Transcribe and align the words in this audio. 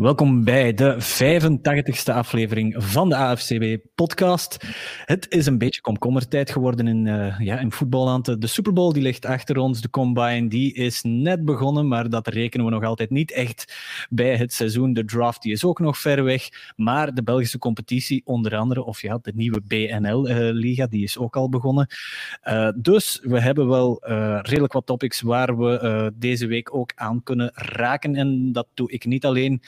Welkom 0.00 0.44
bij 0.44 0.74
de 0.74 0.96
85ste 1.00 2.12
aflevering 2.12 2.74
van 2.78 3.08
de 3.08 3.16
AFCB-podcast. 3.16 4.64
Het 5.04 5.26
is 5.28 5.46
een 5.46 5.58
beetje 5.58 5.80
komkommertijd 5.80 6.50
geworden 6.50 6.88
in, 6.88 7.06
uh, 7.06 7.40
ja, 7.40 7.58
in 7.58 7.72
voetballand. 7.72 8.40
De 8.40 8.46
Super 8.46 8.72
Bowl 8.72 8.92
die 8.92 9.02
ligt 9.02 9.24
achter 9.24 9.56
ons, 9.56 9.80
de 9.80 9.90
Combine 9.90 10.48
die 10.48 10.74
is 10.74 11.02
net 11.02 11.44
begonnen, 11.44 11.88
maar 11.88 12.10
dat 12.10 12.28
rekenen 12.28 12.66
we 12.66 12.72
nog 12.72 12.84
altijd 12.84 13.10
niet 13.10 13.32
echt 13.32 13.74
bij 14.10 14.36
het 14.36 14.52
seizoen. 14.52 14.92
De 14.92 15.04
draft 15.04 15.42
die 15.42 15.52
is 15.52 15.64
ook 15.64 15.78
nog 15.78 15.98
ver 15.98 16.24
weg, 16.24 16.48
maar 16.76 17.14
de 17.14 17.22
Belgische 17.22 17.58
competitie 17.58 18.22
onder 18.24 18.56
andere, 18.56 18.84
of 18.84 19.02
ja, 19.02 19.18
de 19.22 19.32
nieuwe 19.34 19.60
BNL-liga, 19.66 20.84
uh, 20.84 20.90
die 20.90 21.02
is 21.02 21.18
ook 21.18 21.36
al 21.36 21.48
begonnen. 21.48 21.86
Uh, 22.44 22.68
dus 22.76 23.20
we 23.22 23.40
hebben 23.40 23.68
wel 23.68 24.04
redelijk 24.42 24.72
wat 24.72 24.86
topics 24.86 25.20
waar 25.20 25.58
we 25.58 26.12
deze 26.14 26.46
week 26.46 26.74
ook 26.74 26.92
aan 26.94 27.22
kunnen 27.22 27.50
raken 27.54 28.14
en 28.14 28.52
dat 28.52 28.66
doe 28.74 28.90
ik 28.90 29.04
niet 29.04 29.24
alleen. 29.24 29.62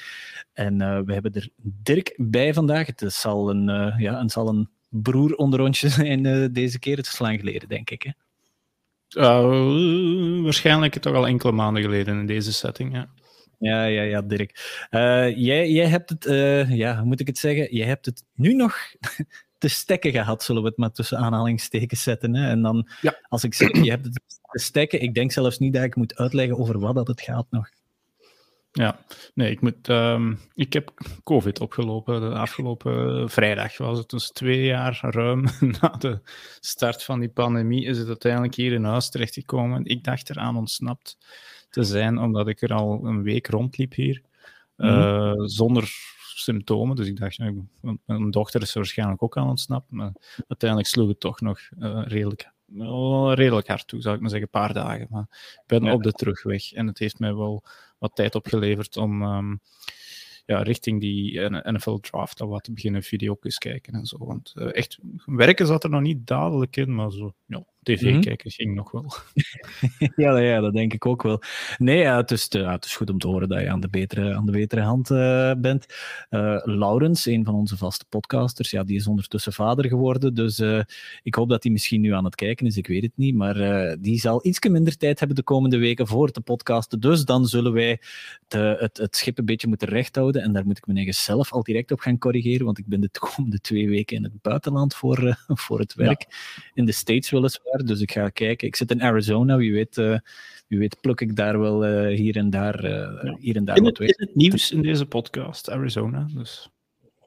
En 0.52 0.80
uh, 0.80 1.00
we 1.04 1.12
hebben 1.12 1.32
er 1.32 1.48
Dirk 1.62 2.14
bij 2.16 2.54
vandaag. 2.54 2.86
Het 2.86 3.12
zal 3.12 3.50
een, 3.50 3.68
uh, 3.68 3.94
ja, 3.98 4.20
het 4.22 4.32
zal 4.32 4.48
een 4.48 4.68
broer 4.88 5.34
onder 5.34 5.60
ons 5.60 5.78
zijn 5.96 6.24
uh, 6.24 6.46
deze 6.52 6.78
keer. 6.78 6.96
Het 6.96 7.06
is 7.06 7.18
lang 7.18 7.38
geleden, 7.38 7.68
denk 7.68 7.90
ik. 7.90 8.02
Hè? 8.02 8.10
waarschijnlijk 10.42 10.98
toch 10.98 11.14
al 11.14 11.26
enkele 11.26 11.52
maanden 11.52 11.82
geleden 11.82 12.18
in 12.18 12.26
deze 12.26 12.52
setting, 12.52 12.94
ja. 12.94 13.08
Ja, 13.58 13.84
ja, 13.84 14.02
ja, 14.02 14.22
Dirk. 14.22 14.86
jij, 15.36 15.70
jij 15.70 15.86
hebt 15.86 16.10
het, 16.10 16.24
ja, 16.68 16.96
hoe 16.96 17.04
moet 17.04 17.20
ik 17.20 17.26
het 17.26 17.38
zeggen? 17.38 17.76
Jij 17.76 17.86
hebt 17.86 18.06
het 18.06 18.24
nu 18.34 18.54
nog 18.54 18.76
te 19.62 19.68
stekken 19.68 20.10
gehad, 20.10 20.42
zullen 20.42 20.62
we 20.62 20.68
het 20.68 20.76
maar 20.76 20.92
tussen 20.92 21.18
aanhalingstekens 21.18 22.02
zetten. 22.02 22.34
Hè? 22.34 22.48
En 22.48 22.62
dan, 22.62 22.88
ja. 23.00 23.18
als 23.28 23.44
ik 23.44 23.54
zeg, 23.54 23.84
je 23.84 23.90
hebt 23.90 24.04
het 24.04 24.20
te 24.52 24.58
stekken, 24.58 25.00
ik 25.00 25.14
denk 25.14 25.32
zelfs 25.32 25.58
niet 25.58 25.72
dat 25.72 25.82
ik 25.82 25.96
moet 25.96 26.16
uitleggen 26.16 26.58
over 26.58 26.78
wat 26.78 26.94
dat 26.94 27.06
het 27.06 27.20
gaat 27.20 27.46
nog. 27.50 27.68
Ja, 28.72 28.98
nee, 29.34 29.50
ik, 29.50 29.60
moet, 29.60 29.88
um, 29.88 30.38
ik 30.54 30.72
heb 30.72 30.92
COVID 31.24 31.60
opgelopen. 31.60 32.20
De 32.20 32.38
afgelopen 32.38 33.30
vrijdag 33.30 33.78
was 33.78 33.98
het 33.98 34.08
dus 34.08 34.30
twee 34.30 34.64
jaar 34.64 34.98
ruim 35.00 35.44
na 35.80 35.88
de 35.88 36.20
start 36.60 37.02
van 37.02 37.20
die 37.20 37.28
pandemie. 37.28 37.84
Is 37.84 37.98
het 37.98 38.08
uiteindelijk 38.08 38.54
hier 38.54 38.72
in 38.72 38.84
huis 38.84 39.10
terechtgekomen. 39.10 39.84
Ik 39.84 40.04
dacht 40.04 40.30
eraan 40.30 40.56
ontsnapt 40.56 41.16
te 41.70 41.82
zijn, 41.82 42.18
omdat 42.18 42.48
ik 42.48 42.62
er 42.62 42.72
al 42.72 43.04
een 43.04 43.22
week 43.22 43.46
rondliep 43.46 43.94
hier. 43.94 44.22
Mm 44.76 44.88
-hmm. 44.88 45.40
uh, 45.40 45.46
zonder 45.46 45.90
symptomen. 46.34 46.96
Dus 46.96 47.06
ik 47.06 47.16
dacht, 47.16 47.36
ja, 47.36 47.52
mijn 48.04 48.30
dochter 48.30 48.62
is 48.62 48.70
er 48.70 48.76
waarschijnlijk 48.76 49.22
ook 49.22 49.36
aan 49.36 49.48
ontsnapt. 49.48 49.90
Maar 49.90 50.12
uiteindelijk 50.48 50.88
sloeg 50.88 51.08
het 51.08 51.20
toch 51.20 51.40
nog 51.40 51.60
uh, 51.78 52.02
redelijk, 52.06 52.50
redelijk 53.34 53.66
hard 53.66 53.88
toe, 53.88 54.00
zou 54.00 54.14
ik 54.14 54.20
maar 54.20 54.30
zeggen. 54.30 54.48
Een 54.52 54.60
paar 54.60 54.74
dagen. 54.74 55.06
Maar 55.10 55.26
ik 55.54 55.62
ben 55.66 55.84
ja. 55.84 55.92
op 55.92 56.02
de 56.02 56.12
terugweg 56.12 56.72
en 56.72 56.86
het 56.86 56.98
heeft 56.98 57.18
mij 57.18 57.34
wel 57.34 57.64
wat 58.02 58.14
tijd 58.16 58.34
opgeleverd 58.34 58.96
om 58.96 59.22
um, 59.22 59.60
ja, 60.46 60.62
richting 60.62 61.00
die 61.00 61.40
NFL 61.48 61.96
draft 61.96 62.40
al 62.40 62.48
wat 62.48 62.64
te 62.64 62.72
beginnen 62.72 63.02
video's 63.02 63.58
kijken 63.58 63.94
en 63.94 64.06
zo. 64.06 64.16
Want 64.18 64.52
uh, 64.54 64.76
echt, 64.76 64.98
werken 65.24 65.66
zat 65.66 65.84
er 65.84 65.90
nog 65.90 66.00
niet 66.00 66.26
dadelijk 66.26 66.76
in, 66.76 66.94
maar 66.94 67.10
zo, 67.10 67.34
ja, 67.46 67.64
tv 67.82 68.02
mm 68.02 68.12
-hmm. 68.12 68.20
kijken 68.20 68.50
ging 68.50 68.74
nog 68.74 68.90
wel. 68.90 69.12
ja, 70.24 70.38
ja, 70.38 70.60
dat 70.60 70.72
denk 70.72 70.92
ik 70.92 71.06
ook 71.06 71.22
wel. 71.22 71.42
Nee, 71.78 71.98
ja, 71.98 72.16
het, 72.16 72.30
is, 72.30 72.46
ja, 72.48 72.72
het 72.72 72.84
is 72.84 72.96
goed 72.96 73.10
om 73.10 73.18
te 73.18 73.26
horen 73.26 73.48
dat 73.48 73.60
je 73.60 73.70
aan 73.70 73.80
de 73.80 73.88
betere, 73.88 74.34
aan 74.34 74.46
de 74.46 74.52
betere 74.52 74.80
hand 74.80 75.10
uh, 75.10 75.52
bent. 75.58 75.86
Uh, 76.30 76.60
Laurens, 76.64 77.26
een 77.26 77.44
van 77.44 77.54
onze 77.54 77.76
vaste 77.76 78.04
podcasters, 78.08 78.70
ja, 78.70 78.84
die 78.84 78.96
is 78.96 79.06
ondertussen 79.06 79.52
vader 79.52 79.88
geworden. 79.88 80.34
Dus 80.34 80.58
uh, 80.58 80.80
ik 81.22 81.34
hoop 81.34 81.48
dat 81.48 81.62
hij 81.62 81.72
misschien 81.72 82.00
nu 82.00 82.14
aan 82.14 82.24
het 82.24 82.34
kijken 82.34 82.66
is, 82.66 82.76
ik 82.76 82.86
weet 82.86 83.02
het 83.02 83.12
niet. 83.14 83.34
Maar 83.34 83.96
die 84.00 84.20
zal 84.20 84.46
iets 84.46 84.68
minder 84.68 84.96
tijd 84.96 85.18
hebben 85.18 85.36
de 85.36 85.42
komende 85.42 85.78
weken 85.78 86.06
voor 86.06 86.30
te 86.30 86.40
podcasten. 86.40 87.00
Dus 87.00 87.24
dan 87.24 87.46
zullen 87.46 87.72
wij 87.72 88.00
de, 88.48 88.76
het, 88.78 88.96
het 88.96 89.16
schip 89.16 89.38
een 89.38 89.44
beetje 89.44 89.68
moeten 89.68 89.88
recht 89.88 90.16
houden. 90.16 90.42
En 90.42 90.52
daar 90.52 90.66
moet 90.66 90.78
ik 90.78 90.86
me 90.86 90.94
eigen 90.94 91.14
zelf 91.14 91.52
al 91.52 91.62
direct 91.62 91.92
op 91.92 92.00
gaan 92.00 92.18
corrigeren, 92.18 92.64
want 92.64 92.78
ik 92.78 92.86
ben 92.86 93.00
de 93.00 93.10
komende 93.18 93.60
twee 93.60 93.88
weken 93.88 94.16
in 94.16 94.22
het 94.22 94.42
buitenland 94.42 94.94
voor, 94.94 95.44
voor 95.46 95.78
het 95.78 95.94
werk. 95.94 96.24
Ja. 96.28 96.62
In 96.74 96.84
de 96.84 96.92
States 96.92 97.30
weliswaar. 97.30 97.71
Dus 97.84 98.00
ik 98.00 98.12
ga 98.12 98.28
kijken. 98.28 98.66
Ik 98.66 98.76
zit 98.76 98.90
in 98.90 99.02
Arizona, 99.02 99.56
wie 99.56 99.72
weet, 99.72 99.96
uh, 99.96 100.18
wie 100.68 100.78
weet 100.78 101.00
pluk 101.00 101.20
ik 101.20 101.36
daar 101.36 101.60
wel 101.60 101.86
uh, 101.86 102.16
hier 102.16 102.36
en 102.36 102.50
daar, 102.50 102.84
uh, 102.84 102.90
ja. 102.90 103.36
hier 103.38 103.56
en 103.56 103.64
daar 103.64 103.76
in 103.76 103.82
wat 103.82 103.98
het, 103.98 104.08
in 104.08 104.26
het 104.26 104.34
nieuws 104.34 104.72
in 104.72 104.82
deze 104.82 105.06
podcast, 105.06 105.70
Arizona. 105.70 106.26
Dus. 106.34 106.70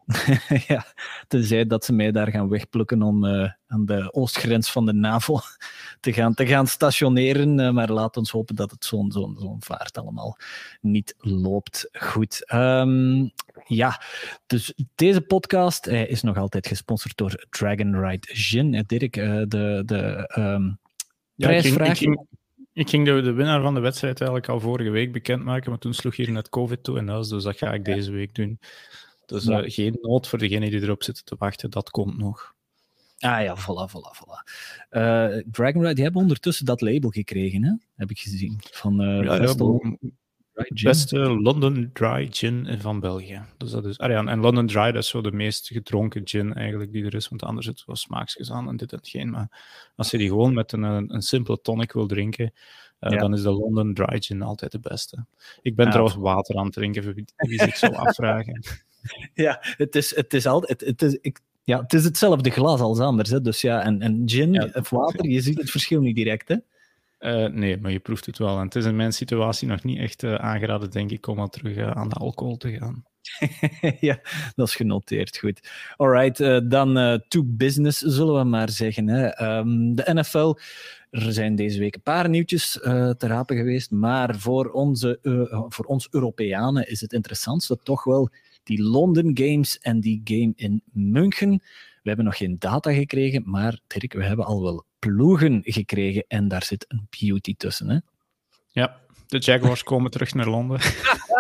ja, 0.67 0.85
tenzij 1.27 1.65
dat 1.65 1.85
ze 1.85 1.93
mij 1.93 2.11
daar 2.11 2.31
gaan 2.31 2.49
wegplukken 2.49 3.01
om 3.01 3.25
uh, 3.25 3.49
aan 3.67 3.85
de 3.85 4.13
oostgrens 4.13 4.71
van 4.71 4.85
de 4.85 4.93
NAVO 4.93 5.39
te 5.99 6.13
gaan, 6.13 6.33
te 6.33 6.45
gaan 6.45 6.67
stationeren. 6.67 7.59
Uh, 7.59 7.71
maar 7.71 7.91
laat 7.91 8.17
ons 8.17 8.31
hopen 8.31 8.55
dat 8.55 8.71
het 8.71 8.85
zo'n 8.85 9.11
zo'n 9.11 9.35
zo'n 9.39 9.63
vaart 9.63 9.97
allemaal 9.97 10.37
niet 10.81 11.15
loopt. 11.17 11.89
Goed. 11.91 12.51
Um, 12.53 13.31
ja, 13.67 14.01
dus 14.47 14.73
deze 14.95 15.21
podcast 15.21 15.87
uh, 15.87 16.09
is 16.09 16.21
nog 16.21 16.37
altijd 16.37 16.67
gesponsord 16.67 17.17
door 17.17 17.45
Dragon 17.49 17.99
Ride 17.99 18.27
Gin. 18.27 18.83
Dirk, 18.87 19.13
de, 19.13 19.83
de 19.85 20.31
um, 20.37 20.79
ja, 21.35 21.47
prijsvraag... 21.47 21.89
Ik 21.89 21.97
ging, 21.97 22.13
ik, 22.13 22.17
ging, 22.17 22.27
ik 22.73 22.89
ging 22.89 23.05
de, 23.05 23.21
de, 23.21 23.31
winnaar 23.31 23.61
van 23.61 23.73
de 23.73 23.79
wedstrijd 23.79 24.17
eigenlijk 24.19 24.49
al 24.49 24.59
vorige 24.59 24.89
week 24.89 25.11
bekendmaken, 25.11 25.69
maar 25.69 25.79
toen 25.79 25.93
sloeg 25.93 26.15
hier 26.15 26.31
net 26.31 26.49
COVID 26.49 26.83
toe 26.83 26.97
in 26.97 27.07
huis, 27.07 27.27
dus 27.27 27.43
dat 27.43 27.57
ga 27.57 27.73
ik 27.73 27.85
deze 27.85 28.11
week 28.11 28.35
doen. 28.35 28.59
Dus 29.25 29.43
ja. 29.43 29.63
uh, 29.63 29.69
geen 29.71 29.97
nood 30.01 30.27
voor 30.27 30.39
degenen 30.39 30.69
die 30.69 30.81
erop 30.81 31.03
zitten 31.03 31.25
te 31.25 31.35
wachten, 31.37 31.69
dat 31.69 31.89
komt 31.89 32.17
nog. 32.17 32.55
Ah 33.19 33.43
ja, 33.43 33.57
voilà, 33.57 33.89
voilà, 33.89 34.11
voilà. 34.13 34.43
Uh, 34.91 35.43
Dragon 35.51 35.81
Ride, 35.81 35.93
die 35.93 36.03
hebben 36.03 36.21
ondertussen 36.21 36.65
dat 36.65 36.81
label 36.81 37.09
gekregen, 37.09 37.63
hè? 37.63 37.73
heb 37.95 38.09
ik 38.09 38.19
gezien. 38.19 38.59
Van 38.71 39.01
uh, 39.01 39.23
ja, 39.23 39.37
beste, 39.37 39.97
ja, 40.53 40.65
beste 40.83 41.17
London 41.17 41.89
Dry 41.93 42.27
Gin 42.31 42.79
van 42.79 42.99
België. 42.99 43.41
Dus 43.57 43.71
dat 43.71 43.85
is, 43.85 43.97
ah 43.97 44.09
ja, 44.09 44.25
en 44.25 44.39
London 44.39 44.67
Dry, 44.67 44.91
dat 44.91 45.03
is 45.03 45.07
zo 45.07 45.21
de 45.21 45.31
meest 45.31 45.67
gedronken 45.67 46.21
gin 46.27 46.53
eigenlijk 46.53 46.91
die 46.91 47.05
er 47.05 47.15
is, 47.15 47.27
want 47.27 47.43
anders 47.43 47.65
zit 47.65 47.77
het 47.77 47.85
wel 47.85 47.95
smaakjes 47.95 48.51
aan 48.51 48.67
en 48.67 48.77
dit 48.77 48.93
en 48.93 48.99
geen. 49.01 49.29
Maar 49.29 49.63
als 49.95 50.11
je 50.11 50.17
die 50.17 50.27
gewoon 50.27 50.53
met 50.53 50.71
een, 50.71 50.83
een, 50.83 51.13
een 51.13 51.21
simpele 51.21 51.61
tonic 51.61 51.91
wil 51.91 52.07
drinken, 52.07 52.53
uh, 52.99 53.11
ja. 53.11 53.17
dan 53.17 53.33
is 53.33 53.41
de 53.41 53.51
London 53.51 53.93
Dry 53.93 54.21
Gin 54.21 54.41
altijd 54.41 54.71
de 54.71 54.79
beste. 54.79 55.25
Ik 55.61 55.75
ben 55.75 55.85
ja. 55.85 55.91
trouwens 55.91 56.17
water 56.17 56.55
aan 56.55 56.65
het 56.65 56.73
drinken, 56.73 57.03
voor 57.03 57.13
wie, 57.13 57.25
wie 57.35 57.59
zich 57.59 57.77
zo 57.77 57.87
afvragen. 58.05 58.63
Ja, 59.33 59.57
het 59.61 59.95
is, 59.95 60.15
het 60.15 60.33
is 60.33 60.45
altijd. 60.45 60.79
Het, 60.79 60.89
het 60.89 61.01
is, 61.01 61.17
ik, 61.21 61.39
ja, 61.63 61.81
het 61.81 61.93
is 61.93 62.03
hetzelfde 62.03 62.49
glas 62.49 62.79
als 62.79 62.99
anders. 62.99 63.29
Hè? 63.29 63.41
Dus 63.41 63.61
ja, 63.61 63.83
en, 63.83 64.01
en 64.01 64.21
gin 64.25 64.53
ja, 64.53 64.69
of 64.73 64.89
water, 64.89 65.29
je 65.29 65.41
ziet 65.41 65.57
het 65.57 65.71
verschil 65.71 66.01
niet 66.01 66.15
direct. 66.15 66.47
Hè? 66.47 66.55
Uh, 67.19 67.53
nee, 67.53 67.77
maar 67.77 67.91
je 67.91 67.99
proeft 67.99 68.25
het 68.25 68.37
wel. 68.37 68.57
En 68.57 68.65
het 68.65 68.75
is 68.75 68.85
in 68.85 68.95
mijn 68.95 69.13
situatie 69.13 69.67
nog 69.67 69.83
niet 69.83 69.99
echt 69.99 70.23
uh, 70.23 70.35
aangeraden, 70.35 70.91
denk 70.91 71.11
ik, 71.11 71.27
om 71.27 71.39
al 71.39 71.49
terug 71.49 71.77
uh, 71.77 71.91
aan 71.91 72.09
de 72.09 72.15
alcohol 72.15 72.57
te 72.57 72.71
gaan. 72.71 73.05
ja, 73.99 74.19
dat 74.55 74.67
is 74.67 74.75
genoteerd. 74.75 75.37
Goed. 75.37 75.69
Alright, 75.95 76.69
dan 76.69 77.21
to 77.27 77.43
business, 77.45 77.99
zullen 77.99 78.35
we 78.35 78.43
maar 78.43 78.69
zeggen. 78.69 79.07
Hè. 79.07 79.57
Um, 79.57 79.95
de 79.95 80.13
NFL, 80.13 80.55
er 81.09 81.33
zijn 81.33 81.55
deze 81.55 81.79
week 81.79 81.95
een 81.95 82.01
paar 82.01 82.29
nieuwtjes 82.29 82.71
te 82.81 83.15
rapen 83.17 83.55
geweest, 83.55 83.91
maar 83.91 84.35
voor, 84.35 84.71
onze, 84.71 85.19
voor 85.69 85.85
ons 85.85 86.07
Europeanen 86.11 86.89
is 86.89 87.01
het 87.01 87.13
interessantste 87.13 87.77
toch 87.83 88.03
wel 88.03 88.29
die 88.65 88.83
London 88.83 89.31
Games 89.33 89.79
en 89.79 89.99
die 89.99 90.21
game 90.23 90.53
in 90.55 90.81
München. 90.91 91.49
We 92.01 92.11
hebben 92.11 92.25
nog 92.25 92.37
geen 92.37 92.55
data 92.59 92.93
gekregen, 92.93 93.43
maar 93.45 93.79
Dirk, 93.87 94.13
we 94.13 94.23
hebben 94.23 94.45
al 94.45 94.61
wel 94.61 94.85
ploegen 94.99 95.61
gekregen 95.63 96.25
en 96.27 96.47
daar 96.47 96.63
zit 96.63 96.85
een 96.87 97.07
beauty 97.19 97.55
tussen. 97.57 97.89
Hè? 97.89 97.97
Ja, 98.71 99.01
de 99.27 99.37
Jaguars 99.37 99.83
komen 99.83 100.11
terug 100.11 100.33
naar 100.33 100.49
Londen. 100.49 100.79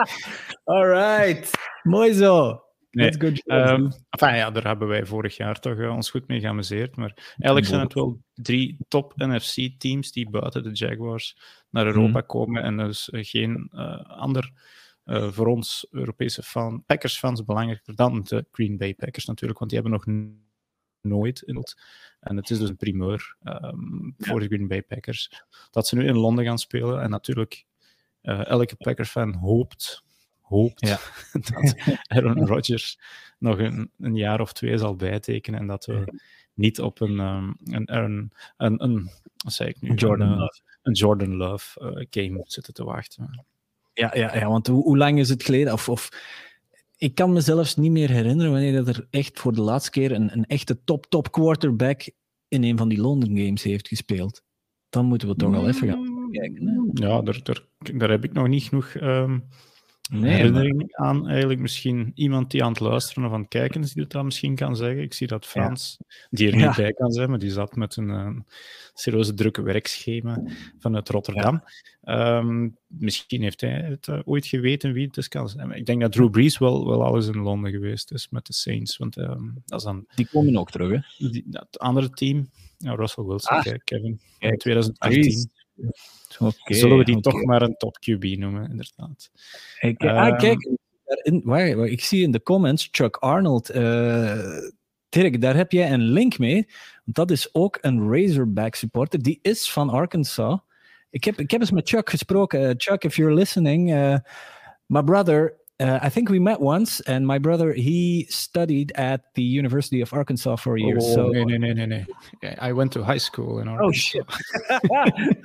Alright, 0.63 1.51
mooi 1.83 2.13
zo. 2.13 2.63
Nee, 2.91 3.17
um, 3.45 3.91
enfin, 4.09 4.35
ja, 4.35 4.51
daar 4.51 4.63
hebben 4.63 4.87
wij 4.87 5.05
vorig 5.05 5.37
jaar 5.37 5.59
toch 5.59 5.77
uh, 5.77 5.95
ons 5.95 6.09
goed 6.09 6.27
mee 6.27 6.39
geamuseerd. 6.39 6.95
Maar 6.95 7.13
eigenlijk 7.15 7.65
zijn 7.65 7.81
het 7.81 7.93
wel 7.93 8.21
drie 8.33 8.77
top 8.87 9.13
NFC-teams 9.15 10.11
die 10.11 10.29
buiten 10.29 10.63
de 10.63 10.71
Jaguars 10.71 11.37
naar 11.69 11.85
Europa 11.85 12.19
mm. 12.19 12.25
komen. 12.25 12.63
En 12.63 12.77
dus 12.77 13.09
uh, 13.09 13.23
geen 13.23 13.69
uh, 13.71 13.99
ander 14.05 14.51
uh, 15.05 15.31
voor 15.31 15.47
ons 15.47 15.87
Europese 15.91 16.43
fan, 16.43 16.83
Packers-fans 16.85 17.43
belangrijker 17.43 17.95
dan 17.95 18.23
de 18.23 18.45
Green 18.51 18.77
Bay 18.77 18.93
Packers 18.93 19.25
natuurlijk, 19.25 19.59
want 19.59 19.71
die 19.71 19.79
hebben 19.81 19.99
nog 19.99 20.33
nooit 21.01 21.41
in 21.41 21.55
het. 21.55 21.81
En 22.19 22.35
het 22.35 22.49
is 22.49 22.59
dus 22.59 22.69
een 22.69 22.75
primeur 22.75 23.35
um, 23.43 24.15
voor 24.17 24.39
de 24.39 24.45
Green 24.45 24.67
Bay 24.67 24.81
Packers 24.81 25.43
dat 25.71 25.87
ze 25.87 25.95
nu 25.95 26.07
in 26.07 26.17
Londen 26.17 26.45
gaan 26.45 26.57
spelen. 26.57 27.01
En 27.01 27.09
natuurlijk, 27.09 27.65
uh, 28.21 28.45
elke 28.45 28.75
Packers-fan 28.75 29.33
hoopt, 29.33 30.03
hoopt 30.41 30.87
ja. 30.87 30.99
dat 31.53 31.75
Aaron 32.07 32.47
Rodgers 32.51 32.99
nog 33.39 33.57
een, 33.57 33.91
een, 33.99 34.15
jaar 34.15 34.39
of 34.39 34.53
twee 34.53 34.77
zal 34.77 34.95
bijtekenen 34.95 35.59
en 35.59 35.67
dat 35.67 35.85
we 35.85 36.19
niet 36.53 36.81
op 36.81 37.01
een, 37.01 37.19
um, 37.19 37.55
een, 37.63 37.95
een, 37.95 38.31
een, 38.57 38.83
een, 38.83 39.09
wat 39.37 39.53
zei 39.53 39.69
ik 39.69 39.81
nu? 39.81 39.93
Jordan 39.93 40.31
een, 40.31 40.37
Love, 40.37 40.61
een 40.81 40.93
Jordan 40.93 41.35
Love 41.35 41.81
uh, 41.81 42.05
game 42.09 42.43
zitten 42.43 42.73
te 42.73 42.83
wachten. 42.83 43.45
Ja, 43.95 44.11
ja, 44.15 44.37
ja 44.37 44.47
want 44.47 44.67
hoe, 44.67 44.83
hoe, 44.83 44.97
lang 44.97 45.19
is 45.19 45.29
het 45.29 45.43
geleden? 45.43 45.73
Of, 45.73 45.89
of, 45.89 46.09
ik 46.97 47.15
kan 47.15 47.33
me 47.33 47.41
zelfs 47.41 47.75
niet 47.75 47.91
meer 47.91 48.09
herinneren 48.09 48.51
wanneer 48.51 48.73
dat 48.73 48.87
er 48.87 49.07
echt 49.09 49.39
voor 49.39 49.53
de 49.53 49.61
laatste 49.61 49.91
keer 49.91 50.11
een, 50.11 50.33
een 50.33 50.45
echte 50.45 50.83
top-top 50.83 51.31
quarterback 51.31 52.09
in 52.47 52.63
een 52.63 52.77
van 52.77 52.89
die 52.89 53.01
London 53.01 53.37
Games 53.37 53.63
heeft 53.63 53.87
gespeeld. 53.87 54.43
Dan 54.89 55.05
moeten 55.05 55.27
we 55.27 55.35
toch 55.35 55.55
al 55.55 55.67
even 55.67 55.87
gaan 55.87 56.29
kijken. 56.31 56.67
Hè? 56.67 57.07
Ja, 57.07 57.21
daar, 57.21 57.39
daar, 57.43 57.65
daar 57.93 58.09
heb 58.09 58.23
ik 58.23 58.33
nog 58.33 58.47
niet 58.47 58.63
genoeg 58.63 58.93
um, 58.93 59.47
nee, 60.11 60.33
herinnering 60.33 60.95
aan 60.95 61.27
eigenlijk 61.27 61.59
misschien 61.59 62.11
iemand 62.15 62.51
die 62.51 62.63
aan 62.63 62.71
het 62.71 62.79
luisteren 62.79 63.25
of 63.25 63.33
aan 63.33 63.39
het 63.39 63.49
kijken 63.49 63.81
is, 63.81 63.93
die 63.93 64.07
dat 64.07 64.23
misschien 64.23 64.55
kan 64.55 64.75
zeggen. 64.75 65.01
Ik 65.01 65.13
zie 65.13 65.27
dat 65.27 65.45
Frans, 65.45 65.97
die 66.29 66.51
er 66.51 66.55
niet 66.55 66.75
bij 66.75 66.93
kan 66.93 67.11
zijn, 67.11 67.29
maar 67.29 67.39
die 67.39 67.51
zat 67.51 67.75
met 67.75 67.95
een, 67.95 68.09
eh, 68.09 68.29
serieuze 68.93 69.33
drukke 69.33 69.61
werkschema 69.61 70.43
vanuit 70.79 71.09
Rotterdam. 71.09 71.63
Ehm, 72.03 72.69
misschien 72.87 73.41
heeft 73.41 73.61
hij 73.61 73.71
het 73.71 74.07
uh, 74.07 74.19
ooit 74.25 74.45
geweten 74.45 74.93
wie 74.93 75.05
het 75.05 75.17
is 75.17 75.27
kan 75.27 75.49
zijn. 75.49 75.71
ik 75.71 75.85
denk 75.85 76.01
dat 76.01 76.11
Drew 76.11 76.29
Brees 76.29 76.57
wel, 76.57 76.87
wel 76.87 77.03
alles 77.03 77.27
in 77.27 77.37
Londen 77.37 77.71
geweest 77.71 78.11
is 78.11 78.29
met 78.29 78.45
de 78.45 78.53
Saints. 78.53 78.97
Want, 78.97 79.17
um, 79.17 79.61
dat 79.65 79.79
is 79.79 79.85
dan, 79.85 80.05
die 80.15 80.27
komen 80.31 80.57
ook 80.57 80.71
terug, 80.71 80.91
hè? 80.91 81.29
Die, 81.29 81.43
dat 81.47 81.79
andere 81.79 82.09
team, 82.09 82.49
ja, 82.77 82.95
Russell 82.95 83.23
Wilson, 83.23 83.57
ah, 83.57 83.73
Kevin, 83.83 84.19
in 84.39 84.57
2018. 84.57 85.51
Okay, 86.39 86.77
Zullen 86.77 86.97
we 86.97 87.03
die 87.03 87.19
toch 87.19 87.43
maar 87.43 87.61
een 87.61 87.77
top 87.77 87.97
QB 87.97 88.37
noemen, 88.37 88.69
inderdaad. 88.69 89.31
Ik, 89.79 90.01
ah, 90.01 90.27
ehm, 90.27 90.37
kijk, 90.37 90.69
waar, 91.43 91.87
ik 91.87 92.01
zie 92.01 92.23
in 92.23 92.31
de 92.31 92.41
comments 92.41 92.87
Chuck 92.91 93.15
Arnold. 93.15 93.75
Uh, 93.75 94.57
Dirk, 95.09 95.41
daar 95.41 95.55
heb 95.55 95.71
jij 95.71 95.91
een 95.91 96.01
link 96.01 96.37
mee. 96.37 96.67
Want 97.03 97.17
dat 97.17 97.31
is 97.31 97.53
ook 97.53 97.77
een 97.81 98.11
Razorback 98.11 98.75
supporter. 98.75 99.21
Die 99.21 99.39
is 99.41 99.71
van 99.71 99.89
Arkansas. 99.89 100.59
Ik 101.09 101.23
heb, 101.23 101.39
ik 101.39 101.51
heb 101.51 101.61
eens 101.61 101.71
met 101.71 101.89
Chuck 101.89 102.09
gesproken. 102.09 102.61
Uh, 102.61 102.73
Chuck, 102.77 103.03
if 103.03 103.15
you're 103.15 103.33
listening, 103.33 103.93
uh, 103.93 104.17
my 104.85 105.03
brother 105.03 105.55
Uh, 105.77 105.99
I 106.01 106.07
think 106.07 106.29
we 106.29 106.39
met 106.39 106.61
once, 106.61 107.01
and 107.01 107.27
my 107.27 107.37
brother 107.37 107.73
he 107.73 108.27
studied 108.29 108.93
at 108.95 109.33
the 109.33 109.43
University 109.43 109.99
of 109.99 110.13
Arkansas 110.13 110.55
for 110.55 110.77
a 110.77 110.81
year. 110.81 110.97
Oh, 111.01 111.15
so 111.15 111.27
no, 111.27 111.43
no, 111.43 111.73
no, 111.73 111.85
no. 111.85 112.05
I 112.59 112.71
went 112.71 112.93
to 112.93 113.03
high 113.03 113.17
school 113.17 113.59
in 113.59 113.67
Arkansas. 113.67 114.19
Oh 114.19 114.25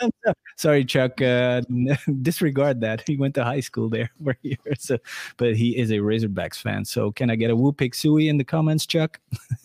shit! 0.07 0.35
Sorry, 0.57 0.85
Chuck. 0.85 1.21
Uh, 1.21 1.63
disregard 2.23 2.81
that. 2.81 3.03
He 3.09 3.17
went 3.17 3.35
to 3.35 3.45
high 3.45 3.59
school 3.59 3.89
there 3.89 4.09
for 4.23 4.31
a 4.31 4.37
year. 4.43 4.59
So, 4.79 4.99
but 5.37 5.57
he 5.57 5.77
is 5.77 5.91
a 5.91 5.99
Razorbacks 5.99 6.61
fan. 6.61 6.85
So, 6.85 7.11
can 7.11 7.29
I 7.29 7.35
get 7.35 7.51
a 7.51 7.57
whoop 7.57 7.79
pig 7.79 7.97
suey 7.97 8.29
in 8.29 8.39
the 8.39 8.45
comments, 8.45 8.87
Chuck? 8.87 9.19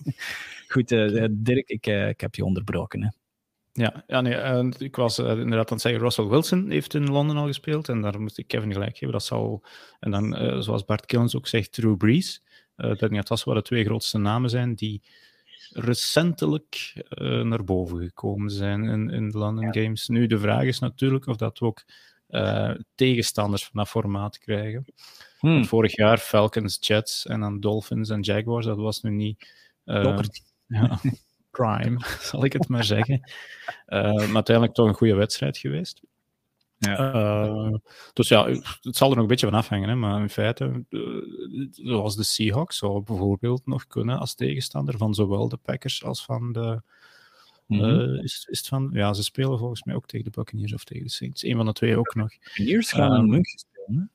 Goed, 0.70 0.92
uh, 0.92 1.28
Dirk, 1.30 1.70
ik, 1.70 1.86
ik 1.86 2.22
heb 2.22 2.36
je 2.36 2.44
onderbroken. 2.44 3.04
Hè? 3.04 3.10
Ja, 3.78 4.04
ja 4.08 4.22
nee, 4.22 4.70
ik 4.78 4.96
was 4.96 5.20
uh, 5.20 5.30
inderdaad 5.30 5.68
aan 5.68 5.74
het 5.74 5.82
zeggen, 5.82 6.02
Russell 6.02 6.26
Wilson 6.26 6.70
heeft 6.70 6.94
in 6.94 7.12
Londen 7.12 7.38
al 7.38 7.46
gespeeld 7.46 7.90
en 7.90 8.02
daar 8.02 8.22
moest 8.22 8.38
ik 8.38 8.48
Kevin 8.48 8.74
gelijk 8.74 8.98
geven. 8.98 9.14
Dat 9.14 9.24
zou, 9.24 9.60
en 10.00 10.12
dan, 10.12 10.44
uh, 10.44 10.60
zoals 10.60 10.86
Bart 10.86 11.06
Killens 11.06 11.36
ook 11.36 11.48
zegt, 11.48 11.72
Drew 11.72 11.98
Brees. 11.98 12.44
Uh, 12.78 12.96
dat, 12.96 13.28
dat 13.28 13.44
wel 13.44 13.54
de 13.54 13.62
twee 13.62 13.86
grootste 13.86 14.18
namen 14.18 14.50
zijn 14.50 14.76
die 14.76 15.02
recentelijk 15.70 16.94
naar 17.44 17.64
boven 17.64 18.00
gekomen 18.00 18.50
zijn 18.50 18.84
in, 18.84 19.10
in 19.10 19.30
de 19.30 19.38
London 19.38 19.74
Games. 19.74 20.08
Nu, 20.08 20.28
de 20.28 20.40
vraag 20.40 20.64
is 20.64 20.80
natuurlijk 20.80 21.28
of 21.28 21.36
dat 21.36 21.60
we 21.60 21.66
ook 21.66 21.86
tegenstanders 22.96 23.66
van 23.66 23.72
dat 23.74 23.90
formaat 23.90 24.38
krijgen. 24.38 24.86
Hmm. 25.40 25.66
Vorig 25.66 25.96
jaar 25.96 26.18
Falcons, 26.18 26.78
Jets 26.80 27.26
en 27.26 27.40
dan 27.40 27.60
Dolphins 27.60 28.10
en 28.10 28.22
Jaguars, 28.22 28.66
dat 28.66 28.78
was 28.78 29.02
nu 29.02 29.10
niet... 29.12 29.54
ja, 30.68 31.00
prime, 31.56 32.00
zal 32.32 32.46
ik 32.46 32.54
het 32.54 32.68
maar 32.68 32.84
zeggen. 32.84 33.32
Uh, 33.88 34.02
maar 34.04 34.34
uiteindelijk 34.34 34.74
toch 34.74 34.88
een 34.88 34.94
goede 34.94 35.16
wedstrijd 35.16 35.58
geweest. 35.58 36.02
Ja. 36.78 37.14
Uh, 37.14 37.74
dus 38.14 38.28
ja, 38.28 38.48
het 38.82 38.96
zal 38.96 39.10
er 39.10 39.16
nog 39.16 39.24
een 39.24 39.30
beetje 39.30 39.50
van 39.50 39.58
afhangen, 39.58 39.90
hè, 39.90 39.96
maar 39.96 40.22
in 40.22 40.30
feite, 40.30 40.86
uh, 40.90 41.68
zoals 41.72 42.16
de 42.16 42.24
Seahawks 42.24 42.78
zou 42.78 43.04
bijvoorbeeld 43.04 43.66
nog 43.66 43.88
kunnen 43.88 44.20
als 44.20 44.36
tegenstander 44.36 44.98
van 44.98 45.14
zowel 45.14 45.50
de 45.50 45.58
Packers 45.58 46.04
als 46.04 46.26
van 46.26 46.52
de. 46.52 46.82
Mm 47.68 47.80
-hmm. 47.80 48.16
is, 48.16 48.48
is 48.50 48.58
het 48.58 48.68
van, 48.68 48.90
ja, 48.94 49.14
ze 49.14 49.24
spelen 49.24 49.58
volgens 49.58 49.84
mij 49.84 49.96
ook 49.96 50.06
tegen 50.06 50.26
de 50.26 50.32
Buccaneers 50.32 50.74
of 50.74 50.84
tegen 50.84 51.04
de 51.04 51.12
Saints. 51.12 51.44
Een 51.44 51.56
van 51.56 51.66
de 51.66 51.74
twee 51.74 51.98
ook 51.98 52.16
nog. 52.16 52.30
Buccaneers 52.30 52.92
gaan 52.92 53.12
een 53.12 53.30
München 53.30 53.60
spelen, 53.60 54.12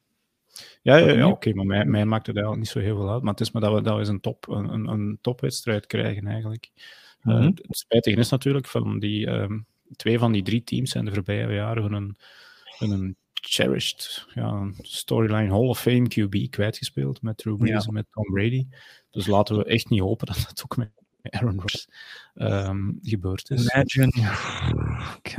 Ja, 0.83 0.97
ja, 0.97 1.13
ja 1.13 1.29
oké, 1.29 1.53
maar 1.53 1.67
mij, 1.67 1.85
mij 1.85 2.05
maakt 2.05 2.27
het 2.27 2.37
eigenlijk 2.37 2.65
niet 2.65 2.75
zo 2.75 2.89
heel 2.89 2.97
veel 2.97 3.11
uit. 3.11 3.23
Maar 3.23 3.33
het 3.33 3.41
is 3.41 3.51
maar 3.51 3.63
dat 3.63 3.75
we, 3.75 3.83
dat 3.83 3.93
we 3.93 3.99
eens 3.99 4.09
een, 4.09 4.21
top, 4.21 4.49
een, 4.49 4.89
een 4.89 5.19
topwedstrijd 5.21 5.87
krijgen 5.87 6.27
eigenlijk. 6.27 6.71
Mm 7.23 7.35
-hmm. 7.35 7.43
het 7.45 7.79
spijtige 7.79 8.17
is 8.17 8.31
natuurlijk 8.31 8.67
van 8.67 8.99
die 8.99 9.29
um, 9.29 9.67
twee 9.97 10.19
van 10.19 10.33
die 10.33 10.43
drie 10.43 10.63
teams 10.63 10.91
zijn 10.91 11.05
de 11.05 11.15
voorbije 11.15 11.53
jaren 11.53 11.93
hun, 11.93 12.17
hun 12.79 13.17
cherished 13.33 14.27
ja, 14.35 14.71
storyline 14.79 15.51
Hall 15.51 15.69
of 15.69 15.81
Fame 15.81 16.09
QB 16.09 16.51
kwijtgespeeld 16.51 17.23
met 17.23 17.37
Drew 17.37 17.57
Brees 17.57 17.83
ja. 17.83 17.89
en 17.89 17.93
met 17.93 18.07
Tom 18.11 18.25
Brady. 18.25 18.67
Dus 19.11 19.27
laten 19.27 19.57
we 19.57 19.65
echt 19.65 19.89
niet 19.89 20.01
hopen 20.01 20.27
dat 20.27 20.45
dat 20.49 20.63
ook 20.65 20.77
met 20.77 20.91
Aaron 21.23 21.61
Rodgers 21.61 21.87
um, 22.35 22.99
gebeurd 23.03 23.51
is. 23.51 23.69
Imagine. 23.75 24.13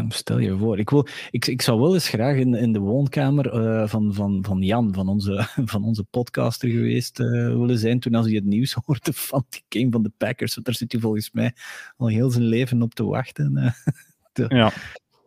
Stel 0.09 0.37
je 0.37 0.57
voor. 0.57 0.79
Ik, 0.79 0.89
wil, 0.89 1.07
ik, 1.31 1.47
ik 1.47 1.61
zou 1.61 1.79
wel 1.79 1.93
eens 1.93 2.09
graag 2.09 2.35
in, 2.35 2.53
in 2.53 2.73
de 2.73 2.79
woonkamer 2.79 3.53
uh, 3.53 3.87
van, 3.87 4.13
van, 4.13 4.43
van 4.45 4.61
Jan, 4.61 4.93
van 4.93 5.07
onze, 5.07 5.47
van 5.73 5.83
onze 5.83 6.03
podcaster 6.03 6.69
geweest 6.69 7.19
uh, 7.19 7.27
willen 7.47 7.77
zijn 7.77 7.99
toen 7.99 8.15
als 8.15 8.25
hij 8.25 8.35
het 8.35 8.45
nieuws 8.45 8.73
hoorde 8.85 9.13
van 9.13 9.45
die 9.49 9.63
game 9.69 9.91
van 9.91 10.03
de 10.03 10.11
Packers. 10.17 10.53
Want 10.53 10.65
daar 10.65 10.75
zit 10.75 10.91
hij 10.91 11.01
volgens 11.01 11.31
mij 11.31 11.53
al 11.97 12.07
heel 12.07 12.29
zijn 12.29 12.45
leven 12.45 12.81
op 12.81 12.93
te 12.93 13.03
wachten. 13.03 13.49
Te, 14.33 14.45
ja. 14.47 14.71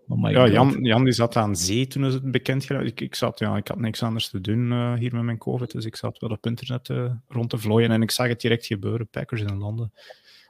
Oh 0.08 0.31
ja, 0.31 0.49
Jan, 0.49 0.78
Jan 0.81 1.05
die 1.05 1.12
zat 1.12 1.37
aan 1.37 1.56
zee 1.56 1.87
toen 1.87 2.02
het 2.02 2.31
bekend 2.31 2.64
geraakt. 2.64 2.87
Ik, 2.87 3.00
ik, 3.00 3.14
zat, 3.14 3.38
ja, 3.38 3.56
ik 3.56 3.69
had 3.69 3.78
niks 3.78 4.02
anders 4.02 4.28
te 4.28 4.40
doen 4.40 4.70
uh, 4.70 4.94
hier 4.94 5.14
met 5.14 5.22
mijn 5.22 5.38
COVID, 5.38 5.70
dus 5.70 5.84
ik 5.84 5.96
zat 5.96 6.19
wel 6.19 6.31
op 6.31 6.46
internet 6.46 6.88
uh, 6.88 7.12
rond 7.28 7.50
te 7.50 7.58
vlooien 7.58 7.90
en 7.90 8.02
ik 8.02 8.11
zag 8.11 8.28
het 8.28 8.40
direct 8.40 8.66
gebeuren, 8.66 9.08
Packers 9.08 9.40
in 9.40 9.58
Londen. 9.58 9.93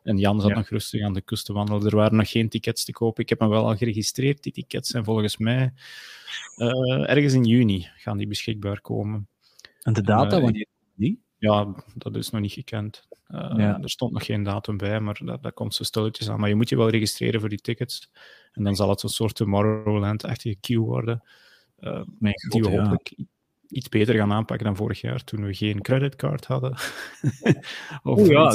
En 0.04 0.18
Jan 0.18 0.40
zat 0.40 0.54
nog 0.54 0.68
rustig 0.68 1.02
aan 1.02 1.12
de 1.12 1.20
kust 1.20 1.46
te 1.46 1.52
wandelen. 1.52 1.86
Er 1.86 1.96
waren 1.96 2.16
nog 2.16 2.30
geen 2.30 2.48
tickets 2.48 2.84
te 2.84 2.92
kopen. 2.92 3.22
Ik 3.22 3.28
heb 3.28 3.40
hem 3.40 3.48
wel 3.48 3.66
al 3.66 3.76
geregistreerd. 3.76 4.42
Die 4.42 4.52
tickets 4.52 4.90
zijn 4.90 5.04
volgens 5.04 5.36
mij 5.36 5.72
uh, 6.56 7.10
ergens 7.10 7.32
in 7.32 7.44
juni 7.44 7.88
gaan 7.96 8.16
die 8.16 8.26
beschikbaar 8.26 8.80
komen. 8.80 9.28
En 9.82 9.92
de 9.92 10.02
data, 10.02 10.36
uh, 10.36 10.42
wanneer 10.42 10.66
die? 10.94 11.22
Ja, 11.38 11.74
dat 11.94 12.16
is 12.16 12.30
nog 12.30 12.40
niet 12.40 12.52
gekend. 12.52 13.06
Uh, 13.28 13.54
ja. 13.56 13.80
Er 13.82 13.90
stond 13.90 14.12
nog 14.12 14.24
geen 14.24 14.42
datum 14.42 14.76
bij, 14.76 15.00
maar 15.00 15.20
dat, 15.24 15.42
dat 15.42 15.54
komt 15.54 15.74
zo 15.74 15.84
stilletjes 15.84 16.28
aan. 16.28 16.40
Maar 16.40 16.48
je 16.48 16.54
moet 16.54 16.68
je 16.68 16.76
wel 16.76 16.88
registreren 16.88 17.40
voor 17.40 17.48
die 17.48 17.60
tickets. 17.60 18.10
En 18.52 18.64
dan 18.64 18.76
zal 18.76 18.88
het 18.88 19.02
een 19.02 19.08
soort 19.08 19.34
Tomorrowland-achtige 19.34 20.56
queue 20.60 20.84
worden. 20.84 21.22
Uh, 21.80 21.96
God, 21.96 22.50
die 22.50 22.62
we 22.62 22.70
ja. 22.70 22.78
hopelijk 22.78 23.14
iets 23.68 23.88
beter 23.88 24.14
gaan 24.14 24.32
aanpakken 24.32 24.66
dan 24.66 24.76
vorig 24.76 25.00
jaar, 25.00 25.24
toen 25.24 25.44
we 25.44 25.54
geen 25.54 25.80
creditcard 25.80 26.46
hadden. 26.46 26.72
of 28.02 28.18
oh, 28.18 28.26
ja, 28.26 28.50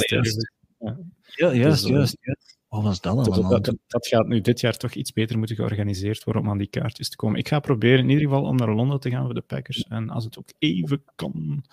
ja. 0.80 0.98
Ja, 1.22 1.52
juist, 1.52 1.82
dus, 1.82 1.90
juist, 1.90 2.16
juist. 2.20 2.58
Wat 2.68 2.82
was 2.82 3.00
dat 3.00 3.12
allemaal? 3.12 3.50
Dat, 3.50 3.64
dat, 3.64 3.76
dat, 3.86 4.06
gaat 4.06 4.26
nu 4.26 4.40
dit 4.40 4.60
jaar 4.60 4.76
toch 4.76 4.94
iets 4.94 5.12
beter 5.12 5.38
moeten 5.38 5.56
georganiseerd 5.56 6.24
worden 6.24 6.42
om 6.42 6.48
aan 6.48 6.58
die 6.58 6.66
kaartjes 6.66 7.08
te 7.08 7.16
komen. 7.16 7.38
Ik 7.38 7.48
ga 7.48 7.60
proberen 7.60 7.98
in 7.98 8.08
ieder 8.08 8.24
geval 8.24 8.42
om 8.42 8.56
naar 8.56 8.74
Londen 8.74 9.00
te 9.00 9.10
gaan 9.10 9.24
voor 9.24 9.34
de 9.34 9.40
Packers. 9.40 9.82
En 9.88 10.10
als 10.10 10.24
het 10.24 10.38
ook 10.38 10.48
even 10.58 11.02
kan, 11.14 11.64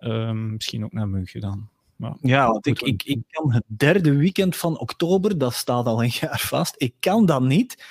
um, 0.00 0.52
misschien 0.52 0.84
ook 0.84 0.92
naar 0.92 1.08
München 1.08 1.40
dan. 1.40 1.68
Maar, 1.96 2.16
ja, 2.20 2.46
want 2.46 2.66
ik, 2.66 2.80
ik, 2.80 3.02
ik 3.02 3.18
kan 3.28 3.52
het 3.52 3.64
derde 3.66 4.16
weekend 4.16 4.56
van 4.56 4.78
oktober, 4.78 5.38
dat 5.38 5.54
staat 5.54 5.86
al 5.86 6.02
een 6.02 6.12
jaar 6.20 6.40
vast, 6.40 6.74
ik 6.76 6.94
kan 7.00 7.26
dat 7.26 7.42
niet. 7.42 7.84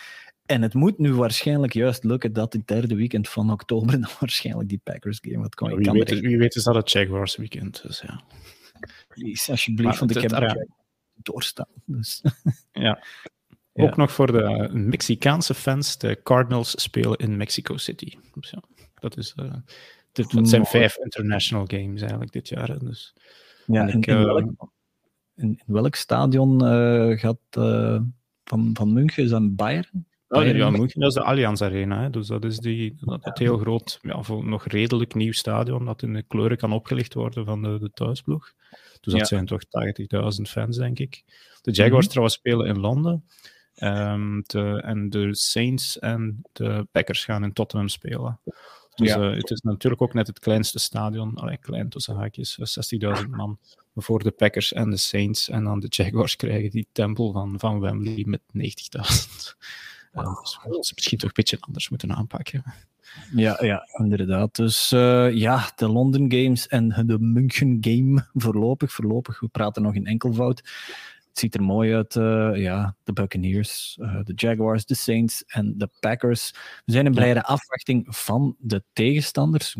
En 0.45 0.61
het 0.61 0.73
moet 0.73 0.97
nu 0.97 1.13
waarschijnlijk 1.13 1.73
juist 1.73 2.03
lukken 2.03 2.33
dat 2.33 2.53
het 2.53 2.67
derde 2.67 2.95
weekend 2.95 3.29
van 3.29 3.51
oktober 3.51 3.91
dan 4.01 4.09
waarschijnlijk 4.19 4.69
die 4.69 4.81
Packers 4.83 5.19
game 5.21 5.41
wat 5.41 5.55
kan. 5.55 5.75
Wie, 5.75 5.91
weet, 5.91 6.19
wie 6.19 6.37
weet 6.37 6.55
is 6.55 6.63
dat 6.63 6.75
het 6.75 6.91
Jaguars 6.91 7.35
weekend, 7.35 7.81
dus 7.81 8.01
ja. 8.01 8.21
Please, 9.19 9.51
alsjeblieft, 9.51 9.99
want 9.99 10.15
ik 10.15 10.21
heb 10.21 10.31
daar 10.31 10.67
doorstaan. 11.15 11.67
Dus. 11.85 12.21
Ja. 12.71 13.03
Ook 13.85 13.97
nog 13.97 14.11
voor 14.11 14.31
de 14.31 14.69
Mexicaanse 14.73 15.53
fans, 15.53 15.97
de 15.97 16.19
Cardinals 16.23 16.81
spelen 16.81 17.17
in 17.17 17.37
Mexico 17.37 17.77
City. 17.77 18.17
Ja, 18.33 18.63
dat, 18.93 19.17
is, 19.17 19.33
uh, 19.39 19.53
dit, 20.11 20.31
dat 20.31 20.49
zijn 20.49 20.65
vijf 20.65 20.97
international 20.97 21.65
games 21.67 22.01
eigenlijk 22.01 22.31
dit 22.31 22.49
jaar. 22.49 22.79
Dus. 22.79 23.13
Ja, 23.65 23.87
ik, 23.87 23.93
in, 23.93 24.17
in, 24.17 24.25
welk, 24.25 24.71
in, 25.35 25.59
in, 25.65 25.73
welk, 25.73 25.95
stadion 25.95 26.63
uh, 26.63 27.17
gaat 27.17 27.39
uh, 27.57 27.99
van, 28.43 28.69
van 28.73 28.93
München? 28.93 29.23
Is 29.23 29.29
dat 29.29 29.55
Bayern? 29.55 30.05
Oh, 30.27 30.45
ja, 30.45 30.69
München 30.69 30.99
dat 30.99 31.09
is 31.09 31.15
de 31.15 31.23
Allianz 31.23 31.61
Arena. 31.61 32.01
Hè. 32.01 32.09
Dus 32.09 32.27
dat 32.27 32.43
is 32.43 32.57
die, 32.57 32.97
dat, 32.99 33.23
dat 33.23 33.37
heel 33.37 33.57
groot, 33.57 33.99
ja, 34.01 34.21
nog 34.41 34.65
redelijk 34.65 35.13
nieuw 35.13 35.31
stadion 35.31 35.85
dat 35.85 36.01
in 36.01 36.13
de 36.13 36.23
kleuren 36.23 36.57
kan 36.57 36.71
opgelicht 36.71 37.13
worden 37.13 37.45
van 37.45 37.61
de, 37.61 37.79
de 37.79 37.91
thuisploeg. 37.93 38.53
Dus 39.11 39.19
dat 39.19 39.27
zijn 39.27 39.45
toch 39.45 39.61
80.000 39.63 40.41
fans, 40.41 40.77
denk 40.77 40.99
ik. 40.99 41.23
De 41.61 41.71
Jaguars 41.71 41.91
mm 41.91 41.99
-hmm. 41.99 42.09
trouwens 42.09 42.35
spelen 42.35 42.67
in 42.67 42.79
Londen. 42.79 43.25
Um, 43.83 44.43
de, 44.45 44.81
en 44.85 45.09
de 45.09 45.35
Saints 45.35 45.99
en 45.99 46.41
de 46.51 46.87
Packers 46.91 47.25
gaan 47.25 47.43
in 47.43 47.53
Tottenham 47.53 47.87
spelen. 47.87 48.39
Dus 48.95 49.09
ja. 49.09 49.19
uh, 49.19 49.35
het 49.35 49.49
is 49.49 49.61
natuurlijk 49.61 50.01
ook 50.01 50.13
net 50.13 50.27
het 50.27 50.39
kleinste 50.39 50.79
stadion. 50.79 51.35
Allee, 51.35 51.57
klein 51.57 51.89
tussen 51.89 52.15
haakjes, 52.15 52.59
60.000 53.23 53.29
man. 53.29 53.59
Voor 53.95 54.23
de 54.23 54.31
Packers 54.31 54.73
en 54.73 54.89
de 54.89 54.97
Saints. 54.97 55.49
En 55.49 55.63
dan 55.63 55.79
de 55.79 55.87
Jaguars 55.89 56.35
krijgen 56.45 56.69
die 56.69 56.87
tempel 56.91 57.31
van, 57.31 57.59
van 57.59 57.79
Wembley 57.79 58.23
met 58.27 58.41
90.000. 58.41 59.57
Wow. 60.11 60.45
Dus 60.63 60.93
misschien 60.93 61.17
toch 61.17 61.27
een 61.27 61.35
beetje 61.35 61.57
anders 61.59 61.89
moeten 61.89 62.15
aanpakken. 62.15 62.63
Ja, 63.35 63.57
ja 63.61 63.87
inderdaad. 63.97 64.55
Dus 64.55 64.91
uh, 64.91 65.31
ja, 65.31 65.71
de 65.75 65.89
London 65.89 66.31
Games 66.31 66.67
en 66.67 67.03
de 67.05 67.19
München 67.19 67.77
Game 67.81 68.25
voorlopig. 68.43 68.91
Voorlopig, 68.91 69.39
we 69.39 69.47
praten 69.47 69.81
nog 69.81 69.93
in 69.93 70.05
enkelvoud. 70.05 70.57
het 70.57 71.39
ziet 71.39 71.55
er 71.55 71.63
mooi 71.63 71.95
uit. 71.95 72.15
Uh, 72.15 72.51
ja, 72.55 72.95
de 73.03 73.13
Buccaneers, 73.13 73.97
uh, 74.01 74.19
de 74.23 74.33
Jaguars, 74.35 74.85
de 74.85 74.95
Saints 74.95 75.43
en 75.47 75.73
de 75.77 75.89
Packers. 75.99 76.51
We 76.85 76.91
zijn 76.91 77.05
in 77.05 77.13
blijde 77.13 77.43
afwachting 77.43 78.05
van 78.09 78.55
de 78.59 78.83
tegenstanders. 78.93 79.75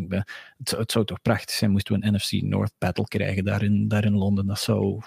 Het, 0.58 0.70
het, 0.70 0.92
zou 0.92 1.04
toch 1.04 1.22
prachtig 1.22 1.54
zijn 1.54 1.70
moesten 1.70 2.00
we 2.00 2.06
een 2.06 2.14
NFC 2.14 2.32
North 2.32 2.72
battle 2.78 3.08
krijgen 3.08 3.44
daar 3.44 3.62
in, 3.62 3.88
daar 3.88 4.04
in 4.04 4.16
Londen. 4.16 4.46
Dat 4.46 4.58
zou 4.58 5.02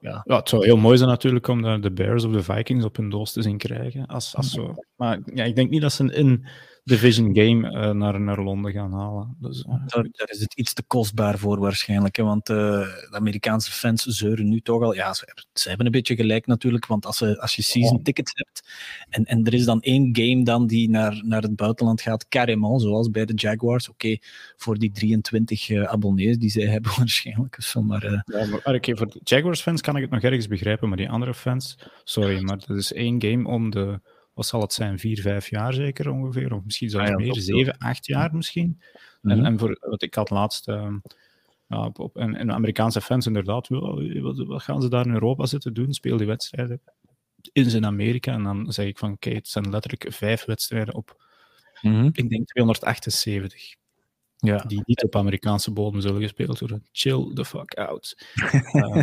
ja. 0.00 0.22
ja, 0.24 0.36
het 0.36 0.48
zou 0.48 0.64
heel 0.64 0.76
mooi 0.76 0.96
zijn 0.96 1.10
natuurlijk 1.10 1.48
om 1.48 1.62
de, 1.62 1.78
de 1.80 1.90
Bears 1.90 2.24
of 2.24 2.32
de 2.32 2.42
Vikings 2.42 2.84
op 2.84 2.96
hun 2.96 3.10
doos 3.10 3.32
te 3.32 3.42
zien 3.42 3.58
krijgen. 3.58 4.06
Als, 4.06 4.36
als 4.36 4.50
zo. 4.50 4.74
Maar 4.96 5.20
ja, 5.34 5.44
ik 5.44 5.54
denk 5.54 5.70
niet 5.70 5.80
dat 5.80 5.92
ze 5.92 6.18
een 6.18 6.46
in-division 6.86 7.34
game 7.34 7.70
uh, 7.70 7.90
naar, 7.90 8.20
naar 8.20 8.42
Londen 8.42 8.72
gaan 8.72 8.92
halen. 8.92 9.36
Dus, 9.40 9.64
uh, 9.68 9.74
daar, 9.86 10.06
daar, 10.10 10.30
is 10.30 10.40
het 10.40 10.54
iets 10.54 10.72
te 10.72 10.82
kostbaar 10.82 11.38
voor 11.38 11.58
waarschijnlijk. 11.58 12.16
Hè, 12.16 12.22
want 12.22 12.48
uh, 12.48 12.56
de 12.56 13.08
Amerikaanse 13.10 13.70
fans 13.70 14.02
zeuren 14.02 14.48
nu 14.48 14.60
toch 14.60 14.82
al. 14.82 14.94
Ja, 14.94 15.14
ze, 15.14 15.44
ze, 15.52 15.68
hebben 15.68 15.86
een 15.86 15.92
beetje 15.92 16.16
gelijk 16.16 16.46
natuurlijk. 16.46 16.86
Want 16.86 17.06
als, 17.06 17.16
ze, 17.16 17.40
als 17.40 17.56
je 17.56 17.62
season 17.62 18.02
tickets 18.02 18.32
hebt 18.34 18.68
en, 19.08 19.24
en 19.24 19.44
er 19.44 19.54
is 19.54 19.64
dan 19.64 19.80
één 19.80 20.08
game 20.12 20.44
dan 20.44 20.66
die 20.66 20.90
naar, 20.90 21.22
naar 21.24 21.42
het 21.42 21.56
buitenland 21.56 22.00
gaat, 22.00 22.28
carrément, 22.28 22.82
zoals 22.82 23.10
bij 23.10 23.24
de 23.24 23.34
Jaguars. 23.34 23.88
Oké, 23.88 24.06
okay, 24.06 24.20
voor 24.56 24.78
die 24.78 24.90
23 24.90 25.70
abonnees 25.86 26.38
die 26.38 26.50
zij 26.50 26.66
hebben 26.76 26.92
waarschijnlijk. 26.96 27.56
Zo, 27.62 27.82
maar, 27.82 28.04
ja, 28.04 28.46
maar 28.46 28.74
okay, 28.74 28.96
voor 28.96 29.06
de 29.06 29.20
Jaguars 29.24 29.60
fans 29.60 29.80
kan 29.80 29.96
ik 29.96 30.02
het 30.02 30.10
nog 30.10 30.22
ergens 30.22 30.48
begrijpen, 30.48 30.88
maar 30.88 30.96
die 30.96 31.10
andere 31.10 31.34
fans, 31.34 31.78
sorry, 32.04 32.42
maar 32.42 32.58
dat 32.66 32.76
is 32.76 32.92
één 32.92 33.22
game 33.22 33.48
om 33.48 33.70
de, 33.70 34.00
wat 34.36 34.46
zal 34.46 34.60
het 34.60 34.72
zijn, 34.72 34.98
vier, 34.98 35.20
vijf 35.20 35.50
jaar 35.50 35.72
zeker 35.72 36.10
ongeveer, 36.10 36.54
of 36.54 36.64
misschien 36.64 36.90
zelfs 36.90 37.10
ah, 37.10 37.18
ja, 37.18 37.24
meer, 37.24 37.40
zeven, 37.40 37.78
acht 37.78 38.06
jaar 38.06 38.34
misschien. 38.34 38.80
en, 39.22 39.36
mhm. 39.36 39.46
en 39.46 39.58
voor 39.58 39.76
wat 39.80 40.02
ik 40.02 40.14
had 40.14 40.30
laatst. 40.30 40.68
Uh, 40.68 40.94
ja, 41.68 41.90
op, 41.92 42.16
en, 42.16 42.34
en, 42.34 42.52
Amerikaanse 42.52 43.00
fans 43.00 43.26
inderdaad, 43.26 43.68
wat, 43.68 44.38
wat, 44.38 44.62
gaan 44.62 44.82
ze 44.82 44.88
daar 44.88 45.06
in 45.06 45.12
Europa 45.12 45.46
zitten 45.46 45.74
doen? 45.74 45.92
Speel 45.92 46.16
die 46.16 46.26
wedstrijden 46.26 46.80
in 47.52 47.70
zijn 47.70 47.86
Amerika. 47.86 48.32
En 48.32 48.42
dan 48.42 48.72
zeg 48.72 48.86
ik 48.86 48.98
van, 48.98 49.12
oké, 49.12 49.30
het 49.30 49.48
zijn 49.48 49.70
letterlijk 49.70 50.12
vijf 50.12 50.44
wedstrijden 50.44 50.94
op, 50.94 51.24
mm 51.82 52.10
ik 52.12 52.28
denk 52.28 52.46
278 52.46 53.74
ja. 54.46 54.64
die 54.66 54.82
niet 54.84 55.04
op 55.04 55.16
Amerikaanse 55.16 55.70
bodem 55.70 56.00
zullen 56.00 56.22
gespeeld 56.22 56.58
worden. 56.58 56.86
Chill 56.92 57.30
the 57.34 57.44
fuck 57.44 57.74
out. 57.74 58.16
uh, 58.72 59.02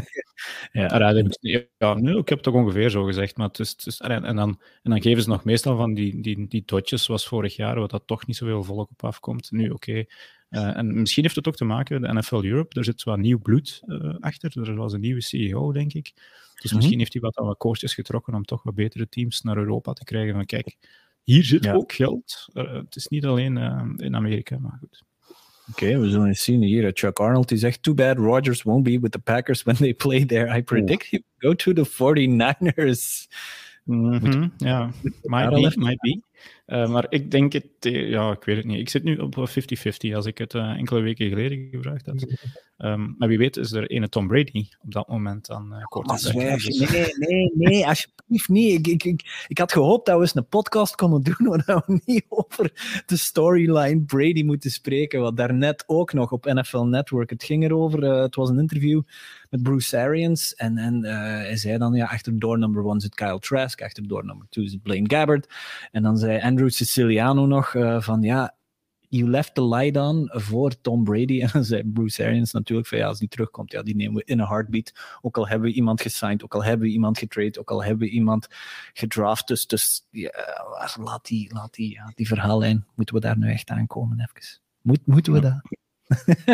ja. 0.72 1.24
ja, 1.78 1.94
nu, 1.94 2.18
ik 2.18 2.30
heb 2.30 2.38
het 2.38 2.44
toch 2.44 2.54
ongeveer 2.54 2.90
zo 2.90 3.04
gezegd, 3.04 3.38
maar 3.38 3.48
het 3.48 3.60
is, 3.60 3.70
het 3.70 3.86
is 3.86 4.00
en, 4.00 4.36
dan, 4.36 4.60
en 4.84 4.92
dan 4.92 5.02
geven 5.02 5.24
ze 5.24 5.30
nog 5.30 5.44
meestal 5.44 5.78
van 5.78 5.94
die, 5.94 6.22
die, 6.22 6.48
die 6.48 6.64
dotjes 6.66 7.04
zoals 7.04 7.28
vorig 7.28 7.56
jaar, 7.56 7.80
wat 7.80 7.92
dat 7.92 8.04
toch 8.08 8.28
niet 8.28 8.36
zoveel 8.36 8.64
volk 8.64 8.90
op 8.90 9.04
afkomt. 9.04 9.52
Nu, 9.52 9.70
oké. 9.70 9.74
Okay. 9.74 10.08
Uh, 10.54 10.78
en 10.78 11.00
misschien 11.00 11.24
heeft 11.24 11.36
het 11.36 11.48
ook 11.48 11.56
te 11.56 11.66
maken 11.66 12.02
met 12.02 12.12
de 12.12 12.18
NFL 12.18 12.44
Europe. 12.44 12.80
Er 12.80 12.84
zit 12.84 13.04
wat 13.04 13.18
nieuw 13.18 13.40
bloed 13.40 13.82
uh, 13.86 14.16
achter. 14.20 14.68
Er 14.68 14.76
was 14.76 14.94
een 14.94 15.00
nieuwe 15.00 15.22
CEO, 15.22 15.72
denk 15.72 15.94
ik. 15.94 16.14
Dus 16.62 16.72
mm 16.72 16.78
misschien 16.78 17.00
heeft 17.00 17.14
hij 17.14 17.22
wat 17.22 17.38
aan 17.38 17.46
wat 17.46 17.58
coaches 17.58 17.94
getrokken 17.94 18.34
om 18.34 18.46
toch 18.46 18.64
wat 18.64 18.76
betere 18.76 19.10
teams 19.10 19.42
naar 19.42 19.58
Europa 19.58 19.94
te 19.94 20.04
krijgen. 20.04 20.34
Van 20.34 20.46
kijk, 20.46 20.78
hier 21.24 21.44
zit 21.44 21.64
ja. 21.64 21.74
ook 21.74 21.92
geld. 21.92 22.48
Uh, 22.54 22.74
het 22.74 22.96
is 22.96 23.08
niet 23.08 23.26
alleen 23.26 23.58
in 23.98 24.16
Amerika, 24.16 24.60
maar 24.60 24.78
goed. 24.80 25.04
Oké, 25.70 25.86
okay, 25.86 26.00
we 26.00 26.10
zullen 26.10 26.28
eens 26.28 26.44
zien 26.44 26.62
hier. 26.62 26.92
Chuck 26.94 27.20
Arnold 27.20 27.48
die 27.48 27.58
zegt: 27.58 27.84
Too 27.84 27.94
bad 27.94 28.18
Rodgers 28.18 28.64
won't 28.64 28.84
be 28.84 29.00
with 29.00 29.12
the 29.12 29.20
Packers 29.20 29.64
when 29.64 29.76
they 29.76 29.94
play 29.94 30.26
there. 30.26 30.58
I 30.58 30.62
predict 30.62 31.06
he 31.10 31.24
go 31.38 31.54
to 31.54 31.74
the 31.74 31.86
49ers. 31.86 33.28
Mm 33.86 34.20
-hmm, 34.20 34.50
ja, 34.58 34.92
might 35.24 35.50
be, 35.50 35.72
might 35.76 36.02
be. 36.02 36.22
Uh, 36.68 36.90
maar 36.90 37.06
ik 37.10 37.32
denk 37.32 37.54
het, 37.54 37.66
eh, 37.80 38.10
ja, 38.10 38.32
ik 38.32 38.44
weet 38.44 38.56
het 38.56 38.66
niet. 38.66 38.80
Ik 38.80 38.90
zit 38.90 39.04
nu 39.04 39.18
op 39.18 39.36
50-50 39.36 40.14
als 40.16 40.26
ik 40.26 40.38
het 40.38 40.54
uh, 40.54 40.70
enkele 40.70 41.02
weken 41.02 41.30
geleden 41.30 41.68
gevraagd 41.72 42.06
had. 42.06 42.26
Um, 42.78 43.16
maar 43.18 43.28
wie 43.28 43.38
weet 43.38 43.58
is 43.58 43.72
er 43.72 43.92
een 43.92 44.10
Tom 44.10 44.28
Brady 44.28 44.68
op 44.80 44.92
dat 44.92 45.08
moment 45.08 45.52
aan 45.52 45.74
uh, 45.74 45.84
quarterback. 45.84 46.60
Dus... 46.60 46.90
Nee, 46.90 47.14
nee, 47.18 47.52
nee, 47.54 47.88
alsjeblieft 47.88 48.50
niet. 48.50 48.80
Ik, 48.80 48.88
ik, 48.88 49.04
ik, 49.04 49.46
ik 49.48 49.58
had 49.58 49.72
gehoopt 49.72 50.06
dat 50.06 50.16
we 50.16 50.22
eens 50.22 50.36
een 50.36 50.48
podcast 50.48 50.96
konden 50.96 51.22
doen 51.24 51.64
waar 51.66 51.84
we 51.86 52.02
niet 52.06 52.26
over 52.30 52.72
de 53.06 53.18
storyline 53.18 54.02
Brady 54.02 54.44
moeten 54.44 54.72
spreken. 54.72 55.22
Wat 55.22 55.38
daarnet 55.38 55.84
ook 55.88 56.14
nog 56.14 56.32
op 56.32 56.46
NFL 56.46 56.84
Network, 56.84 57.30
het 57.30 57.44
ging 57.44 57.64
erover. 57.64 58.04
Uh, 58.04 58.22
het 58.22 58.36
was 58.36 58.50
een 58.50 58.60
interview 58.60 59.02
met 59.50 59.64
Bruce 59.64 59.98
Arians. 59.98 60.54
En, 60.54 60.78
en 60.78 61.06
uh, 61.06 61.12
hij 61.18 61.58
zei 61.58 61.78
dan, 61.78 61.94
ja, 61.94 62.06
achter 62.06 62.40
door 62.40 62.60
number 62.60 62.84
one 62.86 63.02
zit 63.02 63.16
Kyle 63.16 63.40
Trask, 63.40 63.82
achter 63.82 64.08
door 64.08 64.26
number 64.26 64.48
two 64.50 64.66
zit 64.66 64.82
Blaine 64.82 65.10
Gabbard. 65.10 65.54
En 65.92 66.04
dan 66.04 66.18
zei 66.18 66.33
Andrew 66.42 66.70
Siciliano 66.70 67.46
nog 67.46 67.74
uh, 67.74 68.02
van, 68.02 68.22
ja, 68.22 68.56
you 69.14 69.30
left 69.30 69.54
the 69.54 69.68
light 69.68 69.98
on 69.98 70.30
voor 70.32 70.82
Tom 70.82 71.04
Brady. 71.04 71.42
En 71.44 71.50
dan 71.54 71.64
zei 71.64 71.84
Bruce 71.86 72.24
Arians 72.24 72.52
natuurlijk 72.52 72.88
van 72.88 72.98
ja, 72.98 73.08
als 73.08 73.20
die 73.20 73.28
terugkomt, 73.28 73.72
ja, 73.72 73.84
die 73.84 73.96
nemen 73.96 74.16
we 74.16 74.24
in 74.26 74.40
een 74.40 74.48
heartbeat. 74.48 74.94
Ook 75.22 75.38
al 75.38 75.48
hebben 75.48 75.70
we 75.70 75.76
iemand 75.76 76.02
gesigned, 76.02 76.44
ook 76.44 76.56
al 76.56 76.64
hebben 76.64 76.88
we 76.88 76.94
iemand 76.94 77.18
getrade, 77.18 77.60
ook 77.60 77.72
al 77.72 77.84
hebben 77.84 78.08
we 78.08 78.14
iemand 78.14 78.48
gedraft. 78.94 79.48
Dus, 79.48 79.68
dus 79.68 80.08
ja, 80.12 80.32
laat 81.00 81.26
die, 81.26 81.54
laat 81.54 81.74
die, 81.74 81.92
ja, 81.92 82.12
die 82.16 82.28
verhaallijn, 82.28 82.86
moeten 82.96 83.16
we 83.16 83.22
daar 83.22 83.38
nu 83.38 83.52
echt 83.52 83.70
aankomen 83.70 84.20
even? 84.20 84.62
Moet, 84.82 85.06
moeten 85.06 85.34
we 85.34 85.40
dat? 85.40 85.62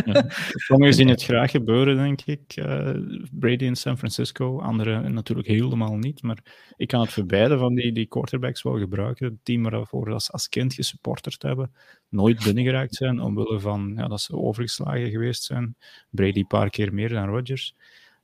Ja. 0.06 0.26
Sommigen 0.68 0.94
zien 0.94 1.08
het 1.08 1.24
graag 1.24 1.52
gebeuren, 1.52 1.98
denk 1.98 2.22
ik. 2.22 2.56
Uh, 2.56 2.92
Brady 3.32 3.66
in 3.66 3.76
San 3.76 3.98
Francisco, 3.98 4.60
anderen 4.60 5.14
natuurlijk 5.14 5.48
helemaal 5.48 5.96
niet. 5.96 6.22
Maar 6.22 6.38
ik 6.78 6.88
kan 6.88 7.02
het 7.02 7.12
voor 7.12 7.26
beide 7.26 7.58
van 7.58 7.76
die, 7.76 7.92
die 7.92 8.06
quarterbacks 8.06 8.64
wel 8.64 8.78
gebruiken. 8.78 9.26
Het 9.26 9.38
team 9.44 9.64
waarvoor 9.64 10.14
als, 10.14 10.32
als 10.32 10.50
kind 10.50 10.74
gesupporterd 10.74 11.42
hebben, 11.42 11.74
nooit 12.10 12.44
binnengeraakt 12.44 12.96
zijn, 12.96 13.20
omwille 13.20 13.60
van 13.60 13.94
ja, 13.96 14.08
dat 14.08 14.22
ze 14.22 14.36
overgeslagen 14.36 15.10
geweest 15.10 15.44
zijn. 15.44 15.76
Brady 16.10 16.40
een 16.40 16.48
paar 16.48 16.70
keer 16.70 16.94
meer 16.94 17.10
dan 17.10 17.30
Rodgers. 17.30 17.76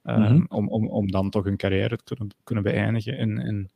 Uh, 0.03 0.17
mm 0.17 0.24
-hmm. 0.24 0.46
om, 0.50 0.67
om, 0.70 0.88
om 0.88 1.12
dan 1.12 1.29
toch 1.29 1.46
een 1.46 1.58
carrière 1.58 1.98
te 1.98 2.03
kunnen, 2.03 2.36
kunnen 2.44 2.63
beëindigen 2.63 3.17
in, 3.17 3.38
in 3.38 3.70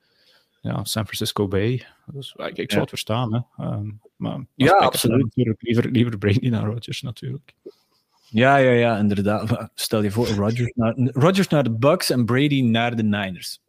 ja, 0.62 0.84
San 0.84 1.04
Francisco 1.04 1.48
Bay. 1.48 1.86
Dus, 2.06 2.34
ik, 2.36 2.58
ik 2.58 2.70
zou 2.70 2.82
het 2.82 2.90
verstaan. 2.90 3.34
Hè. 3.34 3.66
Um, 3.66 4.02
maar 4.20 4.46
ja, 4.56 4.72
absoluut. 4.72 5.24
Natuurlijk 5.24 5.62
liever, 5.62 5.90
liever 5.92 6.18
Brady 6.18 6.50
dan 6.50 6.66
Rodgers 6.66 7.02
natuurlijk. 7.02 7.54
Ja, 8.30 8.58
ja, 8.58 8.72
ja, 8.72 8.98
inderdaad. 8.98 9.70
Stel 9.76 10.04
je 10.04 10.12
voor, 10.12 10.28
Rodgers 10.28 10.72
naar, 10.76 10.94
Rodgers 10.98 11.48
naar 11.48 11.64
de 11.64 11.72
Bucks 11.72 12.10
en 12.10 12.26
Brady 12.26 12.62
naar 12.62 12.96
de 12.96 13.04
Niners. 13.04 13.60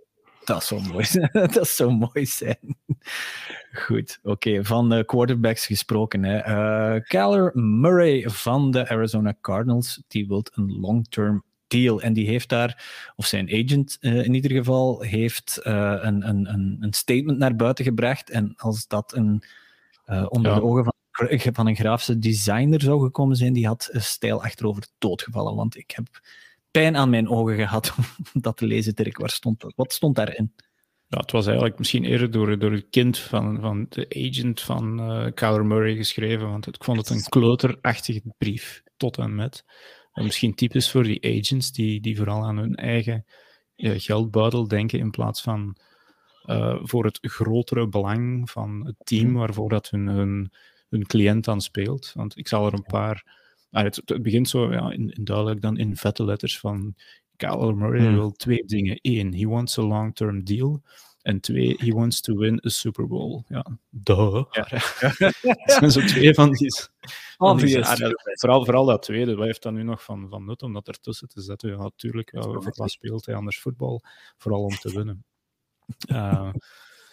Dat 0.45 0.65
zou 0.65 0.89
mooi 0.89 1.05
zijn. 1.05 1.31
dat 1.53 1.69
zou 1.69 1.93
mooi 1.93 2.27
zijn. 2.27 2.77
Goed, 3.73 4.19
oké. 4.23 4.65
Van 4.65 4.89
de 4.89 5.05
quarterbacks 5.05 5.67
gesproken. 5.67 6.25
Hè. 6.25 6.37
Uh, 6.95 7.03
Kyler 7.03 7.51
Murray 7.55 8.29
van 8.29 8.71
de 8.71 8.89
Arizona 8.89 9.35
Cardinals, 9.41 10.03
die 10.09 10.27
wil 10.27 10.45
een 10.53 10.81
long-term 10.81 11.45
deal. 11.67 12.03
En 12.03 12.13
die 12.13 12.27
heeft 12.27 12.49
daar, 12.49 12.85
of 13.17 13.27
zijn 13.27 13.49
agent 13.49 13.99
uh, 14.01 14.25
in 14.25 14.35
ieder 14.35 14.51
geval, 14.51 15.01
heeft 15.01 15.61
uh, 15.63 15.99
een, 16.01 16.29
een, 16.29 16.77
een 16.81 16.93
statement 16.93 17.39
naar 17.39 17.57
buiten 17.57 17.85
gebracht. 17.85 18.31
En 18.31 18.55
als 18.57 18.87
dat 18.87 19.15
een, 19.15 19.43
uh, 20.11 20.27
onder 20.29 20.53
ja. 20.53 20.59
de 20.59 20.65
ogen 20.65 20.85
van, 20.85 21.53
van 21.55 21.67
een 21.67 21.77
grafische 21.77 22.19
designer 22.19 22.81
zou 22.81 23.03
gekomen 23.03 23.37
zijn, 23.37 23.53
die 23.53 23.67
had 23.67 23.91
stijl 23.93 24.43
achterover 24.43 24.87
doodgevallen. 24.99 25.55
Want 25.55 25.77
ik 25.77 25.91
heb 25.91 26.07
pijn 26.71 26.97
aan 26.97 27.11
mijn 27.11 27.29
ogen 27.29 27.57
gehad 27.57 27.95
om 28.35 28.41
dat 28.41 28.57
te 28.57 28.67
lezen, 28.67 28.95
Dirk. 28.95 29.19
Waar 29.19 29.31
stond 29.31 29.61
dat? 29.61 29.73
Wat 29.77 29.93
stond 29.93 30.17
daarin? 30.17 30.53
Ja, 31.07 31.19
het 31.19 31.33
was 31.33 31.47
eigenlijk 31.47 31.79
misschien 31.79 32.05
eerder 32.05 32.31
door, 32.31 32.59
door 32.59 32.73
het 32.73 32.87
kind 32.91 33.19
van, 33.19 33.61
van 33.61 33.87
de 33.89 34.29
agent 34.31 34.61
van 34.61 35.01
uh, 35.01 35.33
Kyler 35.35 35.67
Murray 35.67 35.97
geschreven, 35.97 36.51
want 36.51 36.67
ik 36.67 36.85
vond 36.85 36.99
het 36.99 37.11
een 37.11 37.23
kloterachtige 37.23 38.23
brief, 38.39 38.83
tot 38.97 39.19
en 39.19 39.35
met. 39.35 39.65
En 40.13 40.25
misschien 40.25 40.55
typisch 40.55 40.91
voor 40.91 41.03
die 41.03 41.39
agents 41.39 41.73
die, 41.73 42.01
die 42.01 42.17
vooral 42.17 42.45
aan 42.45 42.57
hun 42.57 42.75
eigen 42.75 43.25
uh, 43.77 43.93
geldbuidel 43.97 44.69
denken 44.69 44.99
in 44.99 45.11
plaats 45.11 45.43
van 45.43 45.77
uh, 46.47 46.79
voor 46.83 47.05
het 47.05 47.19
grotere 47.23 47.89
belang 47.89 48.51
van 48.51 48.87
het 48.87 48.97
team 48.99 49.27
mhm. 49.27 49.39
waarvoor 49.39 49.69
dat 49.69 49.91
hun, 49.91 50.07
hun, 50.07 50.53
hun 50.89 51.07
cliënt 51.07 51.49
aan 51.49 51.61
speelt. 51.61 52.13
Want 52.15 52.39
ik 52.39 52.49
zal 52.49 52.67
er 52.67 52.75
een 52.75 52.83
paar... 52.83 53.39
Ah, 53.71 53.83
het, 53.83 54.03
het, 54.05 54.23
begint 54.23 54.49
zo 54.49 54.73
ja, 54.73 54.91
in, 54.91 55.11
in 55.11 55.25
duidelijk 55.25 55.61
dan 55.61 55.79
in 55.79 55.97
vette 55.97 56.25
letters 56.25 56.59
van 56.59 56.95
Kyler 57.37 57.77
Murray 57.77 58.07
hmm. 58.07 58.15
wil 58.15 58.33
twee 58.33 58.65
dingen. 58.67 58.99
Eén, 59.03 59.35
he 59.35 59.47
wants 59.47 59.79
a 59.79 59.83
long-term 59.83 60.45
deal. 60.45 60.83
En 61.23 61.41
twee, 61.41 61.75
he 61.79 61.93
wants 61.93 62.21
to 62.21 62.37
win 62.37 62.61
a 62.67 62.69
Super 62.69 63.07
Bowl. 63.07 63.43
Ja, 63.49 63.67
duh. 63.91 64.45
Ja. 64.51 64.69
dat 65.19 65.35
zijn 65.79 65.91
zo 65.91 66.01
twee 66.01 66.35
van 66.35 66.53
die... 66.53 66.73
Ah, 67.37 67.59
vooral, 68.23 68.65
vooral 68.65 68.85
dat 68.85 69.03
tweede, 69.03 69.35
wat 69.35 69.47
heeft 69.47 69.63
dat 69.63 69.73
nu 69.73 69.83
nog 69.83 70.05
van, 70.05 70.27
van 70.29 70.45
nut 70.45 70.63
om 70.63 70.73
dat 70.73 70.89
ertussen 70.89 71.29
te 71.29 71.41
zetten? 71.41 71.71
Ja, 71.71 71.77
natuurlijk, 71.77 72.33
ja, 72.33 72.41
wat 72.51 72.91
speelt 72.91 73.27
hij 73.27 73.35
anders 73.35 73.61
voetbal? 73.61 74.03
Vooral 74.37 74.63
om 74.63 74.75
te 74.77 74.93
winnen. 74.95 75.25
Uh, 76.07 76.53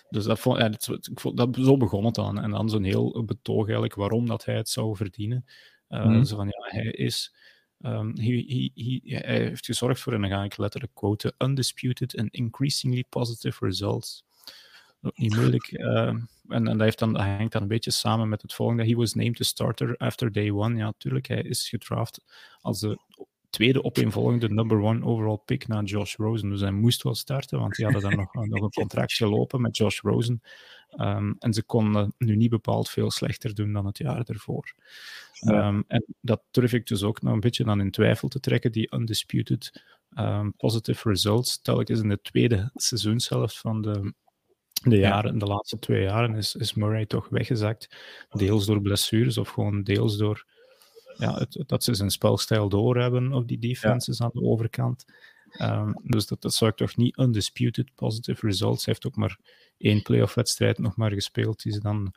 dus 0.10 0.24
dat, 0.24 0.39
vond, 0.39 0.57
ja, 0.57 0.69
dat, 0.69 1.10
dat, 1.34 1.55
zo 1.55 1.77
begon 1.77 2.05
het 2.05 2.15
dan. 2.15 2.39
En 2.39 2.51
dan 2.51 2.69
zo'n 2.69 2.84
heel 2.84 3.24
betoog 3.25 3.63
eigenlijk 3.63 3.96
waarom 3.96 4.27
dat 4.27 4.46
hij 4.46 4.55
het 4.55 4.69
zou 4.69 4.96
verdienen. 4.96 5.46
Uh, 5.89 6.05
mm. 6.05 6.25
Zo 6.25 6.36
van, 6.36 6.48
ja, 6.48 6.77
hij 6.77 6.91
is 6.91 7.36
Um, 7.81 8.13
he, 8.15 8.43
he, 8.48 8.72
he, 8.74 9.17
hij 9.17 9.38
heeft 9.38 9.65
gezorgd 9.65 10.01
voor, 10.01 10.13
en 10.13 10.22
dan 10.22 10.29
ga 10.29 10.43
ik 10.43 10.57
letterlijk 10.57 10.93
quoten, 10.93 11.34
undisputed 11.38 12.17
and 12.17 12.34
increasingly 12.34 13.03
positive 13.10 13.65
results. 13.65 14.24
Ook 15.01 15.17
niet 15.17 15.36
moeilijk. 15.36 15.72
Uh, 15.72 16.07
en, 16.07 16.27
en 16.48 16.63
dat, 16.63 16.79
heeft 16.79 17.00
dan, 17.00 17.13
dat 17.13 17.22
hangt 17.22 17.51
dan 17.51 17.62
een 17.62 17.67
beetje 17.67 17.91
samen 17.91 18.29
met 18.29 18.41
het 18.41 18.53
volgende. 18.53 18.86
He 18.86 18.96
was 18.96 19.13
named 19.13 19.36
the 19.36 19.43
starter 19.43 19.98
after 19.98 20.31
day 20.31 20.51
one. 20.51 20.77
Ja, 20.77 20.86
natuurlijk, 20.86 21.27
hij 21.27 21.41
is 21.41 21.69
gedraft 21.69 22.22
als 22.62 22.79
de 22.79 23.00
tweede 23.49 23.83
opeenvolgende 23.83 24.49
number 24.49 24.79
one 24.81 25.05
overall 25.05 25.41
pick 25.45 25.67
na 25.67 25.81
Josh 25.81 26.15
Rosen. 26.15 26.49
Dus 26.49 26.61
hij 26.61 26.71
moest 26.71 27.03
wel 27.03 27.15
starten, 27.15 27.59
want 27.59 27.75
die 27.75 27.85
hadden 27.85 28.03
dan 28.09 28.15
nog, 28.15 28.33
nog 28.33 28.61
een 28.61 28.69
contract 28.69 29.13
gelopen 29.13 29.61
met 29.61 29.77
Josh 29.77 29.99
Rosen. 29.99 30.41
Ehm, 30.89 31.33
en 31.39 31.53
ze 31.53 31.63
konden 31.63 32.13
nu 32.17 32.35
niet 32.35 32.49
bepaald 32.49 32.89
veel 32.89 33.11
slechter 33.11 33.55
doen 33.55 33.73
dan 33.73 33.85
het 33.85 33.97
jaar 33.97 34.23
ervoor. 34.23 34.73
Ehm, 35.39 35.81
en 35.87 36.05
dat 36.21 36.43
durf 36.51 36.73
ik 36.73 36.87
dus 36.87 37.03
ook 37.03 37.21
nog 37.21 37.33
een 37.33 37.39
beetje 37.39 37.63
dan 37.63 37.79
in 37.79 37.91
twijfel 37.91 38.27
te 38.27 38.39
trekken, 38.39 38.71
die 38.71 38.93
undisputed 38.95 39.83
um, 40.15 40.53
positive 40.57 41.09
results. 41.09 41.61
Telkens 41.61 41.99
in 41.99 42.09
de 42.09 42.21
tweede 42.21 42.71
seizoenshelft 42.73 43.57
van 43.57 43.81
de, 43.81 44.13
de 44.83 44.97
jaren, 44.97 45.37
de 45.37 45.45
laatste 45.45 45.79
twee 45.79 46.03
jaren, 46.03 46.35
is, 46.35 46.55
is 46.55 46.73
Murray 46.73 47.05
toch 47.05 47.29
weggezakt. 47.29 47.95
Deels 48.29 48.65
door 48.65 48.81
blessures 48.81 49.37
of 49.37 49.49
gewoon 49.49 49.83
deels 49.83 50.17
door 50.17 50.45
ja, 51.17 51.33
het, 51.33 51.63
dat 51.65 51.83
ze 51.83 51.93
zijn 51.93 52.12
spelstijl 52.12 52.69
doorhebben 52.69 53.33
op 53.33 53.47
die 53.47 53.59
defenses 53.59 54.21
aan 54.21 54.31
de 54.33 54.41
overkant. 54.41 55.05
Um, 55.62 55.95
dus 56.03 56.27
dat, 56.27 56.41
dat 56.41 56.53
zou 56.53 56.71
ik 56.71 56.77
toch 56.77 56.95
niet 56.95 57.17
undisputed 57.17 57.95
positive 57.95 58.45
results. 58.45 58.86
Hij 58.86 58.93
heeft 58.93 59.07
ook 59.07 59.15
maar 59.15 59.39
één 59.77 60.01
playoff-wedstrijd 60.01 60.77
nog 60.77 60.95
maar 60.95 61.12
gespeeld, 61.12 61.63
die 61.63 61.74
ze 61.74 61.79
dan 61.79 62.13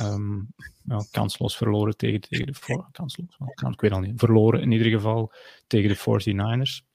um, 0.00 0.48
ja, 0.84 1.04
kansloos 1.10 1.56
verloren 1.56 1.96
tegen, 1.96 2.20
tegen 2.20 2.46
de... 2.46 2.84
Kansloos, 2.92 3.28
ik 3.70 3.80
weet 3.80 3.92
al 3.92 4.00
niet. 4.00 4.18
Verloren 4.18 4.60
in 4.60 4.72
ieder 4.72 4.90
geval 4.90 5.32
tegen 5.66 5.88
de 5.88 5.96
49ers. 5.96 6.92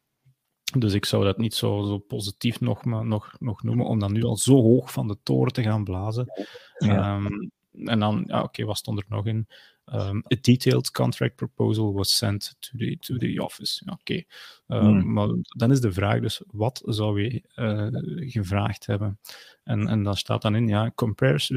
Dus 0.77 0.93
ik 0.93 1.05
zou 1.05 1.23
dat 1.23 1.37
niet 1.37 1.53
zo, 1.53 1.83
zo 1.83 1.97
positief 1.97 2.59
nog, 2.59 2.85
nog, 2.85 3.35
nog 3.39 3.63
noemen, 3.63 3.85
om 3.85 3.99
dan 3.99 4.13
nu 4.13 4.23
al 4.23 4.37
zo 4.37 4.61
hoog 4.61 4.91
van 4.91 5.07
de 5.07 5.17
toren 5.23 5.53
te 5.53 5.63
gaan 5.63 5.83
blazen. 5.83 6.33
Ja. 6.77 7.15
Um, 7.15 7.51
en 7.85 7.99
dan, 7.99 8.23
ja, 8.27 8.37
oké, 8.37 8.45
okay, 8.45 8.65
wat 8.65 8.77
stond 8.77 8.99
er 8.99 9.05
nog 9.07 9.25
in? 9.25 9.47
Um, 9.93 10.23
a 10.33 10.35
detailed 10.41 10.91
contract 10.91 11.35
proposal 11.35 11.93
was 11.93 12.17
sent 12.17 12.55
to 12.59 12.77
the, 12.77 12.97
to 12.99 13.17
the 13.17 13.39
office. 13.43 13.81
Oké. 13.85 13.93
Okay. 13.93 14.27
Um, 14.67 14.97
mm. 14.97 15.13
Maar 15.13 15.27
dan 15.41 15.71
is 15.71 15.81
de 15.81 15.91
vraag 15.91 16.19
dus, 16.19 16.41
wat 16.51 16.81
zou 16.85 17.21
je 17.21 17.43
uh, 17.55 17.87
gevraagd 18.31 18.85
hebben? 18.85 19.19
En, 19.63 19.87
en 19.87 20.03
dan 20.03 20.15
staat 20.15 20.41
dan 20.41 20.55
in, 20.55 20.67
ja, 20.67 20.91
compares 20.95 21.47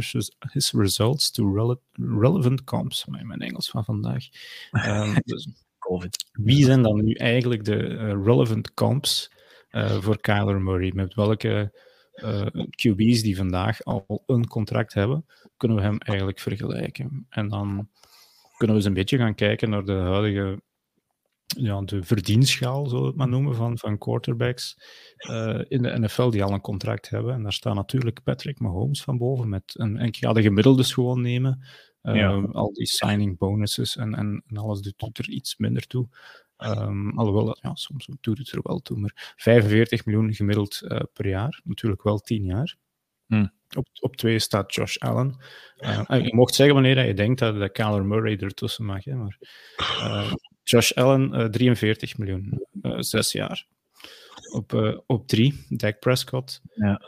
his 0.53 0.73
results 0.73 1.31
to 1.31 1.55
rele 1.55 1.79
relevant 1.93 2.65
comps. 2.65 3.07
Mijn 3.07 3.41
Engels 3.41 3.71
van 3.71 3.85
vandaag. 3.85 4.25
Um, 4.71 5.15
dus, 5.25 5.49
COVID. 5.79 6.25
Wie 6.33 6.65
zijn 6.65 6.83
dan 6.83 7.05
nu 7.05 7.13
eigenlijk 7.13 7.65
de 7.65 7.89
uh, 7.89 7.99
relevant 8.25 8.75
comps 8.75 9.31
uh, 9.71 9.91
voor 9.91 10.21
Kyler 10.21 10.61
Murray? 10.61 10.93
Met 10.95 11.15
welke 11.15 11.73
uh, 12.15 12.47
QB's 12.71 13.23
die 13.23 13.37
vandaag 13.37 13.85
al 13.85 14.23
een 14.27 14.47
contract 14.47 14.95
hebben, 14.95 15.27
kunnen 15.57 15.77
we 15.77 15.83
hem 15.83 15.99
eigenlijk 15.99 16.39
vergelijken? 16.39 17.27
En 17.29 17.49
dan 17.49 17.89
kunnen 18.63 18.77
we 18.77 18.83
eens 18.83 18.97
een 18.97 19.03
beetje 19.03 19.19
gaan 19.19 19.35
kijken 19.35 19.71
naar 19.71 19.85
de 19.85 19.93
huidige 19.93 20.63
ja, 21.47 21.81
de 21.81 22.03
verdienschaal, 22.03 22.87
zullen 22.87 23.03
we 23.03 23.09
het 23.09 23.17
maar 23.17 23.29
noemen, 23.29 23.55
van, 23.55 23.79
van 23.79 23.99
quarterbacks 23.99 24.77
uh, 25.31 25.61
in 25.69 25.83
de 25.83 25.99
NFL 25.99 26.31
die 26.31 26.45
al 26.45 26.53
een 26.53 26.61
contract 26.61 27.09
hebben. 27.09 27.35
En 27.35 27.43
daar 27.43 27.53
staat 27.53 27.75
natuurlijk 27.75 28.23
Patrick 28.23 28.61
Mahomes 28.61 29.03
van 29.03 29.19
boven. 29.19 29.49
Met 29.49 29.75
een, 29.77 29.97
en 29.97 30.07
ik 30.07 30.17
ga 30.17 30.33
de 30.33 30.43
gemiddeldes 30.43 30.93
gewoon 30.93 31.21
nemen. 31.21 31.67
Ja. 32.03 32.41
Al 32.53 32.73
die 32.73 32.87
signing 32.87 33.39
bonuses 33.39 33.97
en, 33.97 34.15
en, 34.15 34.43
en 34.47 34.57
alles 34.57 34.81
doet 34.81 35.19
er 35.19 35.29
iets 35.29 35.57
minder 35.57 35.87
toe. 35.87 36.09
Um, 36.59 37.19
alhoewel, 37.19 37.59
ja, 37.61 37.75
soms 37.75 38.09
doet 38.21 38.39
het 38.39 38.53
er 38.53 38.61
wel 38.63 38.79
toe. 38.79 38.99
Maar 38.99 39.35
45 39.37 40.05
miljoen 40.05 40.35
gemiddeld 40.35 40.81
uh, 40.85 41.01
per 41.13 41.29
jaar. 41.29 41.61
Natuurlijk 41.65 42.03
wel 42.03 42.19
10 42.19 42.45
jaar. 42.45 42.77
Hmm. 43.33 43.53
Op, 43.77 43.87
op 44.01 44.17
twee 44.17 44.39
staat 44.39 44.75
Josh 44.75 44.97
Allen. 44.97 45.37
Uh, 45.81 46.05
je 46.09 46.35
mocht 46.35 46.55
zeggen 46.55 46.75
wanneer 46.75 47.07
je 47.07 47.15
denkt 47.15 47.39
dat 47.39 47.59
de 47.59 47.71
Kyler 47.71 48.05
Murray 48.05 48.37
ertussen 48.37 48.85
mag. 48.85 49.05
Hè, 49.05 49.15
maar, 49.15 49.39
uh, 49.77 50.33
Josh 50.63 50.93
Allen, 50.93 51.41
uh, 51.41 51.45
43 51.45 52.19
miljoen, 52.19 52.67
zes 52.99 53.33
jaar. 53.33 53.67
Op, 54.53 55.03
op 55.07 55.29
drie, 55.29 55.65
Dak 55.69 55.99
Prescott, 55.99 56.61
ja. 56.75 57.01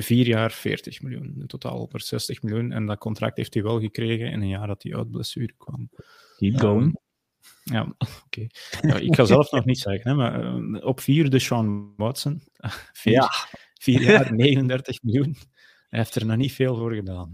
vier 0.00 0.26
jaar 0.26 0.52
40 0.52 1.02
miljoen. 1.02 1.34
In 1.40 1.46
totaal 1.46 1.76
160 1.76 2.42
miljoen. 2.42 2.72
En 2.72 2.86
dat 2.86 2.98
contract 2.98 3.36
heeft 3.36 3.54
hij 3.54 3.62
wel 3.62 3.80
gekregen 3.80 4.30
in 4.30 4.40
een 4.40 4.48
jaar 4.48 4.66
dat 4.66 4.82
hij 4.82 4.96
uit 4.96 5.10
blessure 5.10 5.52
kwam. 5.58 5.90
Keep 6.36 6.58
going. 6.58 7.00
Ja, 7.64 7.82
oké. 7.98 8.06
Okay. 8.24 8.50
Ja, 8.80 8.94
ik 8.96 9.14
ga 9.14 9.24
zelf 9.24 9.50
nog 9.50 9.64
niet 9.64 9.78
zeggen, 9.78 10.10
hè, 10.10 10.16
maar 10.16 10.62
op 10.82 11.00
vier 11.00 11.30
de 11.30 11.38
Sean 11.38 11.92
Watson. 11.96 12.42
Vier, 12.92 13.12
ja. 13.12 13.30
vier 13.80 14.02
jaar 14.02 14.34
39 14.34 15.02
miljoen. 15.02 15.36
Hij 15.92 16.00
heeft 16.00 16.14
er 16.14 16.26
nog 16.26 16.36
niet 16.36 16.52
veel 16.52 16.76
voor 16.76 16.94
gedaan. 16.94 17.30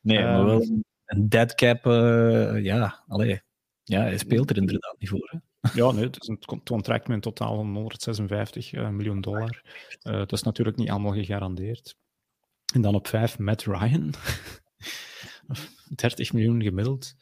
Nee, 0.00 0.18
um, 0.18 0.24
maar 0.24 0.44
wel 0.44 0.82
een 1.04 1.28
dead 1.28 1.54
cap, 1.54 1.86
uh, 1.86 2.64
ja, 2.64 3.04
allee. 3.08 3.40
Ja, 3.82 4.00
hij 4.00 4.18
speelt 4.18 4.50
er 4.50 4.56
inderdaad 4.56 4.94
niet 4.98 5.08
voor. 5.08 5.30
Hè? 5.30 5.70
Ja, 5.80 5.90
nee, 5.90 6.04
het 6.04 6.20
is 6.20 6.28
een 6.28 6.62
contract 6.64 7.06
met 7.06 7.16
een 7.16 7.22
totaal 7.22 7.56
van 7.56 7.74
156 7.74 8.72
uh, 8.72 8.88
miljoen 8.88 9.20
dollar. 9.20 9.62
Uh, 10.02 10.12
dat 10.12 10.32
is 10.32 10.42
natuurlijk 10.42 10.76
niet 10.76 10.90
allemaal 10.90 11.12
gegarandeerd. 11.12 11.96
En 12.74 12.80
dan 12.80 12.94
op 12.94 13.08
5 13.08 13.38
Matt 13.38 13.64
Ryan. 13.64 14.14
30 15.94 16.32
miljoen 16.32 16.62
gemiddeld. 16.62 17.14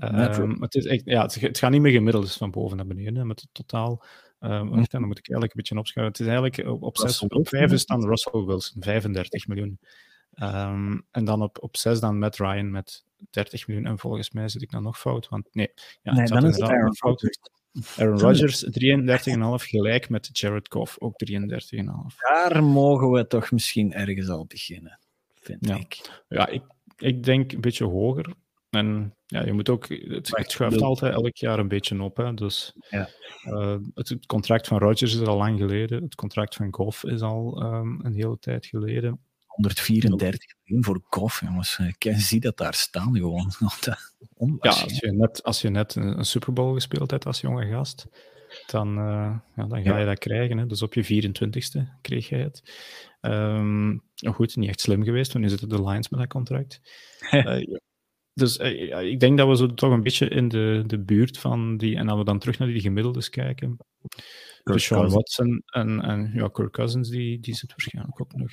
Um, 0.00 0.62
het, 0.62 0.74
is 0.74 0.84
echt, 0.84 1.02
ja, 1.04 1.22
het, 1.22 1.40
het, 1.40 1.58
gaat 1.58 1.70
niet 1.70 1.80
meer 1.80 1.92
gemiddeld, 1.92 2.24
dus 2.24 2.36
van 2.36 2.50
boven 2.50 2.76
naar 2.76 2.86
beneden. 2.86 3.26
Met 3.26 3.40
het 3.40 3.50
totaal 3.52 4.04
Um, 4.40 4.70
wacht, 4.70 4.90
dan 4.90 5.06
moet 5.06 5.18
ik 5.18 5.30
eigenlijk 5.30 5.52
een 5.52 5.60
beetje 5.60 5.78
opschuiven. 5.78 6.12
Het 6.12 6.20
is 6.20 6.26
eigenlijk 6.26 6.74
op, 6.74 6.82
op, 6.82 6.96
zes, 6.96 7.22
op 7.22 7.48
vijf 7.48 7.72
is 7.72 7.86
dan 7.86 8.06
Russell 8.06 8.44
Wilson, 8.44 8.82
35 8.82 9.46
miljoen. 9.46 9.78
Um, 10.42 11.06
en 11.10 11.24
dan 11.24 11.42
op, 11.42 11.62
op 11.62 11.76
zes 11.76 12.00
dan 12.00 12.18
Matt 12.18 12.36
Ryan 12.36 12.70
met 12.70 13.04
30 13.30 13.66
miljoen. 13.66 13.86
En 13.86 13.98
volgens 13.98 14.30
mij 14.30 14.48
zit 14.48 14.62
ik 14.62 14.70
dan 14.70 14.82
nog 14.82 14.98
fout. 14.98 15.28
Want 15.28 15.48
nee, 15.52 15.72
ja, 16.02 16.12
nee 16.12 16.26
dan 16.26 16.46
is 16.46 16.56
het 16.56 16.70
Aaron 16.70 16.94
fout. 16.94 17.38
Aaron 17.96 18.18
Rodgers 18.26 18.64
33,5 18.64 19.68
gelijk 19.68 20.08
met 20.08 20.28
Jared 20.32 20.72
Goff, 20.72 20.96
ook 20.98 21.14
33,5. 21.30 21.38
Daar 22.16 22.64
mogen 22.64 23.10
we 23.10 23.26
toch 23.26 23.50
misschien 23.50 23.92
ergens 23.92 24.28
al 24.28 24.46
beginnen, 24.46 24.98
vind 25.34 25.66
ja. 25.66 25.76
ik. 25.76 26.22
Ja, 26.28 26.48
ik, 26.48 26.62
ik 26.96 27.22
denk 27.22 27.52
een 27.52 27.60
beetje 27.60 27.84
hoger. 27.84 28.34
En 28.70 29.14
ja, 29.26 29.44
je 29.44 29.52
moet 29.52 29.68
ook, 29.68 29.88
het, 29.88 30.30
het 30.36 30.50
schuift 30.50 30.82
altijd 30.82 31.14
elk 31.14 31.36
jaar 31.36 31.58
een 31.58 31.68
beetje 31.68 32.02
op. 32.02 32.16
Hè. 32.16 32.34
Dus, 32.34 32.72
ja. 32.90 33.08
uh, 33.44 33.76
het, 33.94 34.08
het, 34.08 34.26
contract 34.26 34.66
van 34.66 34.78
Rodgers 34.78 35.14
is 35.14 35.26
al 35.26 35.36
lang 35.36 35.58
geleden. 35.58 36.02
Het 36.02 36.14
contract 36.14 36.54
van 36.54 36.74
Goff 36.74 37.04
is 37.04 37.20
al 37.20 37.62
um, 37.62 38.00
een 38.02 38.14
hele 38.14 38.38
tijd 38.38 38.66
geleden. 38.66 39.20
134 39.58 40.54
miljoen 40.64 40.84
voor 40.84 41.00
Goff, 41.04 41.40
jongens. 41.40 41.78
Ik 41.78 42.12
zie 42.16 42.40
dat 42.40 42.56
daar 42.56 42.74
staan 42.74 43.14
gewoon. 43.14 43.52
ja, 44.60 44.70
als 44.70 44.98
je 44.98 45.12
net, 45.12 45.42
als 45.42 45.60
je 45.60 45.68
net 45.68 45.94
een, 45.94 46.18
een 46.18 46.24
Super 46.24 46.52
Bowl 46.52 46.74
gespeeld 46.74 47.10
hebt 47.10 47.26
als 47.26 47.40
jonge 47.40 47.66
gast, 47.66 48.06
dan, 48.66 48.88
uh, 48.98 49.38
ja, 49.56 49.66
dan 49.66 49.82
ga 49.82 49.98
je 49.98 50.06
dat 50.06 50.18
krijgen. 50.18 50.58
Hè. 50.58 50.66
Dus 50.66 50.82
op 50.82 50.94
je 50.94 51.22
24ste 51.22 52.00
kreeg 52.00 52.28
jij 52.28 52.40
het. 52.40 52.62
Um, 53.20 54.02
goed, 54.30 54.56
niet 54.56 54.68
echt 54.68 54.80
slim 54.80 55.04
geweest, 55.04 55.32
want 55.32 55.44
nu 55.44 55.50
zitten 55.50 55.68
de 55.68 55.82
Lions 55.82 56.08
met 56.08 56.20
dat 56.20 56.28
contract. 56.28 56.80
uh, 57.30 57.78
dus 58.40 58.58
uh, 58.58 59.02
ik 59.10 59.20
denk 59.20 59.38
dat 59.38 59.48
we 59.48 59.56
zo 59.56 59.74
toch 59.74 59.92
een 59.92 60.02
beetje 60.02 60.28
in 60.28 60.48
de, 60.48 60.82
de 60.86 60.98
buurt 60.98 61.38
van 61.38 61.76
die, 61.76 61.96
en 61.96 62.08
als 62.08 62.18
we 62.18 62.24
dan 62.24 62.38
terug 62.38 62.58
naar 62.58 62.68
die 62.68 62.80
gemiddeldes 62.80 63.30
kijken, 63.30 63.76
dus 64.62 64.84
Sean 64.84 65.08
Watson 65.08 65.62
en, 65.66 66.00
en 66.00 66.30
ja, 66.34 66.48
Kirk 66.48 66.72
Cousins, 66.72 67.08
die, 67.08 67.40
die 67.40 67.54
zit 67.54 67.70
waarschijnlijk 67.70 68.20
ook 68.20 68.32
nog 68.34 68.50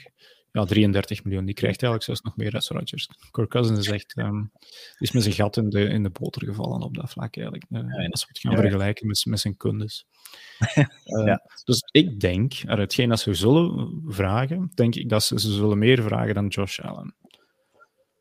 ja, 0.55 0.65
33 0.65 1.23
miljoen. 1.23 1.45
Die 1.45 1.53
krijgt 1.55 1.83
eigenlijk 1.83 2.03
zelfs 2.03 2.21
nog 2.21 2.35
meer 2.35 2.53
als 2.53 2.67
Rodgers. 2.67 3.09
Kirk 3.31 3.49
Cousins 3.49 3.79
is 3.79 3.89
echt 3.89 4.17
um, 4.17 4.51
is 4.97 5.11
met 5.11 5.23
zijn 5.23 5.35
gat 5.35 5.57
in 5.57 5.69
de, 5.69 5.83
in 5.83 6.03
de 6.03 6.09
boter 6.09 6.45
gevallen 6.45 6.81
op 6.81 6.95
dat 6.95 7.09
vlak 7.09 7.35
eigenlijk. 7.35 7.65
Uh, 7.69 7.79
ja, 7.79 8.07
als 8.07 8.21
we 8.21 8.27
het 8.27 8.39
gaan 8.39 8.51
ja, 8.51 8.57
vergelijken 8.57 9.07
met, 9.07 9.25
met 9.25 9.39
zijn 9.39 9.57
kundes. 9.57 10.05
uh, 10.75 10.85
ja. 11.25 11.41
Dus 11.63 11.83
ik 11.91 12.19
denk, 12.19 12.53
uit 12.65 12.79
hetgeen 12.79 13.09
dat 13.09 13.19
ze 13.19 13.33
zullen 13.33 14.01
vragen, 14.07 14.71
denk 14.73 14.95
ik 14.95 15.09
dat 15.09 15.23
ze, 15.23 15.39
ze 15.39 15.51
zullen 15.51 15.77
meer 15.77 16.03
vragen 16.03 16.33
dan 16.33 16.47
Josh 16.47 16.79
Allen. 16.79 17.15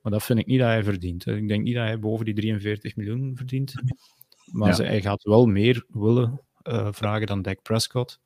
Maar 0.02 0.12
dat 0.12 0.24
vind 0.24 0.38
ik 0.38 0.46
niet 0.46 0.58
dat 0.58 0.68
hij 0.68 0.84
verdient. 0.84 1.24
Hè. 1.24 1.36
Ik 1.36 1.48
denk 1.48 1.62
niet 1.62 1.74
dat 1.74 1.84
hij 1.84 1.98
boven 1.98 2.24
die 2.24 2.34
43 2.34 2.96
miljoen 2.96 3.36
verdient. 3.36 3.74
Maar 4.52 4.74
ze, 4.74 4.84
hij 4.84 5.00
gaat 5.00 5.22
wel 5.22 5.46
meer 5.46 5.84
willen 5.88 6.40
uh, 6.62 6.88
vragen 6.90 7.26
dan 7.26 7.42
Dak 7.42 7.62
Prescott. 7.62 8.20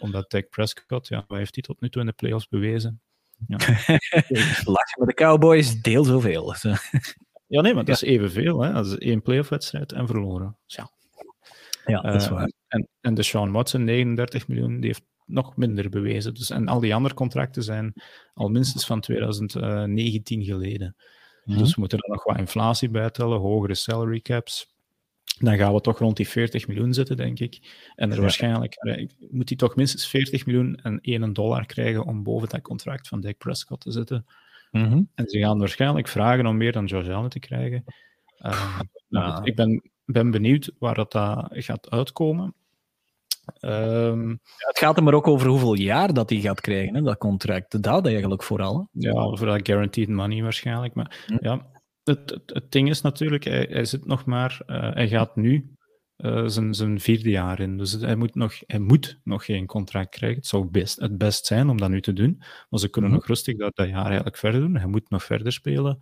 Omdat 0.00 0.30
Dak 0.30 0.48
Prescott, 0.48 1.08
ja, 1.08 1.24
wat 1.26 1.38
heeft 1.38 1.54
hij 1.54 1.62
tot 1.62 1.80
nu 1.80 1.90
toe 1.90 2.00
in 2.00 2.06
de 2.06 2.12
playoffs 2.12 2.48
bewezen? 2.48 3.00
Ja. 3.46 3.56
Lachen 4.74 4.98
met 4.98 5.08
de 5.08 5.14
Cowboys, 5.14 5.82
deel 5.82 6.04
zoveel. 6.04 6.54
ja, 7.46 7.60
nee, 7.60 7.74
maar 7.74 7.84
dat 7.84 7.94
is 7.94 8.02
evenveel. 8.02 8.62
Hè. 8.62 8.72
Dat 8.72 8.86
is 8.86 8.96
één 8.98 9.22
playoff-wedstrijd 9.22 9.92
en 9.92 10.06
verloren. 10.06 10.56
Ja. 10.66 10.90
ja, 11.84 12.00
dat 12.00 12.14
is 12.14 12.28
waar. 12.28 12.46
Uh, 12.46 12.52
en, 12.68 12.88
en 13.00 13.14
de 13.14 13.22
Sean 13.22 13.52
Watson, 13.52 13.84
39 13.84 14.48
miljoen, 14.48 14.80
die 14.80 14.86
heeft 14.86 15.04
nog 15.24 15.56
minder 15.56 15.88
bewezen. 15.88 16.34
Dus, 16.34 16.50
en 16.50 16.68
al 16.68 16.80
die 16.80 16.94
andere 16.94 17.14
contracten 17.14 17.62
zijn 17.62 17.92
al 18.34 18.48
minstens 18.48 18.86
van 18.86 19.00
2019 19.00 20.44
geleden. 20.44 20.96
Mm 21.44 21.54
-hmm. 21.54 21.62
Dus 21.62 21.74
we 21.74 21.80
moeten 21.80 21.98
er 21.98 22.10
nog 22.10 22.24
wat 22.24 22.38
inflatie 22.38 22.90
bij 22.90 23.10
tellen, 23.10 23.38
hogere 23.38 23.74
salary 23.74 24.20
caps. 24.20 24.74
Dan 25.40 25.56
gaan 25.56 25.74
we 25.74 25.80
toch 25.80 25.98
rond 25.98 26.16
die 26.16 26.28
40 26.28 26.68
miljoen 26.68 26.94
zitten, 26.94 27.16
denk 27.16 27.38
ik. 27.38 27.58
En 27.94 28.10
er 28.10 28.16
ja. 28.16 28.20
waarschijnlijk 28.20 28.76
moet 29.30 29.48
hij 29.48 29.58
toch 29.58 29.76
minstens 29.76 30.06
40 30.06 30.46
miljoen 30.46 30.76
en 30.76 31.00
1 31.00 31.32
dollar 31.32 31.66
krijgen 31.66 32.04
om 32.04 32.22
boven 32.22 32.48
dat 32.48 32.60
contract 32.60 33.08
van 33.08 33.20
Dak 33.20 33.38
Prescott 33.38 33.80
te 33.80 33.90
zitten. 33.90 34.26
Mm 34.70 34.84
-hmm. 34.84 35.08
En 35.14 35.28
ze 35.28 35.38
gaan 35.38 35.58
waarschijnlijk 35.58 36.08
vragen 36.08 36.46
om 36.46 36.56
meer 36.56 36.72
dan 36.72 36.86
Josh 36.86 37.08
Allen 37.08 37.30
te 37.30 37.38
krijgen. 37.38 37.84
Uh, 38.38 38.80
nou, 39.08 39.44
ik 39.44 39.54
ben, 39.54 39.90
ben 40.04 40.30
benieuwd 40.30 40.72
waar 40.78 40.94
dat 40.94 41.14
uh, 41.14 41.44
gaat 41.48 41.90
uitkomen. 41.90 42.54
Um, 43.60 44.28
ja, 44.30 44.66
het 44.66 44.78
gaat 44.78 44.96
er 44.96 45.02
maar 45.02 45.14
ook 45.14 45.28
over 45.28 45.48
hoeveel 45.48 45.74
jaar 45.74 46.14
dat 46.14 46.30
hij 46.30 46.40
gaat 46.40 46.60
krijgen, 46.60 46.94
hè, 46.94 47.02
dat 47.02 47.18
contract. 47.18 47.82
Dat 47.82 48.06
eigenlijk 48.06 48.42
vooral. 48.42 48.88
Ja, 48.92 49.12
voor 49.12 49.46
dat 49.46 49.66
guaranteed 49.66 50.08
money 50.08 50.42
waarschijnlijk. 50.42 50.94
Maar 50.94 51.24
hm. 51.26 51.36
ja, 51.40 51.66
het, 52.10 52.30
het, 52.30 52.50
het, 52.52 52.72
ding 52.72 52.88
is 52.88 53.00
natuurlijk, 53.00 53.44
hij, 53.44 53.66
hij 53.70 53.84
zit 53.84 54.06
nog 54.06 54.24
maar, 54.24 54.62
uh, 54.66 54.92
hij 54.94 55.08
gaat 55.08 55.36
nu 55.36 55.74
uh, 56.16 56.46
zijn, 56.46 56.74
zijn 56.74 57.00
vierde 57.00 57.30
jaar 57.30 57.60
in. 57.60 57.78
Dus 57.78 57.92
hij 57.92 58.16
moet, 58.16 58.34
nog, 58.34 58.54
hij 58.66 58.78
moet 58.78 59.20
nog 59.24 59.44
geen 59.44 59.66
contract 59.66 60.10
krijgen. 60.10 60.38
Het 60.38 60.46
zou 60.46 60.64
best, 60.64 61.00
het 61.00 61.18
best 61.18 61.46
zijn 61.46 61.68
om 61.68 61.76
dat 61.76 61.90
nu 61.90 62.00
te 62.00 62.12
doen. 62.12 62.42
Maar 62.68 62.80
ze 62.80 62.88
kunnen 62.88 63.10
hm. 63.10 63.16
nog 63.16 63.26
rustig 63.26 63.56
dat, 63.56 63.76
dat 63.76 63.88
jaar 63.88 64.06
eigenlijk 64.06 64.36
verder 64.36 64.60
doen. 64.60 64.76
Hij 64.76 64.86
moet 64.86 65.10
nog 65.10 65.24
verder 65.24 65.52
spelen. 65.52 65.98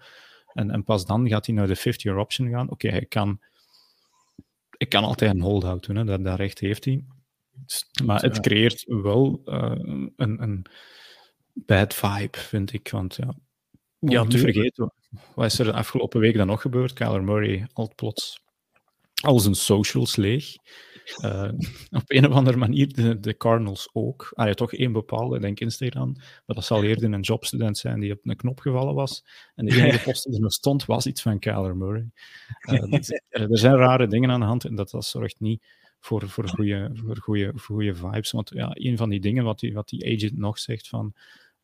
En, 0.53 0.71
en 0.71 0.85
pas 0.85 1.07
dan 1.07 1.29
gaat 1.29 1.47
hij 1.47 1.55
naar 1.55 1.67
de 1.67 1.79
50-year 1.79 2.19
option 2.19 2.51
gaan. 2.51 2.71
Oké, 2.71 2.89
hij 2.89 3.07
kan 3.07 3.41
ik 4.79 4.89
kan 4.89 5.05
altijd 5.05 5.35
een 5.35 5.41
hold-out 5.41 5.87
doen, 5.87 5.97
hè. 5.97 6.05
Dat, 6.05 6.25
dat 6.25 6.39
recht 6.39 6.59
heeft 6.59 6.85
hij. 6.85 7.05
Maar 8.05 8.23
het 8.23 8.41
creëert 8.41 8.85
wel 8.87 9.43
uh, 9.45 9.73
een, 10.17 10.43
een 10.43 10.65
bad 11.53 11.95
vibe, 11.95 12.39
vind 12.39 12.73
ik. 12.73 12.91
Want 12.91 13.17
ja, 13.17 13.35
ja 13.99 14.23
niet 14.23 14.41
vergeten, 14.41 14.93
wat 15.35 15.47
is 15.47 15.59
er 15.59 15.65
de 15.65 15.73
afgelopen 15.73 16.21
week 16.21 16.37
dan 16.37 16.47
nog 16.47 16.61
gebeurd? 16.61 16.93
Kyler 16.93 17.25
Murray 17.25 17.67
al 17.73 17.93
plots 17.95 18.41
al 19.21 19.39
zijn 19.39 19.55
socials 19.55 20.17
leeg. 20.17 20.57
Uh, 21.25 21.51
op 22.01 22.03
een 22.07 22.27
of 22.27 22.33
andere 22.33 22.57
manier 22.57 22.93
de, 22.93 23.21
de 23.21 23.37
Cardinals 23.37 23.89
ook. 23.93 24.31
Ah, 24.35 24.47
ja, 24.47 24.55
toch 24.55 24.73
één 24.73 24.93
bepaalde, 24.93 25.41
denk 25.41 25.61
Instagram. 25.61 26.13
Maar 26.17 26.57
dat 26.57 26.65
zal 26.65 26.85
eerder 26.85 27.13
een 27.13 27.21
jobstudent 27.21 27.79
zijn 27.79 28.01
die 28.01 28.13
op 28.13 28.19
een 28.23 28.37
knop 28.37 28.61
gevallen 28.61 28.95
was. 28.95 29.25
En 29.55 29.67
de 29.67 29.77
enige 29.77 30.03
post 30.11 30.25
die 30.25 30.35
er 30.35 30.41
nog 30.41 30.53
stond, 30.53 30.85
was 30.85 31.07
iets 31.07 31.23
van 31.23 31.39
Kyler 31.39 31.77
Murray. 31.77 32.11
Uh, 32.71 32.93
er 33.29 33.59
zijn 33.59 33.77
rare 33.77 34.07
dingen 34.07 34.31
aan 34.31 34.41
de 34.41 34.47
hand 34.47 34.65
en 34.65 34.75
dat, 34.75 34.91
dat 34.91 35.05
zorgt 35.05 35.41
niet 35.41 35.65
voor, 36.01 36.29
voor, 36.29 36.49
goede, 36.49 36.91
voor, 36.95 37.17
goede, 37.17 37.53
voor 37.55 37.77
goede 37.77 37.95
vibes. 37.95 38.31
Want 38.31 38.51
ja, 38.55 38.71
een 38.73 38.97
van 38.97 39.09
die 39.09 39.21
dingen 39.21 39.45
wat 39.45 39.61
die, 39.61 39.75
wat 39.75 39.89
die 39.89 40.15
agent 40.15 40.39
nog 40.39 40.59
zegt 40.59 40.89
van 40.89 41.15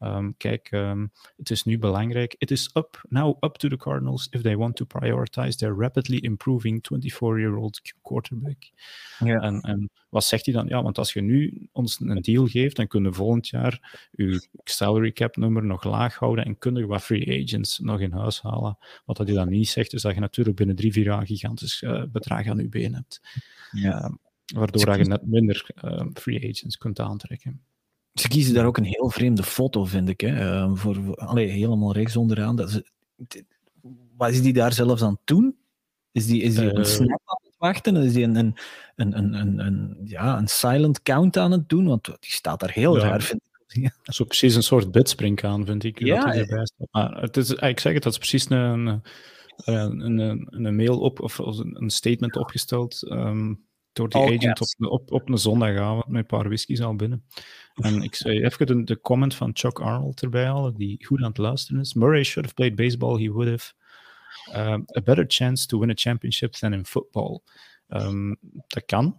Um, 0.04 0.34
kijk, 0.36 0.70
um, 0.72 1.12
het 1.36 1.50
is 1.50 1.64
nu 1.64 1.78
belangrijk. 1.78 2.34
It 2.38 2.50
is 2.50 2.70
up, 2.74 3.04
now 3.08 3.36
up 3.44 3.56
to 3.56 3.68
the 3.68 3.76
Cardinals 3.76 4.26
if 4.30 4.42
they 4.42 4.56
want 4.56 4.76
to 4.76 4.84
prioritize 4.84 5.56
their 5.56 5.74
rapidly 5.76 6.18
improving 6.18 6.82
24-year-old 6.82 7.80
quarterback. 8.02 8.70
Ja. 9.18 9.40
En, 9.40 9.60
en, 9.60 9.90
wat 10.08 10.24
zegt 10.24 10.44
hij 10.44 10.54
dan? 10.54 10.66
Ja, 10.68 10.82
want 10.82 10.98
als 10.98 11.12
je 11.12 11.20
nu 11.20 11.68
ons 11.72 12.00
een 12.00 12.20
deal 12.20 12.46
geeft, 12.46 12.76
dan 12.76 12.86
kunnen 12.86 13.14
volgend 13.14 13.48
jaar 13.48 14.08
uw 14.12 14.40
salary 14.64 15.12
cap 15.12 15.36
nummer 15.36 15.64
nog 15.64 15.84
laag 15.84 16.14
houden 16.14 16.44
en 16.44 16.58
kunnen 16.58 16.86
wat 16.86 17.02
free 17.02 17.42
agents 17.42 17.78
nog 17.78 18.00
in 18.00 18.12
huis 18.12 18.42
halen. 18.42 18.78
Wat 19.04 19.16
dat 19.16 19.26
hij 19.26 19.36
dan 19.36 19.48
niet 19.48 19.68
zegt, 19.68 19.92
is 19.92 20.02
dat 20.02 20.14
je 20.14 20.20
natuurlijk 20.20 20.56
binnen 20.56 20.76
drie, 20.76 20.92
vier 20.92 21.04
jaar 21.04 21.20
een 21.20 21.26
gigantisch 21.26 21.82
uh, 21.82 22.02
bedrag 22.12 22.46
aan 22.46 22.58
je 22.58 22.68
been 22.68 22.94
hebt. 22.94 23.20
Ja. 23.70 24.04
Uh, 24.04 24.14
waardoor 24.54 24.96
je 24.96 25.04
net 25.04 25.26
minder 25.26 25.66
uh, 25.84 26.06
free 26.14 26.50
agents 26.50 26.76
kunt 26.76 27.00
aantrekken. 27.00 27.60
Ze 28.14 28.29
kiezen 28.29 28.55
daar 28.55 28.66
ook 28.66 28.77
een 28.77 28.85
heel 28.85 29.11
vreemde 29.11 29.42
foto, 29.42 29.85
vind 29.85 30.09
ik. 30.09 30.20
Hè. 30.20 30.29
Uh, 30.29 30.70
voor, 30.74 31.14
allee, 31.14 31.48
helemaal 31.48 31.92
rechts 31.92 32.16
onderaan. 32.16 32.57
Dat 32.57 32.70
ze, 32.70 32.85
wat 34.16 34.31
is 34.31 34.42
die 34.42 34.53
daar 34.53 34.72
zelfs 34.72 35.03
aan 35.03 35.11
het 35.11 35.20
doen? 35.24 35.57
Is 36.12 36.27
die, 36.27 36.42
is 36.42 36.55
die 36.55 36.74
een 36.74 36.85
snap 36.87 37.22
aan 37.24 37.40
het 37.42 37.55
wachten? 37.59 37.96
Is 37.96 38.12
die 38.12 38.24
een, 38.24 38.37
een, 38.37 38.55
een, 38.96 39.35
een, 39.35 39.59
een, 39.59 39.96
ja, 40.05 40.38
een 40.38 40.48
silent 40.48 41.03
count 41.03 41.37
aan 41.37 41.50
het 41.50 41.68
doen? 41.68 41.87
Want 41.87 42.05
die 42.05 42.31
staat 42.31 42.61
daar 42.61 42.70
heel 42.70 42.96
ja. 42.96 43.03
raar, 43.03 43.22
vind 43.22 43.40
ik. 43.42 43.92
Zo 44.14 44.24
precies 44.24 44.55
een 44.55 44.62
soort 44.62 44.92
bedspring 44.92 45.44
aan, 45.44 45.66
vind 45.66 45.85
ik. 45.85 45.98
Ja, 45.98 46.24
dat 46.24 46.35
erbij 46.35 46.66
staat. 46.66 46.88
Maar 46.90 47.20
het 47.22 47.37
is, 47.37 47.50
ik 47.50 47.81
zeg 47.81 47.92
het, 47.92 48.03
dat 48.03 48.12
is 48.12 48.18
precies 48.18 48.50
een, 48.50 49.03
een, 49.57 50.00
een, 50.00 50.46
een 50.50 50.77
mail 50.77 51.00
op, 51.00 51.20
of 51.20 51.38
een 51.38 51.90
statement 51.90 52.37
opgesteld. 52.37 53.11
Um, 53.11 53.64
door 53.94 54.09
die 54.09 54.20
oh, 54.20 54.26
agent 54.26 54.59
yes. 54.59 54.76
op, 54.78 54.90
op, 54.90 55.12
op 55.12 55.28
een 55.28 55.38
zondagavond 55.38 56.07
met 56.07 56.20
een 56.20 56.26
paar 56.38 56.48
whiskies 56.48 56.80
al 56.80 56.96
binnen. 56.96 57.24
En 57.74 58.02
ik 58.02 58.14
zei 58.14 58.44
even 58.44 58.66
de, 58.66 58.85
de 58.85 59.00
comment 59.00 59.35
van 59.35 59.50
Chuck 59.52 59.80
Arnold 59.80 60.22
erbij 60.22 60.44
halen, 60.44 60.74
die 60.74 61.04
goed 61.04 61.20
aan 61.20 61.28
het 61.28 61.38
luisteren 61.38 61.80
is. 61.80 61.94
Murray 61.94 62.24
should 62.24 62.44
have 62.44 62.54
played 62.54 62.74
baseball. 62.74 63.22
He 63.22 63.30
would 63.30 63.48
have 63.48 63.72
um, 64.70 64.85
a 64.96 65.00
better 65.00 65.24
chance 65.28 65.66
to 65.66 65.78
win 65.78 65.90
a 65.90 65.94
championship 65.96 66.52
than 66.52 66.72
in 66.72 66.85
football. 66.85 67.40
Um, 67.88 68.37
dat 68.66 68.85
kan, 68.85 69.16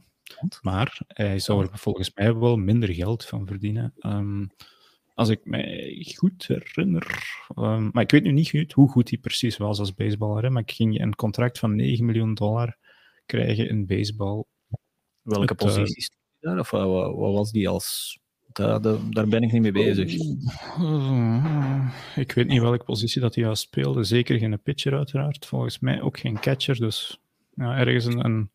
maar 0.61 1.01
hij 1.07 1.39
zou 1.39 1.61
er 1.61 1.77
volgens 1.77 2.11
mij 2.13 2.35
wel 2.35 2.57
minder 2.57 2.93
geld 2.93 3.25
van 3.25 3.47
verdienen. 3.47 3.93
Um, 3.99 4.51
als 5.13 5.29
ik 5.29 5.39
mij 5.43 6.05
goed 6.17 6.47
herinner. 6.47 7.23
Um, 7.55 7.89
maar 7.93 8.03
ik 8.03 8.11
weet 8.11 8.23
nu 8.23 8.31
niet 8.31 8.49
goed 8.49 8.73
hoe 8.73 8.89
goed 8.89 9.09
hij 9.09 9.19
precies 9.19 9.57
was 9.57 9.79
als 9.79 9.93
baseballer. 9.93 10.51
Maar 10.51 10.61
ik 10.61 10.71
ging 10.71 11.01
een 11.01 11.15
contract 11.15 11.59
van 11.59 11.75
9 11.75 12.05
miljoen 12.05 12.33
dollar 12.33 12.77
krijgen 13.25 13.69
in 13.69 13.85
baseball. 13.85 14.45
Welke 15.25 15.53
het, 15.53 15.57
positie 15.57 16.03
stond 16.03 16.21
hij 16.39 16.51
daar? 16.51 16.59
Of 16.59 16.71
wat, 16.71 17.15
wat, 17.15 17.33
was 17.33 17.51
die 17.51 17.69
als 17.69 18.19
daar, 18.51 18.81
daar 19.09 19.27
ben 19.27 19.41
ik 19.41 19.51
niet 19.51 19.61
mee 19.61 19.71
bezig. 19.71 20.13
Ik 22.15 22.31
weet 22.31 22.47
niet 22.47 22.61
welke 22.61 22.83
positie 22.83 23.21
dat 23.21 23.35
hij 23.35 23.43
juist 23.43 23.61
speelde. 23.61 24.03
Zeker 24.03 24.37
geen 24.37 24.61
pitcher, 24.61 24.93
uiteraard. 24.93 25.45
Volgens 25.45 25.79
mij 25.79 26.01
ook 26.01 26.19
geen 26.19 26.39
catcher. 26.39 26.75
Dus 26.75 27.19
ja, 27.53 27.77
ergens 27.77 28.05
een, 28.05 28.25
een, 28.25 28.49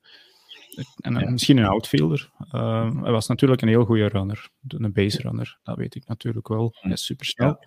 een 0.96 1.33
misschien 1.33 1.56
een 1.56 1.66
outfielder. 1.66 2.30
Uh, 2.52 3.02
hij 3.02 3.12
was 3.12 3.26
natuurlijk 3.26 3.62
een 3.62 3.68
heel 3.68 3.85
goede 3.85 4.06
runner. 4.06 4.48
Een 4.68 4.92
base 4.92 5.22
runner, 5.22 5.59
dat 5.62 5.76
weet 5.76 5.94
ik 5.94 6.06
natuurlijk 6.06 6.48
wel. 6.48 6.74
Hij 6.80 6.92
is 6.92 7.04
super 7.04 7.26
snel. 7.26 7.64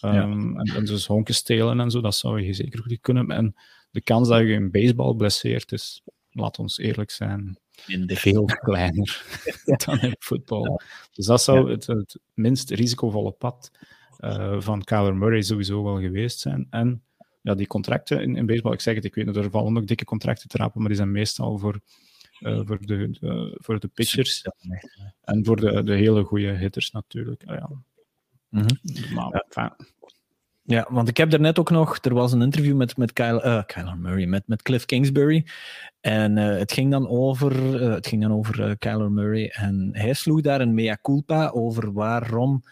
Ja. 0.00 0.22
Um, 0.22 0.58
en, 0.58 0.74
en 0.76 0.84
dus 0.84 1.06
honken 1.06 1.34
stelen 1.34 1.80
en 1.80 1.90
zo, 1.90 2.00
dat 2.00 2.14
zou 2.14 2.42
je 2.42 2.52
zeker 2.52 2.82
goed 2.82 2.98
kunnen. 3.00 3.30
En 3.30 3.54
de 3.90 4.00
kans 4.00 4.28
dat 4.28 4.40
je 4.40 4.52
een 4.52 4.70
baseball 4.70 5.14
blesseert 5.14 5.72
is, 5.72 6.02
laat 6.30 6.58
ons 6.58 6.78
eerlijk 6.78 7.10
zijn, 7.10 7.58
Minder. 7.86 8.16
veel 8.16 8.44
kleiner 8.44 9.24
dan 9.84 10.00
in 10.00 10.16
voetbal. 10.18 10.80
Dus 11.12 11.26
dat 11.26 11.42
zou 11.42 11.70
het, 11.70 11.86
het, 11.86 12.18
minst 12.34 12.70
risicovolle 12.70 13.32
pad 13.32 13.70
uh, 14.20 14.60
van 14.60 14.84
Kyler 14.84 15.16
Murray 15.16 15.42
sowieso 15.42 15.84
wel 15.84 16.00
geweest 16.00 16.38
zijn. 16.38 16.66
En 16.70 17.02
ja, 17.42 17.54
die 17.54 17.66
contracten 17.66 18.22
in, 18.22 18.36
in 18.36 18.46
baseball, 18.46 18.72
ik 18.72 18.80
zeg 18.80 18.94
het, 18.94 19.04
ik 19.04 19.14
weet 19.14 19.26
dat 19.26 19.36
er 19.36 19.50
vallen 19.50 19.76
ook 19.76 19.86
dikke 19.86 20.04
contracten 20.04 20.48
te 20.48 20.56
rapen, 20.56 20.78
maar 20.78 20.88
die 20.88 20.96
zijn 20.96 21.12
meestal 21.12 21.58
voor, 21.58 21.80
uh, 22.40 22.60
voor, 22.64 22.86
de, 22.86 23.10
de, 23.10 23.56
voor 23.60 23.80
de 23.80 23.88
pitchers 23.88 24.44
en 25.20 25.44
voor 25.44 25.56
de, 25.56 25.82
de 25.82 25.94
hele 25.94 26.22
goede 26.22 26.56
hitters 26.56 26.90
natuurlijk. 26.90 27.42
Uh, 27.42 27.56
ja. 27.56 27.70
Mm 28.48 28.66
-hmm. 28.66 29.14
Maar, 29.14 29.46
ja. 29.48 29.76
Ja, 30.70 30.86
want 30.90 31.08
ik 31.08 31.16
heb 31.16 31.38
net 31.38 31.58
ook 31.58 31.70
nog, 31.70 31.98
er 32.00 32.14
was 32.14 32.32
een 32.32 32.42
interview 32.42 32.76
met, 32.76 32.96
met 32.96 33.12
Kyle, 33.12 33.44
uh, 33.44 33.62
Kyler 33.66 33.98
Murray, 33.98 34.26
met, 34.26 34.42
met 34.46 34.62
Cliff 34.62 34.84
Kingsbury. 34.84 35.46
En 36.00 36.36
uh, 36.36 36.58
het 36.58 36.72
ging 36.72 36.90
dan 36.90 37.08
over, 37.08 37.82
uh, 37.82 37.94
het 37.94 38.06
ging 38.06 38.22
dan 38.22 38.32
over 38.32 38.78
Kyler 38.78 39.12
Murray. 39.12 39.46
En 39.46 39.88
hij 39.92 40.12
sloeg 40.12 40.40
daar 40.40 40.60
een 40.60 40.74
mea 40.74 40.98
culpa 41.02 41.48
over 41.48 41.92
waarom 41.92 42.62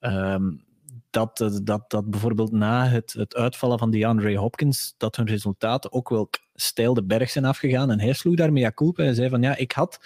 um, 0.00 0.64
dat, 1.10 1.50
dat, 1.62 1.90
dat 1.90 2.10
bijvoorbeeld 2.10 2.52
na 2.52 2.86
het, 2.86 3.12
het 3.12 3.34
uitvallen 3.34 3.78
van 3.78 3.90
DeAndre 3.90 4.36
Hopkins, 4.36 4.94
dat 4.96 5.16
hun 5.16 5.26
resultaten 5.26 5.92
ook 5.92 6.08
wel 6.08 6.30
stijl 6.54 6.94
de 6.94 7.04
berg 7.04 7.30
zijn 7.30 7.44
afgegaan. 7.44 7.90
En 7.90 8.00
hij 8.00 8.12
sloeg 8.12 8.34
daar 8.34 8.52
mea 8.52 8.72
culpa 8.72 9.02
en 9.02 9.14
zei 9.14 9.28
van 9.28 9.42
ja, 9.42 9.56
ik 9.56 9.72
had 9.72 10.00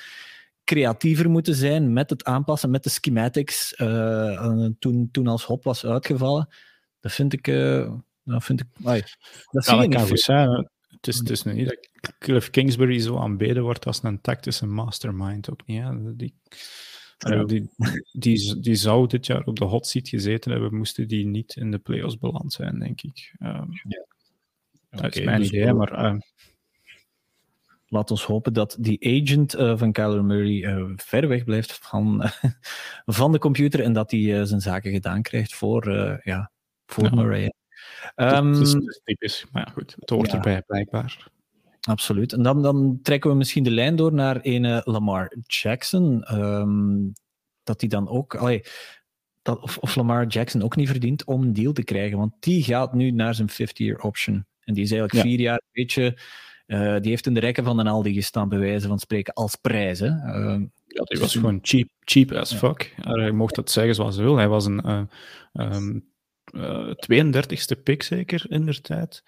creatiever 0.65 1.31
moeten 1.31 1.55
zijn 1.55 1.93
met 1.93 2.11
het 2.11 2.25
aanpassen, 2.25 2.71
met 2.71 2.83
de 2.83 2.91
schematics, 2.91 3.75
toen, 4.79 5.09
toen 5.13 5.27
als 5.27 5.45
Hop 5.45 5.65
was 5.65 5.87
uitgevallen. 5.87 6.49
Dat 7.05 7.13
vind 7.13 7.33
ik. 7.33 7.49
Uh, 7.49 7.95
dat 8.23 8.45
vind 8.45 8.61
ik. 8.61 8.67
Ai, 8.85 9.03
dat 9.51 9.65
zie 9.65 9.77
je 9.77 9.89
kan 9.89 10.07
goed 10.07 10.21
zijn. 10.21 10.71
Het 10.89 11.07
is, 11.07 11.19
het 11.19 11.31
is 11.31 11.43
niet 11.43 11.69
dat 11.69 12.15
Cliff 12.19 12.51
Kingsbury 12.51 12.99
zo 12.99 13.19
aanbeden 13.19 13.63
wordt 13.63 13.87
als 13.87 14.03
een 14.03 14.21
tactische 14.21 14.67
mastermind 14.67 15.51
ook 15.51 15.67
niet. 15.67 15.83
Hè. 15.83 16.17
Die, 16.17 16.35
ja. 17.19 17.45
die, 17.45 17.71
die, 18.13 18.61
die 18.61 18.75
zou 18.75 19.07
dit 19.07 19.27
jaar 19.27 19.45
op 19.45 19.59
de 19.59 19.65
hot 19.65 19.87
seat 19.87 20.09
gezeten 20.09 20.51
hebben, 20.51 20.75
moesten 20.75 21.09
die 21.09 21.27
niet 21.27 21.57
in 21.57 21.71
de 21.71 21.79
playoffs 21.79 22.19
beland 22.19 22.53
zijn, 22.53 22.79
denk 22.79 23.03
ik. 23.03 23.35
Um, 23.39 23.69
ja. 23.89 24.07
Dat 24.91 25.05
okay, 25.05 25.11
is 25.11 25.25
mijn 25.25 25.41
dus 25.41 25.49
idee, 25.49 25.73
maar. 25.73 26.15
Uh, 26.15 26.21
Laat 27.87 28.11
ons 28.11 28.25
hopen 28.25 28.53
dat 28.53 28.77
die 28.81 29.23
agent 29.23 29.57
uh, 29.57 29.79
van 29.79 29.93
Kyler 29.93 30.25
Murray 30.25 30.79
uh, 30.79 30.93
ver 30.97 31.29
weg 31.29 31.45
blijft 31.45 31.79
van, 31.83 32.31
van 33.21 33.33
de 33.33 33.39
computer 33.39 33.81
en 33.81 33.93
dat 33.93 34.11
hij 34.11 34.45
zijn 34.45 34.61
zaken 34.61 34.93
gedaan 34.93 35.23
krijgt 35.23 35.55
voor, 35.55 35.91
ja, 36.23 36.53
voor 36.87 37.05
ja. 37.05 37.15
Murray. 37.15 37.53
Um, 38.17 38.53
dat, 38.53 38.63
is, 38.63 38.73
ehm, 38.75 38.83
typisch, 39.05 39.47
maar 39.53 39.67
ja, 39.67 39.73
goed, 39.73 39.95
het 39.99 40.11
hoort 40.11 40.31
ja. 40.31 40.35
erbij 40.35 40.63
blijkbaar. 40.67 41.29
Absoluut. 41.81 42.33
En 42.33 42.43
dan, 42.43 42.63
dan 42.63 42.99
trekken 43.03 43.31
we 43.31 43.37
misschien 43.37 43.65
de 43.65 43.71
lijn 43.71 43.97
door 43.97 44.13
naar 44.13 44.39
een 44.43 44.83
Lamar 44.85 45.37
Jackson. 45.47 46.35
Um, 46.35 47.13
dat 47.65 47.81
hij 47.81 47.89
dan 47.89 48.09
ook. 48.09 48.35
Allee, 48.35 48.63
dat, 49.43 49.61
of, 49.61 49.79
of, 49.79 49.95
Lamar 49.97 50.27
Jackson 50.27 50.63
ook 50.63 50.77
niet 50.77 50.89
verdient 50.89 51.25
om 51.25 51.43
een 51.43 51.53
deal 51.53 51.73
te 51.73 51.85
krijgen. 51.85 52.19
Want 52.19 52.33
die 52.41 52.63
gaat 52.63 52.95
nu 52.95 53.11
naar 53.11 53.35
zijn 53.35 53.51
50-year 53.51 53.99
option. 53.99 54.47
En 54.61 54.75
die 54.75 54.83
is 54.83 54.91
eigenlijk 54.91 55.25
ja. 55.25 55.31
vier 55.31 55.41
jaar 55.41 55.61
een 55.65 55.73
beetje. 55.73 56.19
Uh, 56.67 57.01
die 57.01 57.11
heeft 57.11 57.27
in 57.27 57.35
de 57.35 57.41
rekken 57.41 57.65
van 57.65 57.79
een 57.79 57.87
Aldi 57.87 58.15
gestaan, 58.15 58.49
bij 58.49 58.59
wijze 58.59 58.89
van 58.89 58.99
spreken, 58.99 59.35
als 59.35 59.57
prijs. 59.57 59.99
Hè. 59.99 60.07
Uh, 60.07 60.61
ja, 60.87 61.03
die 61.03 61.21
was 61.21 61.33
gewoon 61.33 61.59
cheap, 61.63 61.89
cheap 62.01 62.33
as 62.33 62.55
fuck. 62.55 62.95
Hij 63.01 63.31
mocht 63.31 63.55
dat 63.55 63.71
zeggen 63.71 63.95
zoals 63.95 64.15
hij 64.15 64.25
wil. 64.25 64.37
Hij 64.37 64.49
was 64.49 64.67
een 64.67 64.83
uh, 64.87 65.03
um, 65.53 65.95
uh, 65.95 66.01
32e 66.57 67.83
pick 67.83 68.03
zeker 68.03 68.51
in 68.51 68.65
der 68.65 68.81
tijd. 68.81 69.23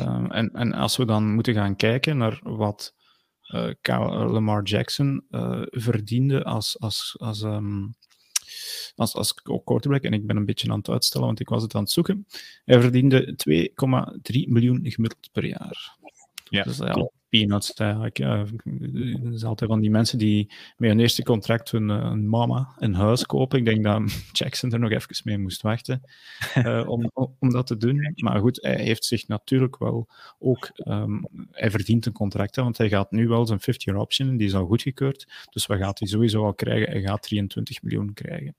Uh, 0.00 0.26
en, 0.28 0.50
en 0.52 0.72
als 0.72 0.96
we 0.96 1.04
dan 1.04 1.34
moeten 1.34 1.54
gaan 1.54 1.76
kijken 1.76 2.16
naar 2.16 2.40
wat 2.42 2.94
Lamar 3.82 4.62
Jackson 4.62 5.24
verdiende 5.70 6.44
als, 6.44 6.80
als, 6.80 7.16
als, 7.18 7.42
ehm, 7.42 7.86
als, 8.94 9.14
als 9.14 9.34
quarterback. 9.64 10.02
En 10.02 10.12
ik 10.12 10.26
ben 10.26 10.36
een 10.36 10.44
beetje 10.44 10.70
aan 10.70 10.78
het 10.78 10.88
uitstellen, 10.88 11.26
want 11.26 11.40
ik 11.40 11.48
was 11.48 11.62
het 11.62 11.74
aan 11.74 11.82
het 11.82 11.90
zoeken. 11.90 12.26
Hij 12.64 12.80
verdiende 12.80 13.34
2,3 13.36 14.48
miljoen 14.48 14.80
gemiddeld 14.82 15.28
per 15.32 15.46
jaar. 15.46 15.96
Ja, 16.48 16.62
dus 16.62 16.76
ja, 16.76 17.10
peanuts 17.32 17.74
eigenlijk. 17.74 18.18
Ja, 18.18 18.44
er 18.94 19.32
is 19.32 19.44
altijd 19.44 19.70
van 19.70 19.80
die 19.80 19.90
mensen 19.90 20.18
die 20.18 20.52
met 20.76 20.90
hun 20.90 21.00
eerste 21.00 21.22
contract 21.22 21.70
hun, 21.70 21.90
eh, 21.90 21.96
een 21.96 22.28
mama 22.28 22.74
een 22.78 22.94
huis 22.94 23.26
kopen. 23.26 23.58
Ik 23.58 23.64
denk 23.64 23.84
dat 23.84 24.02
Jackson 24.38 24.72
er 24.72 24.78
nog 24.78 24.90
even 24.90 25.20
mee 25.24 25.38
moest 25.38 25.62
wachten 25.62 26.02
uh, 26.56 26.88
om, 26.88 27.10
om 27.38 27.50
dat 27.50 27.66
te 27.66 27.76
doen. 27.76 28.12
Maar 28.14 28.40
goed, 28.40 28.58
hij 28.62 28.82
heeft 28.82 29.04
zich 29.04 29.28
natuurlijk 29.28 29.78
wel 29.78 30.08
ook... 30.38 30.70
Um, 30.88 31.26
hij 31.50 31.70
verdient 31.70 32.06
een 32.06 32.12
contract, 32.12 32.56
hè, 32.56 32.62
want 32.62 32.78
hij 32.78 32.88
gaat 32.88 33.10
nu 33.10 33.28
wel 33.28 33.46
zijn 33.46 33.60
50-year 33.60 33.98
option, 33.98 34.36
die 34.36 34.46
is 34.46 34.54
al 34.54 34.66
goedgekeurd. 34.66 35.46
Dus 35.50 35.66
wat 35.66 35.78
gaat 35.78 35.98
hij 35.98 36.08
sowieso 36.08 36.44
al 36.44 36.54
krijgen? 36.54 36.90
Hij 36.90 37.00
gaat 37.00 37.22
23 37.22 37.82
miljoen 37.82 38.14
krijgen. 38.14 38.54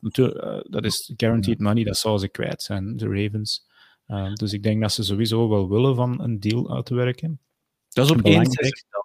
Natuurlijk, 0.00 0.66
dat 0.70 0.84
is 0.84 1.12
guaranteed 1.16 1.60
money, 1.60 1.84
dat 1.84 1.96
zou 1.96 2.18
ze 2.18 2.28
kwijt 2.28 2.62
zijn, 2.62 2.96
de 2.96 3.08
Ravens. 3.08 3.68
Uh, 4.08 4.32
dus 4.32 4.52
ik 4.52 4.62
denk 4.62 4.80
dat 4.80 4.92
ze 4.92 5.02
sowieso 5.02 5.48
wel 5.48 5.68
willen 5.68 5.94
van 5.94 6.22
een 6.22 6.40
deal 6.40 6.74
uitwerken. 6.74 7.40
Dat 8.00 8.10
is 8.10 8.16
op 8.16 8.24
één 8.24 8.46
seizoen. 8.46 9.04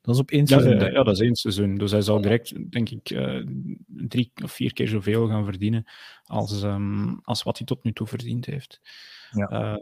Dat 0.00 0.14
is 0.14 0.20
op 0.20 0.30
één 0.30 0.46
seizoen. 0.46 0.78
Ja, 0.78 0.86
ja, 0.86 1.02
dat 1.02 1.14
is 1.14 1.20
één 1.20 1.34
seizoen. 1.34 1.74
Dus 1.74 1.90
hij 1.90 2.00
zal 2.00 2.20
direct, 2.20 2.72
denk 2.72 2.90
ik, 2.90 3.10
uh, 3.10 3.46
drie 3.86 4.32
of 4.42 4.52
vier 4.52 4.72
keer 4.72 4.88
zoveel 4.88 5.26
gaan 5.28 5.44
verdienen 5.44 5.90
als, 6.24 6.62
um, 6.62 7.20
als 7.22 7.42
wat 7.42 7.58
hij 7.58 7.66
tot 7.66 7.84
nu 7.84 7.92
toe 7.92 8.06
verdiend 8.06 8.46
heeft. 8.46 8.80
Ja. 9.30 9.50
Uh, 9.50 9.76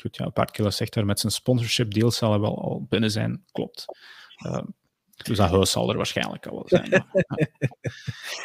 goed, 0.00 0.16
ja, 0.16 0.30
Bart 0.30 0.74
zegt 0.74 0.94
daar 0.94 1.04
met 1.04 1.20
zijn 1.20 1.32
sponsorship 1.32 1.94
deals 1.94 2.16
zal 2.16 2.30
hij 2.30 2.40
wel 2.40 2.62
al 2.62 2.86
binnen 2.88 3.10
zijn. 3.10 3.44
Klopt. 3.52 3.84
Uh, 4.46 4.62
dus 5.16 5.36
dat 5.36 5.50
huis 5.50 5.70
zal 5.70 5.90
er 5.90 5.96
waarschijnlijk 5.96 6.46
al 6.46 6.54
wel 6.54 6.68
zijn. 6.68 6.90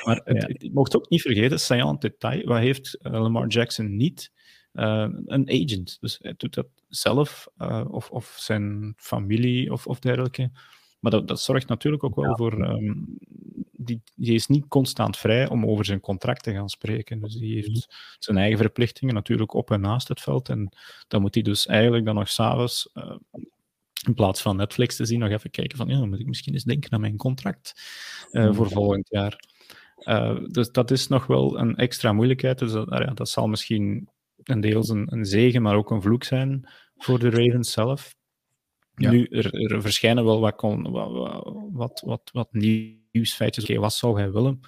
maar 0.04 0.22
het, 0.26 0.62
ja. 0.62 0.70
mocht 0.72 0.96
ook 0.96 1.10
niet 1.10 1.22
vergeten, 1.22 1.60
saillant 1.60 2.02
detail, 2.02 2.46
wat 2.46 2.60
heeft 2.60 2.98
Lamar 3.02 3.48
Jackson 3.48 3.96
niet? 3.96 4.32
Uh, 4.74 5.08
een 5.26 5.50
agent. 5.50 5.98
Dus 6.00 6.18
hij 6.22 6.34
doet 6.38 6.54
dat 6.54 6.68
zelf 6.88 7.48
uh, 7.58 7.86
of, 7.90 8.10
of 8.10 8.36
zijn 8.40 8.94
familie 8.98 9.72
of, 9.72 9.88
of 9.88 10.00
dergelijke. 10.00 10.52
Maar 11.00 11.12
dat, 11.12 11.28
dat 11.28 11.42
zorgt 11.42 11.68
natuurlijk 11.68 12.04
ook 12.04 12.16
wel 12.16 12.26
ja. 12.26 12.36
voor. 12.36 12.70
Um, 12.70 13.18
die, 13.72 14.02
die 14.16 14.34
is 14.34 14.48
niet 14.48 14.68
constant 14.68 15.18
vrij 15.18 15.50
om 15.50 15.66
over 15.66 15.86
zijn 15.86 16.00
contract 16.00 16.44
te 16.44 16.54
gaan 16.54 16.70
spreken. 16.70 17.20
Dus 17.20 17.36
die 17.36 17.54
heeft 17.54 17.68
mm. 17.68 17.96
zijn 18.20 18.38
eigen 18.38 18.58
verplichtingen 18.58 19.14
natuurlijk 19.14 19.54
op 19.54 19.72
en 19.72 19.82
naast 19.82 20.08
het 20.08 20.22
veld. 20.22 20.50
En 20.50 20.70
dan 21.08 21.22
moet 21.22 21.34
hij 21.34 21.44
dus 21.44 21.66
eigenlijk 21.66 22.06
dan 22.06 22.16
nog 22.16 22.30
s'avonds. 22.30 22.90
Uh, 22.94 23.16
in 24.06 24.14
plaats 24.14 24.42
van 24.42 24.56
Netflix 24.56 24.96
te 24.96 25.06
zien, 25.06 25.20
nog 25.20 25.30
even 25.30 25.50
kijken 25.50 25.78
van 25.78 25.88
ja, 25.88 25.98
dan 25.98 26.10
moet 26.10 26.20
ik 26.20 26.26
misschien 26.28 26.54
eens 26.54 26.64
denken 26.64 26.92
aan 26.92 27.02
mijn 27.02 27.18
contract 27.18 27.82
uh, 28.32 28.54
voor 28.54 28.70
volgend 28.70 29.08
jaar. 29.10 29.40
Uh, 30.00 30.40
dus 30.48 30.72
dat 30.72 30.92
is 30.92 31.08
nog 31.08 31.26
wel 31.26 31.60
een 31.60 31.76
extra 31.76 32.14
moeilijkheid. 32.14 32.60
Dus 32.60 32.72
dat, 32.72 32.90
ja, 32.90 33.14
dat 33.14 33.30
zal 33.30 33.48
misschien 33.48 34.10
een 34.48 34.62
deels 34.62 34.90
een, 34.90 35.14
een 35.14 35.26
zegen, 35.26 35.62
maar 35.62 35.76
ook 35.76 35.92
een 35.92 36.02
vloek 36.02 36.24
zijn 36.24 36.70
voor 36.96 37.20
de 37.20 37.30
Ravens 37.30 37.72
zelf. 37.72 38.16
Ja. 38.96 39.12
Nu, 39.12 39.26
er, 39.26 39.72
er, 39.72 39.82
verschijnen 39.82 40.26
wel 40.26 40.40
wat, 40.40 40.62
wat, 40.62 41.44
wat, 41.72 42.02
wat, 42.06 42.30
wat 42.34 42.54
nieuwsfeitjes. 43.12 43.64
Oké, 43.64 43.80
wat 43.80 43.94
zou 43.94 44.20
hij 44.20 44.32
willen? 44.32 44.60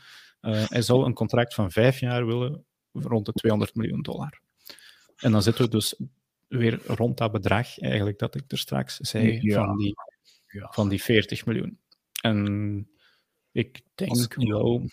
Uh, 0.41 0.69
hij 0.69 0.81
zou 0.81 1.05
een 1.05 1.13
contract 1.13 1.53
van 1.53 1.71
vijf 1.71 1.99
jaar 1.99 2.25
willen, 2.25 2.65
rond 2.91 3.25
de 3.25 3.31
200 3.31 3.75
miljoen 3.75 4.01
dollar. 4.01 4.41
En 5.15 5.31
dan 5.31 5.41
zitten 5.41 5.63
we 5.63 5.69
dus 5.69 6.01
weer 6.47 6.81
rond 6.85 7.17
dat 7.17 7.31
bedrag, 7.31 7.79
eigenlijk, 7.79 8.19
dat 8.19 8.35
ik 8.35 8.43
er 8.47 8.57
straks 8.57 8.95
zei, 8.97 9.39
ja. 9.41 9.65
van, 9.65 9.77
die, 9.77 9.95
ja. 10.47 10.71
van 10.71 10.89
die 10.89 11.03
40 11.03 11.45
miljoen. 11.45 11.79
En 12.21 12.89
ik 13.51 13.81
denk 13.95 14.33
wel 14.33 14.89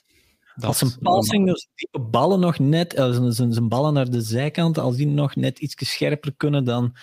als 0.61 0.79
zijn 0.79 0.99
passing, 1.01 1.47
dus 1.47 1.69
diepe 1.75 2.01
ballen 2.01 2.40
nog 2.40 2.59
net, 2.59 2.99
uh, 2.99 3.31
zijn, 3.31 3.53
zijn 3.53 3.69
ballen 3.69 3.92
naar 3.92 4.11
de 4.11 4.21
zijkant, 4.21 4.79
als 4.79 4.97
die 4.97 5.07
nog 5.07 5.37
net 5.37 5.59
iets 5.59 5.90
scherper 5.90 6.35
kunnen, 6.37 6.64
dan, 6.64 6.97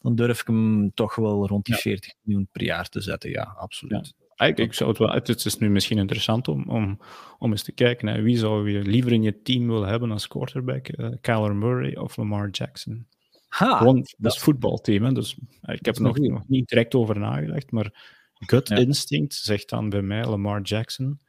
dan 0.00 0.14
durf 0.14 0.40
ik 0.40 0.46
hem 0.46 0.90
toch 0.94 1.14
wel 1.14 1.46
rond 1.46 1.64
die 1.64 1.74
ja. 1.74 1.80
40 1.80 2.14
miljoen 2.22 2.48
per 2.52 2.62
jaar 2.62 2.88
te 2.88 3.00
zetten. 3.00 3.30
Ja, 3.30 3.42
absoluut. 3.42 4.14
Ja. 4.36 4.46
Ik, 4.46 4.58
ik 4.58 4.72
zou 4.72 4.90
het 4.90 4.98
wel, 4.98 5.10
het 5.10 5.44
is 5.44 5.58
nu 5.58 5.70
misschien 5.70 5.98
interessant 5.98 6.48
om, 6.48 6.68
om, 6.68 6.98
om 7.38 7.50
eens 7.50 7.62
te 7.62 7.72
kijken 7.72 8.06
naar 8.06 8.22
wie 8.22 8.38
zou 8.38 8.70
je 8.70 8.82
liever 8.82 9.12
in 9.12 9.22
je 9.22 9.42
team 9.42 9.66
willen 9.66 9.88
hebben 9.88 10.10
als 10.10 10.26
quarterback, 10.26 10.88
uh, 10.98 11.08
Kyler 11.20 11.56
Murray 11.56 11.94
of 11.96 12.16
Lamar 12.16 12.50
Jackson. 12.50 13.06
Ha, 13.48 13.76
Gewoon, 13.76 14.06
dat 14.16 14.32
is 14.34 14.38
voetbalteam, 14.38 15.04
hè? 15.04 15.12
dus 15.12 15.36
ik 15.62 15.84
heb 15.84 15.96
er 15.96 16.02
nog, 16.02 16.18
nog, 16.18 16.48
niet 16.48 16.68
direct 16.68 16.94
over 16.94 17.18
nagedacht, 17.18 17.70
maar 17.70 18.18
gut 18.34 18.68
ja. 18.68 18.76
instinct 18.76 19.34
zegt 19.34 19.68
dan 19.68 19.88
bij 19.88 20.02
mij 20.02 20.26
Lamar 20.26 20.60
Jackson. 20.62 21.20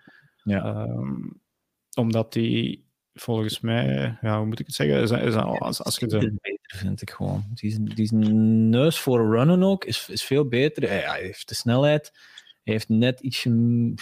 Ja. 0.43 0.83
Um, 0.83 1.41
omdat 1.95 2.33
die 2.33 2.89
volgens 3.13 3.59
mij, 3.59 4.17
ja, 4.21 4.37
hoe 4.37 4.45
moet 4.45 4.59
ik 4.59 4.65
het 4.65 4.75
zeggen? 4.75 5.01
Is, 5.01 5.11
is, 5.11 5.35
als, 5.35 5.83
als 5.83 5.97
je 5.97 6.07
de... 6.07 6.17
beter, 6.17 6.77
vind 6.77 7.01
ik 7.01 7.09
gewoon. 7.09 7.43
Die, 7.53 7.93
die 7.95 8.13
neus 8.13 8.99
voor 8.99 9.29
runnen 9.29 9.63
ook 9.63 9.85
is, 9.85 10.09
is 10.09 10.23
veel 10.23 10.47
beter. 10.47 10.89
Hij, 10.89 10.99
hij 10.99 11.21
heeft 11.21 11.49
de 11.49 11.55
snelheid. 11.55 12.11
Hij 12.63 12.73
heeft 12.73 12.89
net 12.89 13.19
ietsje, 13.19 13.49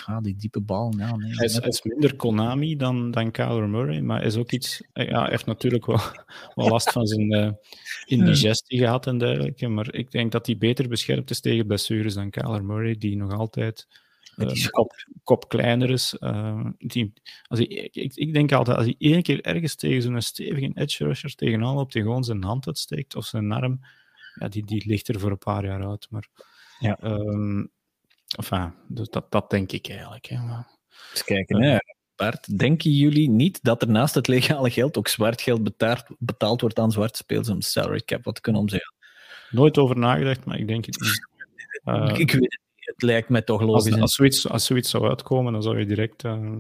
ah, 0.06 0.22
die 0.22 0.36
diepe 0.36 0.62
bal. 0.62 0.94
Ja, 0.98 1.16
nee, 1.16 1.36
hij, 1.36 1.46
is, 1.46 1.54
hij, 1.54 1.68
is, 1.68 1.82
minder 1.84 2.16
Konami 2.16 2.76
dan, 2.76 3.12
dan 3.12 3.32
Kyler 3.32 3.70
Murray, 3.70 4.00
maar 4.00 4.24
is 4.24 4.36
ook 4.36 4.52
iets. 4.52 4.84
Ja, 4.94 5.22
hij 5.22 5.30
heeft 5.30 5.46
natuurlijk 5.46 5.86
wel, 5.86 6.00
wel 6.56 6.70
last 6.70 6.92
van 6.92 7.08
zijn 7.08 7.34
uh, 7.34 7.52
indigestie 8.06 8.78
gehad 8.78 9.08
en 9.08 9.18
dergelijke. 9.18 9.68
Maar 9.68 9.94
ik 9.94 10.12
denk 10.12 10.32
dat 10.32 10.46
hij 10.46 10.58
beter 10.58 10.88
beschermd 10.88 11.30
is 11.30 11.40
tegen 11.40 11.68
blessures 11.68 12.14
dan 12.14 12.30
Kyler 12.30 12.66
Murray, 12.66 12.98
die 12.98 13.18
nog 13.18 13.34
altijd 13.34 13.88
uh, 14.40 14.68
kop, 14.68 15.06
kop, 15.24 15.50
kleiner 15.50 15.90
is. 15.90 16.16
Uh, 16.20 16.66
die, 16.78 17.14
als 17.48 17.60
hij, 17.60 17.68
ik, 17.68 18.16
ik, 18.16 18.34
denk 18.34 18.52
altijd, 18.52 18.78
als 18.78 18.86
hij 18.86 18.96
één 18.98 19.22
keer 19.22 19.42
ergens 19.42 19.76
tegen 19.76 20.02
zo'n 20.02 20.22
stevige 20.22 20.72
edge 20.74 21.04
rusher 21.04 21.36
tegenaan 21.36 21.76
loopt, 21.76 21.94
die 21.94 22.02
gewoon 22.02 22.24
zijn 22.24 22.44
hand 22.44 22.68
uitsteekt 22.68 23.16
of 23.16 23.26
zijn 23.26 23.52
arm, 23.52 23.80
ja, 24.40 24.48
die, 24.48 24.66
die 24.66 24.84
ligt 24.88 25.08
er 25.08 25.20
voor 25.20 25.32
een 25.32 25.38
paar 25.38 25.66
jaar 25.66 25.88
uit. 25.88 26.08
Maar, 26.10 26.28
ja. 26.80 26.98
Um, 27.04 27.72
enfin, 28.38 28.74
dus 28.88 29.10
dat, 29.10 29.32
dat 29.32 29.50
denk 29.50 29.72
ik 29.72 29.90
eigenlijk. 29.90 30.26
Hè, 30.26 30.38
maar, 30.38 30.78
Eens 31.12 31.24
kijken, 31.24 31.62
hè. 31.62 31.78
Bart, 32.16 32.60
denken 32.60 32.92
jullie 32.92 33.30
niet 33.30 33.64
dat 33.64 33.82
er 33.82 33.90
naast 33.90 34.16
het 34.16 34.28
legale 34.28 34.70
geld 34.70 34.98
ook 34.98 35.08
zwart 35.08 35.42
geld 35.42 35.64
betaald, 35.64 36.06
betaald 36.18 36.62
wordt 36.62 36.80
aan 36.80 36.92
zwarte 36.92 37.18
spelers 37.18 37.50
om 37.50 37.62
salary 37.62 38.02
cap 38.06 38.24
wat 38.24 38.36
te 38.36 38.42
kunnen 38.42 38.62
omzetten? 38.62 38.94
Nooit 39.50 39.78
over 39.78 39.98
nagedacht, 39.98 40.46
maar 40.46 40.60
ik 40.60 40.68
denk 40.68 40.86
het 40.86 41.00
niet. 41.00 41.28
Uh, 41.86 42.20
ik 42.26 42.32
weet 42.32 42.42
het 42.42 42.69
het 42.90 43.02
lijkt 43.02 43.30
mij 43.30 43.42
toch 43.42 43.62
logisch. 43.62 43.92
Als, 43.92 44.02
als, 44.02 44.14
zoiets, 44.14 44.50
als 44.50 44.66
zoiets 44.66 44.90
zou 44.90 45.08
uitkomen, 45.08 45.54
dan 45.54 45.64
zou 45.64 45.80
je 45.80 45.86
direct 45.86 46.24
uh, 46.24 46.56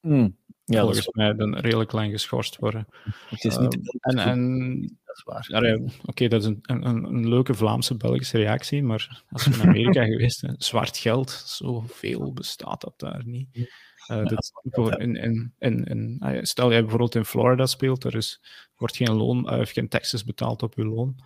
mm. 0.00 0.36
ja, 0.64 0.80
volgens 0.80 1.08
mij 1.10 1.34
een 1.36 1.60
redelijk 1.60 1.88
klein 1.88 2.10
geschorst 2.10 2.56
worden. 2.56 2.86
Het 3.28 3.44
is 3.44 3.58
niet 3.58 3.76
uh, 3.76 3.82
en, 4.00 4.18
en, 4.18 4.80
dat 5.04 5.16
is 5.16 5.22
waar. 5.22 5.64
Ja, 5.64 5.74
Oké, 5.74 5.92
okay, 6.06 6.28
dat 6.28 6.42
is 6.42 6.46
een, 6.46 6.58
een, 6.62 7.04
een, 7.04 7.28
leuke 7.28 7.54
Vlaamse-Belgische 7.54 8.38
reactie, 8.38 8.82
maar 8.82 9.24
als 9.30 9.46
we 9.46 9.54
in 9.54 9.68
Amerika 9.68 10.04
geweest 10.12 10.38
zijn, 10.38 10.54
zwart 10.58 10.96
geld, 10.96 11.30
zoveel 11.30 12.32
bestaat 12.32 12.80
dat 12.80 12.94
daar 12.96 13.22
niet. 13.24 13.70
Uh, 14.10 14.24
dat, 14.24 14.52
in, 14.98 15.16
in, 15.16 15.54
in, 15.58 15.84
in, 15.84 16.46
stel 16.46 16.70
jij 16.70 16.80
bijvoorbeeld 16.80 17.14
in 17.14 17.24
Florida 17.24 17.66
speelt, 17.66 18.04
er 18.04 18.16
is, 18.16 18.40
wordt 18.76 18.96
geen 18.96 19.12
loon, 19.12 19.54
uh, 19.54 19.66
geen 19.66 19.88
taxes 19.88 20.24
betaald 20.24 20.62
op 20.62 20.74
je 20.74 20.84
loon. 20.84 21.16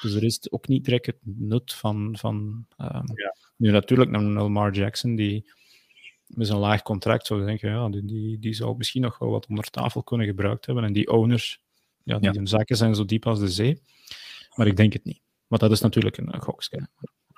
Dus 0.00 0.14
er 0.14 0.24
is 0.24 0.50
ook 0.50 0.68
niet 0.68 0.84
direct 0.84 1.06
het 1.06 1.18
nut 1.22 1.74
van, 1.74 2.16
van 2.18 2.66
um, 2.78 3.02
ja. 3.14 3.34
Nu 3.58 3.70
natuurlijk 3.70 4.10
naar 4.10 4.22
Lamar 4.22 4.72
Jackson, 4.72 5.14
die 5.14 5.52
met 6.26 6.46
zijn 6.46 6.58
laag 6.58 6.82
contract 6.82 7.26
zou 7.26 7.44
denken, 7.44 7.70
ja, 7.70 7.88
die, 7.88 8.04
die, 8.04 8.38
die 8.38 8.52
zou 8.52 8.76
misschien 8.76 9.02
nog 9.02 9.18
wel 9.18 9.30
wat 9.30 9.46
onder 9.46 9.64
tafel 9.64 10.02
kunnen 10.02 10.26
gebruikt 10.26 10.66
hebben. 10.66 10.84
En 10.84 10.92
die 10.92 11.10
owners, 11.10 11.60
ja, 12.02 12.18
die 12.18 12.32
ja. 12.32 12.46
zaken 12.46 12.76
zijn 12.76 12.94
zo 12.94 13.04
diep 13.04 13.26
als 13.26 13.38
de 13.38 13.48
zee. 13.48 13.82
Maar 14.54 14.66
ik 14.66 14.76
denk 14.76 14.92
het 14.92 15.04
niet. 15.04 15.20
Maar 15.46 15.58
dat 15.58 15.70
is 15.70 15.80
natuurlijk 15.80 16.16
een, 16.16 16.34
een 16.34 16.42
gokske. 16.42 16.88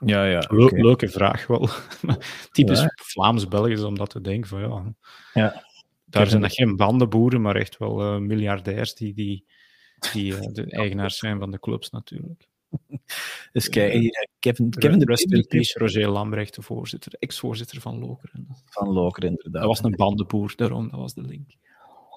Ja, 0.04 0.24
ja. 0.24 0.44
Okay. 0.48 0.80
Leuke 0.80 1.09
vraag 1.09 1.46
wel. 1.46 1.68
Typisch 2.52 2.80
ja. 2.80 2.92
Vlaams-Belgisch 2.94 3.83
om 3.83 3.98
dat 3.98 4.11
te 4.11 4.20
denken. 4.20 4.48
Van, 4.48 4.61
ja, 4.61 4.94
ja. 5.33 5.64
Daar 6.04 6.26
zijn 6.26 6.42
dat 6.42 6.54
geen 6.54 6.76
bandenboeren, 6.76 7.40
maar 7.40 7.56
echt 7.56 7.78
wel 7.78 8.14
uh, 8.14 8.20
miljardairs 8.20 8.94
die, 8.94 9.14
die, 9.14 9.44
die 10.12 10.33
uh, 10.33 10.40
de 10.52 10.70
eigenaars 10.70 11.18
zijn 11.18 11.38
van 11.38 11.50
de 11.50 11.59
clubs 11.59 11.90
natuurlijk. 11.90 12.48
Dus 13.53 13.68
kijk, 13.68 13.92
hier, 13.92 14.29
Kevin, 14.38 14.70
Kevin 14.70 14.99
de 14.99 15.05
Rest 15.05 15.33
in 15.33 15.46
peace, 15.46 15.79
Roger 15.79 16.09
Lambrecht, 16.09 16.55
de 16.55 16.62
voorzitter, 16.62 17.12
ex-voorzitter 17.18 17.81
van 17.81 17.99
Lokeren. 17.99 18.46
Van 18.64 18.88
Lokeren, 18.88 19.29
inderdaad. 19.29 19.62
Dat 19.62 19.64
was 19.64 19.83
een 19.83 19.96
bandenboer, 19.96 20.53
daarom, 20.57 20.90
dat 20.90 21.01
was 21.01 21.14
de 21.14 21.23
link. 21.23 21.59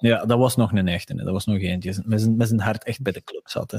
Ja, 0.08 0.24
dat 0.24 0.38
was 0.38 0.56
nog 0.56 0.72
een 0.72 0.88
echte. 0.88 1.14
Dat 1.14 1.32
was 1.32 1.44
nog 1.44 1.58
eentje. 1.58 2.02
Met 2.04 2.20
zijn, 2.20 2.36
met 2.36 2.48
zijn 2.48 2.60
hart 2.60 2.84
echt 2.84 3.02
bij 3.02 3.12
de 3.12 3.24
club 3.24 3.48
zat. 3.48 3.70
Hè. 3.70 3.78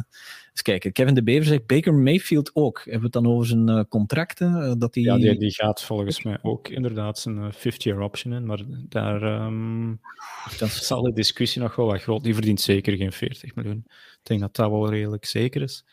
Dus 0.51 0.61
kijk, 0.61 0.89
Kevin 0.93 1.13
de 1.13 1.23
Bever 1.23 1.45
zegt 1.45 1.65
Baker 1.65 1.93
Mayfield 1.93 2.51
ook. 2.53 2.77
Hebben 2.77 2.99
we 2.99 3.03
het 3.03 3.13
dan 3.13 3.27
over 3.27 3.47
zijn 3.47 3.69
uh, 3.69 3.83
contracten? 3.89 4.51
Uh, 4.51 4.73
dat 4.77 4.93
die... 4.93 5.03
Ja, 5.03 5.17
die, 5.17 5.37
die, 5.37 5.53
gaat 5.53 5.83
volgens 5.83 6.23
mij 6.23 6.37
ook 6.41 6.67
inderdaad 6.67 7.19
zijn 7.19 7.37
uh, 7.37 7.51
50-year 7.51 8.01
option 8.01 8.33
in. 8.33 8.45
Maar 8.45 8.59
daar 8.89 9.45
um, 9.45 9.99
dan 10.57 10.69
zal 10.69 11.01
de 11.01 11.13
discussie 11.13 11.61
nog 11.61 11.75
wel 11.75 11.85
wat 11.85 12.01
groot. 12.01 12.23
Die 12.23 12.33
verdient 12.33 12.61
zeker 12.61 12.97
geen 12.97 13.11
40 13.11 13.55
miljoen. 13.55 13.83
Ik 13.87 14.19
denk 14.23 14.39
dat 14.39 14.55
dat 14.55 14.69
wel 14.69 14.89
redelijk 14.89 15.25
zeker 15.25 15.61
is. 15.61 15.85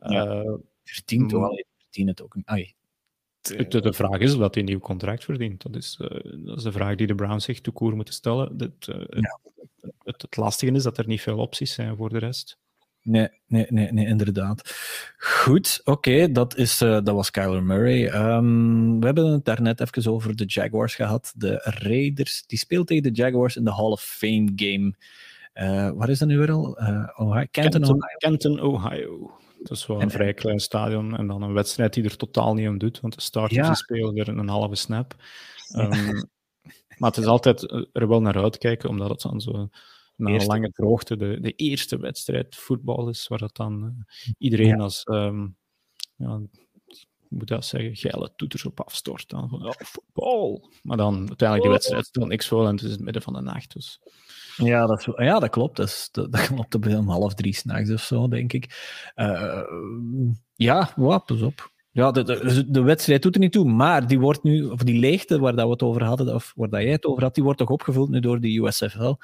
Ja. 0.00 0.58
verdient 0.84 1.28
toch 1.28 1.40
wel 1.40 1.64
verdient 1.76 2.08
het 2.08 2.22
ook. 2.22 2.36
De, 3.40 3.80
de, 3.80 3.92
vraag 3.92 4.18
is 4.18 4.36
dat 4.36 4.54
hij 4.54 4.62
een 4.62 4.68
nieuw 4.68 4.78
contract 4.78 5.24
verdient. 5.24 5.62
Dat 5.62 5.76
is, 5.76 5.96
dat 6.44 6.56
is 6.56 6.62
de 6.62 6.72
vraag 6.72 6.94
die 6.94 7.06
de 7.06 7.14
Browns 7.14 7.44
zich 7.44 7.60
toekoer 7.60 7.96
moeten 7.96 8.14
stellen. 8.14 8.54
Het, 8.58 8.86
ja. 8.86 9.38
het, 10.04 10.22
het, 10.22 10.36
lastige 10.36 10.72
is 10.72 10.82
dat 10.82 10.98
er 10.98 11.06
niet 11.06 11.20
veel 11.20 11.38
opties 11.38 11.72
zijn 11.72 11.96
voor 11.96 12.08
de 12.08 12.18
rest. 12.18 12.58
Nee, 13.02 13.28
nee, 13.46 13.66
nee, 13.68 13.92
nee 13.92 14.06
inderdaad. 14.06 14.74
Goed, 15.18 15.80
oké, 15.84 16.32
dat 16.32 16.56
dat, 16.56 16.80
uh, 16.82 16.90
dat 16.90 17.14
was 17.14 17.30
Kyler 17.30 17.62
Murray. 17.62 18.06
Um, 18.06 19.00
we 19.00 19.06
hebben 19.06 19.26
het 19.26 19.44
daarnet 19.44 19.80
even 19.80 20.12
over 20.12 20.36
de 20.36 20.44
Jaguars 20.44 20.94
gehad. 20.94 21.32
De 21.36 21.60
Raiders, 21.64 22.46
die 22.46 22.58
speelt 22.58 22.86
tegen 22.86 23.02
de 23.02 23.10
Jaguars 23.10 23.56
in 23.56 23.64
de 23.64 23.74
Hall 23.74 23.90
of 23.90 24.02
Fame 24.02 24.52
game. 24.56 24.94
Waar 25.94 26.08
is 26.08 26.18
dat 26.18 26.28
nu 26.28 26.38
weer 26.38 26.50
al? 26.50 26.78
Ohio, 27.16 27.46
Canton, 27.50 27.82
Ohio. 27.84 28.16
Canton, 28.18 28.60
Ohio. 28.60 29.38
Dat 29.62 29.76
is 29.76 29.86
wel 29.86 30.02
een 30.02 30.10
vrij 30.10 30.34
klein 30.34 30.60
stadion. 30.60 31.16
En 31.16 31.26
dan 31.26 31.42
een 31.42 31.52
wedstrijd 31.52 31.94
die 31.94 32.04
er 32.04 32.16
totaal 32.16 32.54
niet 32.54 32.68
om 32.68 32.78
doet, 32.78 33.00
want 33.00 33.14
de 33.14 33.20
starters 33.20 33.66
ja. 33.66 33.74
spelen 33.74 34.16
er 34.16 34.28
een 34.28 34.48
halve 34.48 34.74
snap. 34.74 35.14
Um, 35.76 36.28
maar 36.98 37.10
het 37.10 37.16
is 37.16 37.26
altijd 37.26 37.72
er 37.92 38.08
wel 38.08 38.20
naar 38.20 38.42
uitkijken, 38.42 38.88
omdat 38.88 39.10
het 39.10 39.20
dan 39.20 39.40
zo 39.40 39.68
na 40.16 40.30
een 40.30 40.46
lange 40.46 40.70
droogte 40.70 41.16
de, 41.16 41.40
de 41.40 41.52
eerste 41.52 41.98
wedstrijd 41.98 42.56
voetbal 42.56 43.08
is, 43.08 43.28
waar 43.28 43.38
dat 43.38 43.56
dan 43.56 43.84
uh, 43.84 44.32
iedereen 44.38 44.80
als, 44.80 45.02
um, 45.10 45.56
ja, 46.16 46.40
moet 47.28 47.48
dat 47.48 47.64
zeggen, 47.64 47.96
geile 47.96 48.32
toeters 48.36 48.64
op 48.64 48.80
afstort. 48.80 49.28
Dan 49.28 49.48
van, 49.48 49.66
oh, 49.66 49.72
voetbal. 49.76 50.70
Maar 50.82 50.96
dan 50.96 51.16
uiteindelijk 51.16 51.62
die 51.62 51.70
wedstrijd 51.70 52.06
stelt 52.06 52.28
niks 52.28 52.48
voor 52.48 52.66
en 52.66 52.74
het 52.74 52.82
is 52.82 52.90
het 52.90 53.00
midden 53.00 53.22
van 53.22 53.32
de 53.32 53.40
nacht. 53.40 53.72
Dus. 53.72 54.00
Ja, 54.56 54.86
dat, 54.86 55.06
ja, 55.16 55.38
dat 55.38 55.50
klopt. 55.50 55.76
Dat, 55.76 55.86
is, 55.86 56.08
dat, 56.12 56.32
dat 56.32 56.46
klopt 56.46 56.86
om 56.86 57.08
half 57.08 57.34
drie 57.34 57.54
s'nachts 57.54 57.90
of 57.90 58.02
zo, 58.02 58.28
denk 58.28 58.52
ik. 58.52 58.66
Uh, 59.16 59.62
ja, 60.56 60.92
wow, 60.96 61.24
pas 61.24 61.40
op. 61.40 61.70
Ja, 61.90 62.10
de, 62.10 62.22
de, 62.24 62.70
de, 62.70 62.82
wedstrijd 62.82 63.22
doet 63.22 63.34
er 63.34 63.40
niet 63.40 63.52
toe, 63.52 63.64
maar 63.64 64.06
die 64.06 64.18
wordt 64.18 64.42
nu, 64.42 64.64
of 64.64 64.82
die 64.82 64.98
leegte 64.98 65.38
waar 65.38 65.54
dat 65.54 65.64
we 65.64 65.70
het 65.70 65.82
over 65.82 66.04
hadden, 66.04 66.34
of 66.34 66.52
waar 66.56 66.68
dat 66.68 66.82
jij 66.82 66.90
het 66.90 67.04
over 67.04 67.22
had, 67.22 67.34
die 67.34 67.44
wordt 67.44 67.58
toch 67.58 67.70
opgevuld 67.70 68.08
nu 68.08 68.20
door 68.20 68.40
de 68.40 68.58
USFL. 68.58 69.14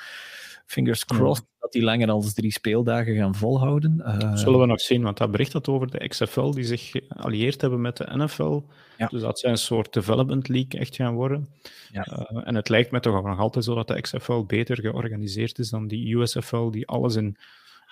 Fingers 0.66 1.05
crossed 1.05 1.46
dat 1.64 1.72
die 1.72 1.83
langer 1.83 2.07
dan 2.07 2.22
drie 2.35 2.53
speeldagen 2.53 3.16
gaan 3.16 3.35
volhouden. 3.35 3.94
Uh, 3.98 4.37
Zullen 4.37 4.61
we 4.61 4.66
nog 4.66 4.81
zien, 4.81 5.03
want 5.03 5.18
dat 5.18 5.31
bericht 5.31 5.53
had 5.53 5.68
over 5.68 5.90
de 5.90 6.09
XFL 6.09 6.50
die 6.50 6.64
zich 6.64 6.90
geallieerd 6.90 7.61
hebben 7.61 7.81
met 7.81 7.96
de 7.96 8.16
NFL. 8.16 8.62
Ja. 8.98 9.07
Dus 9.07 9.20
dat 9.20 9.38
zij 9.38 9.50
een 9.50 9.59
soort 9.59 9.92
development 9.92 10.48
league 10.48 10.81
echt 10.81 10.96
gaan 10.96 11.14
worden. 11.14 11.48
Ja. 11.92 12.07
Uh, 12.11 12.40
en 12.44 12.55
het 12.55 12.68
lijkt 12.68 12.90
me 12.90 13.00
toch 13.00 13.24
nog 13.24 13.38
altijd 13.38 13.64
zo 13.64 13.74
dat 13.74 13.88
de 13.88 14.00
XFL 14.00 14.42
beter 14.42 14.81
georganiseerd 14.81 15.59
is 15.59 15.70
dan 15.70 15.88
die 15.88 16.16
USFL 16.16 16.70
die 16.70 16.87
alles 16.87 17.14
in, 17.14 17.37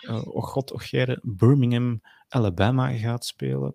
uh, 0.03 0.27
oh 0.27 0.45
god, 0.45 0.73
och 0.73 0.91
Birmingham, 1.23 2.01
Alabama 2.29 2.89
gaat 2.93 3.25
spelen. 3.25 3.75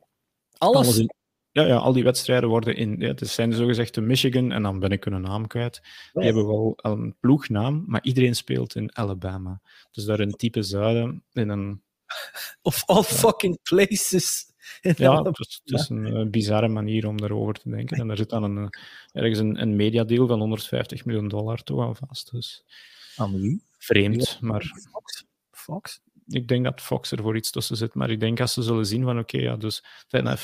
Alles? 0.58 0.76
alles 0.76 0.98
in, 0.98 1.14
ja, 1.62 1.68
ja, 1.68 1.76
al 1.76 1.94
die 1.94 2.04
wedstrijden 2.04 2.50
worden 2.50 2.76
in. 2.76 3.00
Ja, 3.00 3.08
het 3.08 3.28
zijn 3.28 3.54
zogezegd 3.54 3.94
de 3.94 4.02
Michigan, 4.02 4.52
en 4.52 4.64
dan 4.64 4.80
ben 4.80 4.90
ik 4.90 5.04
hun 5.04 5.22
naam 5.22 5.48
kwijt. 5.48 5.82
Die 6.14 6.24
hebben 6.24 6.48
wel 6.48 6.74
een 6.82 7.16
ploegnaam, 7.20 7.84
maar 7.88 8.04
iedereen 8.04 8.36
speelt 8.36 8.76
in 8.76 8.96
Alabama. 8.96 9.62
Dus 9.92 10.06
daar 10.06 10.20
een 10.20 10.36
type 10.36 10.64
zuiden, 10.64 11.24
in 11.34 11.50
een. 11.50 11.82
Of 12.62 12.84
all 12.86 13.04
fucking 13.04 13.62
places. 13.62 14.56
Ja, 14.82 15.22
het 15.24 15.40
is, 15.40 15.62
het 15.64 15.80
is, 15.80 15.90
een 15.90 16.06
uh, 16.06 16.30
bizarre 16.30 16.68
manier 16.68 17.08
om 17.08 17.18
daarover 17.18 17.54
te 17.54 17.70
denken. 17.70 17.98
En 17.98 18.08
daar 18.08 18.18
zit 18.18 18.30
dan 18.30 18.44
een, 18.44 18.58
uh, 18.58 18.68
ergens 19.12 19.40
een, 19.40 19.62
een 19.62 19.76
mediadeal 19.76 20.28
van 20.28 20.40
150 20.40 21.06
miljoen 21.06 21.28
dollar 21.28 21.64
toe 21.64 21.82
aan 21.82 21.96
vast. 21.96 22.32
Dus. 22.32 22.64
Aan 23.16 23.42
wie? 23.42 23.62
Vreemd, 23.78 24.38
maar. 24.42 24.62
Fox? 24.92 25.26
Fox? 25.52 26.02
Ik 26.28 26.48
denk 26.48 26.64
dat 26.64 26.82
Fox 26.82 27.12
er 27.12 27.22
voor 27.22 27.36
iets 27.36 27.52
tussen 27.52 27.78
zit. 27.78 27.94
Maar 27.94 28.10
ik 28.10 28.20
denk 28.20 28.40
als 28.40 28.54
ze 28.54 28.62
zullen 28.62 28.86
zien 28.86 29.04
van 29.04 29.20
oké, 29.20 29.38
ja, 29.38 29.56
dus 29.56 29.84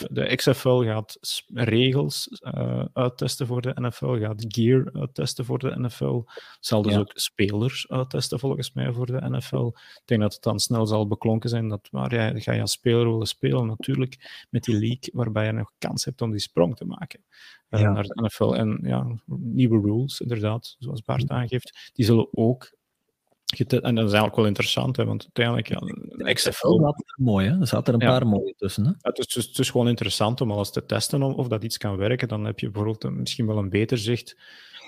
de 0.10 0.36
XFL 0.36 0.84
gaat 0.84 1.18
regels 1.54 2.42
uh, 2.56 2.86
uittesten 2.94 3.48
voor 3.48 3.62
de 3.62 3.74
NFL, 3.76 4.20
gaat 4.20 4.46
gear 4.48 4.90
uittesten 4.94 5.46
voor 5.46 5.60
de 5.60 5.80
NFL, 5.80 6.24
zal 6.60 6.82
dus 6.82 6.98
ook 6.98 7.12
spelers 7.14 7.90
uittesten 7.90 8.40
volgens 8.40 8.74
mij 8.74 8.94
voor 8.94 9.06
de 9.06 9.30
NFL. 9.30 9.68
Ik 9.68 10.02
denk 10.06 10.22
dat 10.22 10.34
het 10.34 10.44
dan 10.44 10.60
snel 10.60 10.86
zal 10.86 11.08
beklonken 11.08 11.50
zijn 11.50 11.68
dat 11.68 11.88
waar 11.92 12.12
jij, 12.12 12.40
ga 12.40 12.52
je 12.52 12.62
als 12.62 12.72
speler 12.72 13.12
willen 13.12 13.28
spelen, 13.28 13.68
natuurlijk 13.68 14.46
met 14.50 14.64
die 14.64 14.80
league, 14.80 15.10
waarbij 15.12 15.46
je 15.46 15.52
nog 15.52 15.72
kans 15.78 16.06
hebt 16.06 16.22
om 16.22 16.32
die 16.32 16.40
sprong 16.40 16.76
te 16.76 16.86
maken. 16.86 17.24
Uh, 17.70 17.82
naar 17.82 18.04
de 18.04 18.22
NFL. 18.24 18.54
En 18.54 18.80
ja, 18.84 19.20
nieuwe 19.26 19.82
rules, 19.82 20.22
inderdaad, 20.22 20.76
zoals 20.80 21.02
Bart 21.02 21.30
aangeeft, 21.30 21.92
die 21.94 22.06
zullen 22.06 22.28
ook 22.32 22.72
en 23.60 23.96
dat 23.96 24.06
is 24.06 24.12
eigenlijk 24.12 24.36
wel 24.36 24.46
interessant, 24.46 24.98
hè, 24.98 25.06
want 25.06 25.24
uiteindelijk... 25.24 25.68
Ja, 25.68 26.34
XFL 26.34 26.86
er 26.86 26.94
mooi, 27.16 27.48
hè? 27.48 27.60
Er 27.60 27.68
zaten 27.68 27.94
er 27.94 28.02
een 28.02 28.08
paar 28.08 28.28
mooie 28.28 28.54
tussen. 28.58 28.86
Hè? 28.86 28.92
het, 29.02 29.18
is, 29.18 29.36
het, 29.36 29.60
is, 29.60 29.70
gewoon 29.70 29.88
interessant 29.88 30.42
om 30.42 30.52
alles 30.52 30.72
te 30.72 30.86
testen 30.86 31.22
of, 31.24 31.34
of 31.34 31.48
dat 31.48 31.64
iets 31.64 31.78
kan 31.78 31.98
werken. 31.98 32.28
Dan 32.28 32.46
heb 32.46 32.60
je 32.60 32.70
bijvoorbeeld 32.70 33.16
misschien 33.16 33.48
wel 33.48 33.58
een 33.58 33.70
beter 33.70 33.98
zicht, 33.98 34.38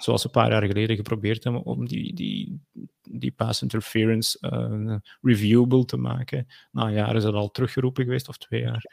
zoals 0.05 0.23
we 0.23 0.27
een 0.27 0.41
paar 0.41 0.51
jaar 0.51 0.65
geleden 0.65 0.95
geprobeerd 0.95 1.43
hebben, 1.43 1.63
om 1.63 1.87
die, 1.87 2.13
die, 2.13 2.61
die 3.03 3.31
pass 3.31 3.61
interference 3.61 4.37
uh, 4.41 4.95
reviewable 5.21 5.85
te 5.85 5.97
maken. 5.97 6.47
Na 6.71 6.85
een 6.85 6.93
jaar 6.93 7.15
is 7.15 7.23
dat 7.23 7.33
al 7.33 7.51
teruggeroepen 7.51 8.03
geweest, 8.03 8.27
of 8.27 8.37
twee 8.37 8.61
jaar. 8.61 8.85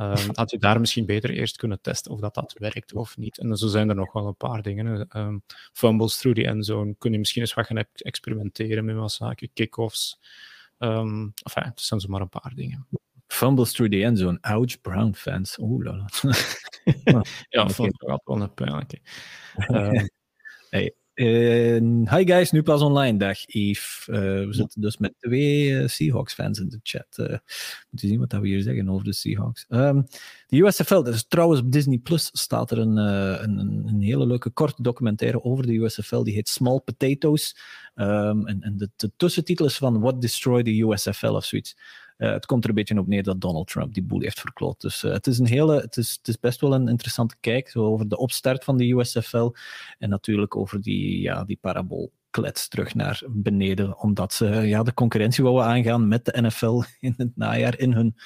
Um, 0.00 0.16
had 0.32 0.50
je 0.50 0.58
daar 0.58 0.80
misschien 0.80 1.06
beter 1.06 1.30
eerst 1.30 1.56
kunnen 1.56 1.80
testen 1.80 2.12
of 2.12 2.20
dat, 2.20 2.34
dat 2.34 2.54
werkt 2.58 2.92
of 2.94 3.16
niet. 3.16 3.38
En 3.38 3.56
zo 3.56 3.66
zijn 3.66 3.88
er 3.88 3.94
nog 3.94 4.12
wel 4.12 4.26
een 4.26 4.36
paar 4.36 4.62
dingen. 4.62 5.08
Um, 5.16 5.42
fumbles 5.72 6.18
through 6.18 6.40
the 6.40 6.46
endzone. 6.46 6.94
Kun 6.98 7.12
je 7.12 7.18
misschien 7.18 7.42
eens 7.42 7.54
wat 7.54 7.66
gaan 7.66 7.84
experimenteren 7.94 8.84
met 8.84 8.96
wat 8.96 9.12
zaken. 9.12 9.50
Kickoffs. 9.52 10.18
Um, 10.78 11.32
enfin, 11.42 11.62
het 11.62 11.80
zijn 11.80 12.00
zomaar 12.00 12.20
een 12.20 12.28
paar 12.28 12.52
dingen. 12.54 12.86
Fumbles 13.26 13.72
through 13.72 13.92
the 13.92 14.04
endzone. 14.04 14.38
Ouch, 14.40 14.80
Brown 14.80 15.14
fans. 15.14 15.58
Oeh, 15.58 15.84
lala. 15.84 16.08
ja, 17.48 17.68
vond 17.68 17.92
ik 17.92 18.20
wel 18.24 18.40
een 18.40 18.54
pijnlijke. 18.54 19.00
Hey, 20.70 20.94
hi 22.04 22.24
guys, 22.24 22.50
nu 22.50 22.62
pas 22.62 22.82
online. 22.82 23.18
Dag 23.18 23.38
Yves. 23.46 24.06
Uh, 24.10 24.16
we 24.16 24.48
zitten 24.50 24.80
dus 24.80 24.98
met 24.98 25.14
twee 25.18 25.68
uh, 25.68 25.88
Seahawks-fans 25.88 26.58
in 26.58 26.68
de 26.68 26.80
chat. 26.82 27.06
Uh, 27.16 27.26
moet 27.90 28.00
je 28.00 28.06
zien 28.06 28.18
wat 28.18 28.32
we 28.32 28.46
hier 28.46 28.62
zeggen 28.62 28.88
over 28.88 29.04
de 29.04 29.12
Seahawks. 29.12 29.66
Um, 29.68 30.06
de 30.46 30.56
USFL, 30.56 31.02
is 31.02 31.26
trouwens 31.26 31.60
op 31.60 31.72
Disney 31.72 31.98
Plus 31.98 32.30
staat 32.32 32.70
er 32.70 32.78
een, 32.78 32.96
een, 32.96 33.84
een, 33.86 34.00
hele 34.00 34.26
leuke 34.26 34.50
korte 34.50 34.82
documentaire 34.82 35.44
over 35.44 35.66
de 35.66 35.72
USFL. 35.72 36.22
Die 36.22 36.34
heet 36.34 36.48
Small 36.48 36.80
Potatoes. 36.80 37.56
Um, 37.94 38.46
en, 38.46 38.60
en 38.60 38.76
de, 38.76 38.90
de, 38.96 39.12
tussentitel 39.16 39.66
is 39.66 39.76
van 39.76 40.00
What 40.00 40.20
Destroyed 40.20 40.64
the 40.64 40.80
USFL 40.80 41.26
of 41.26 41.44
zoiets. 41.44 41.76
Uh, 42.18 42.32
het 42.32 42.46
komt 42.46 42.62
er 42.62 42.68
een 42.68 42.74
beetje 42.74 42.98
op 42.98 43.06
neer 43.06 43.22
dat 43.22 43.40
Donald 43.40 43.66
Trump 43.66 43.94
die 43.94 44.02
boel 44.02 44.20
heeft 44.20 44.40
verkloot. 44.40 44.80
Dus 44.80 45.02
uh, 45.02 45.12
het, 45.12 45.26
is 45.26 45.38
een 45.38 45.46
hele, 45.46 45.80
het, 45.80 45.96
is, 45.96 46.16
het 46.16 46.28
is 46.28 46.38
best 46.38 46.60
wel 46.60 46.74
een 46.74 46.88
interessante 46.88 47.36
kijk 47.40 47.68
zo 47.68 47.84
over 47.84 48.08
de 48.08 48.18
opstart 48.18 48.64
van 48.64 48.76
de 48.76 48.92
USFL 48.92 49.50
en 49.98 50.08
natuurlijk 50.08 50.56
over 50.56 50.80
die, 50.82 51.20
ja, 51.20 51.44
die 51.44 51.58
paraboolklets 51.60 52.68
terug 52.68 52.94
naar 52.94 53.22
beneden, 53.28 53.98
omdat 53.98 54.32
ze 54.32 54.46
ja, 54.46 54.82
de 54.82 54.94
concurrentie 54.94 55.44
wouden 55.44 55.64
aangaan 55.64 56.08
met 56.08 56.24
de 56.24 56.40
NFL 56.40 56.82
in 57.08 57.14
het 57.16 57.36
najaar, 57.36 57.78
in 57.78 57.92
hun 57.92 58.16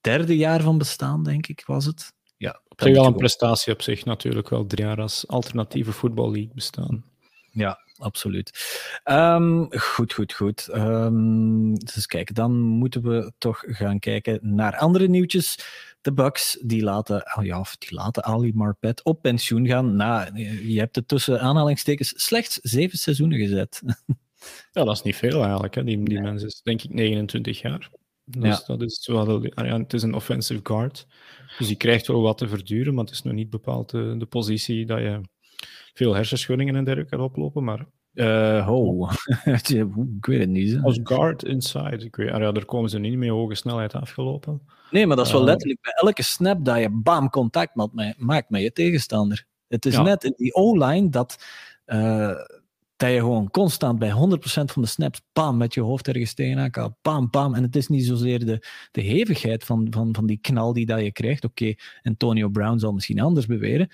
derde 0.00 0.36
jaar 0.36 0.60
van 0.60 0.78
bestaan, 0.78 1.22
denk 1.22 1.46
ik, 1.46 1.62
was 1.66 1.84
het. 1.84 2.12
Ja, 2.36 2.60
op 2.68 2.80
zich 2.80 2.94
wel 2.94 3.06
een 3.06 3.14
prestatie 3.14 3.72
op 3.72 3.82
zich 3.82 4.04
natuurlijk, 4.04 4.48
wel 4.48 4.66
drie 4.66 4.84
jaar 4.84 5.00
als 5.00 5.28
alternatieve 5.28 5.92
voetballeague 5.92 6.54
bestaan. 6.54 7.04
Ja, 7.50 7.78
absoluut. 8.04 8.50
Um, 9.04 9.66
goed, 9.70 10.12
goed, 10.12 10.32
goed. 10.32 10.68
Um, 10.74 11.74
dus 11.74 12.06
kijk, 12.06 12.34
dan 12.34 12.52
moeten 12.60 13.02
we 13.02 13.32
toch 13.38 13.62
gaan 13.66 13.98
kijken 13.98 14.38
naar 14.42 14.76
andere 14.76 15.08
nieuwtjes. 15.08 15.58
De 16.00 16.12
Bucks 16.12 16.58
die 16.62 16.82
laten, 16.82 17.32
oh 17.36 17.44
ja, 17.44 17.60
of 17.60 17.76
die 17.76 17.94
laten 17.94 18.24
Ali 18.24 18.52
Marpet 18.54 19.04
op 19.04 19.22
pensioen 19.22 19.66
gaan. 19.66 19.96
Na, 19.96 20.30
je 20.62 20.78
hebt 20.78 20.96
het 20.96 21.08
tussen 21.08 21.40
aanhalingstekens 21.40 22.12
slechts 22.16 22.58
zeven 22.62 22.98
seizoenen 22.98 23.38
gezet. 23.38 23.82
Ja, 24.72 24.84
dat 24.84 24.96
is 24.96 25.02
niet 25.02 25.16
veel 25.16 25.42
eigenlijk. 25.42 25.74
Hè. 25.74 25.84
Die, 25.84 26.04
die 26.04 26.14
nee. 26.14 26.22
mens 26.22 26.42
is 26.42 26.60
denk 26.62 26.82
ik 26.82 26.94
29 26.94 27.60
jaar. 27.60 27.90
Dus 28.24 28.58
ja. 28.58 28.62
dat 28.66 28.82
is 28.82 29.06
wel, 29.06 29.42
het 29.54 29.92
is 29.92 30.02
een 30.02 30.14
offensive 30.14 30.60
guard. 30.62 31.06
Dus 31.58 31.66
die 31.66 31.76
krijgt 31.76 32.06
wel 32.06 32.22
wat 32.22 32.38
te 32.38 32.48
verduren, 32.48 32.94
maar 32.94 33.04
het 33.04 33.12
is 33.12 33.22
nog 33.22 33.34
niet 33.34 33.50
bepaald 33.50 33.90
de, 33.90 34.14
de 34.18 34.26
positie 34.26 34.86
dat 34.86 34.98
je 34.98 35.20
veel 35.94 36.14
hersenschuddingen 36.14 36.76
en 36.76 36.84
dergelijke 36.84 37.22
oplopen, 37.22 37.64
maar... 37.64 37.86
Uh, 38.14 38.68
oh, 38.70 39.12
ik 40.18 40.26
weet 40.26 40.40
het 40.40 40.48
niet. 40.48 40.78
Als 40.82 41.00
guard 41.02 41.44
inside, 41.44 42.04
ik 42.04 42.16
weet, 42.16 42.30
ah 42.30 42.40
ja, 42.40 42.52
daar 42.52 42.64
komen 42.64 42.90
ze 42.90 42.98
niet 42.98 43.18
met 43.18 43.28
hoge 43.28 43.54
snelheid 43.54 43.94
afgelopen. 43.94 44.60
Nee, 44.90 45.06
maar 45.06 45.16
dat 45.16 45.26
is 45.26 45.32
wel 45.32 45.40
uh, 45.40 45.46
letterlijk 45.46 45.80
bij 45.80 45.92
elke 45.92 46.22
snap 46.22 46.64
dat 46.64 46.78
je 46.78 46.90
bam 46.90 47.30
contact 47.30 47.74
maakt 48.16 48.50
met 48.50 48.62
je 48.62 48.72
tegenstander. 48.72 49.46
Het 49.68 49.86
is 49.86 49.94
ja. 49.94 50.02
net 50.02 50.24
in 50.24 50.34
die 50.36 50.54
O-line 50.54 51.08
dat, 51.08 51.44
uh, 51.86 52.34
dat 52.96 53.10
je 53.10 53.18
gewoon 53.18 53.50
constant 53.50 53.98
bij 53.98 54.10
100% 54.10 54.14
van 54.44 54.82
de 54.82 54.88
snaps 54.88 55.20
bam 55.32 55.56
met 55.56 55.74
je 55.74 55.80
hoofd 55.80 56.08
ergens 56.08 56.34
tegenaan 56.34 56.70
kan. 56.70 56.96
Bam, 57.02 57.30
bam. 57.30 57.54
En 57.54 57.62
het 57.62 57.76
is 57.76 57.88
niet 57.88 58.04
zozeer 58.04 58.44
de, 58.44 58.66
de 58.90 59.00
hevigheid 59.00 59.64
van, 59.64 59.86
van, 59.90 60.14
van 60.14 60.26
die 60.26 60.38
knal 60.40 60.72
die 60.72 60.86
dat 60.86 61.00
je 61.00 61.12
krijgt. 61.12 61.44
Oké, 61.44 61.62
okay, 61.62 61.78
Antonio 62.02 62.48
Brown 62.48 62.78
zal 62.78 62.92
misschien 62.92 63.20
anders 63.20 63.46
beweren. 63.46 63.88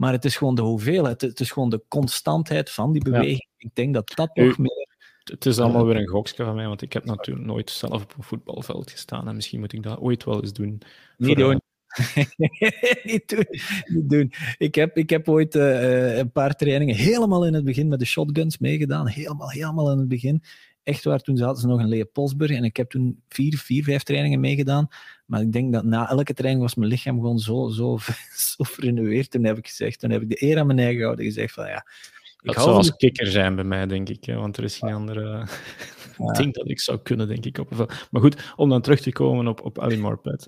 Maar 0.00 0.12
het 0.12 0.24
is 0.24 0.36
gewoon 0.36 0.54
de 0.54 0.62
hoeveelheid, 0.62 1.20
het 1.20 1.40
is 1.40 1.50
gewoon 1.50 1.70
de 1.70 1.82
constantheid 1.88 2.70
van 2.70 2.92
die 2.92 3.02
beweging. 3.02 3.46
Ja. 3.56 3.68
Ik 3.68 3.74
denk 3.74 3.94
dat 3.94 4.12
dat 4.14 4.36
nog 4.36 4.58
meer. 4.58 4.88
Het 5.24 5.46
is 5.46 5.58
allemaal 5.58 5.86
weer 5.86 5.96
een 5.96 6.08
gokske 6.08 6.44
van 6.44 6.54
mij, 6.54 6.66
want 6.66 6.82
ik 6.82 6.92
heb 6.92 7.04
natuurlijk 7.04 7.46
nooit 7.46 7.70
zelf 7.70 8.02
op 8.02 8.14
een 8.16 8.22
voetbalveld 8.22 8.90
gestaan. 8.90 9.28
En 9.28 9.34
misschien 9.34 9.60
moet 9.60 9.72
ik 9.72 9.82
dat 9.82 9.98
ooit 9.98 10.24
wel 10.24 10.42
eens 10.42 10.52
doen. 10.52 10.82
Niet 11.16 11.36
doen. 11.36 11.60
niet, 13.02 13.28
doen, 13.28 13.46
niet 13.84 14.10
doen. 14.10 14.32
Ik 14.58 14.74
heb, 14.74 14.96
ik 14.96 15.10
heb 15.10 15.28
ooit 15.28 15.54
uh, 15.54 16.16
een 16.16 16.32
paar 16.32 16.54
trainingen 16.54 16.94
helemaal 16.94 17.46
in 17.46 17.54
het 17.54 17.64
begin 17.64 17.88
met 17.88 17.98
de 17.98 18.06
shotguns 18.06 18.58
meegedaan. 18.58 19.08
Helemaal, 19.08 19.50
helemaal 19.50 19.90
in 19.90 19.98
het 19.98 20.08
begin. 20.08 20.42
Echt 20.82 21.04
waar, 21.04 21.20
toen 21.20 21.36
zaten 21.36 21.60
ze 21.60 21.66
nog 21.66 21.80
in 21.80 21.88
Leopoldsburg 21.88 22.50
en 22.50 22.64
ik 22.64 22.76
heb 22.76 22.90
toen 22.90 23.22
vier, 23.28 23.58
vier, 23.58 23.84
vijf 23.84 24.02
trainingen 24.02 24.40
meegedaan. 24.40 24.88
Maar 25.30 25.40
ik 25.40 25.52
denk 25.52 25.72
dat 25.72 25.84
na 25.84 26.08
elke 26.08 26.34
training 26.34 26.62
was 26.62 26.74
mijn 26.74 26.90
lichaam 26.90 27.20
gewoon 27.20 27.38
zo, 27.38 27.68
zo, 27.68 27.98
zo. 28.56 28.64
Toen 29.28 29.44
heb 29.44 29.58
ik 29.58 29.66
gezegd, 29.66 30.00
toen 30.00 30.10
heb 30.10 30.22
ik 30.22 30.28
de 30.28 30.42
eer 30.42 30.58
aan 30.58 30.66
mijn 30.66 30.78
eigen 30.78 30.96
gehouden 30.96 31.24
gezegd 31.24 31.54
van 31.54 31.66
ja, 31.66 31.86
dat 32.42 32.54
zou 32.54 32.76
als 32.76 32.96
kikker 32.96 33.26
zijn 33.26 33.54
bij 33.54 33.64
mij, 33.64 33.86
denk 33.86 34.08
ik. 34.08 34.24
Hè, 34.24 34.34
want 34.34 34.56
er 34.56 34.64
is 34.64 34.78
geen 34.78 34.92
andere 34.92 35.46
ja. 36.18 36.32
ding 36.32 36.54
dat 36.54 36.68
ik 36.68 36.80
zou 36.80 36.98
kunnen, 36.98 37.28
denk 37.28 37.46
ik. 37.46 37.58
Op 37.58 37.70
maar 38.10 38.22
goed, 38.22 38.52
om 38.56 38.68
dan 38.68 38.80
terug 38.80 39.00
te 39.00 39.12
komen 39.12 39.46
op, 39.46 39.64
op 39.64 39.78
Ali. 39.78 40.02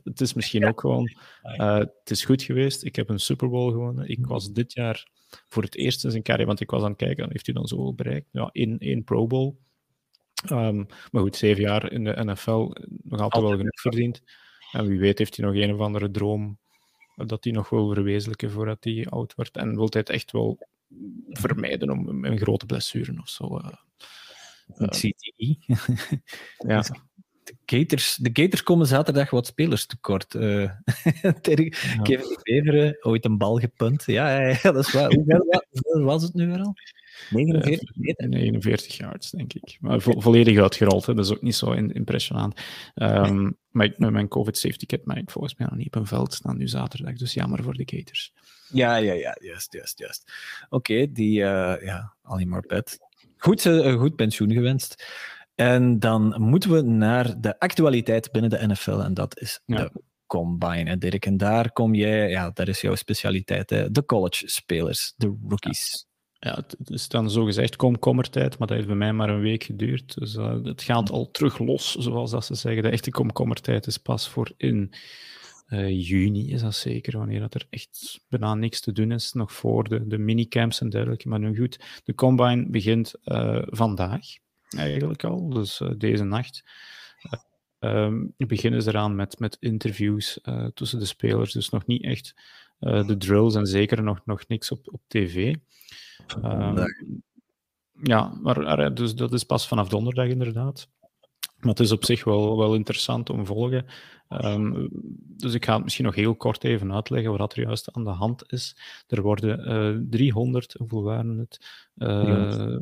Het 0.04 0.20
is 0.20 0.34
misschien 0.34 0.66
ook 0.66 0.80
gewoon... 0.80 1.10
Uh, 1.56 1.76
het 1.76 2.10
is 2.10 2.24
goed 2.24 2.42
geweest. 2.42 2.84
Ik 2.84 2.96
heb 2.96 3.08
een 3.08 3.20
Super 3.20 3.48
Bowl 3.48 3.70
gewonnen. 3.70 4.08
Ik 4.08 4.26
was 4.26 4.52
dit 4.52 4.72
jaar 4.72 5.06
voor 5.48 5.62
het 5.62 5.76
eerst 5.76 6.04
in 6.04 6.10
zijn 6.10 6.22
carrière... 6.22 6.46
Want 6.46 6.60
ik 6.60 6.70
was 6.70 6.82
aan 6.82 6.88
het 6.88 6.98
kijken, 6.98 7.28
heeft 7.30 7.46
hij 7.46 7.54
dan 7.54 7.66
zoveel 7.66 7.94
bereikt? 7.94 8.28
Ja, 8.32 8.48
één, 8.52 8.78
één 8.78 9.04
Pro 9.04 9.26
Bowl. 9.26 9.54
Um, 10.50 10.86
maar 11.10 11.22
goed, 11.22 11.36
zeven 11.36 11.62
jaar 11.62 11.92
in 11.92 12.04
de 12.04 12.24
NFL. 12.24 12.70
Nog 13.02 13.20
altijd 13.20 13.44
wel 13.44 13.56
genoeg 13.56 13.80
verdiend. 13.80 14.22
En 14.72 14.86
wie 14.86 14.98
weet 14.98 15.18
heeft 15.18 15.36
hij 15.36 15.46
nog 15.46 15.54
een 15.54 15.74
of 15.74 15.80
andere 15.80 16.10
droom 16.10 16.58
dat 17.16 17.44
hij 17.44 17.52
nog 17.52 17.68
wil 17.68 17.94
verwezenlijken 17.94 18.50
voordat 18.50 18.84
hij 18.84 19.06
oud 19.10 19.34
wordt. 19.34 19.56
En 19.56 19.74
wil 19.74 19.86
hij 19.90 20.00
het 20.00 20.10
echt 20.10 20.32
wel 20.32 20.58
vermijden 21.28 21.90
om 21.90 22.24
een 22.24 22.38
grote 22.38 22.66
blessure 22.66 23.20
of 23.20 23.28
zo. 23.28 23.58
Uh, 23.58 23.72
uh, 24.78 24.88
CTI. 24.88 25.58
ja. 26.58 26.84
De 27.44 27.56
Gators, 27.66 28.16
de 28.16 28.30
Gators 28.32 28.62
komen 28.62 28.86
zaterdag 28.86 29.30
wat 29.30 29.46
spelers 29.46 29.86
tekort. 29.86 30.34
Uh, 30.34 30.70
Kevin 31.40 32.38
Beveren, 32.42 32.96
ooit 33.00 33.24
een 33.24 33.38
bal 33.38 33.58
gepunt. 33.58 34.04
Ja, 34.06 34.40
ja, 34.40 34.58
ja 34.62 34.72
dat 34.72 34.86
is 34.86 34.92
waar. 34.92 35.12
Hoe 35.12 36.02
was 36.02 36.22
het 36.22 36.34
nu 36.34 36.46
weer 36.46 36.60
al? 36.60 36.74
49 37.30 37.96
meter? 37.96 38.28
49 38.28 38.96
yards, 38.96 39.30
denk 39.30 39.52
ik. 39.52 39.76
Maar 39.80 40.00
vo 40.00 40.20
volledig 40.20 40.58
uitgerold, 40.58 41.06
hè. 41.06 41.14
dat 41.14 41.24
is 41.24 41.32
ook 41.32 41.42
niet 41.42 41.54
zo 41.54 41.70
in, 41.70 41.92
impressionant. 41.92 42.60
Um, 42.94 43.56
maar 43.70 43.86
ik, 43.86 43.98
met 43.98 44.10
mijn 44.10 44.28
COVID 44.28 44.58
safety 44.58 44.86
kit 44.86 45.04
mag 45.04 45.16
ik 45.16 45.30
volgens 45.30 45.56
mij 45.56 45.66
nog 45.66 45.76
niet 45.78 45.86
op 45.86 45.94
een 45.94 46.06
veld 46.06 46.34
staan 46.34 46.56
nu 46.56 46.68
zaterdag, 46.68 47.14
dus 47.14 47.34
jammer 47.34 47.62
voor 47.62 47.74
de 47.74 47.96
Gators. 47.96 48.32
Ja, 48.68 48.96
ja, 48.96 49.12
ja, 49.12 49.36
juist, 49.40 49.72
juist, 49.72 49.98
juist. 49.98 50.32
Oké, 50.68 51.12
die, 51.12 51.40
uh, 51.40 51.74
ja, 51.82 52.14
Ali 52.22 52.46
Marpet. 52.46 52.98
Goed, 53.36 53.64
uh, 53.64 53.94
goed 54.00 54.16
pensioen 54.16 54.52
gewenst. 54.52 55.04
En 55.54 55.98
dan 55.98 56.34
moeten 56.38 56.70
we 56.70 56.80
naar 56.80 57.40
de 57.40 57.58
actualiteit 57.58 58.32
binnen 58.32 58.50
de 58.50 58.66
NFL, 58.66 58.98
en 58.98 59.14
dat 59.14 59.40
is 59.40 59.60
de 59.64 59.90
combine, 60.26 60.90
hè, 60.90 60.98
Dirk. 60.98 61.26
En 61.26 61.36
daar 61.36 61.72
kom 61.72 61.94
jij, 61.94 62.28
ja, 62.28 62.50
dat 62.50 62.68
is 62.68 62.80
jouw 62.80 62.94
specialiteit, 62.94 63.70
hè? 63.70 63.90
de 63.90 64.04
college-spelers, 64.04 65.14
de 65.16 65.36
rookies. 65.48 66.06
Ja, 66.06 66.11
het 66.50 66.90
is 66.90 67.08
dan 67.08 67.30
zogezegd 67.30 67.76
komkommertijd, 67.76 68.58
maar 68.58 68.68
dat 68.68 68.76
heeft 68.76 68.88
bij 68.88 68.96
mij 68.96 69.12
maar 69.12 69.28
een 69.28 69.40
week 69.40 69.62
geduurd. 69.62 70.14
Dus 70.14 70.34
uh, 70.34 70.56
het 70.62 70.82
gaat 70.82 71.10
al 71.10 71.30
terug 71.30 71.58
los, 71.58 71.94
zoals 71.94 72.30
dat 72.30 72.44
ze 72.44 72.54
zeggen. 72.54 72.82
De 72.82 72.88
echte 72.88 73.10
komkommertijd 73.10 73.86
is 73.86 73.98
pas 73.98 74.28
voor 74.28 74.52
in 74.56 74.92
uh, 75.68 76.08
juni, 76.08 76.52
is 76.52 76.60
dat 76.60 76.74
zeker, 76.74 77.18
wanneer 77.18 77.40
dat 77.40 77.54
er 77.54 77.66
echt 77.70 78.20
bijna 78.28 78.54
niks 78.54 78.80
te 78.80 78.92
doen 78.92 79.12
is, 79.12 79.32
nog 79.32 79.52
voor 79.52 79.88
de, 79.88 80.06
de 80.06 80.18
minicamps 80.18 80.80
en 80.80 80.88
dergelijke. 80.88 81.28
Maar 81.28 81.38
nu 81.38 81.56
goed, 81.56 82.00
de 82.04 82.14
combine 82.14 82.70
begint 82.70 83.14
uh, 83.24 83.62
vandaag, 83.66 84.20
eigenlijk 84.68 85.24
al, 85.24 85.48
dus 85.48 85.82
deze 85.98 86.24
nacht. 86.24 86.64
Um, 87.78 88.34
beginnen 88.36 88.82
ze 88.82 88.88
eraan 88.88 89.14
met, 89.14 89.38
met 89.38 89.56
interviews 89.60 90.40
tussen 90.74 90.98
de 90.98 91.04
spelers, 91.04 91.52
dus 91.52 91.68
nog 91.68 91.86
niet 91.86 92.02
echt 92.02 92.34
de 92.82 93.16
drills 93.18 93.54
en 93.54 93.66
zeker 93.66 94.02
nog, 94.02 94.20
nog 94.24 94.48
niks 94.48 94.70
op, 94.70 94.88
op 94.92 95.00
tv. 95.06 95.54
Um, 96.44 96.86
ja, 98.02 98.38
maar 98.42 98.94
dus 98.94 99.14
dat 99.14 99.32
is 99.32 99.44
pas 99.44 99.68
vanaf 99.68 99.88
donderdag 99.88 100.26
inderdaad. 100.26 100.88
Maar 101.58 101.70
het 101.70 101.80
is 101.80 101.92
op 101.92 102.04
zich 102.04 102.24
wel, 102.24 102.58
wel 102.58 102.74
interessant 102.74 103.30
om 103.30 103.38
te 103.38 103.44
volgen. 103.44 103.86
Um, 104.28 104.88
dus 105.36 105.54
ik 105.54 105.64
ga 105.64 105.74
het 105.74 105.82
misschien 105.82 106.04
nog 106.04 106.14
heel 106.14 106.34
kort 106.34 106.64
even 106.64 106.92
uitleggen 106.92 107.38
wat 107.38 107.52
er 107.52 107.62
juist 107.62 107.92
aan 107.92 108.04
de 108.04 108.10
hand 108.10 108.52
is. 108.52 108.76
Er 109.06 109.22
worden 109.22 109.68
uh, 109.68 109.88
eh, 109.88 110.00
300, 110.10 110.72
hoeveel 110.72 111.02
waren 111.02 111.38
het? 111.38 111.84
Uh, 111.96 112.76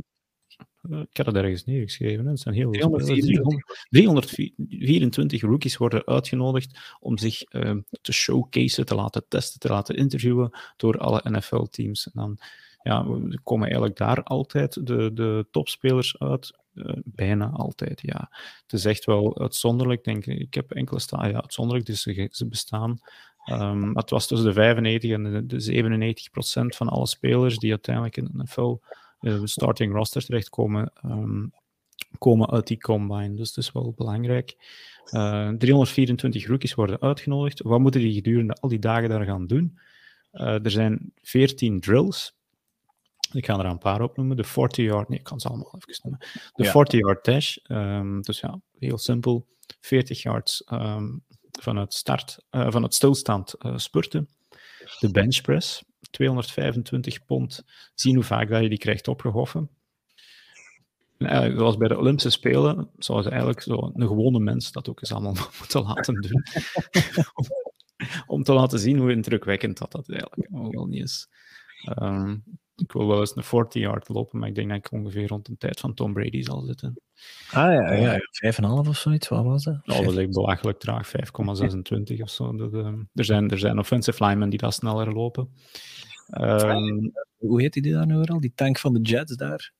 ik 0.89 1.17
had 1.17 1.27
het 1.27 1.37
ergens 1.37 1.65
neergeschreven. 1.65 2.27
Het 2.27 2.41
zijn 2.41 2.55
heel 2.55 2.71
324. 2.71 4.51
324 4.57 5.41
rookies 5.43 5.77
worden 5.77 6.07
uitgenodigd 6.07 6.79
om 7.01 7.19
zich 7.19 7.53
uh, 7.53 7.75
te 8.01 8.13
showcase, 8.13 8.85
te 8.85 8.95
laten 8.95 9.25
testen, 9.29 9.61
te 9.61 9.69
laten 9.69 9.97
interviewen 9.97 10.51
door 10.77 10.99
alle 10.99 11.21
NFL-teams. 11.25 12.07
En 12.07 12.13
dan 12.15 12.39
ja, 12.83 13.07
we 13.07 13.41
komen 13.43 13.65
eigenlijk 13.65 13.97
daar 13.97 14.23
altijd 14.23 14.87
de, 14.87 15.11
de 15.13 15.47
topspelers 15.51 16.19
uit. 16.19 16.59
Uh, 16.75 16.93
bijna 17.05 17.51
altijd, 17.51 18.01
ja. 18.01 18.31
Het 18.63 18.73
is 18.73 18.85
echt 18.85 19.05
wel 19.05 19.41
uitzonderlijk, 19.41 20.05
denk 20.05 20.27
ik. 20.27 20.39
Ik 20.39 20.55
heb 20.55 20.73
enkele 20.73 21.01
staan, 21.01 21.31
ja, 21.31 21.41
uitzonderlijk, 21.41 21.87
dus 21.87 22.03
ze, 22.03 22.29
ze 22.31 22.47
bestaan. 22.47 23.01
Um, 23.47 23.97
het 23.97 24.11
was 24.11 24.27
tussen 24.27 24.49
de 24.49 24.55
95 24.55 25.11
en 25.11 25.23
de, 25.23 25.47
de 25.47 25.61
97 25.61 26.31
procent 26.31 26.77
van 26.77 26.89
alle 26.89 27.07
spelers 27.07 27.59
die 27.59 27.71
uiteindelijk 27.71 28.17
in 28.17 28.25
de 28.25 28.43
NFL 28.43 28.79
starting 29.45 29.93
roster 29.93 30.25
terechtkomen, 30.25 30.93
um, 31.05 31.53
komen 32.19 32.51
uit 32.51 32.67
die 32.67 32.79
combine. 32.79 33.35
Dus 33.35 33.53
dat 33.53 33.65
is 33.65 33.73
wel 33.73 33.93
belangrijk. 33.97 34.57
Uh, 35.11 35.49
eh, 35.49 35.57
324 35.57 36.47
rookies 36.47 36.75
worden 36.75 37.01
uitgenodigd. 37.01 37.63
Wat 37.63 37.81
moeten 37.81 38.01
die 38.01 38.15
gedurende 38.15 38.55
al 38.55 38.69
die 38.69 38.79
dagen 38.79 39.09
daar 39.09 39.25
gaan 39.25 39.47
doen? 39.47 39.79
Uh, 40.33 40.65
er 40.65 40.71
zijn 40.71 41.13
14 41.23 41.81
drills. 41.81 42.39
Ik 43.33 43.47
ga 43.47 43.59
er 43.59 43.65
een 43.65 43.79
paar 43.79 44.03
opnoemen. 44.03 44.37
De 44.37 44.47
40-yard, 44.47 45.09
nee, 45.09 45.19
ik 45.19 45.25
kan 45.25 45.41
ze 45.41 45.49
allemaal 45.49 45.75
even 45.79 46.01
noemen. 46.03 46.27
De 46.55 46.69
40-yard 46.69 47.25
dash, 47.25 47.57
um, 47.69 48.23
dus 48.23 48.41
ja, 48.41 48.61
heel 48.79 48.99
simpel. 48.99 49.47
40 49.81 50.23
yards 50.23 50.65
um, 50.73 51.25
van, 51.61 51.77
het 51.77 51.95
start, 51.95 52.39
uh, 52.51 52.71
van 52.71 52.83
het 52.83 52.95
stilstand 52.95 53.55
spurten. 53.75 54.29
De 54.99 55.11
bench 55.11 55.41
press, 55.41 55.85
225 56.11 57.25
pond. 57.25 57.65
Zien 57.95 58.15
hoe 58.15 58.25
vaak 58.25 58.49
dat 58.49 58.63
je 58.63 58.69
die 58.69 58.79
krijgt 58.79 59.09
opgehoffen. 59.09 59.71
En 61.19 61.57
zoals 61.57 61.77
bij 61.77 61.89
de 61.89 61.99
Olympische 61.99 62.31
Spelen, 62.31 62.91
zou 62.99 63.23
ze 63.23 63.29
eigenlijk 63.29 63.61
zo 63.61 63.91
een 63.95 64.07
gewone 64.07 64.39
mens 64.39 64.73
dat 64.73 64.89
ook 64.89 65.01
eens 65.01 65.13
allemaal 65.13 65.35
moeten 65.59 65.83
laten 65.83 66.15
doen. 66.15 66.43
om, 68.27 68.43
te 68.43 68.53
laten 68.53 68.79
zien 68.79 68.99
hoe 68.99 69.13
indrukwekkend 69.13 69.79
dat, 69.79 69.93
dat 69.93 70.09
eigenlijk 70.09 70.49
wel 70.51 70.87
niet 70.87 71.03
is. 71.03 71.29
Um, 72.03 72.45
ik 72.81 72.93
wil 72.93 73.07
wel 73.07 73.21
eens 73.21 73.37
een 73.37 73.43
40 73.43 73.83
yard 73.83 74.09
lopen, 74.09 74.39
maar 74.39 74.49
ik 74.49 74.55
denk 74.55 74.69
dat 74.69 74.77
ik 74.77 74.93
ongeveer 74.93 75.29
rond 75.29 75.47
de 75.47 75.57
tijd 75.57 75.81
van 75.81 75.95
Tom 75.95 76.13
Brady 76.13 76.43
zal 76.43 76.61
zitten. 76.61 77.01
Ah 77.51 77.73
ja, 77.73 77.93
ja, 77.93 78.13
ja 78.13 78.53
5,5 78.53 78.89
of 78.89 78.97
zoiets, 78.97 79.29
wat 79.29 79.45
was 79.45 79.65
dat? 79.65 79.87
Nou, 79.87 80.05
dat 80.05 80.13
is 80.13 80.19
echt 80.19 80.31
belachelijk 80.31 80.79
traag, 80.79 81.09
5,26 81.09 82.21
of 82.21 82.31
zo. 82.31 82.57
Dat, 82.57 82.73
uh, 82.73 82.87
er, 83.15 83.25
zijn, 83.25 83.51
er 83.51 83.59
zijn 83.59 83.79
offensive 83.79 84.25
linemen 84.25 84.49
die 84.49 84.59
dat 84.59 84.75
sneller 84.75 85.13
lopen. 85.13 85.49
Um, 86.41 87.13
Hoe 87.37 87.61
heet 87.61 87.73
die 87.73 87.93
daar 87.93 88.07
nu 88.07 88.23
al? 88.23 88.41
Die 88.41 88.53
tank 88.55 88.79
van 88.79 88.93
de 88.93 89.01
Jets 89.01 89.37
daar? 89.37 89.73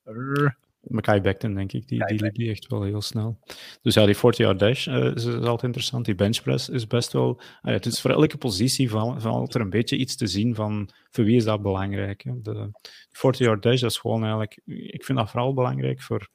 Mackay 0.81 1.21
Becton, 1.21 1.55
denk 1.55 1.73
ik, 1.73 1.89
die, 1.89 2.07
die 2.07 2.23
liep 2.23 2.35
die 2.35 2.51
echt 2.51 2.67
wel 2.67 2.83
heel 2.83 3.01
snel. 3.01 3.39
Dus 3.83 3.95
ja, 3.95 4.07
die 4.07 4.17
40-yard 4.17 4.59
dash 4.59 4.87
uh, 4.87 5.15
is, 5.15 5.27
altijd 5.27 5.63
interessant. 5.63 6.05
Die 6.05 6.15
benchpress 6.15 6.69
is 6.69 6.87
best 6.87 7.13
wel... 7.13 7.41
Uh, 7.41 7.73
het 7.73 7.87
is 7.87 8.01
voor 8.01 8.11
elke 8.11 8.37
positie 8.37 8.91
van, 8.91 9.21
van 9.21 9.49
er 9.49 9.61
een 9.61 9.71
beetje 9.71 9.97
iets 9.97 10.17
te 10.17 10.27
zien 10.27 10.55
van 10.55 10.91
voor 11.11 11.25
wie 11.25 11.37
is 11.37 11.45
dat 11.45 11.63
belangrijk. 11.63 12.23
Hè? 12.23 12.41
De 12.43 12.71
40-yard 13.13 13.63
dash, 13.63 13.81
dat 13.81 13.91
is 13.91 13.99
gewoon 13.99 14.21
eigenlijk... 14.21 14.61
Ik 14.67 15.05
vind 15.05 15.19
dat 15.19 15.31
vooral 15.31 15.55
belangrijk 15.55 16.03
voor, 16.03 16.29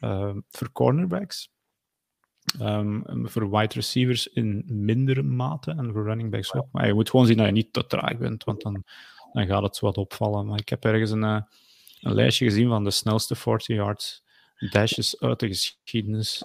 uh, 0.00 0.34
voor 0.48 0.72
cornerbacks. 0.72 1.50
Um, 2.60 3.02
voor 3.06 3.50
wide 3.50 3.74
receivers 3.74 4.28
in 4.28 4.64
mindere 4.66 5.22
mate 5.22 5.70
en 5.70 5.92
voor 5.92 6.04
running 6.04 6.30
backs 6.30 6.54
ook. 6.54 6.66
Maar 6.72 6.86
je 6.86 6.94
moet 6.94 7.10
gewoon 7.10 7.26
zien 7.26 7.36
dat 7.36 7.46
je 7.46 7.52
niet 7.52 7.72
te 7.72 7.86
traag 7.86 8.18
bent, 8.18 8.44
want 8.44 8.62
dan, 8.62 8.84
dan 9.32 9.46
gaat 9.46 9.62
het 9.62 9.80
wat 9.80 9.96
opvallen. 9.96 10.46
Maar 10.46 10.58
ik 10.58 10.68
heb 10.68 10.84
ergens 10.84 11.10
een 11.10 11.44
een 12.00 12.14
lijstje 12.14 12.44
gezien 12.44 12.68
van 12.68 12.84
de 12.84 12.90
snelste 12.90 13.34
40 13.34 13.76
yards 13.76 14.22
dashes 14.70 15.20
uit 15.20 15.40
de 15.40 15.46
geschiedenis. 15.46 16.44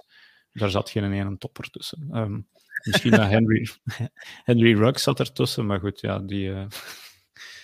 Daar 0.52 0.70
zat 0.70 0.90
geen 0.90 1.12
ene 1.12 1.38
topper 1.38 1.70
tussen. 1.70 2.16
Um, 2.16 2.48
misschien 2.84 3.10
dat 3.10 3.28
Henry, 3.28 3.68
Henry 4.48 4.74
Ruggs 4.74 5.02
zat 5.02 5.20
ertussen, 5.20 5.66
maar 5.66 5.80
goed, 5.80 6.00
ja, 6.00 6.18
die... 6.18 6.48
Uh, 6.48 6.64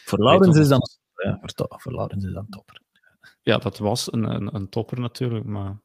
voor 0.05 0.19
Laurens 0.19 0.59
is 0.59 0.69
dan... 0.69 0.81
Ja, 1.25 1.39
voor, 1.41 1.81
voor 1.81 1.93
Laurens 1.93 2.25
is 2.25 2.33
dan 2.33 2.49
topper. 2.49 2.81
Ja, 3.43 3.59
dat 3.59 3.79
was 3.79 4.13
een, 4.13 4.35
een, 4.35 4.55
een 4.55 4.69
topper 4.69 5.01
natuurlijk, 5.01 5.45
maar 5.45 5.81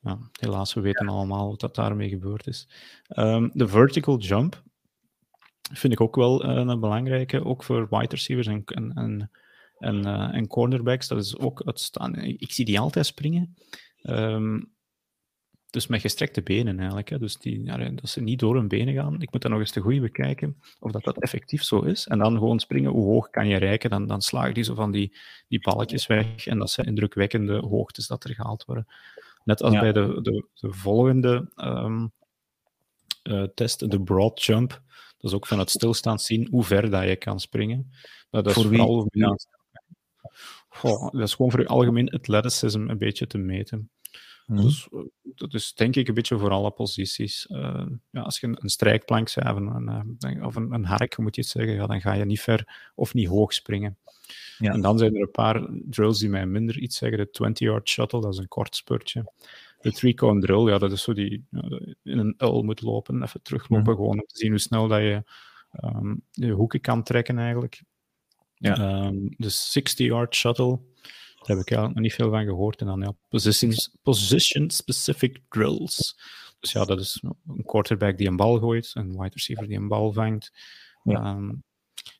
ja, 0.00 0.18
helaas, 0.32 0.74
we 0.74 0.80
weten 0.80 1.08
allemaal 1.08 1.48
wat 1.48 1.60
dat 1.60 1.74
daarmee 1.74 2.08
gebeurd 2.08 2.46
is. 2.46 2.68
Um, 3.16 3.50
de 3.54 3.68
vertical 3.68 4.18
jump 4.18 4.62
vind 5.72 5.92
ik 5.92 6.00
ook 6.00 6.16
wel 6.16 6.44
uh, 6.44 6.56
een 6.56 6.80
belangrijke, 6.80 7.44
ook 7.44 7.64
voor 7.64 7.86
wide 7.90 8.08
receivers 8.08 8.46
en, 8.46 8.64
en, 8.64 8.92
en 8.92 9.30
en, 9.80 10.06
uh, 10.06 10.34
en 10.34 10.46
cornerbacks, 10.46 11.08
dat 11.08 11.24
is 11.24 11.38
ook 11.38 11.62
uitstaan. 11.64 12.14
Ik 12.16 12.52
zie 12.52 12.64
die 12.64 12.80
altijd 12.80 13.06
springen. 13.06 13.56
Um, 14.02 14.72
dus 15.70 15.86
met 15.86 16.00
gestrekte 16.00 16.42
benen 16.42 16.78
eigenlijk. 16.78 17.08
Hè. 17.08 17.18
Dus 17.18 17.36
die, 17.36 17.64
ja, 17.64 17.90
dat 17.90 18.08
ze 18.08 18.20
niet 18.20 18.38
door 18.38 18.54
hun 18.54 18.68
benen 18.68 18.94
gaan. 18.94 19.22
Ik 19.22 19.32
moet 19.32 19.42
dan 19.42 19.50
nog 19.50 19.60
eens 19.60 19.70
te 19.70 19.80
goed 19.80 20.00
bekijken 20.00 20.60
of 20.80 20.92
dat, 20.92 21.04
dat 21.04 21.18
effectief 21.18 21.62
zo 21.62 21.80
is. 21.80 22.06
En 22.06 22.18
dan 22.18 22.32
gewoon 22.32 22.58
springen. 22.58 22.90
Hoe 22.90 23.04
hoog 23.04 23.30
kan 23.30 23.48
je 23.48 23.56
reiken? 23.56 23.90
Dan, 23.90 24.06
dan 24.06 24.22
slagen 24.22 24.54
die 24.54 24.64
zo 24.64 24.74
van 24.74 24.90
die, 24.90 25.16
die 25.48 25.60
balletjes 25.60 26.06
weg. 26.06 26.46
En 26.46 26.58
dat 26.58 26.70
zijn 26.70 26.86
indrukwekkende 26.86 27.58
hoogtes 27.58 28.06
dat 28.06 28.24
er 28.24 28.34
gehaald 28.34 28.64
worden. 28.64 28.86
Net 29.44 29.62
als 29.62 29.72
bij 29.72 29.92
de, 29.92 30.18
de, 30.22 30.46
de 30.54 30.72
volgende 30.72 31.50
um, 31.56 32.12
uh, 33.22 33.42
test, 33.54 33.90
de 33.90 34.02
broad 34.02 34.42
jump. 34.42 34.70
Dat 35.18 35.30
is 35.30 35.36
ook 35.36 35.46
van 35.46 35.58
het 35.58 35.70
stilstand 35.70 36.22
zien 36.22 36.48
hoe 36.50 36.64
ver 36.64 36.90
dat 36.90 37.08
je 37.08 37.16
kan 37.16 37.40
springen. 37.40 37.90
Dat 38.30 38.46
is 38.46 38.52
voor 38.52 38.64
vooral 38.64 39.08
wie? 39.10 39.36
Goh, 40.72 41.10
dat 41.10 41.22
is 41.22 41.34
gewoon 41.34 41.50
voor 41.50 41.60
je 41.60 41.66
algemeen 41.66 42.10
athleticism 42.10 42.88
een 42.88 42.98
beetje 42.98 43.26
te 43.26 43.38
meten. 43.38 43.90
Mhm. 44.46 44.62
Dus 44.62 44.88
eh, 44.92 45.00
dat 45.22 45.54
is 45.54 45.74
denk 45.74 45.96
ik 45.96 46.08
een 46.08 46.14
beetje 46.14 46.38
voor 46.38 46.50
alle 46.50 46.70
posities. 46.70 47.46
Uh, 47.48 47.86
ja, 48.10 48.20
als 48.20 48.40
je 48.40 48.46
een, 48.46 48.56
een 48.60 48.68
strijkplank 48.68 49.26
of, 49.36 49.44
een, 49.44 50.08
uh, 50.20 50.44
of 50.46 50.56
een, 50.56 50.72
een, 50.72 50.84
hark 50.84 51.18
moet 51.18 51.34
je 51.34 51.40
het 51.40 51.50
zeggen, 51.50 51.74
ja, 51.74 51.86
dan 51.86 52.00
ga 52.00 52.12
je 52.12 52.24
niet 52.24 52.40
ver 52.40 52.90
of 52.94 53.14
niet 53.14 53.28
hoog 53.28 53.52
springen. 53.52 53.98
Ja. 54.58 54.72
En 54.72 54.80
dan 54.80 54.98
zijn 54.98 55.14
er 55.14 55.20
een 55.20 55.30
paar 55.30 55.68
drills 55.70 56.18
die 56.18 56.28
mij 56.28 56.46
minder 56.46 56.78
iets 56.78 56.96
zeggen. 56.96 57.18
De 57.18 57.48
20-yard 57.48 57.88
shuttle, 57.88 58.20
dat 58.20 58.32
is 58.32 58.38
een 58.38 58.48
kort 58.48 58.76
spurtje. 58.76 59.32
De 59.80 59.92
three-cone 59.92 60.40
drill, 60.40 60.68
ja, 60.68 60.78
dat 60.78 60.92
is 60.92 61.02
zo 61.02 61.12
die 61.12 61.44
in 62.02 62.18
een 62.18 62.34
L 62.38 62.62
moet 62.62 62.82
lopen, 62.82 63.22
even 63.22 63.42
teruglopen, 63.42 63.92
mm 63.92 63.96
gewoon 63.96 64.20
om 64.20 64.26
te 64.26 64.38
zien 64.38 64.50
hoe 64.50 64.58
snel 64.58 64.88
dat 64.88 65.00
je 65.00 65.24
um, 65.84 66.22
je 66.30 66.52
hoeken 66.52 66.80
kan 66.80 67.02
trekken 67.02 67.38
eigenlijk. 67.38 67.82
Ja. 68.60 69.04
Um, 69.06 69.34
de 69.36 69.50
60-yard 69.50 70.34
shuttle, 70.34 70.80
daar 71.40 71.56
heb 71.56 71.58
ik 71.58 71.70
eigenlijk 71.70 71.94
nog 71.94 71.98
niet 72.02 72.14
veel 72.14 72.30
van 72.30 72.44
gehoord. 72.44 72.80
En 72.80 72.86
dan 72.86 73.00
ja, 73.00 73.14
position-specific 74.02 75.40
drills. 75.48 76.20
Dus 76.60 76.72
ja, 76.72 76.84
dat 76.84 77.00
is 77.00 77.22
een 77.46 77.64
quarterback 77.64 78.18
die 78.18 78.28
een 78.28 78.36
bal 78.36 78.58
gooit, 78.58 78.90
een 78.94 79.10
wide 79.10 79.30
receiver 79.32 79.66
die 79.66 79.76
een 79.76 79.88
bal 79.88 80.12
vangt. 80.12 80.52
Ja. 81.02 81.30
Um, 81.30 81.62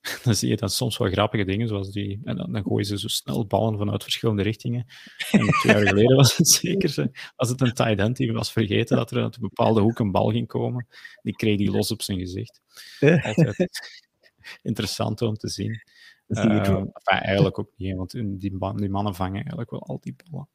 dan 0.24 0.34
zie 0.34 0.48
je 0.48 0.56
dan 0.56 0.68
soms 0.68 0.98
wel 0.98 1.10
grappige 1.10 1.44
dingen, 1.44 1.68
zoals 1.68 1.90
die... 1.90 2.20
En 2.24 2.36
dan, 2.36 2.52
dan 2.52 2.62
gooien 2.62 2.86
ze 2.86 2.98
zo 2.98 3.08
snel 3.08 3.46
ballen 3.46 3.78
vanuit 3.78 4.02
verschillende 4.02 4.42
richtingen. 4.42 4.86
En 5.30 5.46
twee 5.46 5.74
jaar 5.74 5.86
geleden 5.86 6.16
was 6.16 6.36
het 6.36 6.48
zeker... 6.60 7.10
Als 7.36 7.48
het 7.48 7.60
een 7.60 7.72
tight 7.72 7.98
end 7.98 8.16
die 8.16 8.32
was 8.32 8.52
vergeten 8.52 8.96
dat 8.96 9.10
er 9.10 9.22
uit 9.22 9.34
een 9.34 9.40
bepaalde 9.40 9.80
hoek 9.80 9.98
een 9.98 10.10
bal 10.10 10.30
ging 10.30 10.46
komen. 10.46 10.86
Die 11.22 11.36
kreeg 11.36 11.56
die 11.56 11.70
los 11.70 11.90
op 11.90 12.02
zijn 12.02 12.18
gezicht. 12.18 12.60
Altijd 13.00 13.68
interessant 14.62 15.22
om 15.22 15.36
te 15.36 15.48
zien. 15.48 15.82
Uh, 16.30 16.84
eigenlijk 17.04 17.58
ook 17.58 17.70
niet, 17.76 17.96
want 17.96 18.10
die, 18.10 18.38
die, 18.38 18.90
mannen 18.90 19.14
vangen 19.14 19.34
eigenlijk 19.34 19.70
wel 19.70 19.82
al 19.82 19.98
die 20.00 20.16
ballen. 20.30 20.48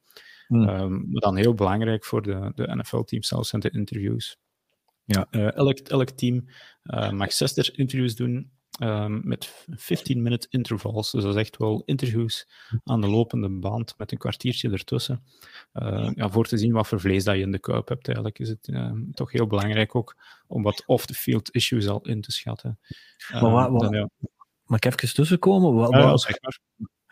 Hmm. 0.46 0.68
Um, 0.68 1.06
maar 1.10 1.20
dan 1.20 1.36
heel 1.36 1.54
belangrijk 1.54 2.04
voor 2.04 2.22
de, 2.22 2.52
de 2.54 2.76
NFL-teams 2.76 3.28
zelfs 3.28 3.48
zijn 3.48 3.62
de 3.62 3.70
interviews. 3.70 4.38
Ja. 5.04 5.26
Uh, 5.30 5.56
elk, 5.56 5.78
elk 5.78 6.10
team 6.10 6.44
uh, 6.84 7.10
mag 7.10 7.32
60 7.32 7.70
interviews 7.70 8.16
doen 8.16 8.50
um, 8.80 9.20
met 9.24 9.66
15-minute 9.70 10.46
intervals. 10.50 11.10
Dus 11.10 11.22
dat 11.22 11.34
is 11.34 11.40
echt 11.40 11.56
wel 11.56 11.82
interviews 11.84 12.48
aan 12.84 13.00
de 13.00 13.06
lopende 13.06 13.48
band 13.48 13.94
met 13.98 14.12
een 14.12 14.18
kwartiertje 14.18 14.70
ertussen. 14.70 15.22
Uh, 15.74 16.10
ja, 16.14 16.30
voor 16.30 16.46
te 16.46 16.58
zien 16.58 16.72
wat 16.72 16.86
voor 16.86 17.00
vlees 17.00 17.24
dat 17.24 17.34
je 17.34 17.40
in 17.40 17.52
de 17.52 17.58
kuip 17.58 17.88
hebt. 17.88 18.06
Eigenlijk 18.06 18.38
is 18.38 18.48
het 18.48 18.72
toch 19.12 19.32
heel 19.32 19.46
belangrijk 19.46 19.94
ook 19.94 20.16
om 20.46 20.62
wat 20.62 20.82
off-the-field 20.86 21.50
issues 21.50 21.88
al 21.88 22.00
in 22.02 22.20
te 22.20 22.32
schatten. 22.32 22.78
Maar 23.32 23.50
wat, 23.50 23.70
wat, 23.70 23.80
dan, 23.80 23.92
ja. 23.92 24.08
Mag 24.66 24.78
ik 24.78 24.84
even 24.84 25.14
tussenkomen? 25.14 25.74
Wel, 25.74 25.92
ja, 25.92 26.16
zeg 26.16 26.36
maar. 26.40 26.58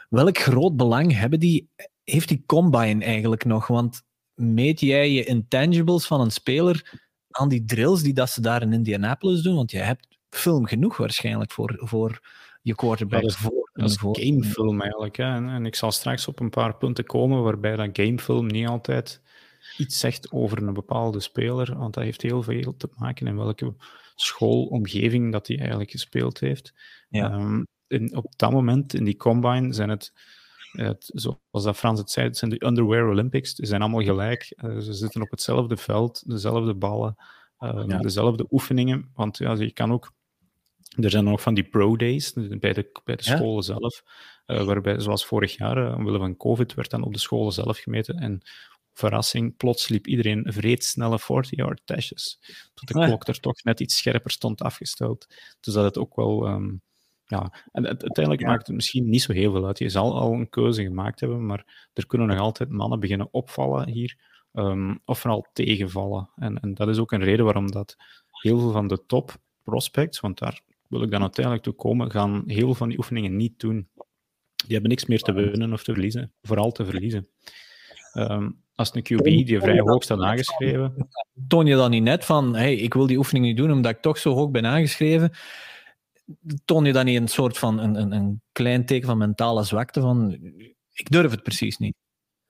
Welk 0.09 0.39
groot 0.39 0.77
belang 0.77 1.19
hebben 1.19 1.41
die, 1.41 1.69
heeft 2.05 2.29
die 2.29 2.43
combine 2.47 3.05
eigenlijk 3.05 3.45
nog? 3.45 3.67
Want 3.67 4.03
meet 4.35 4.81
jij 4.81 5.11
je 5.11 5.25
intangibles 5.25 6.07
van 6.07 6.21
een 6.21 6.31
speler 6.31 7.01
aan 7.31 7.49
die 7.49 7.65
drills 7.65 8.03
die 8.03 8.15
dat 8.15 8.31
ze 8.31 8.41
daar 8.41 8.63
in 8.63 8.73
Indianapolis 8.73 9.43
doen? 9.43 9.55
Want 9.55 9.71
je 9.71 9.79
hebt 9.79 10.07
film 10.29 10.67
genoeg 10.67 10.97
waarschijnlijk 10.97 11.53
voor, 11.53 11.77
voor 11.79 12.21
je 12.63 12.75
quarterback. 12.75 13.21
Dat 13.21 13.31
is, 13.31 13.37
voor, 13.37 13.71
dat 13.73 13.91
is 13.91 13.97
gamefilm 14.01 14.81
eigenlijk. 14.81 15.17
Hè. 15.17 15.35
En, 15.35 15.49
en, 15.49 15.67
ik 15.67 15.75
zal 15.75 15.93
straks 15.93 16.29
op 16.29 16.41
een 16.41 16.51
paar 16.51 16.77
punten 16.77 17.05
komen 17.05 17.43
waarbij 17.43 17.77
dat 17.77 17.89
gamefilm 17.93 18.47
niet 18.47 18.69
altijd 18.69 19.21
iets 19.79 19.99
zegt 19.99 20.33
over 20.33 20.63
een 20.63 20.73
bepaalde 20.73 21.21
speler, 21.21 21.79
want 21.79 21.95
dat 21.95 22.05
heeft 22.05 22.23
heel 22.23 22.43
veel 22.43 22.77
te 22.77 22.89
maken 22.95 23.27
in 23.27 23.37
welke 23.37 23.75
schoolomgeving 24.15 25.33
dat 25.33 25.47
hij 25.47 25.59
eigenlijk 25.59 25.91
gespeeld 25.91 26.41
heeft. 26.41 26.73
Ja. 27.09 27.33
Um, 27.33 27.67
in, 27.87 28.17
op 28.17 28.33
dat 28.37 28.53
moment, 28.53 28.95
in 28.95 29.05
die 29.05 29.17
combine, 29.17 29.73
zijn 29.73 29.89
het, 29.89 30.12
het, 30.73 31.11
zoals 31.15 31.39
dat 31.51 31.77
Frans 31.77 31.99
het 31.99 32.11
zei, 32.11 32.27
het 32.27 32.37
zijn 32.37 32.51
de 32.51 32.67
Underwear 32.67 33.09
Olympics. 33.09 33.53
Ze 33.53 33.67
zijn 33.67 33.81
allemaal 33.81 34.03
gelijk. 34.03 34.53
Uh, 34.57 34.79
ze 34.79 34.93
zitten 34.93 35.23
op 35.23 35.31
hetzelfde 35.31 35.77
veld, 35.77 36.23
dezelfde 36.27 36.75
ballen, 36.75 37.17
uh, 37.61 38.01
dezelfde 38.01 38.47
oefeningen. 38.51 39.11
Want 39.15 39.39
ja, 39.39 39.53
je 39.53 39.73
kan 39.73 39.93
ook 39.93 40.12
er 41.03 41.11
zijn 41.11 41.25
nog 41.25 41.43
van 41.43 41.55
die 41.55 41.65
pro-days 41.65 42.33
bij 42.33 42.73
de, 42.73 43.01
bij 43.05 43.17
de 43.17 43.23
scholen 43.23 43.62
zelf, 43.62 44.03
uh, 44.47 44.65
waarbij, 44.65 45.01
zoals 45.01 45.27
vorig 45.27 45.57
jaar, 45.57 45.89
uh, 45.89 45.97
omwille 45.97 46.19
van 46.19 46.37
COVID, 46.37 46.75
werd 46.75 46.91
dan 46.91 47.03
op 47.03 47.12
de 47.12 47.19
scholen 47.19 47.53
zelf 47.53 47.79
gemeten. 47.79 48.19
En 48.19 48.43
verrassing, 48.95 49.57
plots 49.57 49.88
liep 49.88 50.07
iedereen 50.07 50.45
vreedsnelle 50.53 51.20
40-yard 51.20 51.80
dashes. 51.84 52.40
Tot 52.74 52.88
de 52.88 52.95
klok 52.95 53.28
er 53.28 53.40
toch 53.40 53.62
net 53.62 53.80
iets 53.80 53.97
scherper 53.97 54.30
stond 54.30 54.62
afgesteld. 54.62 55.26
Dus 55.61 55.74
dat 55.74 55.84
het 55.84 55.99
ook 55.99 56.16
wel... 56.16 56.49
Um, 56.49 56.82
ja, 57.26 57.53
en 57.72 57.86
uiteindelijk 57.86 58.42
maakt 58.42 58.66
het 58.66 58.76
misschien 58.76 59.09
niet 59.09 59.22
zo 59.22 59.32
heel 59.32 59.53
veel 59.53 59.66
uit. 59.66 59.78
Je 59.78 59.88
zal 59.88 60.18
al 60.18 60.32
een 60.32 60.49
keuze 60.49 60.82
gemaakt 60.82 61.20
hebben, 61.20 61.47
maar 61.47 61.88
er 61.92 62.07
kunnen 62.07 62.28
nog 62.28 62.38
altijd 62.38 62.70
mannen 62.70 63.01
beginnen 63.01 63.28
opvallen 63.30 63.88
hier, 63.88 64.18
um, 64.53 65.01
of 65.05 65.18
vooral 65.18 65.47
tegenvallen. 65.53 66.30
En, 66.36 66.61
en 66.61 66.74
dat 66.74 66.88
is 66.88 66.99
ook 66.99 67.12
een 67.12 67.24
reden 67.24 67.45
waarom 67.45 67.70
dat 67.70 67.97
heel 68.30 68.59
veel 68.59 68.72
van 68.72 68.86
de 68.86 69.07
top 69.07 69.36
prospects, 69.62 70.20
want 70.20 70.38
daar 70.38 70.61
wil 70.88 71.03
ik 71.03 71.11
dan 71.11 71.20
uiteindelijk 71.20 71.64
toe 71.64 71.74
komen, 71.74 72.11
gaan 72.11 72.42
heel 72.47 72.64
veel 72.64 72.74
van 72.74 72.88
die 72.88 72.99
oefeningen 72.99 73.36
niet 73.36 73.61
doen. 73.61 73.88
Die 74.57 74.72
hebben 74.72 74.90
niks 74.90 75.07
meer 75.07 75.20
te 75.20 75.32
winnen 75.32 75.72
of 75.72 75.84
te 75.84 75.92
verliezen, 75.92 76.32
vooral 76.42 76.72
te 76.72 76.84
verliezen. 76.84 77.28
Um, 78.14 78.64
als 78.75 78.95
een 78.95 79.03
QB 79.03 79.25
die 79.25 79.61
vrij 79.61 79.81
hoog 79.81 80.03
staat 80.03 80.20
aangeschreven. 80.20 81.09
Toon 81.49 81.66
je 81.66 81.75
dan 81.75 81.91
niet 81.91 82.03
net 82.03 82.25
van, 82.25 82.55
hey, 82.55 82.75
ik 82.75 82.95
wil 82.95 83.07
die 83.07 83.16
oefening 83.16 83.45
niet 83.45 83.57
doen 83.57 83.72
omdat 83.72 83.93
ik 83.93 84.01
toch 84.01 84.18
zo 84.18 84.35
hoog 84.35 84.51
ben 84.51 84.66
aangeschreven? 84.66 85.33
Toon 86.64 86.85
je 86.85 86.93
dan 86.93 87.05
niet 87.05 87.20
een 87.20 87.29
soort 87.29 87.59
van 87.59 87.79
een, 87.79 87.95
een, 87.95 88.12
een 88.12 88.43
klein 88.53 88.87
teken 88.87 89.07
van 89.07 89.18
mentale 89.18 89.62
zwakte 89.62 90.01
van, 90.01 90.33
ik 90.93 91.11
durf 91.11 91.31
het 91.31 91.43
precies 91.43 91.77
niet? 91.77 91.95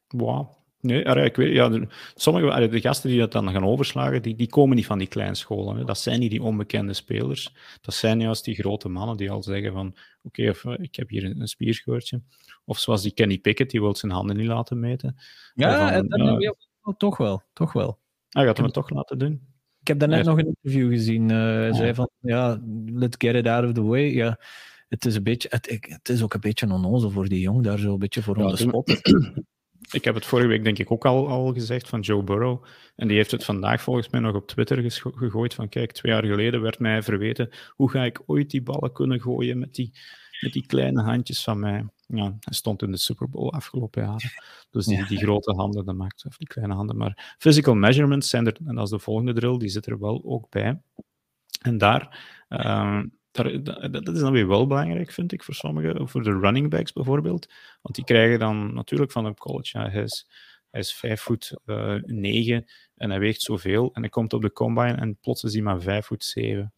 Wow, 0.07 0.64
Nee, 0.85 1.03
ik 1.05 1.37
weet, 1.37 1.53
ja, 1.53 1.87
sommige 2.14 2.68
de 2.68 2.80
gasten 2.80 3.11
die 3.11 3.18
dat 3.18 3.32
dan 3.32 3.51
gaan 3.51 3.64
overslagen, 3.64 4.22
die, 4.22 4.35
die 4.35 4.49
komen 4.49 4.76
niet 4.76 4.87
van 4.87 4.99
die 4.99 5.07
kleinscholen. 5.07 5.76
Hè. 5.76 5.85
Dat 5.85 5.99
zijn 5.99 6.20
niet 6.20 6.30
die 6.30 6.43
onbekende 6.43 6.93
spelers. 6.93 7.55
Dat 7.80 7.95
zijn 7.95 8.20
juist 8.20 8.45
die 8.45 8.55
grote 8.55 8.89
mannen 8.89 9.16
die 9.16 9.30
al 9.30 9.43
zeggen 9.43 9.72
van 9.72 9.97
oké, 10.22 10.43
eh, 10.43 10.74
ik 10.76 10.95
heb 10.95 11.09
hier 11.09 11.24
een, 11.24 11.41
een 11.41 11.49
spierscheurtje. 11.49 12.22
Of 12.64 12.78
zoals 12.78 13.03
die 13.03 13.12
Kenny 13.12 13.39
Pickett, 13.39 13.70
die 13.70 13.80
wil 13.80 13.97
zijn 13.97 14.12
handen 14.12 14.37
niet 14.37 14.47
laten 14.47 14.80
meten. 14.80 15.16
Ja, 15.55 15.95
van, 15.95 16.11
en, 16.11 16.43
uh, 16.43 16.51
toch 16.97 17.16
wel. 17.16 17.43
Toch 17.53 17.72
wel. 17.72 17.99
Hij 18.28 18.45
gaat 18.45 18.57
hem 18.57 18.70
toch 18.70 18.91
laten 18.91 19.18
doen. 19.18 19.32
Ik 19.80 19.87
heb 19.87 19.99
daarnet 19.99 20.24
nog 20.24 20.39
een 20.39 20.47
interview 20.47 20.91
gezien. 20.91 21.28
Uh, 21.28 21.37
hij 21.39 21.72
zei 21.72 21.95
van, 21.95 22.11
ja, 22.20 22.61
let's 22.87 23.16
get 23.18 23.35
it 23.35 23.47
out 23.47 23.64
of 23.64 23.72
the 23.72 23.82
way. 23.82 24.14
Ja, 24.14 24.39
het 24.89 25.05
is, 25.05 25.14
een 25.14 25.22
beetje, 25.22 25.49
het, 25.51 25.78
het 25.80 26.09
is 26.09 26.22
ook 26.22 26.35
een 26.35 26.41
beetje 26.41 26.72
onnozel 26.72 27.11
voor 27.11 27.28
die 27.28 27.41
jong 27.41 27.62
daar 27.62 27.78
zo 27.78 27.93
een 27.93 27.99
beetje 27.99 28.22
voor 28.22 28.39
ja, 28.39 28.47
de 28.47 28.57
spot. 28.57 29.01
Ik 29.95 30.05
heb 30.05 30.14
het 30.14 30.26
vorige 30.26 30.49
week 30.49 30.64
denk 30.64 30.78
ik 30.78 30.90
ook 30.90 31.05
al, 31.05 31.28
al 31.28 31.53
gezegd 31.53 31.88
van 31.88 32.01
Joe 32.01 32.22
Burrow. 32.22 32.64
En 32.97 33.09
die 33.09 33.16
heeft 33.16 33.30
het 33.30 33.45
vandaag 33.45 33.82
volgens 33.82 34.09
mij 34.09 34.20
nog 34.20 34.34
op 34.34 34.47
Twitter 34.47 34.90
gegooid 34.90 35.55
van 35.55 35.68
kijk, 35.68 35.92
twee 35.92 36.12
jaar 36.12 36.24
geleden 36.24 36.61
werd 36.61 36.78
mij 36.78 37.03
verweten 37.03 37.51
hoe 37.70 37.90
ga 37.90 38.05
ik 38.05 38.22
ooit 38.26 38.51
die 38.51 38.62
ballen 38.62 38.92
kunnen 38.92 39.20
gooien 39.20 39.59
met 39.59 39.74
die, 39.74 39.92
met 40.40 40.53
die 40.53 40.66
kleine 40.66 41.03
handjes 41.03 41.42
van 41.42 41.59
mij. 41.59 41.86
Ja, 42.07 42.36
hij 42.40 42.55
stond 42.55 42.82
in 42.82 42.90
de 42.90 42.97
Super 42.97 43.28
Bowl 43.30 43.53
afgelopen 43.53 44.03
jaren. 44.03 44.30
Dus 44.70 44.86
die, 44.86 45.07
die 45.07 45.18
grote 45.18 45.53
handen, 45.53 45.84
dat 45.84 45.95
maakt, 45.95 46.24
of 46.26 46.36
die 46.36 46.49
kleine 46.49 46.74
handen. 46.74 46.97
Maar 46.97 47.36
physical 47.38 47.74
measurements 47.74 48.28
zijn 48.28 48.47
er, 48.47 48.57
en 48.66 48.74
dat 48.74 48.84
is 48.84 48.90
de 48.90 48.99
volgende 48.99 49.32
drill, 49.32 49.59
die 49.59 49.68
zit 49.68 49.86
er 49.86 49.99
wel 49.99 50.22
ook 50.24 50.51
bij. 50.51 50.80
En 51.61 51.78
daar... 51.78 52.24
Um, 52.49 53.22
dat 53.35 54.14
is 54.14 54.20
dan 54.20 54.32
weer 54.32 54.49
wel 54.49 54.66
belangrijk, 54.66 55.12
vind 55.12 55.32
ik, 55.32 55.43
voor 55.43 55.55
sommigen. 55.55 56.09
Voor 56.09 56.22
de 56.22 56.39
running 56.39 56.70
backs 56.70 56.93
bijvoorbeeld. 56.93 57.53
Want 57.82 57.95
die 57.95 58.05
krijgen 58.05 58.39
dan 58.39 58.74
natuurlijk 58.74 59.12
van 59.12 59.26
op 59.26 59.39
college. 59.39 59.78
Ja, 59.78 59.91
hij, 59.91 60.03
is, 60.03 60.28
hij 60.70 60.80
is 60.80 60.95
vijf 60.95 61.20
voet 61.20 61.61
uh, 61.66 61.95
negen 62.03 62.64
en 62.97 63.11
hij 63.11 63.18
weegt 63.18 63.43
zoveel. 63.43 63.91
En 63.93 64.01
hij 64.01 64.11
komt 64.11 64.32
op 64.32 64.43
de 64.43 64.53
combine 64.53 64.93
en 64.93 65.16
plots 65.20 65.45
is 65.45 65.53
hij 65.53 65.62
maar 65.62 65.80
vijf 65.80 66.07
voet 66.07 66.24
zeven. 66.24 66.72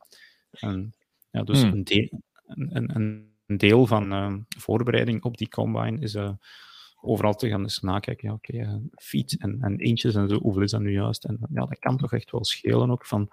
En, 0.50 0.94
ja, 1.30 1.42
dus 1.42 1.62
hmm. 1.62 1.72
een, 1.72 1.84
deel, 1.84 2.22
een, 2.46 2.96
een, 2.96 3.34
deel 3.58 3.86
van 3.86 4.12
uh, 4.12 4.34
voorbereiding 4.58 5.24
op 5.24 5.36
die 5.36 5.48
combine 5.48 6.00
is 6.00 6.14
uh, 6.14 6.30
overal 7.00 7.34
te 7.34 7.48
gaan 7.48 7.62
eens 7.62 7.80
nakijken. 7.80 8.28
Ja, 8.28 8.34
oké, 8.34 8.54
okay, 8.54 8.80
feet 8.94 9.38
en, 9.38 9.58
en 9.60 9.78
eentjes 9.78 10.14
en 10.14 10.28
zo, 10.28 10.38
hoeveel 10.38 10.62
is 10.62 10.70
dat 10.70 10.80
nu 10.80 10.92
juist? 10.92 11.24
En 11.24 11.38
ja, 11.52 11.64
dat 11.64 11.78
kan 11.78 11.96
toch 11.96 12.12
echt 12.12 12.30
wel 12.30 12.44
schelen 12.44 12.90
ook 12.90 13.06
van 13.06 13.30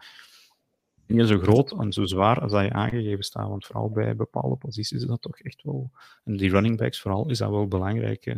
niet 1.07 1.27
zo 1.27 1.39
groot 1.39 1.71
en 1.71 1.93
zo 1.93 2.05
zwaar 2.05 2.41
als 2.41 2.51
dat 2.51 2.63
je 2.63 2.73
aangegeven 2.73 3.23
staat. 3.23 3.47
Want 3.47 3.65
vooral 3.65 3.89
bij 3.89 4.15
bepaalde 4.15 4.55
posities 4.55 5.01
is 5.01 5.07
dat 5.07 5.21
toch 5.21 5.39
echt 5.39 5.63
wel. 5.63 5.91
En 6.23 6.37
die 6.37 6.49
running 6.49 6.77
backs 6.77 7.01
vooral 7.01 7.29
is 7.29 7.37
dat 7.37 7.49
wel 7.49 7.67
belangrijk. 7.67 8.35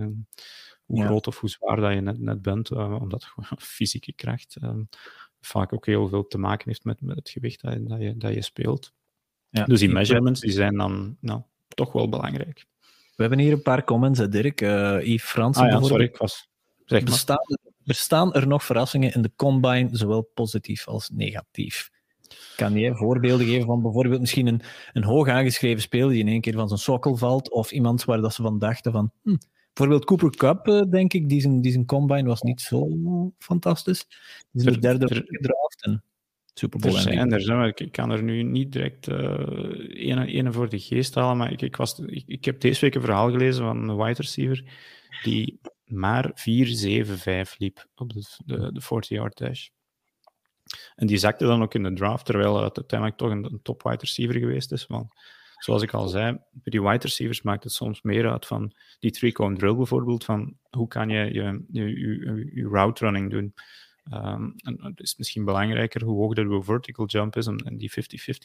hoe 0.85 1.05
groot 1.05 1.27
of 1.27 1.39
hoe 1.39 1.49
zwaar 1.49 1.75
dat 1.75 1.93
je 1.93 2.01
net, 2.01 2.19
net 2.19 2.41
bent, 2.41 2.71
omdat 2.71 3.23
gewoon 3.23 3.59
fysieke 3.77 4.13
kracht 4.13 4.57
vaak 5.45 5.73
ook 5.73 5.85
heel 5.85 6.07
veel 6.07 6.27
te 6.27 6.37
maken 6.37 6.67
heeft 6.67 6.83
met, 6.83 7.01
met 7.01 7.15
het 7.15 7.29
gewicht 7.29 7.61
dat 7.61 7.73
je, 7.73 7.83
dat 7.83 8.01
je, 8.01 8.17
dat 8.17 8.33
je 8.33 8.41
speelt. 8.41 8.93
Ja. 9.49 9.65
Dus 9.65 9.79
die 9.79 9.89
measurements 9.89 10.39
die 10.39 10.51
zijn 10.51 10.75
dan 10.75 11.17
nou, 11.19 11.41
toch 11.67 11.91
wel 11.91 12.09
belangrijk. 12.09 12.65
We 13.15 13.21
hebben 13.21 13.39
hier 13.39 13.51
een 13.51 13.61
paar 13.61 13.83
comments, 13.83 14.19
hè, 14.19 14.27
Dirk. 14.27 14.61
Uh, 14.61 15.01
Yves 15.01 15.29
Fransen 15.29 15.63
ah, 15.63 15.69
ja, 15.69 15.81
sorry, 15.81 16.03
ik 16.03 16.17
was... 16.17 16.49
Zeg 16.85 17.01
maar. 17.01 17.11
bestaan, 17.11 17.57
bestaan 17.77 18.33
er 18.33 18.47
nog 18.47 18.63
verrassingen 18.63 19.13
in 19.13 19.21
de 19.21 19.31
combine, 19.35 19.89
zowel 19.91 20.21
positief 20.21 20.87
als 20.87 21.09
negatief? 21.09 21.89
Kan 22.55 22.73
je 22.73 22.95
voorbeelden 22.95 23.45
geven 23.45 23.65
van 23.65 23.81
bijvoorbeeld 23.81 24.19
misschien 24.19 24.47
een, 24.47 24.61
een 24.93 25.03
hoog 25.03 25.27
aangeschreven 25.27 25.81
speler 25.81 26.09
die 26.09 26.19
in 26.19 26.27
één 26.27 26.41
keer 26.41 26.53
van 26.53 26.67
zijn 26.67 26.79
sokkel 26.79 27.15
valt, 27.15 27.51
of 27.51 27.71
iemand 27.71 28.03
waar 28.03 28.21
dat 28.21 28.33
ze 28.33 28.41
van 28.41 28.59
dachten 28.59 28.91
van... 28.91 29.11
Hm, 29.23 29.35
bijvoorbeeld 29.73 30.05
Cooper 30.05 30.29
Cup, 30.29 30.67
uh, 30.67 30.91
denk 30.91 31.13
ik, 31.13 31.29
die 31.29 31.41
zijn, 31.41 31.61
die 31.61 31.71
zijn 31.71 31.85
combine 31.85 32.27
was 32.27 32.41
niet 32.41 32.61
zo 32.61 32.87
fantastisch. 33.37 34.05
Die 34.51 34.67
is 34.67 34.73
de 34.73 34.79
derde 34.79 35.07
gedraft 35.07 35.83
en 35.83 36.03
Super 36.53 36.79
Bowl. 36.79 36.95
Er 36.95 37.01
zijn 37.01 37.31
er, 37.31 37.81
ik, 37.81 37.91
kan 37.91 38.11
er 38.11 38.23
nu 38.23 38.43
niet 38.43 38.71
direct 38.71 39.07
uh, 39.07 40.27
ene, 40.27 40.51
voor 40.51 40.69
de 40.69 40.79
geest 40.79 41.15
halen, 41.15 41.37
maar 41.37 41.51
ik, 41.51 41.61
ik, 41.61 41.75
was, 41.75 41.99
ik, 41.99 42.23
ik 42.27 42.45
heb 42.45 42.61
deze 42.61 42.81
week 42.81 42.95
een 42.95 43.01
verhaal 43.01 43.31
gelezen 43.31 43.63
van 43.63 43.89
een 43.89 43.97
wide 43.97 44.21
receiver 44.21 44.63
die 45.23 45.59
maar 45.85 46.29
4-7-5 46.29 47.57
liep 47.57 47.87
op 47.95 48.13
de, 48.13 48.23
de, 48.45 48.71
de 48.71 48.81
40-yard 48.81 49.37
dash. 49.37 49.67
En 50.95 51.07
die 51.07 51.17
zakte 51.17 51.45
dan 51.45 51.61
ook 51.61 51.73
in 51.73 51.83
de 51.83 51.93
draft, 51.93 52.25
terwijl 52.25 52.63
het 52.63 52.77
uiteindelijk 52.77 53.19
toch 53.19 53.31
een, 53.31 53.43
een 53.43 53.61
top 53.61 53.83
wide 53.83 53.97
receiver 53.97 54.39
geweest 54.39 54.71
is. 54.71 54.85
Want 54.85 55.13
zoals 55.57 55.81
ik 55.81 55.93
al 55.93 56.07
zei, 56.07 56.31
bij 56.51 56.71
die 56.71 56.81
wide 56.81 56.97
receivers 56.97 57.41
maakt 57.41 57.63
het 57.63 57.73
soms 57.73 58.01
meer 58.01 58.31
uit 58.31 58.45
van 58.45 58.73
die 58.99 59.11
three-cone 59.11 59.57
drill 59.57 59.75
bijvoorbeeld, 59.75 60.23
van 60.23 60.57
hoe 60.69 60.87
kan 60.87 61.09
je 61.09 61.33
je, 61.33 61.65
je, 61.71 61.99
je, 61.99 62.51
je 62.53 62.67
route 62.67 63.03
running 63.03 63.31
doen. 63.31 63.53
Um, 64.13 64.53
en 64.57 64.77
het 64.81 64.99
is 64.99 65.15
misschien 65.17 65.45
belangrijker 65.45 66.03
hoe 66.03 66.21
hoog 66.21 66.33
de 66.33 66.61
vertical 66.63 67.05
jump 67.05 67.35
is 67.35 67.47
om 67.47 67.57
die 67.77 67.91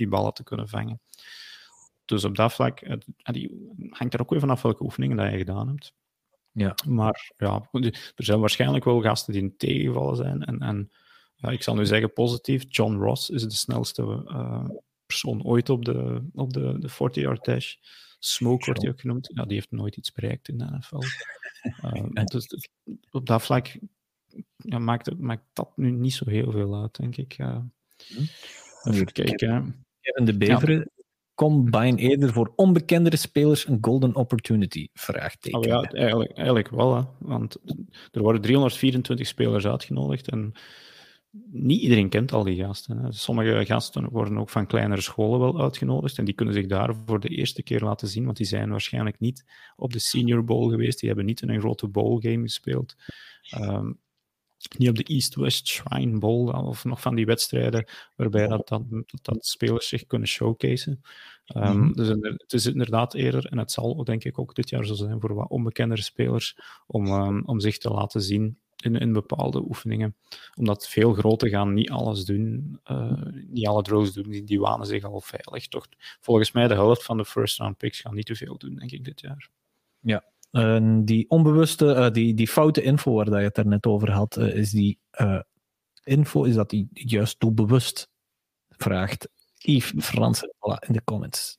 50-50 0.05 0.09
ballen 0.09 0.33
te 0.33 0.45
kunnen 0.45 0.69
vangen. 0.69 1.01
Dus 2.05 2.25
op 2.25 2.37
dat 2.37 2.53
vlak 2.53 2.81
het, 2.81 3.07
die 3.17 3.73
hangt 3.91 4.15
er 4.15 4.21
ook 4.21 4.31
weer 4.31 4.41
vanaf 4.41 4.63
welke 4.63 4.83
oefeningen 4.83 5.17
dat 5.17 5.31
je 5.31 5.37
gedaan 5.37 5.69
hebt. 5.69 5.93
Ja. 6.53 6.75
Maar 6.89 7.33
ja, 7.37 7.69
er 7.71 8.25
zijn 8.25 8.41
waarschijnlijk 8.41 8.85
wel 8.85 9.01
gasten 9.01 9.33
die 9.33 9.57
tegenvallen 9.57 10.17
zijn. 10.17 10.45
En, 10.45 10.59
en 10.59 10.91
ja, 11.41 11.49
ik 11.49 11.63
zal 11.63 11.75
nu 11.75 11.87
zeggen 11.87 12.13
positief, 12.13 12.65
John 12.69 12.95
Ross 12.95 13.31
is 13.31 13.43
de 13.43 13.51
snelste 13.51 14.03
uh, 14.27 14.69
persoon 15.07 15.45
ooit 15.45 15.69
op 15.69 15.85
de, 15.85 16.29
op 16.35 16.53
de, 16.53 16.79
de 16.79 16.91
40-yard 16.91 17.45
dash. 17.45 17.75
Smoke 18.19 18.65
wordt 18.65 18.83
hij 18.83 18.91
ook 18.91 19.01
genoemd. 19.01 19.31
Ja, 19.35 19.45
die 19.45 19.55
heeft 19.55 19.71
nooit 19.71 19.97
iets 19.97 20.13
bereikt 20.13 20.49
in 20.49 20.59
de 20.59 20.65
NFL. 20.65 21.03
Uh, 21.85 22.25
dus 22.25 22.69
op 23.11 23.27
dat 23.27 23.43
vlak 23.43 23.79
ja, 24.57 24.79
maakt, 24.79 25.19
maakt 25.19 25.45
dat 25.53 25.77
nu 25.77 25.91
niet 25.91 26.15
zo 26.15 26.29
heel 26.29 26.51
veel 26.51 26.81
uit, 26.81 26.97
denk 26.97 27.17
ik. 27.17 27.39
Uh, 27.39 27.59
even 28.83 29.13
kijken. 29.13 29.85
Kevin 30.01 30.25
de 30.25 30.37
Beveren, 30.37 30.79
ja. 30.79 31.03
combine 31.35 31.97
eerder 31.97 32.33
voor 32.33 32.53
onbekendere 32.57 33.17
spelers 33.17 33.69
een 33.69 33.79
golden 33.81 34.15
opportunity? 34.15 34.89
Vraagteken. 34.93 35.59
Oh, 35.59 35.65
ja, 35.65 35.83
eigenlijk, 35.83 36.33
eigenlijk 36.33 36.69
wel, 36.69 36.97
hè. 36.97 37.03
want 37.19 37.57
er 38.11 38.23
worden 38.23 38.43
324 38.43 39.27
spelers 39.27 39.67
uitgenodigd 39.67 40.29
en 40.29 40.55
niet 41.51 41.81
iedereen 41.81 42.09
kent 42.09 42.33
al 42.33 42.45
die 42.45 42.65
gasten. 42.65 42.99
Hè. 42.99 43.13
Sommige 43.13 43.65
gasten 43.67 44.09
worden 44.09 44.39
ook 44.39 44.51
van 44.51 44.67
kleinere 44.67 45.01
scholen 45.01 45.41
wel 45.41 45.61
uitgenodigd 45.61 46.19
en 46.19 46.25
die 46.25 46.35
kunnen 46.35 46.55
zich 46.55 46.67
daar 46.67 46.95
voor 47.07 47.21
de 47.21 47.29
eerste 47.29 47.63
keer 47.63 47.81
laten 47.81 48.09
zien, 48.09 48.25
want 48.25 48.37
die 48.37 48.47
zijn 48.47 48.71
waarschijnlijk 48.71 49.21
niet 49.21 49.45
op 49.77 49.93
de 49.93 49.99
Senior 49.99 50.45
Bowl 50.45 50.71
geweest, 50.71 50.99
die 50.99 51.09
hebben 51.09 51.27
niet 51.27 51.43
in 51.43 51.51
een 51.51 51.61
grote 51.61 51.89
bowl 51.89 52.21
game 52.21 52.43
gespeeld. 52.43 52.97
Um, 53.59 53.99
niet 54.79 54.89
op 54.89 54.97
de 54.97 55.03
East-West 55.03 55.69
Shrine 55.69 56.19
Bowl 56.19 56.49
of 56.49 56.85
nog 56.85 57.01
van 57.01 57.15
die 57.15 57.27
wedstrijden 57.27 57.89
waarbij 58.17 58.47
dat, 58.47 58.69
dat, 58.69 58.83
dat 59.23 59.47
spelers 59.47 59.89
zich 59.89 60.07
kunnen 60.07 60.29
showcaseen. 60.29 61.03
Um, 61.57 61.93
Dus 61.93 62.09
het 62.09 62.53
is 62.53 62.67
inderdaad 62.67 63.15
eerder, 63.15 63.47
en 63.47 63.59
het 63.59 63.73
zal 63.73 64.05
denk 64.05 64.25
ik 64.25 64.39
ook 64.39 64.55
dit 64.55 64.69
jaar 64.69 64.87
zo 64.87 64.95
zijn 64.95 65.21
voor 65.21 65.35
wat 65.35 65.49
onbekendere 65.49 66.03
spelers, 66.03 66.59
om, 66.87 67.07
um, 67.07 67.43
om 67.45 67.61
zich 67.61 67.79
te 67.79 67.91
laten 67.91 68.23
zien 68.23 68.59
in, 68.81 68.97
in 68.97 69.13
bepaalde 69.13 69.63
oefeningen. 69.69 70.17
Omdat 70.55 70.89
veel 70.89 71.13
grote 71.13 71.49
gaan 71.49 71.75
niet 71.75 71.91
alles 71.91 72.25
doen, 72.25 72.79
uh, 72.91 73.23
niet 73.47 73.67
alle 73.67 73.83
drills 73.83 74.13
doen, 74.13 74.31
die, 74.31 74.45
die 74.45 74.61
wanen 74.61 74.87
zich 74.87 75.05
al 75.05 75.21
veilig. 75.21 75.69
Toch, 75.69 75.87
volgens 76.21 76.53
mij 76.53 76.69
de 76.69 76.75
helft 76.75 77.05
van 77.05 77.17
de 77.17 77.25
first 77.25 77.59
round 77.59 77.77
picks 77.77 78.01
gaan 78.01 78.15
niet 78.15 78.27
te 78.27 78.35
veel 78.35 78.59
doen, 78.59 78.75
denk 78.75 78.91
ik, 78.91 79.05
dit 79.05 79.21
jaar. 79.21 79.51
Ja, 80.01 80.25
uh, 80.53 80.99
die 81.03 81.29
onbewuste, 81.29 81.85
uh, 81.85 82.11
die, 82.11 82.35
die 82.35 82.49
foute 82.49 82.83
info 82.83 83.13
waar 83.13 83.25
dat 83.25 83.39
je 83.39 83.45
het 83.45 83.59
er 83.59 83.67
net 83.67 83.87
over 83.87 84.11
had, 84.11 84.37
uh, 84.39 84.55
is 84.55 84.71
die 84.71 84.99
info, 86.05 86.45
is 86.45 86.55
dat 86.55 86.71
die 86.71 86.89
juist 86.93 87.41
doelbewust 87.41 88.11
vraagt? 88.69 89.29
Yves 89.59 90.05
Fransen, 90.05 90.55
voilà, 90.55 90.87
in 90.87 90.93
de 90.93 91.05
comments. 91.05 91.59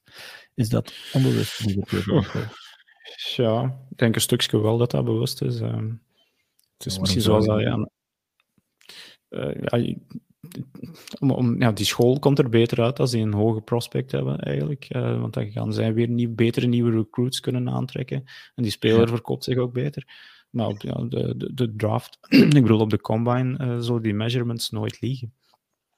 Is 0.54 0.70
dat 0.70 0.94
onbewust? 1.14 1.76
Ja, 3.36 3.64
ik 3.90 3.98
denk 3.98 4.16
een 4.16 4.22
stukje 4.22 4.62
wel 4.62 4.78
dat 4.78 4.92
dat 4.92 5.06
bewust 5.06 5.42
is. 5.42 5.60
Ehm. 5.60 5.94
Het 6.84 6.92
is 6.92 7.00
misschien 7.00 7.22
zoals 7.22 7.46
dat 7.46 7.60
je 7.60 7.66
ja, 7.66 7.88
om, 11.20 11.32
om, 11.32 11.62
ja, 11.62 11.72
die 11.72 11.86
school 11.86 12.20
komt 12.20 12.40
er 12.40 12.50
beter 12.50 12.82
uit 12.82 13.00
als 13.00 13.12
die 13.12 13.22
een 13.22 13.34
hoge 13.34 13.62
prospect 13.62 14.12
hebben, 14.12 14.40
eigenlijk. 14.40 14.88
Uh, 14.96 15.20
want 15.20 15.34
dan 15.34 15.52
gaan 15.52 15.74
zij 15.74 15.94
weer 15.94 16.08
nieuw, 16.08 16.34
betere 16.36 16.68
nieuwe 16.68 16.92
recruits 16.92 17.40
kunnen 17.40 17.70
aantrekken. 17.70 18.24
En 18.56 18.64
die 18.64 18.72
speler 18.72 19.08
verkoopt 19.08 19.44
zich 19.44 19.58
ook 19.58 19.74
beter. 19.74 20.08
Maar 20.50 20.68
op 20.68 20.82
ja, 20.82 20.94
de, 20.94 21.38
de, 21.38 21.54
de 21.54 21.76
draft, 21.76 22.18
ik 22.30 22.62
bedoel, 22.62 22.80
op 22.80 22.90
de 22.90 23.02
combine 23.02 23.66
uh, 23.66 23.80
zullen 23.80 24.02
die 24.02 24.14
measurements 24.14 24.70
nooit 24.70 25.02
liegen. 25.02 25.34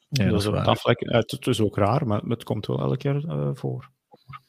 Ja, 0.10 0.30
dus 0.30 0.44
dat, 0.44 0.86
uh, 1.00 1.14
het 1.14 1.48
is 1.48 1.62
ook 1.62 1.78
raar, 1.78 2.08
maar 2.08 2.22
het 2.22 2.44
komt 2.44 2.66
wel 2.66 2.80
elk 2.80 3.02
jaar 3.02 3.22
voor. 3.56 3.92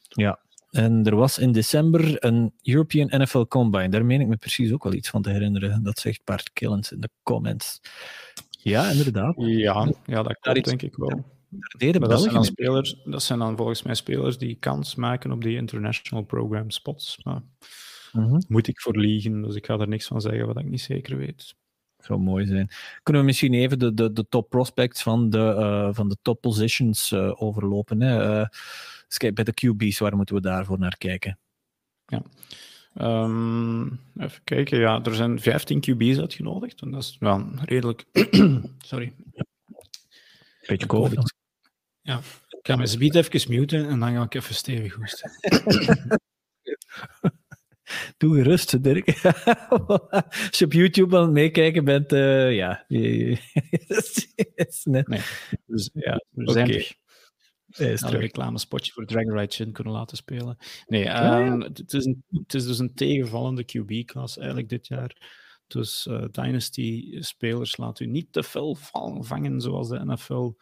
Ja, 0.07 0.44
en 0.75 1.05
er 1.05 1.15
was 1.15 1.37
in 1.37 1.51
december 1.51 2.25
een 2.25 2.53
European 2.63 3.21
NFL 3.21 3.43
Combine. 3.43 3.89
Daar 3.89 4.05
meen 4.05 4.21
ik 4.21 4.27
me 4.27 4.37
precies 4.37 4.71
ook 4.71 4.83
wel 4.83 4.93
iets 4.93 5.09
van 5.09 5.21
te 5.21 5.29
herinneren. 5.29 5.83
Dat 5.83 5.99
zegt 5.99 6.21
Bart 6.23 6.53
Killens 6.53 6.91
in 6.91 6.99
de 6.99 7.09
comments. 7.23 7.81
Ja, 8.49 8.89
inderdaad. 8.89 9.33
Ja, 9.37 9.93
ja 10.05 10.23
dat 10.23 10.37
klopt 10.39 10.65
denk 10.65 10.81
ik 10.81 10.95
wel. 10.95 11.25
dat, 11.77 12.21
zijn 12.21 12.33
dan 12.33 12.45
spelers, 12.45 13.01
dat 13.03 13.23
zijn 13.23 13.39
dan 13.39 13.57
volgens 13.57 13.83
mij 13.83 13.95
spelers 13.95 14.37
die 14.37 14.55
kans 14.55 14.95
maken 14.95 15.31
op 15.31 15.43
die 15.43 15.55
international 15.55 16.23
program 16.23 16.69
spots. 16.69 17.19
Maar 17.23 17.41
mhm. 18.11 18.41
moet 18.47 18.67
ik 18.67 18.81
voor 18.81 18.97
liegen, 18.97 19.41
dus 19.41 19.55
ik 19.55 19.65
ga 19.65 19.79
er 19.79 19.87
niks 19.87 20.07
van 20.07 20.21
zeggen 20.21 20.47
wat 20.47 20.59
ik 20.59 20.69
niet 20.69 20.81
zeker 20.81 21.17
weet. 21.17 21.55
Zou 21.97 22.19
mooi 22.19 22.45
zijn. 22.45 22.69
Kunnen 23.03 23.21
we 23.21 23.27
misschien 23.27 23.53
even 23.53 23.79
de, 23.79 23.93
de, 23.93 24.13
de 24.13 24.27
top 24.29 24.49
prospects 24.49 25.03
van 25.03 25.29
de, 25.29 25.55
uh, 25.59 25.89
van 25.91 26.09
de 26.09 26.17
top 26.21 26.41
positions 26.41 27.11
uh, 27.11 27.41
overlopen? 27.41 28.01
Hè? 28.01 28.39
Uh, 28.39 28.47
bij 29.17 29.43
de 29.43 29.53
QB's, 29.53 29.99
waar 29.99 30.15
moeten 30.15 30.35
we 30.35 30.41
daarvoor 30.41 30.79
naar 30.79 30.97
kijken? 30.97 31.39
Ja. 32.05 32.23
Um, 33.01 33.99
even 34.17 34.43
kijken, 34.43 34.79
ja, 34.79 35.03
er 35.03 35.15
zijn 35.15 35.39
15 35.39 35.79
QB's 35.79 36.19
uitgenodigd. 36.19 36.81
En 36.81 36.91
dat 36.91 37.03
is 37.03 37.15
wel 37.19 37.49
redelijk. 37.61 38.05
Sorry. 38.77 39.13
Beetje 40.67 40.85
COVID. 40.85 41.35
Ja, 42.01 42.17
ik 42.49 42.59
ga 42.61 42.75
mijn 42.75 42.87
speed 42.87 43.15
even 43.15 43.51
muten 43.51 43.87
en 43.89 43.99
dan 43.99 44.13
ga 44.13 44.23
ik 44.23 44.33
even 44.33 44.55
stevig 44.55 44.93
hoesten. 44.93 45.31
Doe 48.17 48.35
gerust, 48.35 48.83
Dirk. 48.83 49.07
Als 50.49 50.59
je 50.59 50.65
op 50.65 50.73
YouTube 50.73 51.17
aan 51.17 51.23
het 51.23 51.31
meekijken 51.31 51.83
bent, 51.83 52.13
uh, 52.13 52.55
ja. 52.55 52.85
is 52.87 54.83
net... 54.83 55.07
Nee. 55.07 55.21
Dus 55.65 55.89
ja, 55.93 56.23
we 56.29 56.51
zijn 56.51 56.67
okay 56.67 56.95
is 57.79 58.01
een 58.01 58.09
reclamespotje 58.09 58.91
voor 58.91 59.05
Dragon 59.05 59.37
Ride 59.37 59.53
Shin 59.53 59.71
kunnen 59.71 59.93
laten 59.93 60.17
spelen. 60.17 60.57
Nee, 60.85 61.09
um, 61.09 61.61
het, 61.61 61.93
is 61.93 62.05
een, 62.05 62.23
het 62.29 62.53
is 62.53 62.65
dus 62.65 62.79
een 62.79 62.93
tegenvallende 62.93 63.63
QB-klas 63.63 64.37
eigenlijk 64.37 64.69
dit 64.69 64.87
jaar. 64.87 65.43
Dus 65.67 66.07
uh, 66.09 66.25
Dynasty-spelers 66.31 67.77
laat 67.77 67.99
u 67.99 68.05
niet 68.05 68.31
te 68.31 68.43
veel 68.43 68.77
vangen 69.19 69.61
zoals 69.61 69.89
de 69.89 70.05
NFL 70.05 70.53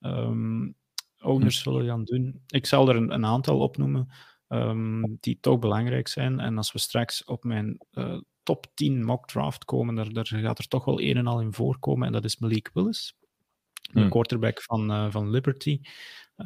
um, 0.00 0.76
owners 1.18 1.56
hm. 1.56 1.62
zullen 1.62 1.86
gaan 1.86 2.04
doen. 2.04 2.42
Ik 2.46 2.66
zal 2.66 2.88
er 2.88 2.96
een, 2.96 3.12
een 3.12 3.26
aantal 3.26 3.58
opnoemen 3.58 4.08
um, 4.48 5.16
die 5.20 5.38
toch 5.40 5.58
belangrijk 5.58 6.08
zijn. 6.08 6.40
En 6.40 6.56
als 6.56 6.72
we 6.72 6.78
straks 6.78 7.24
op 7.24 7.44
mijn 7.44 7.78
uh, 7.92 8.20
top 8.42 8.66
10 8.74 9.04
mock 9.04 9.26
draft 9.26 9.64
komen, 9.64 9.94
daar, 9.94 10.12
daar, 10.12 10.26
gaat 10.26 10.58
er 10.58 10.68
toch 10.68 10.84
wel 10.84 11.00
een 11.00 11.16
en 11.16 11.26
al 11.26 11.40
in 11.40 11.52
voorkomen. 11.52 12.06
En 12.06 12.12
dat 12.12 12.24
is 12.24 12.38
Malik 12.38 12.70
Willis, 12.72 13.16
de 13.92 14.00
hm. 14.00 14.08
quarterback 14.08 14.62
van, 14.62 14.90
uh, 14.90 15.10
van 15.10 15.30
Liberty. 15.30 15.80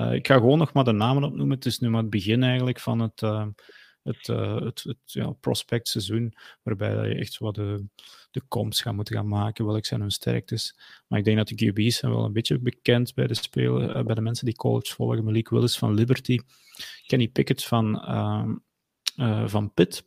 Uh, 0.01 0.12
ik 0.12 0.26
ga 0.26 0.34
gewoon 0.34 0.59
nog 0.59 0.72
maar 0.72 0.84
de 0.84 0.92
namen 0.92 1.24
opnoemen. 1.24 1.57
Het 1.57 1.66
is 1.66 1.78
nu 1.78 1.88
maar 1.88 2.01
het 2.01 2.11
begin 2.11 2.42
eigenlijk 2.42 2.80
van 2.80 3.01
het, 3.01 3.22
uh, 3.22 3.47
het, 4.03 4.28
uh, 4.28 4.61
het, 4.61 4.82
het 4.82 4.99
ja, 5.05 5.30
prospect 5.30 5.88
seizoen, 5.88 6.34
waarbij 6.62 7.09
je 7.09 7.14
echt 7.14 7.38
wat 7.38 7.55
de, 7.55 7.84
de 8.30 8.42
comps 8.49 8.80
gaat 8.80 8.94
moeten 8.94 9.14
gaan 9.14 9.28
maken, 9.28 9.66
welke 9.66 9.86
zijn 9.86 10.01
hun 10.01 10.11
sterktes. 10.11 10.78
Maar 11.07 11.18
ik 11.18 11.24
denk 11.24 11.36
dat 11.36 11.49
de 11.49 11.55
QB's 11.64 11.97
zijn 11.97 12.12
wel 12.12 12.24
een 12.24 12.32
beetje 12.32 12.59
bekend 12.59 13.14
bij 13.14 13.26
de, 13.26 13.34
spelen, 13.34 14.07
bij 14.07 14.14
de 14.14 14.20
mensen 14.20 14.44
die 14.44 14.57
college 14.57 14.94
volgen. 14.94 15.24
Malik 15.24 15.49
Willis 15.49 15.78
van 15.78 15.94
Liberty, 15.94 16.38
Kenny 17.07 17.28
Pickett 17.28 17.64
van, 17.64 18.01
ehm, 18.01 18.55
van 19.49 19.72
Pitt, 19.72 20.05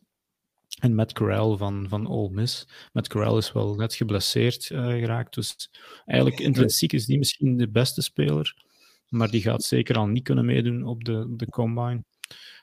En 0.78 0.94
Matt 0.94 1.12
Corral 1.12 1.56
van, 1.56 1.86
van 1.88 2.08
Ole 2.08 2.30
Miss. 2.30 2.68
Matt 2.92 3.08
Corral 3.08 3.38
is 3.38 3.52
wel 3.52 3.74
net 3.74 3.94
geblesseerd 3.94 4.64
geraakt. 4.64 5.34
Dus 5.34 5.70
eigenlijk 6.06 6.40
intrinsiek 6.40 6.92
is 6.92 7.06
die 7.06 7.18
misschien 7.18 7.56
de 7.56 7.68
beste 7.68 8.02
speler. 8.02 8.68
Maar 9.10 9.30
die 9.30 9.42
gaat 9.42 9.62
zeker 9.62 9.96
al 9.96 10.06
niet 10.06 10.24
kunnen 10.24 10.44
meedoen 10.44 10.84
op 10.84 11.04
de, 11.04 11.26
op 11.30 11.38
de 11.38 11.46
combine. 11.46 12.04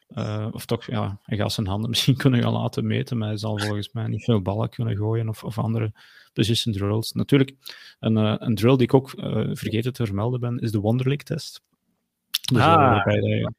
Uh, 0.09 0.47
of 0.51 0.65
toch, 0.65 0.85
ja, 0.85 1.19
hij 1.23 1.37
gaat 1.37 1.51
zijn 1.51 1.67
handen 1.67 1.89
misschien 1.93 2.17
kunnen 2.17 2.41
gaan 2.41 2.53
laten 2.53 2.87
meten, 2.87 3.17
maar 3.17 3.27
hij 3.27 3.37
zal 3.37 3.59
volgens 3.59 3.91
mij 3.91 4.07
niet 4.07 4.23
veel 4.23 4.41
ballen 4.41 4.69
kunnen 4.69 4.97
gooien 4.97 5.29
of, 5.29 5.43
of 5.43 5.57
andere 5.57 5.93
position 6.33 6.73
drills. 6.73 7.11
Natuurlijk, 7.11 7.53
een, 7.99 8.17
uh, 8.17 8.35
een 8.37 8.55
drill 8.55 8.75
die 8.75 8.85
ik 8.85 8.93
ook 8.93 9.13
uh, 9.13 9.49
vergeten 9.53 9.93
te 9.93 10.05
vermelden 10.05 10.39
ben, 10.39 10.59
is 10.59 10.71
de 10.71 10.79
Wonderlic 10.79 11.23
test. 11.23 11.61
Dus 12.51 12.61
ah, 12.61 12.75
waarbij 12.75 13.21
je 13.21 13.53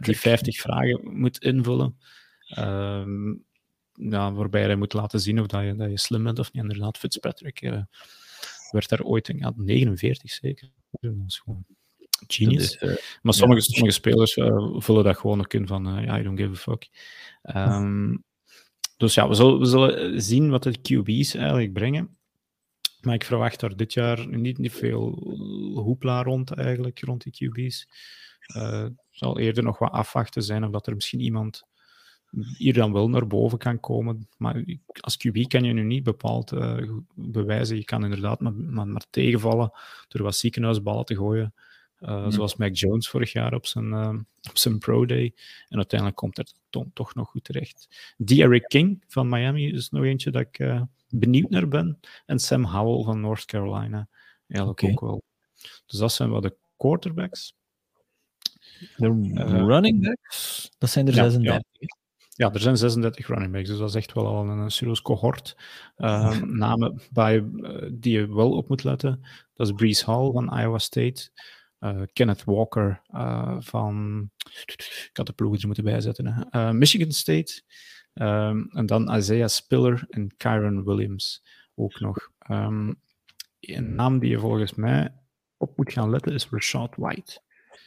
die 0.00 0.18
50 0.18 0.56
vragen 0.56 1.00
moet 1.18 1.38
invullen. 1.38 1.98
Ehm, 2.48 3.34
ja, 3.92 4.32
waarbij 4.32 4.62
hij 4.62 4.76
moet 4.76 4.92
laten 4.92 5.20
zien 5.20 5.40
of 5.40 5.46
dat 5.46 5.62
je, 5.62 5.74
dat 5.74 5.90
je 5.90 5.98
slim 5.98 6.22
bent 6.22 6.38
of 6.38 6.52
niet. 6.52 6.62
Inderdaad, 6.62 6.98
Fitzpatrick 6.98 7.60
werd 8.70 8.88
daar 8.88 9.02
ooit 9.02 9.28
in 9.28 9.36
ja, 9.36 9.52
49 9.56 10.30
zeker. 10.30 10.70
Dat 10.90 11.12
is 11.26 11.38
gewoon 11.38 11.64
genius. 12.26 12.76
Eh, 12.76 12.96
maar 13.22 13.34
sommige, 13.34 13.60
sommige 13.60 13.94
spelers 13.94 14.36
uh, 14.36 14.74
vullen 14.78 15.04
dat 15.04 15.16
gewoon 15.18 15.38
ook 15.38 15.52
in 15.52 15.66
van, 15.66 15.98
uh, 15.98 16.04
ja, 16.04 16.18
I 16.18 16.22
don't 16.22 16.38
give 16.38 16.50
a 16.50 16.54
fuck. 16.54 16.88
Um, 17.56 18.24
dus 18.96 19.14
ja, 19.14 19.28
we 19.28 19.34
zullen, 19.34 19.58
we 19.58 19.66
zullen 19.66 20.22
zien 20.22 20.50
wat 20.50 20.62
de 20.62 20.78
QB's 20.78 21.34
eigenlijk 21.34 21.72
brengen. 21.72 22.18
Maar 23.00 23.14
ik 23.14 23.24
verwacht 23.24 23.60
daar 23.60 23.76
dit 23.76 23.92
jaar 23.92 24.28
niet, 24.28 24.58
niet 24.58 24.72
veel 24.72 25.10
hoepla 25.74 26.22
rond, 26.22 26.52
eigenlijk, 26.52 27.00
rond 27.00 27.22
die 27.22 27.50
QB's. 27.50 27.88
het 28.42 28.92
zal 29.10 29.38
eerder 29.38 29.62
nog 29.62 29.78
wat 29.78 29.92
afwachten 29.92 30.42
zijn 30.42 30.64
of 30.64 30.70
dat 30.70 30.86
er 30.86 30.94
misschien 30.94 31.20
iemand 31.20 31.62
hier 32.56 32.74
dan 32.74 32.92
wel 32.92 33.08
naar 33.08 33.26
boven 33.26 33.58
kan 33.58 33.80
komen. 33.80 34.28
Maar 34.36 34.64
als 35.00 35.16
QB 35.16 35.46
kan 35.46 35.64
je 35.64 35.72
nu 35.72 35.82
niet 35.82 36.02
bepaald 36.02 36.52
bewijzen. 37.14 37.76
Je 37.76 37.84
kan 37.84 38.04
inderdaad 38.04 38.40
maar, 38.40 38.54
maar, 38.54 38.86
maar 38.86 39.06
tegenvallen 39.10 39.72
door 40.08 40.22
wat 40.22 40.36
ziekenhuisballen 40.36 41.04
te 41.04 41.16
gooien. 41.16 41.54
Uh, 42.00 42.30
Zoals 42.30 42.56
Mac 42.56 42.76
Jones 42.76 43.08
vorig 43.08 43.32
jaar 43.32 43.54
op 43.54 43.66
zijn, 43.66 43.86
uh, 43.86 44.18
op 44.50 44.58
zijn 44.58 44.78
Pro 44.78 45.06
Day. 45.06 45.34
En 45.68 45.76
uiteindelijk 45.76 46.18
komt 46.18 46.36
het 46.36 46.54
toch 46.92 47.14
nog 47.14 47.28
goed 47.28 47.44
terecht. 47.44 47.88
Derek 48.16 48.68
King 48.68 49.04
van 49.06 49.28
Miami 49.28 49.72
is 49.72 49.90
nog 49.90 50.04
eentje 50.04 50.30
dat 50.30 50.42
ik 50.42 50.58
uh, 50.58 50.82
benieuwd 51.08 51.50
naar 51.50 51.68
ben. 51.68 52.00
En 52.26 52.38
Sam 52.38 52.64
Howell 52.64 53.04
van 53.04 53.20
North 53.20 53.44
Carolina. 53.44 54.08
Eigenlijk 54.48 54.82
okay. 54.82 54.90
ook 54.90 55.00
wel. 55.00 55.22
Dus 55.86 55.98
dat 55.98 56.12
zijn 56.12 56.30
wel 56.30 56.40
de 56.40 56.56
quarterbacks. 56.76 57.54
De 58.96 59.08
running 59.66 60.02
backs? 60.02 60.70
Dat 60.78 60.90
zijn 60.90 61.06
er 61.06 61.14
ja, 61.14 61.22
36. 61.28 61.62
Ja. 61.78 61.96
ja. 62.46 62.52
er 62.52 62.60
zijn 62.60 62.76
36 62.76 63.26
running 63.26 63.52
backs, 63.52 63.68
dus 63.68 63.78
dat 63.78 63.88
is 63.88 63.94
echt 63.94 64.12
wel 64.12 64.26
al 64.26 64.48
een 64.48 64.70
serieus 64.70 65.02
cohort. 65.02 65.56
namen 66.44 67.00
bij, 67.12 67.44
die 67.92 68.12
je 68.12 68.34
wel 68.34 68.52
op 68.52 68.68
moet 68.68 68.84
letten. 68.84 69.20
Dat 69.54 69.66
is 69.66 69.72
Brees 69.72 70.04
Hall 70.04 70.32
van 70.32 70.58
Iowa 70.58 70.78
State. 70.78 71.30
Uh, 71.80 72.02
Kenneth 72.12 72.44
Walker 72.44 73.02
uh, 73.14 73.56
van. 73.58 74.30
Ik 74.64 75.10
had 75.12 75.26
de 75.26 75.32
ploegen 75.32 75.60
er 75.60 75.66
moeten 75.66 75.84
bijzetten. 75.84 76.48
Uh, 76.50 76.70
Michigan 76.70 77.12
State. 77.12 77.62
Um, 78.14 78.70
en 78.72 78.86
dan 78.86 79.16
Isaiah 79.16 79.48
Spiller 79.48 80.06
en 80.08 80.36
Kyron 80.36 80.84
Williams 80.84 81.44
ook 81.74 82.00
nog. 82.00 82.30
Um, 82.50 83.00
een 83.60 83.94
naam 83.94 84.18
die 84.18 84.30
je 84.30 84.38
volgens 84.38 84.74
mij 84.74 85.14
op 85.56 85.76
moet 85.76 85.92
gaan 85.92 86.10
letten 86.10 86.32
is 86.32 86.48
Rashad 86.50 86.96
White. 86.96 87.40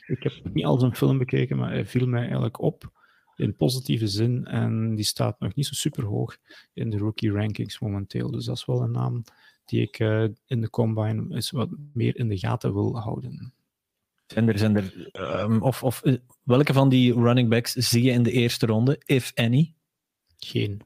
Ik 0.08 0.24
heb 0.24 0.34
niet 0.54 0.66
al 0.66 0.80
zijn 0.80 0.96
film 0.96 1.18
bekeken, 1.18 1.58
maar 1.58 1.72
hij 1.72 1.86
viel 1.86 2.08
mij 2.08 2.22
eigenlijk 2.22 2.62
op 2.62 2.92
in 3.36 3.56
positieve 3.56 4.08
zin. 4.08 4.46
En 4.46 4.96
die 4.96 5.06
staat 5.06 5.40
nog 5.40 5.56
niet 5.56 5.66
zo 5.66 5.74
super 5.74 6.04
hoog 6.04 6.38
in 6.74 6.90
de 6.90 6.98
rookie 6.98 7.32
rankings 7.32 7.80
momenteel. 7.80 8.32
Dus 8.32 8.46
dat 8.46 8.58
is 8.58 8.66
wel 8.66 8.82
een 8.82 8.92
naam 8.92 9.24
die 9.66 9.82
ik 9.82 10.00
in 10.46 10.62
de 10.62 10.70
combine 10.70 11.36
eens 11.36 11.52
wat 11.52 11.70
meer 11.94 12.18
in 12.18 12.28
de 12.28 12.38
gaten 12.38 12.74
wil 12.74 13.00
houden. 13.00 13.54
Zijn 14.34 14.48
er, 14.48 14.58
zijn 14.58 14.76
er, 14.76 15.10
um, 15.42 15.62
of, 15.62 15.84
of 15.84 16.02
eh, 16.02 16.16
welke 16.44 16.74
van 16.74 16.90
die 16.90 17.14
running 17.14 17.50
backs 17.50 17.72
zie 17.72 18.04
je 18.04 18.12
in 18.12 18.24
de 18.24 18.32
eerste 18.32 18.66
ronde, 18.66 19.02
if 19.06 19.32
any? 19.36 19.74
Geen. 20.38 20.82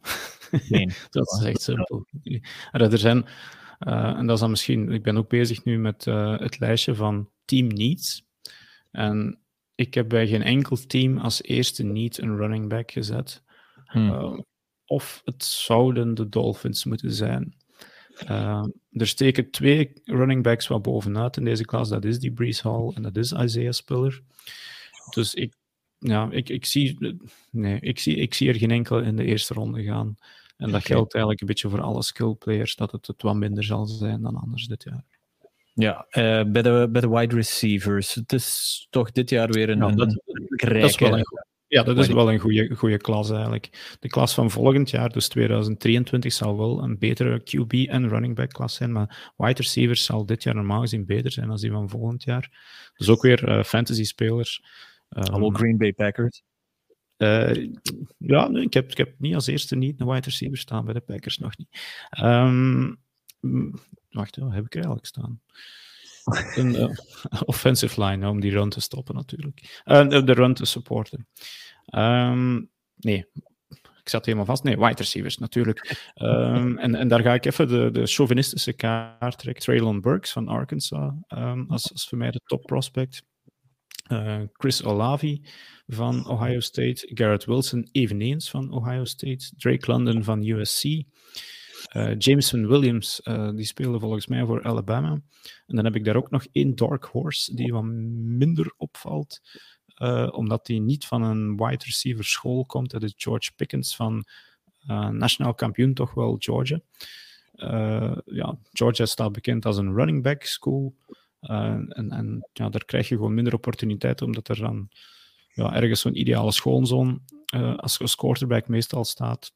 Geen. 0.51 0.91
dat 1.09 1.39
is 1.39 1.45
echt 1.45 1.61
simpel. 1.61 2.05
Er 2.71 2.97
zijn, 2.97 3.25
uh, 3.79 4.17
en 4.17 4.25
dat 4.25 4.35
is 4.35 4.41
dan 4.41 4.49
misschien, 4.49 4.91
ik 4.91 5.03
ben 5.03 5.17
ook 5.17 5.29
bezig 5.29 5.63
nu 5.63 5.79
met 5.79 6.05
uh, 6.05 6.39
het 6.39 6.59
lijstje 6.59 6.95
van 6.95 7.29
team 7.45 7.67
needs. 7.67 8.25
En 8.91 9.39
ik 9.75 9.93
heb 9.93 10.09
bij 10.09 10.27
geen 10.27 10.43
enkel 10.43 10.77
team 10.87 11.17
als 11.17 11.43
eerste 11.43 11.83
need 11.83 12.17
een 12.17 12.37
running 12.37 12.69
back 12.69 12.91
gezet. 12.91 13.43
Hmm. 13.85 14.09
Uh, 14.09 14.39
of 14.85 15.21
het 15.25 15.43
zouden 15.43 16.13
de 16.13 16.29
Dolphins 16.29 16.85
moeten 16.85 17.11
zijn. 17.11 17.56
Uh, 18.23 18.65
er 18.91 19.07
steken 19.07 19.51
twee 19.51 19.91
running 20.03 20.43
backs 20.43 20.67
wat 20.67 20.81
bovenuit 20.81 21.37
in 21.37 21.43
deze 21.43 21.65
klas. 21.65 21.89
Dat 21.89 22.05
is 22.05 22.19
die 22.19 22.31
Brees 22.31 22.61
Hall 22.61 22.91
en 22.95 23.01
dat 23.01 23.15
is 23.17 23.31
Isaiah 23.31 23.71
Spiller. 23.71 24.21
Dus 25.09 25.33
ik, 25.33 25.53
ja, 25.99 26.27
ik, 26.31 26.49
ik, 26.49 26.65
zie, 26.65 27.17
nee, 27.51 27.79
ik, 27.79 27.99
zie, 27.99 28.15
ik 28.15 28.33
zie 28.33 28.49
er 28.49 28.55
geen 28.55 28.71
enkel 28.71 28.99
in 28.99 29.15
de 29.15 29.23
eerste 29.23 29.53
ronde 29.53 29.83
gaan. 29.83 30.17
En 30.57 30.71
dat 30.71 30.85
geldt 30.85 31.13
eigenlijk 31.13 31.41
een 31.41 31.47
beetje 31.47 31.69
voor 31.69 31.81
alle 31.81 32.03
skill 32.03 32.33
players, 32.33 32.75
dat 32.75 32.91
het, 32.91 33.07
het 33.07 33.21
wat 33.21 33.35
minder 33.35 33.63
zal 33.63 33.85
zijn 33.85 34.21
dan 34.21 34.35
anders 34.35 34.65
dit 34.65 34.83
jaar. 34.83 35.03
Ja, 35.73 36.05
uh, 36.11 36.51
bij, 36.51 36.61
de, 36.61 36.87
bij 36.91 37.01
de 37.01 37.09
wide 37.09 37.35
receivers. 37.35 38.13
Het 38.13 38.33
is 38.33 38.87
toch 38.89 39.11
dit 39.11 39.29
jaar 39.29 39.49
weer 39.49 39.69
een, 39.69 39.77
ja, 39.77 39.91
dat, 39.91 40.21
dat 40.49 40.71
is 40.71 40.97
wel 40.97 41.17
een, 41.17 41.25
ja, 41.67 41.83
dat 41.83 41.97
is 41.97 42.07
wel 42.07 42.31
een 42.31 42.39
goede, 42.39 42.75
goede 42.75 42.97
klas 42.97 43.29
eigenlijk. 43.29 43.97
De 43.99 44.07
klas 44.07 44.33
van 44.33 44.51
volgend 44.51 44.89
jaar, 44.89 45.09
dus 45.09 45.27
2023, 45.27 46.33
zal 46.33 46.57
wel 46.57 46.83
een 46.83 46.97
betere 46.97 47.39
QB 47.39 47.89
en 47.89 48.07
running 48.07 48.35
back 48.35 48.49
klas 48.49 48.75
zijn, 48.75 48.91
maar 48.91 49.33
wide 49.37 49.61
receivers 49.61 50.05
zal 50.05 50.25
dit 50.25 50.43
jaar 50.43 50.55
normaal 50.55 50.81
gezien 50.81 51.05
beter 51.05 51.31
zijn 51.31 51.47
dan 51.47 51.57
die 51.57 51.71
van 51.71 51.89
volgend 51.89 52.23
jaar. 52.23 52.51
Dus 52.95 53.09
ook 53.09 53.21
weer 53.21 53.49
uh, 53.49 53.63
fantasy 53.63 54.03
spelers. 54.03 54.63
Um, 55.09 55.23
Allemaal 55.23 55.49
Green 55.49 55.77
Bay 55.77 55.93
Packers. 55.93 56.43
Uh, 57.17 57.69
ja, 58.17 58.47
nee, 58.47 58.63
ik, 58.63 58.73
heb, 58.73 58.91
ik 58.91 58.97
heb 58.97 59.13
niet 59.17 59.35
als 59.35 59.47
eerste 59.47 59.75
niet 59.75 59.99
een 59.99 60.07
wide 60.07 60.25
receiver 60.25 60.57
staan 60.57 60.85
bij 60.85 60.93
de 60.93 60.99
Packers, 60.99 61.37
nog 61.37 61.57
niet. 61.57 61.67
Um, 62.21 62.99
wacht, 64.09 64.37
wat 64.37 64.51
heb 64.51 64.65
ik 64.65 64.71
er 64.71 64.75
eigenlijk 64.75 65.05
staan? 65.05 65.41
Een 66.55 66.75
uh, 66.75 66.89
offensive 67.45 68.03
line 68.03 68.29
om 68.29 68.39
die 68.39 68.51
run 68.51 68.69
te 68.69 68.81
stoppen 68.81 69.15
natuurlijk. 69.15 69.81
Uh, 69.85 70.07
de 70.09 70.33
run 70.33 70.53
te 70.53 70.65
supporten. 70.65 71.27
Um, 71.95 72.69
nee, 72.95 73.25
ik 74.07 74.09
zat 74.09 74.25
helemaal 74.25 74.45
vast. 74.45 74.63
Nee, 74.63 74.77
wide 74.77 74.95
receivers 74.95 75.37
natuurlijk. 75.37 76.11
Um, 76.15 76.77
en, 76.77 76.95
en 76.95 77.07
daar 77.07 77.21
ga 77.21 77.33
ik 77.33 77.45
even 77.45 77.67
de, 77.67 77.91
de 77.91 78.05
chauvinistische 78.05 78.73
kaart 78.73 79.37
trekken. 79.37 79.63
Traylon 79.63 80.01
Burks 80.01 80.31
van 80.31 80.47
Arkansas 80.47 81.13
um, 81.27 81.65
als, 81.67 81.91
als 81.91 82.07
voor 82.07 82.17
mij 82.17 82.31
de 82.31 82.41
top 82.45 82.61
prospect. 82.61 83.23
Uh, 84.11 84.41
Chris 84.51 84.83
Olavi 84.83 85.41
van 85.87 86.27
Ohio 86.27 86.59
State. 86.59 87.11
Garrett 87.13 87.45
Wilson 87.45 87.89
eveneens 87.91 88.49
van 88.49 88.71
Ohio 88.71 89.05
State. 89.05 89.51
Drake 89.57 89.91
London 89.91 90.23
van 90.23 90.43
USC. 90.43 90.83
Uh, 91.93 92.15
Jameson 92.17 92.67
Williams, 92.67 93.21
uh, 93.23 93.49
die 93.55 93.65
speelde 93.65 93.99
volgens 93.99 94.27
mij 94.27 94.45
voor 94.45 94.63
Alabama. 94.63 95.11
En 95.65 95.75
dan 95.75 95.85
heb 95.85 95.95
ik 95.95 96.05
daar 96.05 96.15
ook 96.15 96.29
nog 96.29 96.45
één 96.51 96.75
dark 96.75 97.05
horse 97.05 97.55
die 97.55 97.73
wat 97.73 97.83
minder 97.83 98.73
opvalt. 98.77 99.41
Uh, 100.01 100.29
omdat 100.31 100.67
hij 100.67 100.79
niet 100.79 101.05
van 101.05 101.23
een 101.23 101.57
wide 101.57 101.83
receiver 101.85 102.25
school 102.25 102.65
komt. 102.65 102.91
Dat 102.91 103.03
is 103.03 103.13
George 103.17 103.51
Pickens 103.55 103.95
van 103.95 104.25
nationaal 105.11 105.53
kampioen, 105.53 105.93
toch 105.93 106.13
wel 106.13 106.35
Georgia. 106.39 106.79
ja, 108.25 108.57
Georgia 108.71 109.05
staat 109.05 109.31
bekend 109.31 109.65
als 109.65 109.77
een 109.77 109.95
running 109.95 110.23
back 110.23 110.43
school. 110.43 110.95
en 111.39 112.09
en 112.09 112.47
ja, 112.53 112.69
daar 112.69 112.85
krijg 112.85 113.09
je 113.09 113.15
gewoon 113.15 113.33
minder 113.33 113.53
opportuniteiten, 113.53 114.25
omdat 114.25 114.47
er 114.47 114.59
dan 114.59 114.89
ja, 115.53 115.73
ergens 115.75 116.01
zo'n 116.01 116.19
ideale 116.19 116.51
schoolzone 116.51 117.19
als, 117.75 117.99
als 117.99 118.15
quarterback 118.15 118.67
meestal 118.67 119.05
staat. 119.05 119.53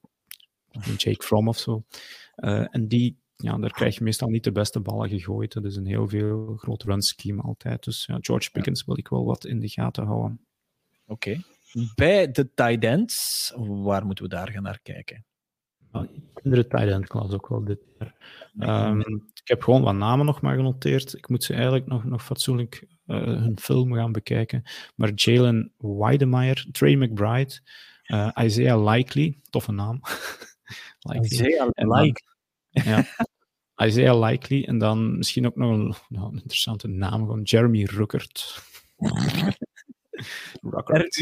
Jake 0.97 1.23
Fromm 1.23 1.47
of 1.47 1.57
zo. 1.57 1.83
Uh, 2.35 2.75
en 2.75 2.87
die, 2.87 3.17
ja, 3.35 3.57
daar 3.57 3.71
krijg 3.71 3.97
je 3.97 4.03
meestal 4.03 4.29
niet 4.29 4.43
de 4.43 4.51
beste 4.51 4.79
ballen 4.79 5.09
gegooid. 5.09 5.53
Dat 5.53 5.65
is 5.65 5.75
een 5.75 5.85
heel 5.85 6.07
veel 6.07 6.55
groot 6.57 6.83
run 6.83 7.01
scheme 7.01 7.41
altijd. 7.41 7.83
Dus 7.83 8.05
ja, 8.05 8.17
George 8.21 8.51
Pickens 8.51 8.85
wil 8.85 8.97
ik 8.97 9.07
wel 9.07 9.25
wat 9.25 9.45
in 9.45 9.59
de 9.59 9.69
gaten 9.69 10.05
houden. 10.05 10.45
Oké. 11.07 11.41
Bij 11.95 12.31
de 12.31 12.53
tight 12.53 12.83
ends, 12.83 13.53
waar 13.57 14.05
moeten 14.05 14.23
we 14.23 14.29
daar 14.29 14.51
gaan 14.51 14.63
naar 14.63 14.79
kijken? 14.83 15.25
in 16.41 16.51
de 16.51 16.67
tight 16.67 16.87
end 16.87 17.07
klas 17.07 17.31
ook 17.31 17.47
wel 17.47 17.63
dit 17.63 17.79
jaar. 17.99 18.15
Um, 18.89 18.99
ik 19.43 19.47
heb 19.47 19.63
gewoon 19.63 19.81
wat 19.81 19.95
namen 19.95 20.25
nog 20.25 20.41
maar 20.41 20.55
genoteerd. 20.55 21.13
Ik 21.13 21.29
moet 21.29 21.43
ze 21.43 21.53
eigenlijk 21.53 21.85
nog, 21.85 22.03
nog 22.03 22.23
fatsoenlijk 22.23 22.87
uh, 23.07 23.23
hun 23.23 23.59
film 23.59 23.93
gaan 23.93 24.11
bekijken. 24.11 24.63
Maar 24.95 25.11
Jalen 25.15 25.73
Weidemeyer, 25.77 26.65
Trey 26.71 26.95
McBride, 26.95 27.59
uh, 28.07 28.29
Isaiah 28.43 28.91
Likely, 28.91 29.37
toffe 29.49 29.71
naam. 29.71 30.01
Likely. 31.01 31.25
Isaiah 31.25 31.69
Likely. 31.75 32.13
Ja. 32.83 33.05
Isaiah 33.85 34.19
Likely 34.19 34.63
en 34.63 34.77
dan 34.77 35.17
misschien 35.17 35.45
ook 35.45 35.55
nog 35.55 35.71
een, 35.71 35.95
nou, 36.07 36.33
interessante 36.33 36.87
naam, 36.87 37.19
gewoon 37.19 37.41
Jeremy 37.41 37.83
Ruckert. 37.83 38.61
Ruckert. 40.61 41.17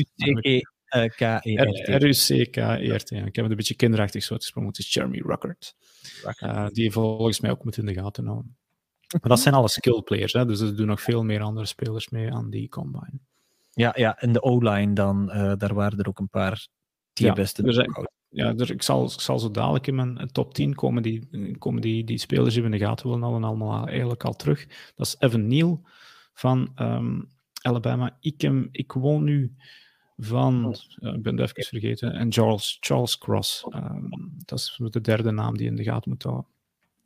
Ik 3.25 3.35
heb 3.35 3.43
het 3.43 3.49
een 3.49 3.55
beetje 3.55 3.75
kinderachtig 3.75 4.23
zo 4.23 4.35
gesproken. 4.35 4.69
Het 4.69 4.79
is 4.79 4.93
Jeremy 4.93 5.21
Ruckert. 5.25 5.75
Uh, 6.43 6.67
die 6.67 6.91
volgens 6.91 7.39
mij 7.39 7.51
ook 7.51 7.63
moet 7.63 7.77
in 7.77 7.85
de 7.85 7.93
gaten 7.93 8.25
houden. 8.25 8.57
Maar 9.07 9.29
dat 9.29 9.39
zijn 9.39 9.55
alle 9.55 9.69
skill 9.69 10.01
players, 10.01 10.33
hè? 10.33 10.45
dus 10.45 10.59
er 10.59 10.75
doen 10.75 10.87
nog 10.87 11.01
veel 11.01 11.23
meer 11.23 11.41
andere 11.41 11.65
spelers 11.65 12.09
mee 12.09 12.31
aan 12.31 12.49
die 12.49 12.69
combine. 12.69 13.19
Ja, 13.71 13.93
ja 13.97 14.17
en 14.17 14.31
de 14.31 14.41
O-line 14.41 14.93
dan, 14.93 15.29
uh, 15.29 15.53
daar 15.57 15.73
waren 15.73 15.99
er 15.99 16.07
ook 16.07 16.19
een 16.19 16.29
paar 16.29 16.67
die 17.13 17.25
ja, 17.25 17.33
beste. 17.33 17.63
Er 17.63 17.73
zijn, 17.73 18.09
ja, 18.29 18.53
dus 18.53 18.69
ik, 18.69 18.81
zal, 18.81 19.05
ik 19.05 19.19
zal 19.19 19.39
zo 19.39 19.51
dadelijk 19.51 19.87
in 19.87 19.95
mijn 19.95 20.29
top 20.31 20.53
10 20.53 20.75
komen 20.75 21.03
die, 21.03 21.27
komen 21.57 21.81
die, 21.81 22.03
die 22.03 22.17
spelers 22.17 22.53
die 22.53 22.63
we 22.63 22.69
in 22.69 22.77
de 22.77 22.85
gaten 22.85 23.09
willen 23.09 23.43
allemaal 23.43 23.87
eigenlijk 23.87 24.23
al 24.23 24.33
terug. 24.33 24.67
Dat 24.95 25.07
is 25.07 25.15
Evan 25.19 25.47
Neal 25.47 25.81
van 26.33 26.71
um, 26.75 27.29
Alabama. 27.61 28.17
Ik, 28.19 28.41
hem, 28.41 28.69
ik 28.71 28.91
woon 28.91 29.23
nu 29.23 29.55
van, 30.17 30.75
uh, 30.99 31.13
ik 31.13 31.21
ben 31.21 31.37
het 31.37 31.49
even 31.49 31.79
vergeten, 31.79 32.13
en 32.13 32.31
Charles, 32.31 32.77
Charles 32.79 33.17
Cross. 33.17 33.65
Um, 33.75 34.09
dat 34.45 34.59
is 34.59 34.79
de 34.83 35.01
derde 35.01 35.31
naam 35.31 35.57
die 35.57 35.67
in 35.67 35.75
de 35.75 35.83
gaten 35.83 36.09
moet 36.09 36.23
houden. 36.23 36.45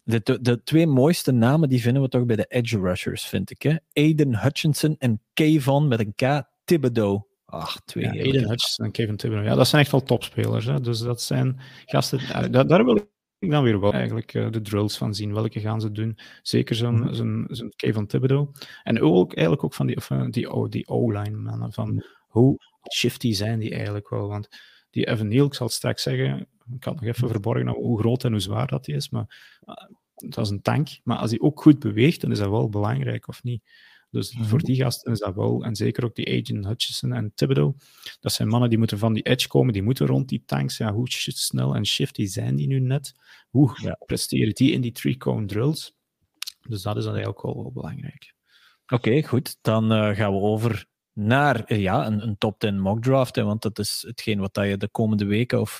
De, 0.03 0.21
de, 0.23 0.41
de, 0.41 0.63
twee 0.63 0.87
mooiste 0.87 1.31
namen 1.31 1.69
die 1.69 1.81
vinden 1.81 2.01
we 2.01 2.09
toch 2.09 2.25
bij 2.25 2.35
de 2.35 2.45
edge 2.47 2.79
rushers, 2.79 3.25
vind 3.25 3.51
ik. 3.51 3.61
Hè? 3.61 3.75
Aiden 3.93 4.41
Hutchinson 4.41 4.95
en 4.99 5.21
Kayvon 5.33 5.87
met 5.87 5.99
een 5.99 6.15
K. 6.15 6.43
Thibodeau. 6.63 7.21
Ach, 7.53 7.81
twee. 7.85 8.03
Ja, 8.03 8.09
Aiden 8.09 8.47
Hutchinson 8.49 8.85
en 8.85 8.91
Kevin 8.91 9.17
Thibodeau. 9.17 9.47
Ja, 9.47 9.55
dat 9.55 9.67
zijn 9.67 9.81
echt 9.81 9.91
wel 9.91 10.03
topspelers. 10.03 10.65
Hè? 10.65 10.81
Dus 10.81 10.99
dat 10.99 11.21
zijn 11.21 11.59
gasten. 11.85 12.19
Uh, 12.19 12.43
daar, 12.51 12.67
daar, 12.67 12.85
wil 12.85 12.95
ik 13.39 13.49
dan 13.49 13.63
weer 13.63 13.79
wel 13.79 13.93
eigenlijk 13.93 14.33
uh, 14.33 14.51
de 14.51 14.61
drills 14.61 14.97
van 14.97 15.13
zien. 15.13 15.33
Welke 15.33 15.59
gaan 15.59 15.81
ze 15.81 15.91
doen? 15.91 16.17
Zeker 16.41 16.75
zo'n 16.75 16.95
mm 16.95 17.07
-hmm. 17.07 17.45
zo'n 17.49 17.73
Kevin 17.75 18.07
Thibodeau. 18.07 18.49
En 18.83 19.01
ook 19.01 19.33
eigenlijk 19.33 19.65
ook 19.65 19.73
van 19.73 19.87
die, 19.87 19.97
of, 19.97 20.07
die, 20.29 20.69
die 20.69 20.87
O-line 20.87 21.37
mannen. 21.37 21.73
Van 21.73 22.03
hoe 22.27 22.57
shifty 22.93 23.33
zijn 23.33 23.59
die 23.59 23.73
eigenlijk 23.73 24.09
wel? 24.09 24.27
Want 24.27 24.47
die 24.89 25.07
Evan 25.07 25.27
Neal, 25.27 25.45
ik 25.45 25.53
zal 25.53 25.65
het 25.65 25.75
straks 25.75 26.03
zeggen, 26.03 26.39
ik 26.73 26.79
kan 26.79 26.93
nog 26.93 27.03
even 27.03 27.29
verborgen 27.29 27.67
hoe 27.67 27.99
groot 27.99 28.23
en 28.23 28.31
hoe 28.31 28.39
zwaar 28.39 28.67
dat 28.67 28.85
hij 28.85 28.95
is, 28.95 29.09
maar 29.09 29.59
uh, 29.65 29.75
dat 30.15 30.45
is 30.45 30.51
een 30.51 30.61
tank. 30.61 30.87
Maar 31.03 31.17
als 31.17 31.29
hij 31.29 31.39
ook 31.39 31.61
goed 31.61 31.79
beweegt, 31.79 32.21
dan 32.21 32.31
is 32.31 32.39
dat 32.39 32.49
wel 32.49 32.69
belangrijk, 32.69 33.27
of 33.27 33.43
niet? 33.43 33.63
Dus 34.13 34.31
mm-hmm. 34.31 34.49
voor 34.49 34.59
die 34.59 34.75
gasten 34.75 35.11
is 35.11 35.19
dat 35.19 35.35
wel, 35.35 35.63
en 35.63 35.75
zeker 35.75 36.05
ook 36.05 36.15
die 36.15 36.41
Agent 36.41 36.65
Hutchison 36.65 37.13
en 37.13 37.31
Thibodeau, 37.35 37.73
dat 38.19 38.33
zijn 38.33 38.47
mannen 38.47 38.69
die 38.69 38.77
moeten 38.77 38.97
van 38.97 39.13
die 39.13 39.23
edge 39.23 39.47
komen, 39.47 39.73
die 39.73 39.83
moeten 39.83 40.05
rond 40.05 40.29
die 40.29 40.43
tanks. 40.45 40.77
Ja, 40.77 40.93
hoe 40.93 41.09
snel 41.09 41.75
en 41.75 41.85
shifty 41.85 42.25
zijn 42.25 42.55
die 42.55 42.67
nu 42.67 42.79
net? 42.79 43.13
Hoe 43.49 43.77
ja. 43.81 43.97
presteren 44.05 44.53
die 44.53 44.71
in 44.71 44.81
die 44.81 44.91
three-cone 44.91 45.45
drills? 45.45 45.95
Dus 46.67 46.81
dat 46.81 46.97
is 46.97 47.03
dan 47.03 47.13
eigenlijk 47.13 47.43
wel, 47.43 47.55
wel 47.55 47.71
belangrijk. 47.71 48.33
Oké, 48.83 48.93
okay, 48.93 49.23
goed. 49.23 49.57
Dan 49.61 49.91
uh, 49.91 50.15
gaan 50.15 50.33
we 50.33 50.39
over 50.39 50.85
naar 51.13 51.73
ja, 51.75 52.05
een, 52.05 52.23
een 52.23 52.37
top 52.37 52.59
10 52.59 52.79
mock 52.79 53.03
draft. 53.03 53.35
Hè, 53.35 53.43
want 53.43 53.61
dat 53.61 53.79
is 53.79 54.03
hetgeen 54.07 54.39
wat 54.39 54.59
je 54.61 54.77
de 54.77 54.89
komende 54.89 55.25
weken, 55.25 55.61
of 55.61 55.79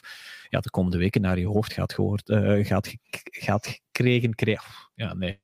ja, 0.50 0.60
de 0.60 0.70
komende 0.70 0.98
weken 0.98 1.22
naar 1.22 1.40
je 1.40 1.48
hoofd 1.48 1.74
gaat, 1.74 1.94
gehoord, 1.94 2.30
uh, 2.30 2.66
gaat, 2.66 2.94
gaat 3.30 3.68
gekregen 3.68 4.36
krijgen. 4.36 4.74
Ja, 4.96 5.14
nee. 5.14 5.43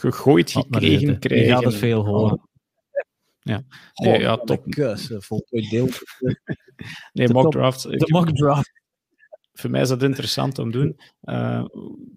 Gegooid, 0.00 0.50
gekregen 0.50 1.18
krijgen. 1.18 1.46
Je 1.46 1.52
gaat 1.52 1.64
het 1.64 1.74
veel 1.74 2.04
horen. 2.04 2.32
Oh. 2.32 2.44
Ja, 3.40 3.62
nee, 3.94 4.14
oh, 4.14 4.20
ja 4.20 4.36
top. 4.36 4.70
Kus, 4.70 5.10
voltooid 5.12 5.70
deel. 5.70 5.88
nee, 7.12 7.28
mock 7.28 7.50
draft. 7.50 7.82
De 7.82 8.06
mock 8.06 8.36
draft. 8.36 8.70
Voor 9.52 9.70
mij 9.70 9.80
is 9.80 9.88
dat 9.88 10.02
interessant 10.02 10.58
om 10.58 10.70
te 10.70 10.78
doen. 10.78 11.00
Uh, 11.22 11.64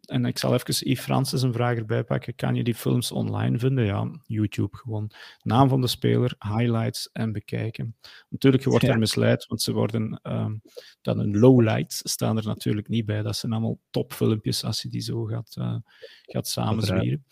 en 0.05 0.25
ik 0.25 0.38
zal 0.38 0.53
even 0.53 0.89
Yves 0.89 1.03
Francis 1.03 1.41
een 1.41 1.53
vraag 1.53 1.77
erbij 1.77 2.03
pakken. 2.03 2.36
Kan 2.36 2.55
je 2.55 2.63
die 2.63 2.75
films 2.75 3.11
online 3.11 3.59
vinden? 3.59 3.86
Ja, 3.86 4.11
YouTube 4.23 4.77
gewoon. 4.77 5.11
Naam 5.41 5.69
van 5.69 5.82
de 5.82 5.88
speler, 5.88 6.36
highlights 6.39 7.09
en 7.13 7.32
bekijken. 7.32 7.95
Natuurlijk, 8.29 8.63
je 8.63 8.69
wordt 8.69 8.86
ja. 8.86 8.91
er 8.91 8.99
misleid, 8.99 9.45
want 9.47 9.61
ze 9.61 9.73
worden 9.73 10.19
um, 10.23 10.61
dan 11.01 11.19
een 11.19 11.39
lowlights 11.39 12.01
staan 12.03 12.38
er 12.38 12.45
natuurlijk 12.45 12.88
niet 12.88 13.05
bij. 13.05 13.21
Dat 13.21 13.36
zijn 13.36 13.51
allemaal 13.51 13.79
topfilmpjes 13.89 14.63
als 14.63 14.82
je 14.82 14.89
die 14.89 15.01
zo 15.01 15.23
gaat, 15.23 15.55
uh, 15.59 15.75
gaat 16.21 16.47
samenzwieren. 16.47 17.25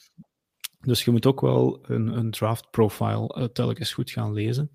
Dus 0.80 1.04
je 1.04 1.12
moet 1.12 1.26
ook 1.26 1.42
wel 1.42 1.80
een, 1.82 2.08
een 2.08 2.32
draft 2.32 2.70
profile 2.72 3.36
uh, 3.38 3.44
telkens 3.44 3.94
goed 3.94 4.12
gaan 4.12 4.34
lezen. 4.34 4.72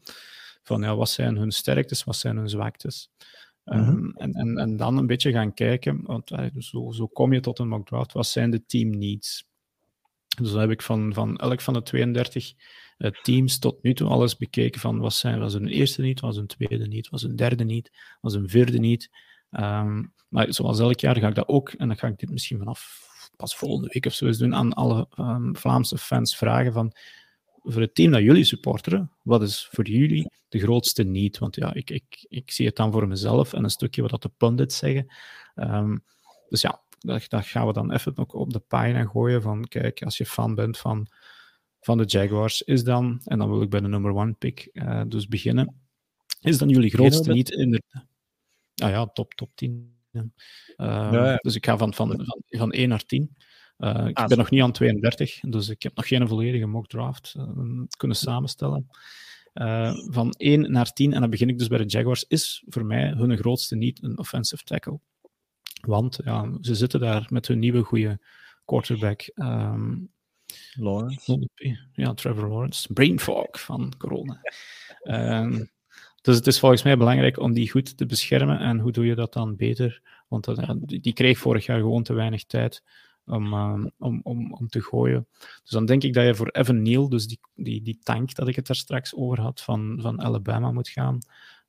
Van 0.62 0.82
ja, 0.82 0.96
wat 0.96 1.10
zijn 1.10 1.36
hun 1.36 1.50
sterktes, 1.50 2.04
wat 2.04 2.16
zijn 2.16 2.36
hun 2.36 2.48
zwaktes. 2.48 3.10
Um, 3.64 3.78
mm-hmm. 3.78 4.12
en, 4.16 4.32
en, 4.32 4.58
en 4.58 4.76
dan 4.76 4.96
een 4.96 5.06
beetje 5.06 5.32
gaan 5.32 5.54
kijken, 5.54 6.02
want 6.02 6.30
uh, 6.30 6.46
zo, 6.58 6.90
zo 6.92 7.06
kom 7.06 7.32
je 7.32 7.40
tot 7.40 7.58
een 7.58 7.68
mock 7.68 7.86
draft. 7.86 8.12
Wat 8.12 8.26
zijn 8.26 8.50
de 8.50 8.64
team 8.66 8.98
needs? 8.98 9.44
Dus 10.36 10.50
dan 10.50 10.60
heb 10.60 10.70
ik 10.70 10.82
van, 10.82 11.14
van 11.14 11.36
elk 11.36 11.60
van 11.60 11.74
de 11.74 11.82
32 11.82 12.52
uh, 12.98 13.10
teams 13.22 13.58
tot 13.58 13.82
nu 13.82 13.94
toe 13.94 14.08
alles 14.08 14.36
bekeken 14.36 14.80
van 14.80 14.98
wat 14.98 15.14
zijn, 15.14 15.38
was 15.38 15.54
een 15.54 15.68
eerste 15.68 16.02
niet, 16.02 16.20
was 16.20 16.36
een 16.36 16.46
tweede 16.46 16.86
niet, 16.86 17.08
was 17.08 17.22
een 17.22 17.36
derde 17.36 17.64
niet, 17.64 17.90
was 18.20 18.34
een 18.34 18.48
vierde 18.48 18.78
niet. 18.78 19.10
Um, 19.50 20.12
maar 20.28 20.52
zoals 20.52 20.78
elk 20.78 21.00
jaar 21.00 21.16
ga 21.16 21.28
ik 21.28 21.34
dat 21.34 21.48
ook, 21.48 21.68
en 21.68 21.88
dan 21.88 21.96
ga 21.96 22.06
ik 22.06 22.18
dit 22.18 22.30
misschien 22.30 22.58
vanaf 22.58 23.08
pas 23.36 23.56
volgende 23.56 23.90
week 23.92 24.06
of 24.06 24.14
zo 24.14 24.26
eens 24.26 24.38
doen, 24.38 24.54
aan 24.54 24.72
alle 24.72 25.08
um, 25.18 25.56
Vlaamse 25.56 25.98
fans 25.98 26.36
vragen 26.36 26.72
van 26.72 26.92
voor 27.64 27.80
het 27.80 27.94
team 27.94 28.10
dat 28.12 28.22
jullie 28.22 28.44
supporteren, 28.44 29.10
wat 29.22 29.42
is 29.42 29.68
voor 29.70 29.88
jullie 29.88 30.30
de 30.48 30.58
grootste 30.58 31.02
niet? 31.02 31.38
Want 31.38 31.56
ja, 31.56 31.74
ik, 31.74 31.90
ik, 31.90 32.26
ik 32.28 32.50
zie 32.50 32.66
het 32.66 32.76
dan 32.76 32.92
voor 32.92 33.08
mezelf 33.08 33.52
en 33.52 33.64
een 33.64 33.70
stukje 33.70 34.02
wat 34.02 34.10
dat 34.10 34.22
de 34.22 34.30
pundits 34.36 34.76
zeggen. 34.76 35.12
Um, 35.54 36.04
dus 36.48 36.60
ja, 36.60 36.82
dat, 36.98 37.28
dat, 37.28 37.46
gaan 37.46 37.66
we 37.66 37.72
dan 37.72 37.92
even 37.92 38.16
ook 38.16 38.34
op 38.34 38.52
de 38.52 38.58
pagina 38.58 39.04
gooien 39.04 39.42
van, 39.42 39.64
kijk, 39.64 40.02
als 40.02 40.16
je 40.16 40.26
fan 40.26 40.54
bent 40.54 40.78
van, 40.78 41.06
van 41.80 41.98
de 41.98 42.04
Jaguars, 42.04 42.62
is 42.62 42.84
dan, 42.84 43.20
en 43.24 43.38
dan 43.38 43.50
wil 43.50 43.62
ik 43.62 43.70
bij 43.70 43.80
de 43.80 43.88
number 43.88 44.14
one 44.14 44.32
pick 44.32 44.68
uh, 44.72 45.02
dus 45.08 45.28
beginnen, 45.28 45.80
is 46.40 46.58
dan 46.58 46.68
jullie 46.68 46.90
grootste 46.90 47.32
niet 47.32 47.50
in 47.50 47.70
de... 47.70 47.82
Ah 48.74 48.90
ja, 48.90 49.06
top, 49.06 49.34
top 49.34 49.50
10. 49.54 49.93
Ja. 50.76 51.36
Dus 51.36 51.54
ik 51.54 51.64
ga 51.64 51.76
van, 51.76 51.94
van, 51.94 52.08
van, 52.24 52.42
van 52.48 52.72
1 52.72 52.88
naar 52.88 53.04
10. 53.04 53.36
Uh, 53.78 54.06
ik 54.06 54.18
ah, 54.18 54.26
ben 54.26 54.38
nog 54.38 54.50
niet 54.50 54.62
aan 54.62 54.72
32, 54.72 55.40
dus 55.40 55.68
ik 55.68 55.82
heb 55.82 55.96
nog 55.96 56.08
geen 56.08 56.28
volledige 56.28 56.66
mock 56.66 56.86
draft 56.86 57.34
uh, 57.38 57.82
kunnen 57.96 58.16
samenstellen. 58.16 58.86
Uh, 59.54 59.94
van 60.06 60.30
1 60.30 60.70
naar 60.70 60.92
10, 60.92 61.12
en 61.12 61.20
dan 61.20 61.30
begin 61.30 61.48
ik 61.48 61.58
dus 61.58 61.68
bij 61.68 61.78
de 61.78 61.84
Jaguars, 61.84 62.24
is 62.24 62.64
voor 62.66 62.84
mij 62.84 63.12
hun 63.16 63.36
grootste 63.36 63.76
niet 63.76 64.02
een 64.02 64.18
offensive 64.18 64.64
tackle. 64.64 64.98
Want 65.80 66.18
ja, 66.24 66.58
ze 66.60 66.74
zitten 66.74 67.00
daar 67.00 67.26
met 67.28 67.46
hun 67.46 67.58
nieuwe 67.58 67.82
goede 67.82 68.20
quarterback. 68.64 69.30
Um, 69.34 70.12
Lawrence. 70.72 71.48
Ja, 71.92 72.14
Trevor 72.14 72.48
Lawrence. 72.48 72.92
Brain 72.92 73.20
fog 73.20 73.60
van 73.60 73.92
corona. 73.98 74.40
um, 75.02 75.70
dus 76.24 76.36
het 76.36 76.46
is 76.46 76.58
volgens 76.58 76.82
mij 76.82 76.96
belangrijk 76.96 77.38
om 77.38 77.52
die 77.52 77.70
goed 77.70 77.96
te 77.96 78.06
beschermen. 78.06 78.58
En 78.58 78.78
hoe 78.78 78.92
doe 78.92 79.06
je 79.06 79.14
dat 79.14 79.32
dan 79.32 79.56
beter? 79.56 80.02
Want 80.28 80.48
die, 80.88 81.00
die 81.00 81.12
kreeg 81.12 81.38
vorig 81.38 81.66
jaar 81.66 81.78
gewoon 81.78 82.02
te 82.02 82.12
weinig 82.12 82.44
tijd 82.44 82.82
om, 83.26 83.52
uh, 83.52 83.84
om, 83.98 84.20
om, 84.22 84.52
om 84.52 84.68
te 84.68 84.80
gooien. 84.80 85.26
Dus 85.62 85.70
dan 85.70 85.86
denk 85.86 86.02
ik 86.02 86.12
dat 86.12 86.24
je 86.24 86.34
voor 86.34 86.48
Evan 86.48 86.82
Neal, 86.82 87.08
dus 87.08 87.26
die, 87.26 87.38
die, 87.54 87.82
die 87.82 87.98
tank 88.02 88.34
dat 88.34 88.48
ik 88.48 88.56
het 88.56 88.66
daar 88.66 88.76
straks 88.76 89.14
over 89.14 89.40
had 89.40 89.60
van, 89.60 89.98
van 90.00 90.22
Alabama 90.22 90.72
moet 90.72 90.88
gaan. 90.88 91.18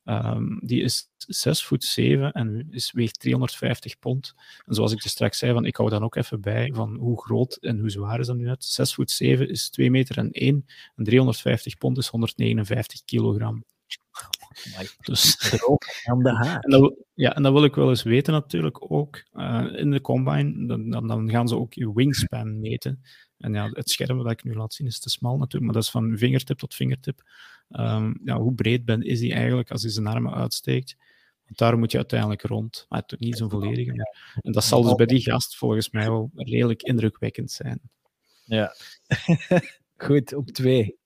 Um, 0.03 0.60
die 0.64 0.82
is 0.82 1.10
6 1.18 1.66
voet 1.66 1.84
7 1.84 2.32
en 2.32 2.68
is, 2.70 2.91
weegt 2.91 3.20
350 3.20 3.99
pond. 3.99 4.34
En 4.66 4.74
zoals 4.74 4.91
ik 4.91 5.03
er 5.03 5.10
straks 5.10 5.38
zei, 5.38 5.53
van, 5.53 5.66
ik 5.66 5.76
hou 5.76 5.89
dan 5.89 6.03
ook 6.03 6.16
even 6.16 6.41
bij 6.41 6.72
van 6.74 6.95
hoe 6.95 7.22
groot 7.22 7.56
en 7.56 7.80
hoe 7.80 7.89
zwaar 7.89 8.20
is 8.20 8.28
dat 8.28 8.36
nu 8.36 8.43
net. 8.43 8.64
6 8.64 8.93
voet 8.93 9.12
7 9.12 9.49
is 9.49 9.70
2 9.70 9.91
meter 9.91 10.18
en 10.18 10.32
1 10.32 10.66
en 10.95 11.03
350 11.03 11.78
pond 11.78 11.97
is 11.97 12.08
159 12.08 13.03
kilogram. 13.06 13.64
Dus, 14.99 15.53
aan 16.10 16.24
de 16.24 16.36
haak. 16.36 16.64
En 16.64 16.70
dat, 16.70 16.93
ja, 17.14 17.36
en 17.36 17.43
dat 17.43 17.53
wil 17.53 17.64
ik 17.64 17.76
wel 17.76 17.89
eens 17.89 18.03
weten 18.03 18.34
natuurlijk 18.34 18.91
ook. 18.91 19.24
Uh, 19.34 19.66
in 19.76 19.91
de 19.91 20.01
combine, 20.01 20.68
dan, 20.68 20.89
dan, 20.89 21.08
dan, 21.08 21.30
gaan 21.30 21.47
ze 21.47 21.58
ook 21.58 21.74
je 21.74 21.93
wingspan 21.93 22.60
meten. 22.60 23.03
En 23.38 23.53
ja, 23.53 23.70
het 23.74 23.89
scherm 23.89 24.24
dat 24.24 24.32
ik 24.32 24.43
nu 24.43 24.56
laat 24.56 24.74
zien 24.74 24.88
is 24.88 24.99
te 24.99 25.10
smal 25.10 25.38
natuurlijk, 25.38 25.64
maar 25.64 25.74
dat 25.74 25.84
is 25.84 25.89
van 25.89 26.18
vingertip 26.18 26.58
tot 26.58 26.76
vingertip. 26.76 27.22
Um, 27.70 28.20
ja, 28.24 28.38
hoe 28.38 28.53
breed 28.53 28.86
ben, 28.86 29.01
is 29.01 29.20
hij 29.20 29.34
eigenlijk 29.34 29.72
als 29.72 29.82
hij 29.82 29.91
zijn 29.91 30.08
armen 30.08 30.34
uitsteekt? 30.34 30.95
Want 31.45 31.58
daar 31.58 31.78
moet 31.78 31.91
je 31.91 31.97
uiteindelijk 31.97 32.41
rond. 32.41 32.86
Maar 32.89 33.03
het 33.06 33.20
niet 33.20 33.38
zo'n 33.38 33.49
volledige. 33.49 33.93
Maar, 33.93 34.39
en 34.41 34.51
dat 34.51 34.64
zal 34.64 34.82
dus 34.82 34.95
bij 34.95 35.06
die 35.06 35.22
gast 35.22 35.58
volgens 35.58 35.89
mij 35.89 36.10
wel 36.10 36.32
redelijk 36.34 36.82
indrukwekkend 36.82 37.51
zijn. 37.51 37.82
Ja. 38.45 38.76
Goed, 39.97 40.34
op 40.34 40.49
twee. 40.49 40.97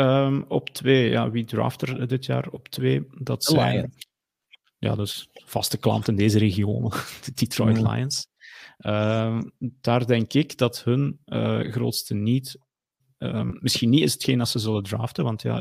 Um, 0.00 0.44
op 0.48 0.68
twee, 0.68 1.10
ja, 1.10 1.30
wie 1.30 1.44
draft 1.44 1.82
er 1.82 2.08
dit 2.08 2.24
jaar 2.26 2.48
op 2.50 2.68
twee? 2.68 3.06
Dat 3.18 3.44
zijn 3.44 3.74
Lions. 3.74 4.06
ja, 4.78 4.94
dus 4.94 5.28
vaste 5.32 5.78
klant 5.78 6.08
in 6.08 6.16
deze 6.16 6.38
regio, 6.38 6.88
de 7.24 7.32
Detroit 7.34 7.80
mm. 7.80 7.90
Lions. 7.90 8.28
Um, 8.78 9.52
daar 9.58 10.06
denk 10.06 10.32
ik 10.32 10.58
dat 10.58 10.84
hun 10.84 11.20
uh, 11.26 11.58
grootste 11.58 12.14
niet, 12.14 12.58
um, 13.18 13.58
misschien 13.60 13.90
niet 13.90 14.02
is 14.02 14.12
hetgeen 14.12 14.38
dat 14.38 14.48
ze 14.48 14.58
zullen 14.58 14.82
draften, 14.82 15.24
want 15.24 15.42
ja, 15.42 15.58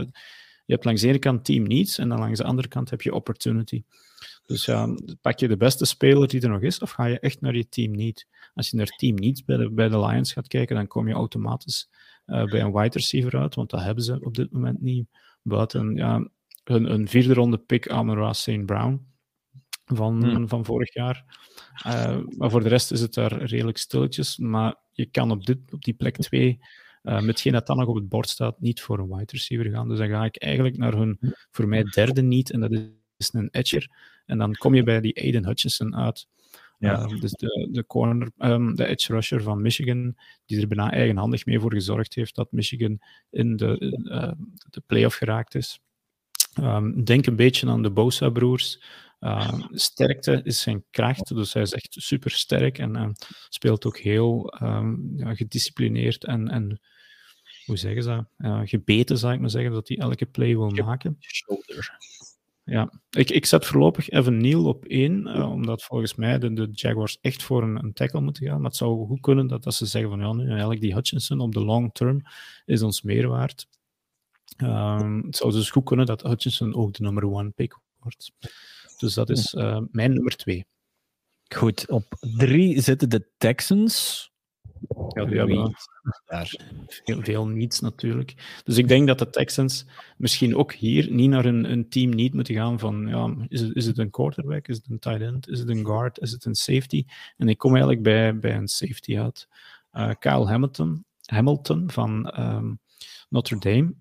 je 0.66 0.74
hebt 0.74 0.86
langs 0.86 1.02
de 1.02 1.08
ene 1.08 1.20
kant 1.20 1.46
team 1.46 1.64
needs 1.64 1.98
en 1.98 2.10
dan 2.10 2.20
langs 2.20 2.40
de 2.40 2.46
andere 2.46 2.68
kant 2.68 2.90
heb 2.90 3.02
je 3.02 3.14
opportunity. 3.14 3.84
Dus 4.46 4.66
ja, 4.66 4.96
pak 5.22 5.40
je 5.40 5.48
de 5.48 5.58
beste 5.58 5.86
speler 5.86 6.28
die 6.28 6.42
er 6.42 6.50
nog 6.50 6.62
is, 6.62 6.80
of 6.80 6.92
ga 6.92 7.06
je 7.06 7.20
echt 7.20 7.42
naar 7.42 7.56
je 7.56 7.70
team 7.70 7.92
niet? 7.92 8.28
Als 8.54 8.70
je 8.70 8.78
naar 8.78 8.88
team 8.88 9.16
needs 9.16 9.44
bij 9.44 9.58
de, 9.58 9.72
bij 9.72 9.90
de 9.90 10.00
Lions 10.00 10.34
gaat 10.34 10.48
kijken, 10.48 10.76
dan 10.76 10.88
kom 10.88 11.08
je 11.08 11.14
automatisch 11.14 11.90
bij 12.30 12.62
een 12.62 12.74
wide 12.74 12.98
receiver 12.98 13.40
uit, 13.40 13.56
want 13.56 13.70
dat 13.70 13.84
hebben 13.84 14.04
ze 14.04 14.20
op 14.22 14.36
dit 14.36 14.52
moment 14.52 14.82
niet. 14.82 15.08
Buiten 15.42 15.96
ja, 15.96 16.30
hun, 16.64 16.92
een 16.92 17.08
vierde 17.08 17.34
ronde 17.34 17.58
pick 17.58 17.90
Amon 17.90 18.36
St. 18.36 18.66
Brown 18.66 19.08
van, 19.96 20.24
hmm. 20.24 20.48
van 20.48 20.66
vorig 20.66 20.94
jaar. 20.94 21.24
Uh, 21.88 22.18
maar 22.38 22.50
voor 22.50 22.64
de 22.64 22.70
rest 22.70 22.92
is 22.92 23.02
het 23.02 23.14
daar 23.14 23.44
redelijk 23.44 23.78
stilletjes. 23.78 24.38
Maar 24.38 24.76
je 24.92 25.06
kan 25.06 25.32
op, 25.32 25.46
dit, 25.46 25.58
op 25.72 25.84
die 25.84 25.94
plek 25.94 26.18
2, 26.18 26.60
uh, 27.04 27.22
met 27.22 27.44
dat 27.44 27.68
dan 27.68 27.78
nog 27.78 27.88
op 27.88 27.96
het 27.96 28.10
bord 28.10 28.30
staat, 28.30 28.60
niet 28.60 28.82
voor 28.82 29.00
een 29.00 29.08
wide 29.08 29.32
receiver 29.32 29.72
gaan. 29.72 29.90
Dus 29.90 29.98
dan 29.98 30.10
ga 30.10 30.26
ik 30.26 30.38
eigenlijk 30.38 30.78
naar 30.78 30.94
hun, 30.94 31.20
voor 31.52 31.68
mij 31.68 31.84
derde 31.84 32.22
niet, 32.22 32.52
en 32.52 32.60
dat 32.60 32.72
is 33.18 33.34
een 33.34 33.50
edger. 33.52 33.92
En 34.26 34.38
dan 34.38 34.54
kom 34.54 34.76
je 34.76 34.84
bij 34.84 35.02
die 35.02 35.22
Aiden 35.22 35.46
Hutchinson 35.46 35.96
uit. 35.96 36.28
Ja. 36.80 37.02
Um, 37.02 37.20
dus 37.20 37.32
de, 37.32 37.68
de, 37.72 37.86
corner, 37.86 38.32
um, 38.38 38.76
de 38.76 38.86
edge 38.86 39.14
rusher 39.14 39.44
van 39.44 39.62
Michigan, 39.62 40.16
die 40.46 40.62
er 40.62 40.68
bijna 40.68 40.92
eigenhandig 40.92 41.46
mee 41.46 41.60
voor 41.60 41.74
gezorgd 41.74 42.16
heeft 42.16 42.36
dat 42.36 42.52
Michigan 42.52 43.00
in 43.30 43.56
de, 43.56 44.00
uh, 44.04 44.32
de 44.70 44.82
playoff 44.86 45.16
geraakt 45.16 45.56
is. 45.56 45.80
Um, 46.60 47.04
denk 47.04 47.26
een 47.26 47.36
beetje 47.36 47.68
aan 47.68 47.84
de 47.84 47.92
Bosa-broers. 47.92 48.84
Uh, 49.20 49.54
sterkte 49.72 50.42
is 50.44 50.62
zijn 50.62 50.84
kracht, 50.92 51.36
dus 51.36 51.54
hij 51.54 51.62
is 51.62 51.74
echt 51.74 51.96
super 52.00 52.32
sterk 52.32 52.78
en 52.78 52.96
uh, 52.96 53.10
speelt 53.50 53.86
ook 53.86 53.98
heel 53.98 54.54
ja, 55.16 55.36
gedisciplineerd 55.36 56.26
en, 56.26 56.50
en 56.50 56.82
hoe 57.66 57.78
zeggen 57.78 58.04
ze 58.04 58.26
uh, 58.38 58.62
gebeten, 58.64 59.18
zou 59.18 59.34
ik 59.34 59.40
maar 59.40 59.50
zeggen, 59.50 59.72
dat 59.72 59.88
hij 59.88 59.98
elke 59.98 60.26
play 60.26 60.56
wil 60.56 60.70
maken. 60.70 61.18
Shoulder. 61.20 61.98
Ja, 62.70 62.92
ik, 63.10 63.30
ik 63.30 63.46
zet 63.46 63.66
voorlopig 63.66 64.10
Evan 64.10 64.38
Neal 64.38 64.66
op 64.66 64.86
één, 64.86 65.28
uh, 65.28 65.52
omdat 65.52 65.84
volgens 65.84 66.16
mij 66.16 66.40
de, 66.40 66.54
de, 66.54 66.70
Jaguars 66.72 67.18
echt 67.22 67.44
voor 67.44 67.64
een, 67.64 67.84
een, 67.84 67.94
tackle 67.94 68.22
moeten 68.22 68.48
gaan. 68.48 68.62
Maar 68.62 68.70
het 68.70 68.76
zou 68.76 69.08
goed 69.08 69.22
kunnen 69.22 69.48
dat, 69.48 69.64
dat 69.64 69.74
ze 69.74 69.86
zeggen 69.86 70.10
van 70.10 70.20
ja, 70.20 70.34
nu, 70.34 70.50
eigenlijk 70.50 70.82
die 70.82 70.94
Hutchinson 70.94 71.40
op 71.40 71.54
de 71.54 71.64
long 71.64 71.94
term 71.94 72.22
is 72.66 72.82
ons 72.82 73.02
meer 73.02 73.28
waard. 73.28 73.68
Um, 74.58 75.26
het 75.26 75.36
zou 75.36 75.52
dus 75.52 75.70
goed 75.70 75.84
kunnen 75.84 76.06
dat 76.06 76.22
Hutchinson 76.22 76.76
ook 76.76 76.94
de 76.94 77.04
nummer 77.04 77.32
one 77.32 77.50
pick 77.50 77.80
wordt. 78.00 78.32
Dus 78.98 79.14
dat 79.14 79.30
is 79.30 79.54
uh, 79.54 79.80
mijn 79.92 80.14
nummer 80.14 80.36
twee. 80.36 80.66
Goed, 81.56 81.90
op 81.90 82.18
drie 82.20 82.82
zitten 82.82 83.10
de 83.10 83.30
Texans. 83.38 84.29
Ja, 85.14 85.26
hebben 85.26 85.76
daar 86.26 86.56
veel, 86.88 87.22
veel 87.22 87.48
niets 87.48 87.80
natuurlijk. 87.80 88.62
Dus 88.64 88.78
ik 88.78 88.88
denk 88.88 89.08
dat 89.08 89.20
de 89.20 89.30
Texans 89.30 89.86
misschien 90.18 90.56
ook 90.56 90.74
hier 90.74 91.12
niet 91.12 91.30
naar 91.30 91.46
een, 91.46 91.72
een 91.72 91.90
team 91.90 92.10
niet 92.10 92.34
moeten 92.34 92.56
gaan 92.56 92.80
van 92.80 93.08
ja, 93.08 93.36
is 93.48 93.62
het, 93.62 93.76
is 93.76 93.86
het 93.86 93.98
een 93.98 94.10
quarterback, 94.10 94.68
is 94.68 94.76
het 94.76 94.90
een 94.90 95.00
tight 95.00 95.22
end, 95.22 95.50
is 95.50 95.60
het 95.60 95.70
een 95.70 95.86
guard, 95.86 96.20
is 96.20 96.32
het 96.32 96.46
een 96.46 96.56
safety? 96.56 97.06
En 97.38 97.50
ik 97.50 97.58
kom 97.58 97.72
eigenlijk 97.72 98.04
bij, 98.04 98.40
bij 98.40 98.56
een 98.56 98.68
safety 98.68 99.20
uit. 99.20 99.48
Uh, 99.94 100.12
Kyle 100.20 100.48
Hamilton, 100.48 101.06
Hamilton 101.26 101.92
van 101.92 102.40
um, 102.40 102.80
Notre 103.30 103.60
Dame 103.60 103.94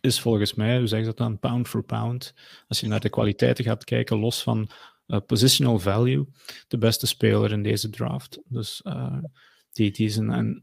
is 0.00 0.20
volgens 0.20 0.54
mij, 0.54 0.78
hoe 0.78 0.86
zeg 0.86 0.98
je 0.98 1.04
dat 1.04 1.16
dan, 1.16 1.38
pound 1.38 1.68
for 1.68 1.82
pound. 1.82 2.34
Als 2.68 2.80
je 2.80 2.88
naar 2.88 3.00
de 3.00 3.08
kwaliteiten 3.08 3.64
gaat 3.64 3.84
kijken, 3.84 4.18
los 4.18 4.42
van 4.42 4.70
uh, 5.06 5.18
positional 5.26 5.78
value, 5.78 6.26
de 6.68 6.78
beste 6.78 7.06
speler 7.06 7.52
in 7.52 7.62
deze 7.62 7.90
draft. 7.90 8.40
Dus 8.44 8.80
uh, 8.84 9.18
die, 9.78 9.90
die 9.90 10.06
is 10.06 10.16
een, 10.16 10.28
een, 10.28 10.62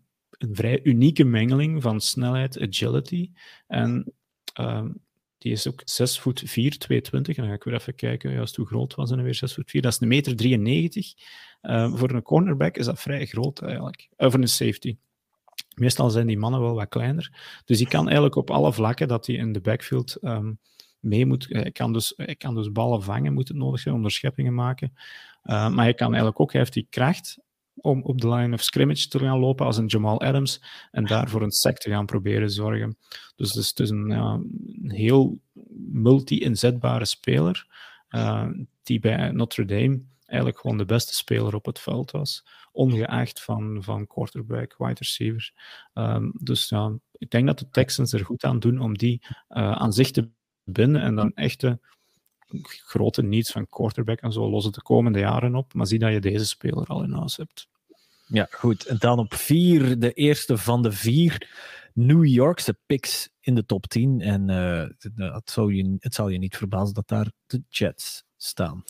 vrij 0.51 0.79
unieke 0.83 1.23
mengeling 1.23 1.81
van 1.81 2.01
snelheid, 2.01 2.59
agility 2.61 3.31
en 3.67 4.13
uh, 4.59 4.85
die 5.37 5.51
is 5.51 5.67
ook 5.67 5.81
6 5.85 6.19
voet 6.19 6.39
4, 6.45 6.77
220. 6.77 7.35
En 7.35 7.41
dan 7.41 7.51
ga 7.51 7.57
ik 7.57 7.63
weer 7.63 7.73
even 7.73 7.95
kijken 7.95 8.31
juist 8.31 8.55
hoe 8.55 8.65
groot 8.65 8.95
was 8.95 9.09
hij 9.09 9.23
weer 9.23 9.35
6 9.35 9.53
voet 9.53 9.69
4. 9.69 9.81
Dat 9.81 9.91
is 9.91 9.99
een 9.99 10.07
meter 10.07 10.35
93. 10.35 11.13
Uh, 11.61 11.95
voor 11.95 12.11
een 12.11 12.21
cornerback 12.21 12.77
is 12.77 12.85
dat 12.85 12.99
vrij 12.99 13.25
groot 13.25 13.61
eigenlijk. 13.61 14.09
Uh, 14.17 14.31
voor 14.31 14.39
een 14.39 14.47
safety. 14.47 14.97
Meestal 15.75 16.09
zijn 16.09 16.27
die 16.27 16.37
mannen 16.37 16.61
wel 16.61 16.73
wat 16.73 16.89
kleiner. 16.89 17.31
Dus 17.65 17.77
die 17.77 17.87
kan 17.87 18.05
eigenlijk 18.05 18.35
op 18.35 18.49
alle 18.49 18.73
vlakken 18.73 19.07
dat 19.07 19.25
hij 19.25 19.35
in 19.35 19.53
de 19.53 19.61
backfield 19.61 20.17
um, 20.21 20.59
mee 20.99 21.25
moet. 21.25 21.47
Hij 21.49 21.71
kan, 21.71 21.93
dus, 21.93 22.13
hij 22.15 22.35
kan 22.35 22.55
dus 22.55 22.71
ballen 22.71 23.03
vangen, 23.03 23.33
moet 23.33 23.47
het 23.47 23.57
nodig 23.57 23.79
zijn, 23.79 23.95
onderscheppingen 23.95 24.53
maken. 24.53 24.93
Maar 25.43 25.75
hij 25.75 25.93
kan 25.93 26.07
eigenlijk 26.07 26.39
ook, 26.39 26.51
hij 26.51 26.61
heeft 26.61 26.73
die 26.73 26.87
kracht 26.89 27.37
om 27.75 28.03
op 28.03 28.21
de 28.21 28.29
line 28.29 28.53
of 28.53 28.61
scrimmage 28.61 29.07
te 29.07 29.19
gaan 29.19 29.39
lopen 29.39 29.65
als 29.65 29.77
een 29.77 29.85
Jamal 29.85 30.21
Adams 30.21 30.61
en 30.91 31.05
daar 31.05 31.29
voor 31.29 31.41
een 31.41 31.51
sack 31.51 31.77
te 31.77 31.89
gaan 31.89 32.05
proberen 32.05 32.51
zorgen. 32.51 32.97
Dus 33.35 33.53
het 33.53 33.79
is 33.79 33.89
een, 33.89 34.07
ja, 34.07 34.39
een 34.83 34.91
heel 34.91 35.39
multi-inzetbare 35.91 37.05
speler 37.05 37.67
uh, 38.09 38.49
die 38.83 38.99
bij 38.99 39.31
Notre 39.31 39.65
Dame 39.65 40.01
eigenlijk 40.25 40.59
gewoon 40.59 40.77
de 40.77 40.85
beste 40.85 41.15
speler 41.15 41.55
op 41.55 41.65
het 41.65 41.79
veld 41.79 42.11
was, 42.11 42.45
ongeacht 42.71 43.43
van, 43.43 43.83
van 43.83 44.07
quarterback, 44.07 44.75
wide 44.77 44.99
receiver. 44.99 45.53
Um, 45.93 46.31
dus 46.39 46.69
ja, 46.69 46.97
ik 47.11 47.29
denk 47.29 47.47
dat 47.47 47.59
de 47.59 47.69
Texans 47.69 48.13
er 48.13 48.25
goed 48.25 48.43
aan 48.43 48.59
doen 48.59 48.79
om 48.79 48.97
die 48.97 49.21
uh, 49.27 49.71
aan 49.71 49.93
zich 49.93 50.11
te 50.11 50.29
binden 50.63 51.01
en 51.01 51.15
dan 51.15 51.33
echte 51.33 51.79
grote 52.63 53.23
needs 53.23 53.51
van 53.51 53.67
quarterback 53.69 54.19
en 54.19 54.31
zo 54.31 54.49
lossen 54.49 54.71
de 54.71 54.81
komende 54.81 55.19
jaren 55.19 55.55
op. 55.55 55.73
Maar 55.73 55.87
zie 55.87 55.99
dat 55.99 56.11
je 56.11 56.19
deze 56.19 56.45
speler 56.45 56.87
al 56.87 57.03
in 57.03 57.11
huis 57.11 57.37
hebt. 57.37 57.67
Ja, 58.27 58.47
goed. 58.51 58.85
En 58.85 58.97
dan 58.97 59.19
op 59.19 59.33
vier, 59.33 59.99
de 59.99 60.13
eerste 60.13 60.57
van 60.57 60.81
de 60.81 60.91
vier 60.91 61.49
New 61.93 62.25
Yorkse 62.25 62.77
picks 62.85 63.29
in 63.39 63.55
de 63.55 63.65
top 63.65 63.87
10. 63.87 64.21
En 64.21 64.47
het, 64.47 65.51
zou 65.51 65.73
je, 65.75 65.95
het 65.99 66.13
zal 66.13 66.29
je 66.29 66.37
niet 66.37 66.57
verbazen 66.57 66.93
dat 66.93 67.07
daar 67.07 67.31
de 67.45 67.63
Jets 67.69 68.23
staan. 68.37 68.83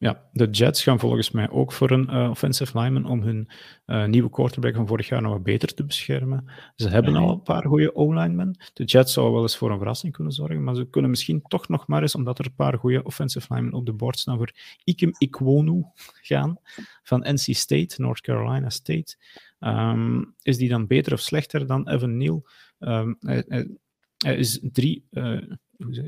Ja, 0.00 0.28
de 0.32 0.50
Jets 0.50 0.82
gaan 0.82 0.98
volgens 0.98 1.30
mij 1.30 1.50
ook 1.50 1.72
voor 1.72 1.90
een 1.90 2.08
uh, 2.10 2.30
offensive 2.30 2.78
lineman 2.78 3.04
om 3.04 3.22
hun 3.22 3.48
uh, 3.86 4.06
nieuwe 4.06 4.30
quarterback 4.30 4.74
van 4.74 4.86
vorig 4.86 5.08
jaar 5.08 5.22
nog 5.22 5.32
wat 5.32 5.42
beter 5.42 5.74
te 5.74 5.84
beschermen. 5.84 6.50
Ze 6.76 6.88
hebben 6.88 7.16
al 7.16 7.30
een 7.30 7.42
paar 7.42 7.66
goede 7.66 7.94
O-linemen. 7.94 8.58
De 8.72 8.84
Jets 8.84 9.12
zouden 9.12 9.34
wel 9.34 9.42
eens 9.42 9.56
voor 9.56 9.70
een 9.70 9.78
verrassing 9.78 10.12
kunnen 10.12 10.32
zorgen, 10.32 10.64
maar 10.64 10.74
ze 10.74 10.90
kunnen 10.90 11.10
misschien 11.10 11.42
toch 11.42 11.68
nog 11.68 11.86
maar 11.86 12.02
eens, 12.02 12.14
omdat 12.14 12.38
er 12.38 12.44
een 12.44 12.54
paar 12.54 12.78
goede 12.78 13.02
offensive 13.02 13.54
linemen 13.54 13.74
op 13.74 13.86
de 13.86 13.92
bord 13.92 14.18
staan, 14.18 14.36
voor 14.36 14.52
Ikem 14.84 15.12
Ikwonu 15.18 15.84
gaan 16.20 16.58
van 17.02 17.20
NC 17.20 17.54
State, 17.54 18.02
North 18.02 18.20
Carolina 18.20 18.70
State. 18.70 19.16
Um, 19.58 20.34
is 20.42 20.56
die 20.56 20.68
dan 20.68 20.86
beter 20.86 21.12
of 21.12 21.20
slechter 21.20 21.66
dan 21.66 21.88
Evan 21.88 22.16
Neal? 22.16 22.46
Um, 22.78 23.16
hij, 23.20 23.44
hij, 23.48 23.68
hij, 24.16 24.36
is 24.36 24.58
drie, 24.72 25.06
uh, 25.10 25.42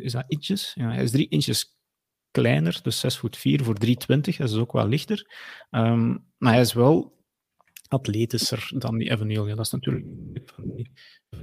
is 0.00 0.12
dat 0.12 0.24
inches? 0.26 0.72
Ja, 0.74 0.90
hij 0.90 1.02
is 1.02 1.10
drie 1.10 1.28
inches 1.28 1.80
kleiner, 2.32 2.80
dus 2.82 3.00
6 3.00 3.18
voet 3.18 3.36
4 3.36 3.64
voor 3.64 3.74
320. 3.74 4.36
Dat 4.36 4.50
is 4.50 4.56
ook 4.56 4.72
wel 4.72 4.88
lichter. 4.88 5.26
Um, 5.70 6.24
maar 6.38 6.52
hij 6.52 6.60
is 6.60 6.72
wel 6.72 7.20
atletischer 7.88 8.72
dan 8.74 8.98
die 8.98 9.10
Evan 9.10 9.26
Neal. 9.26 9.48
Ja, 9.48 9.54
dat 9.54 9.64
is 9.66 9.72
natuurlijk 9.72 10.06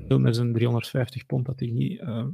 veel 0.08 0.20
met 0.20 0.36
zijn 0.36 0.54
350 0.54 1.26
pond 1.26 1.46
dat 1.46 1.60
hij 1.60 1.70
niet 1.70 2.00
uh, 2.00 2.26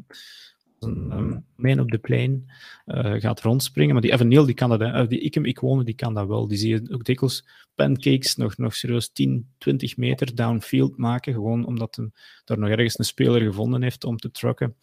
um, 0.80 1.46
mijn 1.56 1.80
op 1.80 1.92
de 1.92 1.98
plein 1.98 2.52
uh, 2.86 3.14
gaat 3.14 3.42
rondspringen. 3.42 3.94
Maar 3.94 4.02
die 4.02 4.12
Evan 4.12 4.28
Neal, 4.28 4.46
die 4.46 4.56
kan 4.56 4.70
dat, 4.70 4.82
uh, 4.82 5.08
die 5.08 5.20
Ikem 5.20 5.46
Ikwone, 5.46 5.84
die 5.84 5.96
kan 5.96 6.14
dat 6.14 6.28
wel. 6.28 6.48
Die 6.48 6.58
zie 6.58 6.70
je 6.70 6.94
ook 6.94 7.06
dikwijls 7.06 7.48
pancakes 7.76 8.36
nog, 8.36 8.58
nog 8.58 8.76
serieus 8.76 9.10
10, 9.10 9.48
20 9.58 9.98
meter 9.98 10.36
downfield 10.36 10.98
maken, 10.98 11.34
gewoon 11.34 11.66
omdat 11.66 11.98
er 11.98 12.10
daar 12.46 12.60
nog 12.60 12.70
ergens 12.70 13.00
een 13.00 13.06
speler 13.06 13.42
gevonden 13.42 13.82
heeft 13.82 14.04
om 14.04 14.18
te 14.18 14.32
trucken. 14.32 14.76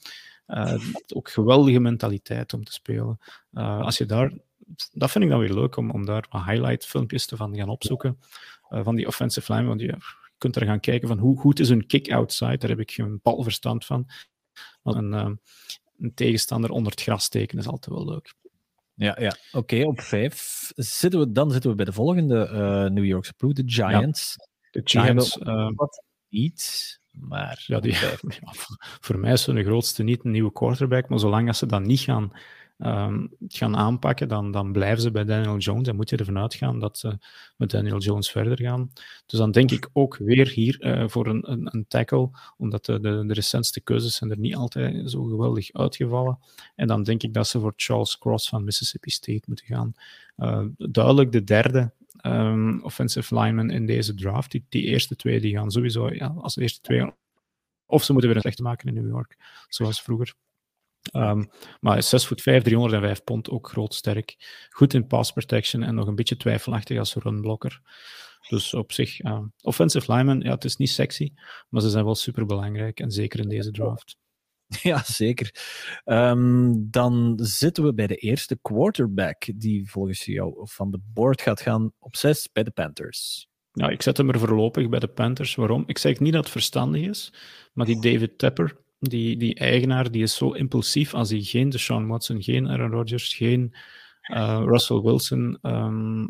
Uh, 0.46 0.74
ook 1.14 1.30
geweldige 1.30 1.80
mentaliteit 1.80 2.52
om 2.52 2.64
te 2.64 2.72
spelen. 2.72 3.18
Uh, 3.52 3.80
als 3.80 3.98
je 3.98 4.06
daar, 4.06 4.32
dat 4.92 5.10
vind 5.10 5.24
ik 5.24 5.30
dan 5.30 5.38
weer 5.38 5.54
leuk 5.54 5.76
om, 5.76 5.90
om 5.90 6.04
daar 6.04 6.26
wat 6.30 6.44
highlight 6.44 6.86
filmpjes 6.86 7.26
te 7.26 7.36
van 7.36 7.56
gaan 7.56 7.68
opzoeken. 7.68 8.18
Uh, 8.70 8.84
van 8.84 8.94
die 8.94 9.06
offensive 9.06 9.54
line, 9.54 9.66
want 9.66 9.80
je, 9.80 9.86
je 9.86 9.96
kunt 10.38 10.56
er 10.56 10.66
gaan 10.66 10.80
kijken 10.80 11.08
van 11.08 11.18
hoe 11.18 11.38
goed 11.38 11.60
is 11.60 11.68
een 11.68 11.86
kick 11.86 12.12
outside. 12.12 12.56
Daar 12.56 12.70
heb 12.70 12.80
ik 12.80 12.90
geen 12.90 13.20
balverstand 13.22 13.84
van. 13.84 14.10
Een, 14.82 15.12
een 15.12 16.14
tegenstander 16.14 16.70
onder 16.70 16.92
het 16.92 17.02
gras 17.02 17.24
steken 17.24 17.58
is 17.58 17.66
altijd 17.66 17.94
wel 17.94 18.04
leuk. 18.04 18.34
Ja, 18.94 19.16
ja. 19.20 19.36
oké, 19.52 19.84
op 19.84 20.00
vijf 20.00 20.70
zitten 20.74 21.20
we, 21.20 21.32
dan 21.32 21.50
zitten 21.50 21.70
we 21.70 21.76
bij 21.76 21.84
de 21.84 21.92
volgende 21.92 22.88
New 22.92 23.04
Yorkse 23.04 23.34
ploeg, 23.34 23.52
de 23.52 23.62
Giants. 23.66 24.34
Ja, 24.36 24.46
de 24.70 24.80
Giants. 24.84 25.38
wat 25.74 26.04
niet. 26.28 27.00
Maar 27.12 27.64
ja, 27.66 27.80
die, 27.80 27.94
voor 29.00 29.18
mij 29.18 29.32
is 29.32 29.46
hun 29.46 29.64
grootste 29.64 30.02
niet 30.02 30.24
een 30.24 30.30
nieuwe 30.30 30.52
quarterback, 30.52 31.08
maar 31.08 31.18
zolang 31.18 31.48
als 31.48 31.58
ze 31.58 31.66
dat 31.66 31.82
niet 31.82 32.00
gaan, 32.00 32.32
um, 32.78 33.30
gaan 33.48 33.76
aanpakken, 33.76 34.28
dan, 34.28 34.50
dan 34.50 34.72
blijven 34.72 35.02
ze 35.02 35.10
bij 35.10 35.24
Daniel 35.24 35.56
Jones. 35.56 35.88
En 35.88 35.96
moet 35.96 36.10
je 36.10 36.16
ervan 36.16 36.38
uitgaan 36.38 36.78
dat 36.78 36.98
ze 36.98 37.18
met 37.56 37.70
Daniel 37.70 37.98
Jones 37.98 38.30
verder 38.30 38.60
gaan. 38.60 38.90
Dus 39.26 39.38
dan 39.38 39.50
denk 39.50 39.70
ik 39.70 39.88
ook 39.92 40.16
weer 40.16 40.48
hier 40.48 40.76
uh, 40.80 41.08
voor 41.08 41.26
een, 41.26 41.50
een, 41.50 41.68
een, 41.72 41.84
tackle, 41.88 42.30
omdat 42.56 42.84
de, 42.84 43.00
de, 43.00 43.26
de, 43.26 43.34
recentste 43.34 43.80
keuzes 43.80 44.16
zijn 44.16 44.30
er 44.30 44.38
niet 44.38 44.56
altijd 44.56 45.10
zo 45.10 45.22
geweldig 45.22 45.72
uitgevallen. 45.72 46.38
En 46.74 46.86
dan 46.86 47.02
denk 47.02 47.22
ik 47.22 47.34
dat 47.34 47.46
ze 47.46 47.60
voor 47.60 47.72
Charles 47.76 48.18
Cross 48.18 48.48
van 48.48 48.64
Mississippi 48.64 49.10
State 49.10 49.42
moeten 49.46 49.66
gaan. 49.66 49.92
Uh, 50.36 50.64
duidelijk 50.76 51.32
de 51.32 51.44
derde 51.44 51.92
um, 52.22 52.82
offensive 52.82 53.34
linemen 53.34 53.70
in 53.70 53.86
deze 53.86 54.14
draft. 54.14 54.50
Die, 54.68 54.82
eerste 54.82 55.16
twee 55.16 55.40
die 55.40 55.56
gaan 55.56 55.70
sowieso 55.70 56.10
ja, 56.10 56.34
als 56.36 56.56
eerste 56.56 56.80
twee. 56.80 57.10
Of 57.86 58.04
ze 58.04 58.12
moeten 58.12 58.30
weer 58.30 58.38
een 58.38 58.44
slechte 58.44 58.62
maken 58.62 58.88
in 58.88 58.94
New 58.94 59.08
York, 59.08 59.36
zoals 59.68 60.02
vroeger. 60.02 60.34
Um, 61.12 61.50
maar 61.80 62.02
6 62.02 62.26
voet 62.26 62.42
5, 62.42 62.62
305 62.62 63.24
pond, 63.24 63.50
ook 63.50 63.68
groot, 63.68 63.94
sterk. 63.94 64.36
Goed 64.70 64.94
in 64.94 65.06
pass 65.06 65.32
protection 65.32 65.82
en 65.82 65.94
nog 65.94 66.06
een 66.06 66.14
beetje 66.14 66.36
twijfelachtig 66.36 66.98
als 66.98 67.14
runblokker. 67.14 67.80
Dus 68.48 68.74
op 68.74 68.92
zich, 68.92 69.20
uh, 69.20 69.40
offensive 69.60 70.12
linemen, 70.12 70.40
ja, 70.40 70.50
het 70.50 70.64
is 70.64 70.76
niet 70.76 70.90
sexy, 70.90 71.32
maar 71.68 71.82
ze 71.82 71.90
zijn 71.90 72.04
wel 72.04 72.14
super 72.14 72.46
belangrijk 72.46 73.00
en 73.00 73.10
zeker 73.10 73.40
in 73.40 73.48
deze 73.48 73.70
draft. 73.70 74.16
Ja, 74.82 75.02
zeker. 75.04 75.54
Ehm, 76.04 76.72
dan 76.76 77.38
zitten 77.42 77.84
we 77.84 77.94
bij 77.94 78.06
de 78.06 78.16
eerste 78.16 78.58
quarterback 78.62 79.44
die 79.54 79.90
volgens 79.90 80.24
jou 80.24 80.54
van 80.62 80.90
de 80.90 81.00
board 81.12 81.42
gaat 81.42 81.60
gaan 81.60 81.92
op 81.98 82.16
zes 82.16 82.48
bij 82.52 82.62
de 82.62 82.70
Panthers. 82.70 83.48
Ja, 83.72 83.88
ik 83.88 84.02
zet 84.02 84.16
hem 84.16 84.28
er 84.28 84.38
voorlopig 84.38 84.88
bij 84.88 84.98
de 84.98 85.08
Panthers. 85.08 85.54
Waarom? 85.54 85.84
Ik 85.86 85.98
zeg 85.98 86.20
niet 86.20 86.32
dat 86.32 86.42
het 86.42 86.52
verstandig 86.52 87.02
is, 87.02 87.32
maar 87.72 87.86
die 87.86 88.00
David 88.00 88.38
Tepper, 88.38 88.76
die, 88.98 89.36
die 89.36 89.54
eigenaar, 89.54 90.10
die 90.10 90.22
is 90.22 90.36
zo 90.36 90.50
impulsief 90.50 91.14
als 91.14 91.30
hij 91.30 91.40
geen 91.40 91.68
Deshaun 91.68 92.06
Watson, 92.06 92.42
geen 92.42 92.68
Aaron 92.68 92.90
Rodgers, 92.90 93.34
geen 93.34 93.74
uh, 94.32 94.62
Russell 94.64 95.00
Wilson 95.00 95.58
ehm, 95.62 96.26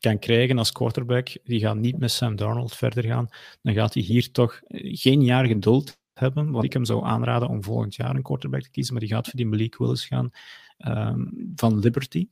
kan 0.00 0.18
krijgen 0.18 0.58
als 0.58 0.72
quarterback. 0.72 1.28
Die 1.44 1.60
gaat 1.60 1.76
niet 1.76 1.98
met 1.98 2.10
Sam 2.10 2.36
Darnold 2.36 2.76
verder 2.76 3.04
gaan. 3.04 3.28
Dan 3.62 3.74
gaat 3.74 3.94
hij 3.94 4.02
hier 4.02 4.30
toch 4.30 4.60
geen 4.78 5.22
jaar 5.22 5.46
geduld 5.46 6.00
hebben. 6.22 6.50
Wat 6.50 6.64
ik 6.64 6.72
hem 6.72 6.84
zou 6.84 7.04
aanraden 7.04 7.48
om 7.48 7.62
volgend 7.62 7.94
jaar 7.94 8.14
een 8.14 8.22
quarterback 8.22 8.62
te 8.62 8.70
kiezen, 8.70 8.92
maar 8.92 9.02
die 9.02 9.12
gaat 9.12 9.24
voor 9.26 9.36
die 9.36 9.46
Malik 9.46 9.76
Willis 9.76 10.06
gaan 10.06 10.30
um, 10.78 11.52
van 11.56 11.78
Liberty. 11.78 12.28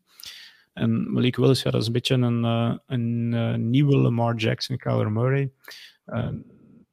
En 0.72 1.12
Malik 1.12 1.36
Willis, 1.36 1.62
ja, 1.62 1.70
dat 1.70 1.80
is 1.80 1.86
een 1.86 1.92
beetje 1.92 2.14
een, 2.14 2.44
uh, 2.44 2.74
een 2.86 3.32
uh, 3.32 3.54
nieuwe 3.54 3.96
Lamar 3.96 4.34
Jackson, 4.34 4.76
Kyler 4.76 5.12
Murray. 5.12 5.52
Uh, 6.06 6.28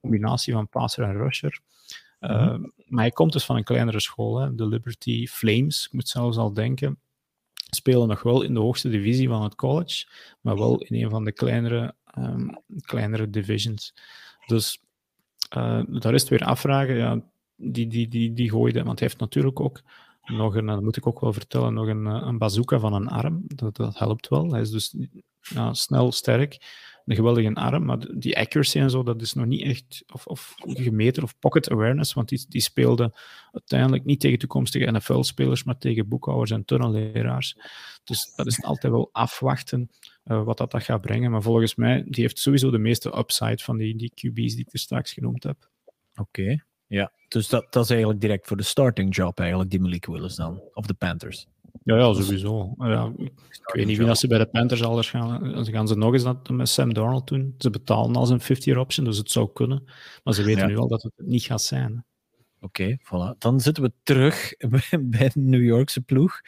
combinatie 0.01 0.53
van 0.53 0.69
passer 0.69 1.03
en 1.03 1.17
rusher. 1.17 1.59
Mm 2.19 2.29
-hmm. 2.29 2.73
Maar 2.85 3.01
hij 3.01 3.11
komt 3.11 3.33
dus 3.33 3.45
van 3.45 3.55
een 3.55 3.63
kleinere 3.63 3.99
school, 3.99 4.39
hè, 4.39 4.55
de 4.55 4.67
Liberty 4.67 5.27
Flames. 5.27 5.85
Ik 5.85 5.93
moet 5.93 6.07
zelfs 6.07 6.37
al 6.37 6.53
denken, 6.53 6.99
spelen 7.69 8.07
nog 8.07 8.23
wel 8.23 8.41
in 8.41 8.53
de 8.53 8.59
hoogste 8.59 8.89
divisie 8.89 9.27
van 9.27 9.43
het 9.43 9.55
college, 9.55 10.07
maar 10.41 10.57
wel 10.57 10.81
in 10.81 11.03
een 11.03 11.09
van 11.09 11.25
de 11.25 11.31
kleinere, 11.31 11.95
um, 12.17 12.61
kleinere 12.81 13.29
divisions. 13.29 13.93
Dus 14.45 14.81
uh, 15.57 16.13
is 16.13 16.21
het 16.21 16.29
weer 16.29 16.43
afvragen. 16.43 16.95
Ja, 16.95 17.21
die, 17.55 17.87
die, 17.87 18.07
die, 18.07 18.33
die 18.33 18.49
gooide, 18.49 18.83
want 18.83 18.99
hij 18.99 19.07
heeft 19.07 19.19
natuurlijk 19.19 19.59
ook 19.59 19.81
nog 20.25 20.55
een, 20.55 20.65
dat 20.65 20.81
moet 20.81 20.97
ik 20.97 21.07
ook 21.07 21.19
wel 21.19 21.33
vertellen, 21.33 21.73
nog 21.73 21.87
een, 21.87 22.05
een 22.05 22.37
bazooka 22.37 22.79
van 22.79 22.93
een 22.93 23.07
arm. 23.07 23.43
Dat, 23.47 23.75
dat 23.75 23.97
helpt 23.97 24.27
wel. 24.27 24.51
Hij 24.51 24.61
is 24.61 24.71
dus 24.71 24.95
snel, 25.71 26.11
sterk, 26.11 26.57
een 27.05 27.15
geweldige 27.15 27.53
arm, 27.53 27.85
maar 27.85 28.19
die 28.19 28.37
accuracy 28.37 28.79
en 28.79 28.89
zo, 28.89 29.03
dat 29.03 29.21
is 29.21 29.33
nog 29.33 29.45
niet 29.45 29.61
echt 29.61 30.03
of, 30.13 30.27
of 30.27 30.55
gemeten 30.57 31.23
of 31.23 31.39
pocket 31.39 31.69
awareness, 31.69 32.13
want 32.13 32.29
die, 32.29 32.45
die 32.49 32.61
speelde 32.61 33.13
uiteindelijk 33.51 34.05
niet 34.05 34.19
tegen 34.19 34.39
toekomstige 34.39 34.91
NFL-spelers, 34.91 35.63
maar 35.63 35.77
tegen 35.77 36.07
boekhouders 36.07 36.51
en 36.51 36.65
tunnelleraars. 36.65 37.57
Dus 38.03 38.33
dat 38.35 38.45
is 38.45 38.63
altijd 38.63 38.93
wel 38.93 39.09
afwachten 39.11 39.89
uh, 40.27 40.43
wat 40.43 40.57
dat, 40.57 40.71
dat 40.71 40.83
gaat 40.83 41.01
brengen. 41.01 41.31
Maar 41.31 41.41
volgens 41.41 41.75
mij, 41.75 42.03
die 42.07 42.23
heeft 42.23 42.39
sowieso 42.39 42.71
de 42.71 42.77
meeste 42.77 43.17
upside 43.17 43.63
van 43.63 43.77
die, 43.77 43.95
die 43.95 44.11
QB's 44.13 44.55
die 44.55 44.65
ik 44.65 44.73
er 44.73 44.79
straks 44.79 45.13
genoemd 45.13 45.43
heb. 45.43 45.69
Oké. 46.15 46.41
Okay. 46.41 46.61
Ja, 46.87 47.11
dus 47.27 47.49
dat, 47.49 47.67
dat 47.69 47.83
is 47.83 47.89
eigenlijk 47.89 48.21
direct 48.21 48.47
voor 48.47 48.57
de 48.57 48.63
starting 48.63 49.15
job, 49.15 49.39
eigenlijk, 49.39 49.69
die 49.69 49.79
Malik 49.79 50.05
Willis 50.05 50.35
dan, 50.35 50.61
of 50.73 50.85
de 50.85 50.93
Panthers. 50.93 51.47
Ja, 51.83 51.95
ja 51.95 52.13
sowieso. 52.13 52.73
Ja, 52.77 53.11
ik 53.17 53.73
weet 53.73 53.85
niet 53.85 53.97
wie 53.97 54.07
dat 54.07 54.17
ze 54.17 54.27
bij 54.27 54.37
de 54.37 54.45
Panthers 54.45 54.83
anders 54.83 55.09
gaan. 55.09 55.65
Ze 55.65 55.71
gaan 55.71 55.87
ze 55.87 55.95
nog 55.95 56.13
eens 56.13 56.23
dat 56.23 56.49
met 56.49 56.69
Sam 56.69 56.93
Darnold 56.93 57.27
doen. 57.27 57.55
Ze 57.57 57.69
betalen 57.69 58.15
als 58.15 58.29
een 58.29 58.41
50-year 58.41 58.79
option, 58.79 59.05
dus 59.05 59.17
het 59.17 59.31
zou 59.31 59.49
kunnen. 59.53 59.83
Maar 60.23 60.33
ze 60.33 60.43
weten 60.43 60.61
ja. 60.61 60.67
nu 60.67 60.77
al 60.77 60.87
dat 60.87 61.03
het 61.03 61.13
niet 61.15 61.43
gaat 61.43 61.61
zijn. 61.61 62.05
Oké, 62.59 62.97
voilà. 62.99 63.37
Dan 63.37 63.59
zitten 63.59 63.83
we 63.83 63.91
terug 64.03 64.53
bij 65.01 65.29
de 65.33 65.39
New 65.39 65.63
Yorkse 65.63 66.01
ploeg. 66.01 66.41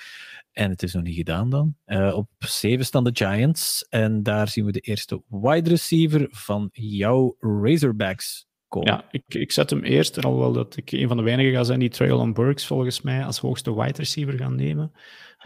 En 0.52 0.70
het 0.70 0.84
is 0.84 0.94
nog 0.94 1.04
niet 1.04 1.16
gedaan 1.16 1.50
dan. 1.50 1.76
Uh, 1.86 2.16
op 2.16 2.30
7 2.38 2.86
staan 2.86 3.04
de 3.04 3.12
Giants. 3.14 3.86
En 3.90 4.24
daar 4.24 4.48
zien 4.48 4.66
we 4.66 4.72
de 4.72 4.80
eerste 4.80 5.22
wide 5.28 5.70
receiver 5.70 6.28
van 6.32 6.70
jouw 6.72 7.36
Razorbacks 7.40 8.48
ja, 8.70 9.06
ik, 9.12 9.24
ik 9.28 9.52
zet 9.52 9.70
hem 9.70 9.84
eerst, 9.84 10.24
alhoewel 10.24 10.54
dat 10.54 10.78
ik 10.78 10.92
een 10.92 11.08
van 11.08 11.18
de 11.18 11.24
weinigen 11.24 11.54
ga 11.54 11.64
zijn 11.64 11.80
die 11.80 11.90
Traylon 11.90 12.34
Burks 12.34 12.66
volgens 12.66 13.02
mij 13.02 13.26
als 13.26 13.38
hoogste 13.40 13.76
wide 13.76 13.98
receiver 13.98 14.38
gaan 14.38 14.56
nemen. 14.56 14.92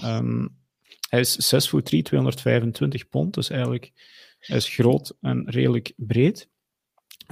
Um, 0.03 0.57
hij 1.09 1.19
is 1.19 1.35
6 1.35 1.69
voet 1.69 1.85
3, 1.85 2.03
225 2.03 3.09
pond, 3.09 3.33
dus 3.33 3.49
eigenlijk 3.49 3.91
hij 4.39 4.57
is 4.57 4.69
groot 4.69 5.17
en 5.21 5.49
redelijk 5.49 5.93
breed. 5.95 6.49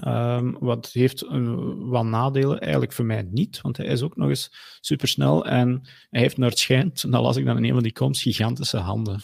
Um, 0.07 0.57
wat 0.59 0.89
heeft 0.91 1.25
een, 1.25 1.75
wat 1.89 2.03
nadelen? 2.03 2.59
Eigenlijk 2.59 2.93
voor 2.93 3.05
mij 3.05 3.27
niet, 3.31 3.61
want 3.61 3.77
hij 3.77 3.85
is 3.85 4.01
ook 4.01 4.15
nog 4.15 4.29
eens 4.29 4.53
supersnel 4.79 5.45
en 5.45 5.81
hij 6.09 6.21
heeft 6.21 6.37
naar 6.37 6.49
het 6.49 6.59
schijnt, 6.59 7.11
dan 7.11 7.21
las 7.21 7.37
ik 7.37 7.45
dan 7.45 7.57
in 7.57 7.63
een 7.63 7.73
van 7.73 7.83
die 7.83 7.93
komst, 7.93 8.21
gigantische 8.21 8.77
handen. 8.77 9.19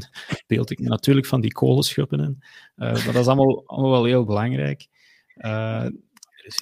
Beeld 0.46 0.70
ik 0.70 0.78
natuurlijk 0.78 1.26
van 1.26 1.40
die 1.40 1.52
kolenschuppen 1.52 2.20
in. 2.20 2.36
Uh, 2.76 2.92
maar 2.92 3.04
dat 3.04 3.16
is 3.16 3.26
allemaal, 3.26 3.62
allemaal 3.66 3.90
wel 3.90 4.04
heel 4.04 4.24
belangrijk. 4.24 4.86
Uh, 5.36 5.86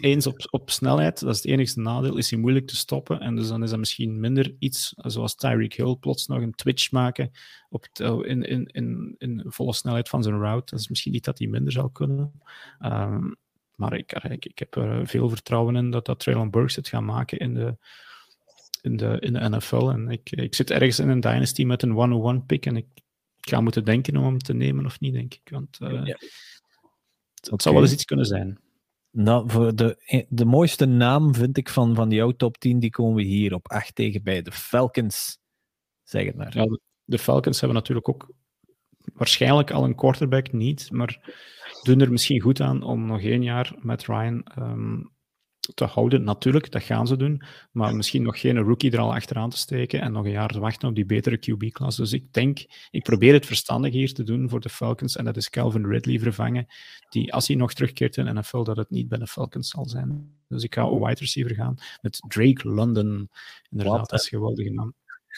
eens 0.01 0.27
op, 0.27 0.49
op 0.51 0.71
snelheid, 0.71 1.21
dat 1.21 1.31
is 1.31 1.43
het 1.43 1.47
enigste 1.47 1.81
nadeel, 1.81 2.17
is 2.17 2.31
hij 2.31 2.39
moeilijk 2.39 2.67
te 2.67 2.77
stoppen. 2.77 3.21
En 3.21 3.37
dus 3.37 3.49
dan 3.49 3.63
is 3.63 3.71
dat 3.71 3.79
misschien 3.79 4.21
minder 4.21 4.55
iets 4.59 4.93
zoals 4.97 5.35
Tyreek 5.35 5.75
Hill 5.75 5.97
plots 6.01 6.27
nog 6.27 6.43
een 6.43 6.55
twitch 6.55 6.91
maken 6.91 7.31
op 7.69 7.87
in, 8.25 8.43
in, 8.43 8.67
in, 8.67 9.15
in 9.19 9.43
volle 9.47 9.75
snelheid 9.75 10.09
van 10.09 10.23
zijn 10.23 10.39
route. 10.39 10.71
Dat 10.71 10.81
is 10.81 10.89
misschien 10.89 11.13
niet 11.13 11.25
dat 11.25 11.39
hij 11.39 11.49
minder 11.49 11.73
zal 11.73 11.91
kunnen. 11.91 12.33
Um, 12.85 13.37
maar 13.81 13.93
ik, 13.93 14.13
ik, 14.13 14.45
ik 14.45 14.59
heb 14.59 14.77
er 14.77 15.07
veel 15.07 15.29
vertrouwen 15.29 15.77
in 15.77 15.91
dat 15.91 16.07
dat 16.07 16.19
Traylon 16.19 16.51
Burks 16.51 16.77
het 16.77 16.89
gaat 16.89 17.03
maken 17.03 17.39
in 17.39 17.55
de, 17.55 17.77
in 18.83 18.97
de, 18.97 19.17
in 19.21 19.33
de 19.33 19.49
NFL. 19.49 19.89
En 19.89 20.09
ik, 20.09 20.31
ik 20.31 20.55
zit 20.55 20.71
ergens 20.71 20.99
in 20.99 21.09
een 21.09 21.21
dynasty 21.21 21.65
met 21.65 21.83
een 21.83 21.91
101 21.91 22.47
pick 22.47 22.67
en 22.67 22.77
ik 22.77 22.87
ga 23.41 23.61
moeten 23.61 23.85
denken 23.85 24.17
om 24.17 24.25
hem 24.25 24.39
te 24.39 24.55
nemen 24.55 24.87
of 24.87 25.01
niet, 25.01 25.13
denk 25.13 25.35
ik. 25.35 25.49
Want 25.51 25.79
uh, 25.83 26.05
ja. 26.05 26.17
het, 27.51 27.63
zou 27.63 27.75
wel 27.75 27.85
eens 27.85 27.93
iets 27.93 28.05
kunnen 28.05 28.27
zijn. 28.27 28.59
Nou, 29.11 29.51
voor 29.51 29.75
de, 29.75 30.27
de 30.29 30.45
mooiste 30.45 30.87
naam 30.87 31.35
vind 31.35 31.57
ik 31.57 31.69
van, 31.69 31.95
van 31.95 32.11
jouw 32.11 32.31
top 32.31 32.59
10, 32.59 32.79
die 32.79 32.91
komen 32.91 33.15
we 33.15 33.23
hier 33.23 33.55
op 33.55 33.69
8 33.69 33.95
tegen 33.95 34.23
bij 34.23 34.43
de 34.43 34.53
Falcons. 34.53 35.39
Zeg 36.03 36.25
het 36.25 36.37
maar. 36.37 36.57
Ja, 36.57 36.79
de 37.05 37.19
Falcons 37.19 37.61
hebben 37.61 37.79
natuurlijk 37.79 38.09
ook 38.09 38.31
waarschijnlijk 39.15 39.71
al 39.71 39.85
een 39.85 39.95
quarterback 39.95 40.53
niet, 40.53 40.89
maar 40.91 41.35
doen 41.83 42.01
er 42.01 42.11
misschien 42.11 42.41
goed 42.41 42.61
aan 42.61 42.83
om 42.83 43.07
nog 43.07 43.21
één 43.21 43.43
jaar 43.43 43.75
met 43.79 44.07
Ryan 44.07 44.47
um, 44.59 45.11
te 45.75 45.85
houden. 45.85 46.25
Natuurlijk, 46.25 46.71
dat 46.71 46.83
gaan 46.83 47.07
ze 47.07 47.17
doen. 47.17 47.43
Maar 47.73 47.97
misschien 47.97 48.23
nog 48.23 48.41
geen 48.41 48.59
rookie 48.59 48.91
er 48.91 48.99
al 48.99 49.15
achteraan 49.15 49.51
te 49.51 49.57
steken 49.57 50.01
en 50.01 50.13
nog 50.13 50.25
een 50.25 50.31
jaar 50.31 50.49
te 50.49 50.61
wachten 50.61 50.89
op 50.89 50.95
die 50.95 51.07
betere 51.07 51.39
QB-klas. 51.39 51.97
Dus 51.97 52.13
ik 52.13 52.33
denk, 52.33 52.59
ik 52.91 53.03
probeer 53.03 53.33
het 53.33 53.47
verstandig 53.47 53.93
hier 53.93 54.15
te 54.15 54.23
doen 54.23 54.49
voor 54.49 54.61
de 54.61 54.69
Falcons. 54.69 55.17
En 55.17 55.25
dat 55.25 55.37
is 55.37 55.51
Calvin 55.51 55.87
Ridley 55.87 56.19
vervangen. 56.19 56.67
Die, 57.09 57.33
als 57.33 57.47
hij 57.47 57.57
nog 57.57 57.73
terugkeert 57.73 58.17
in 58.17 58.35
NFL, 58.35 58.63
dat 58.63 58.77
het 58.77 58.91
niet 58.91 59.09
bij 59.09 59.19
de 59.19 59.27
Falcons 59.27 59.69
zal 59.71 59.89
zijn. 59.89 60.39
Dus 60.49 60.63
ik 60.63 60.75
ga 60.75 60.89
op 60.89 61.07
wide 61.07 61.21
receiver 61.21 61.55
gaan 61.55 61.79
met 62.01 62.23
Drake 62.29 62.69
London. 62.69 63.31
Inderdaad, 63.71 64.11
dat 64.11 64.21
is 64.21 64.33
een 64.33 64.39
geweldige 64.39 64.71
naam. 64.71 64.95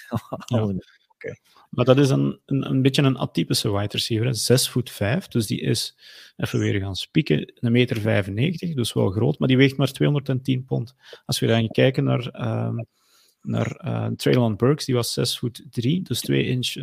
ja. 0.46 0.62
Okay. 0.62 1.38
Maar 1.72 1.84
dat 1.84 1.98
is 1.98 2.10
een, 2.10 2.40
een, 2.46 2.70
een 2.70 2.82
beetje 2.82 3.02
een 3.02 3.16
atypische 3.16 3.72
wide 3.72 3.88
receiver. 3.88 4.34
6 4.34 4.68
voet 4.68 4.90
5, 4.90 5.28
dus 5.28 5.46
die 5.46 5.60
is, 5.60 5.96
even 6.36 6.58
weer 6.58 6.80
gaan 6.80 6.94
spieken, 6.94 7.52
een 7.54 7.72
meter 7.72 8.00
95, 8.00 8.74
dus 8.74 8.92
wel 8.92 9.10
groot, 9.10 9.38
maar 9.38 9.48
die 9.48 9.56
weegt 9.56 9.76
maar 9.76 9.92
210 9.92 10.64
pond. 10.64 10.94
Als 11.24 11.40
we 11.40 11.46
dan 11.46 11.68
kijken 11.68 12.04
naar, 12.04 12.40
um, 12.66 12.86
naar 13.40 13.84
uh, 13.84 14.06
Traylon 14.16 14.56
Burks, 14.56 14.84
die 14.84 14.94
was 14.94 15.12
6 15.12 15.38
voet 15.38 15.64
3, 15.70 16.02
dus 16.02 16.20
2 16.20 16.44
inch 16.44 16.74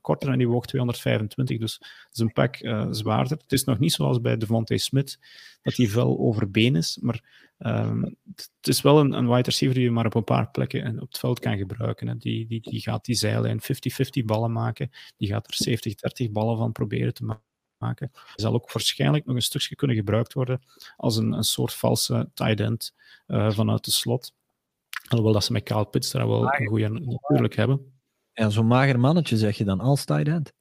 korter 0.00 0.28
en 0.28 0.38
die 0.38 0.48
woog 0.48 0.66
225, 0.66 1.58
dus 1.58 1.78
dat 1.78 2.12
is 2.12 2.18
een 2.18 2.32
pak 2.32 2.60
uh, 2.60 2.86
zwaarder. 2.90 3.38
Het 3.38 3.52
is 3.52 3.64
nog 3.64 3.78
niet 3.78 3.92
zoals 3.92 4.20
bij 4.20 4.36
Devontae 4.36 4.78
Smith, 4.78 5.18
dat 5.62 5.76
hij 5.76 5.90
wel 5.90 6.18
over 6.18 6.50
been 6.50 6.76
is, 6.76 6.98
maar 7.00 7.50
um, 7.58 8.16
het 8.34 8.68
is 8.68 8.82
wel 8.82 9.00
een, 9.00 9.12
een 9.12 9.28
wide 9.28 9.42
receiver 9.42 9.76
die 9.76 9.84
je 9.84 9.90
maar 9.90 10.06
op 10.06 10.14
een 10.14 10.24
paar 10.24 10.50
plekken 10.50 11.00
op 11.00 11.08
het 11.08 11.18
veld 11.18 11.38
kan 11.38 11.56
gebruiken. 11.56 12.08
Hè. 12.08 12.16
Die, 12.16 12.46
die, 12.46 12.60
die 12.60 12.80
gaat 12.80 13.04
die 13.04 13.14
zijlijn 13.14 13.60
50-50 13.62 14.24
ballen 14.24 14.52
maken, 14.52 14.90
die 15.16 15.28
gaat 15.28 15.48
er 15.50 15.78
70-30 16.28 16.30
ballen 16.32 16.56
van 16.56 16.72
proberen 16.72 17.14
te 17.14 17.24
maken 17.24 17.50
maken. 17.82 18.10
zal 18.34 18.54
ook 18.54 18.72
waarschijnlijk 18.72 19.24
nog 19.24 19.36
een 19.36 19.42
stukje 19.42 19.74
kunnen 19.74 19.96
gebruikt 19.96 20.32
worden 20.32 20.62
als 20.96 21.16
een, 21.16 21.32
een 21.32 21.42
soort 21.42 21.74
valse 21.74 22.30
tight 22.34 22.60
end 22.60 22.94
uh, 23.26 23.50
vanuit 23.50 23.84
de 23.84 23.90
slot. 23.90 24.32
Alhoewel 25.08 25.32
dat 25.32 25.44
ze 25.44 25.52
met 25.52 25.62
Kyle 25.62 25.86
Pitts 25.86 26.10
daar 26.10 26.28
wel 26.28 26.54
een 26.54 26.66
goede 26.66 26.88
natuurlijk 26.88 27.56
hebben. 27.56 27.91
Ja, 28.32 28.50
zo'n 28.50 28.66
mager 28.66 29.00
mannetje 29.00 29.36
zeg 29.36 29.56
je 29.56 29.64
dan 29.64 29.80
als 29.80 30.04
tight 30.04 30.28
end? 30.28 30.52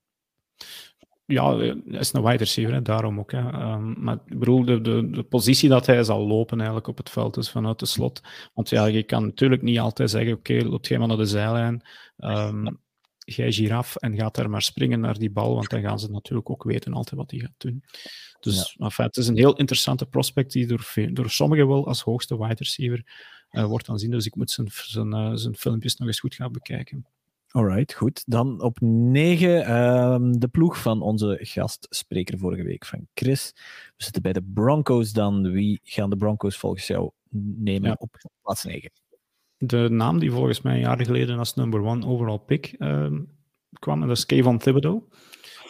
Ja, 1.26 1.58
hij 1.58 1.82
is 1.86 2.14
een 2.14 2.24
wide 2.24 2.38
receiver, 2.38 2.74
hè, 2.74 2.82
daarom 2.82 3.20
ook. 3.20 3.32
Hè. 3.32 3.72
Um, 3.72 3.96
maar 4.04 4.18
ik 4.26 4.40
bedoel, 4.40 4.66
de, 4.66 4.82
de, 4.82 5.10
de, 5.10 5.24
positie 5.24 5.70
dat 5.70 5.86
hij 5.86 6.04
zal 6.04 6.28
lopen 6.28 6.58
eigenlijk 6.58 6.88
op 6.88 6.98
het 6.98 7.10
veld 7.10 7.38
is 7.38 7.50
vanuit 7.50 7.80
de 7.80 7.86
slot. 7.86 8.22
Want 8.54 8.70
ja, 8.70 8.86
je 8.86 9.04
kan 9.04 9.24
natuurlijk 9.24 9.62
niet 9.62 9.80
altijd 9.80 10.10
zeggen, 10.10 10.34
oké, 10.34 10.54
okay, 10.54 10.70
loopt 10.70 10.88
jij 10.88 10.98
maar 10.98 11.08
naar 11.08 11.18
de 11.18 11.26
zijlijn, 11.26 11.82
um, 12.18 12.80
jij 13.18 13.52
giraf 13.52 13.96
en 13.96 14.16
gaat 14.16 14.36
daar 14.36 14.50
maar 14.50 14.62
springen 14.62 15.00
naar 15.00 15.18
die 15.18 15.32
bal, 15.32 15.56
want 15.56 15.70
dan 15.70 15.82
gaan 15.82 16.00
ze 16.00 16.12
natuurlijk 16.12 16.50
ook 16.50 16.64
weten 16.64 16.94
altijd 16.94 17.20
wat 17.20 17.32
hij 17.32 17.40
gaat 17.40 17.54
doen. 17.58 17.84
Dus 18.40 18.76
ja. 18.78 18.86
enfin, 18.86 19.06
het 19.06 19.18
is 19.18 19.28
een 19.28 19.38
heel 19.38 19.56
interessante 19.56 20.06
prospect 20.06 20.52
die 20.52 20.68
door, 20.68 20.94
door 21.12 21.30
sommigen 21.30 21.68
wel 21.68 21.88
als 21.88 22.02
hoogste 22.02 22.38
wide 22.38 22.56
receiver 22.58 23.04
uh, 23.52 23.66
wordt 23.66 23.90
aanzien. 23.90 24.12
Dus 24.12 24.26
ik 24.26 24.36
moet 24.36 24.52
zijn, 24.52 24.68
zijn, 24.72 25.16
uh, 25.16 25.32
zijn 25.34 25.56
filmpjes 25.56 25.96
nog 25.96 26.08
eens 26.08 26.20
goed 26.20 26.36
gaan 26.36 26.52
bekijken. 26.52 27.06
Alright, 27.52 27.94
goed. 27.94 28.24
Dan 28.26 28.62
op 28.62 28.78
9 28.82 29.76
um, 29.76 30.40
de 30.40 30.48
ploeg 30.48 30.82
van 30.82 31.02
onze 31.02 31.38
gastspreker 31.42 32.38
vorige 32.38 32.64
week, 32.64 32.86
van 32.86 33.08
Chris. 33.14 33.52
We 33.98 34.04
zitten 34.04 34.22
bij 34.22 34.34
de 34.34 34.44
Broncos 34.54 35.12
dan. 35.12 35.52
Wie 35.52 35.80
gaan 35.84 36.10
de 36.10 36.18
Broncos 36.18 36.58
volgens 36.58 36.88
jou 36.88 37.12
nemen 37.30 37.90
ja. 37.90 37.96
op 38.00 38.18
plaats 38.42 38.64
9? 38.64 38.92
de 39.64 39.88
naam 39.90 40.20
die 40.20 40.32
volgens 40.32 40.62
mij 40.62 40.74
een 40.74 40.80
jaar 40.80 41.06
geleden 41.06 41.38
als 41.38 41.54
number 41.54 41.82
one 41.82 42.06
overall 42.06 42.40
pick 42.40 42.76
uh, 42.78 43.12
kwam, 43.80 44.02
en 44.02 44.08
dat 44.08 44.18
is 44.18 44.26
Kevin 44.26 44.58
Thibodeau. 44.58 45.04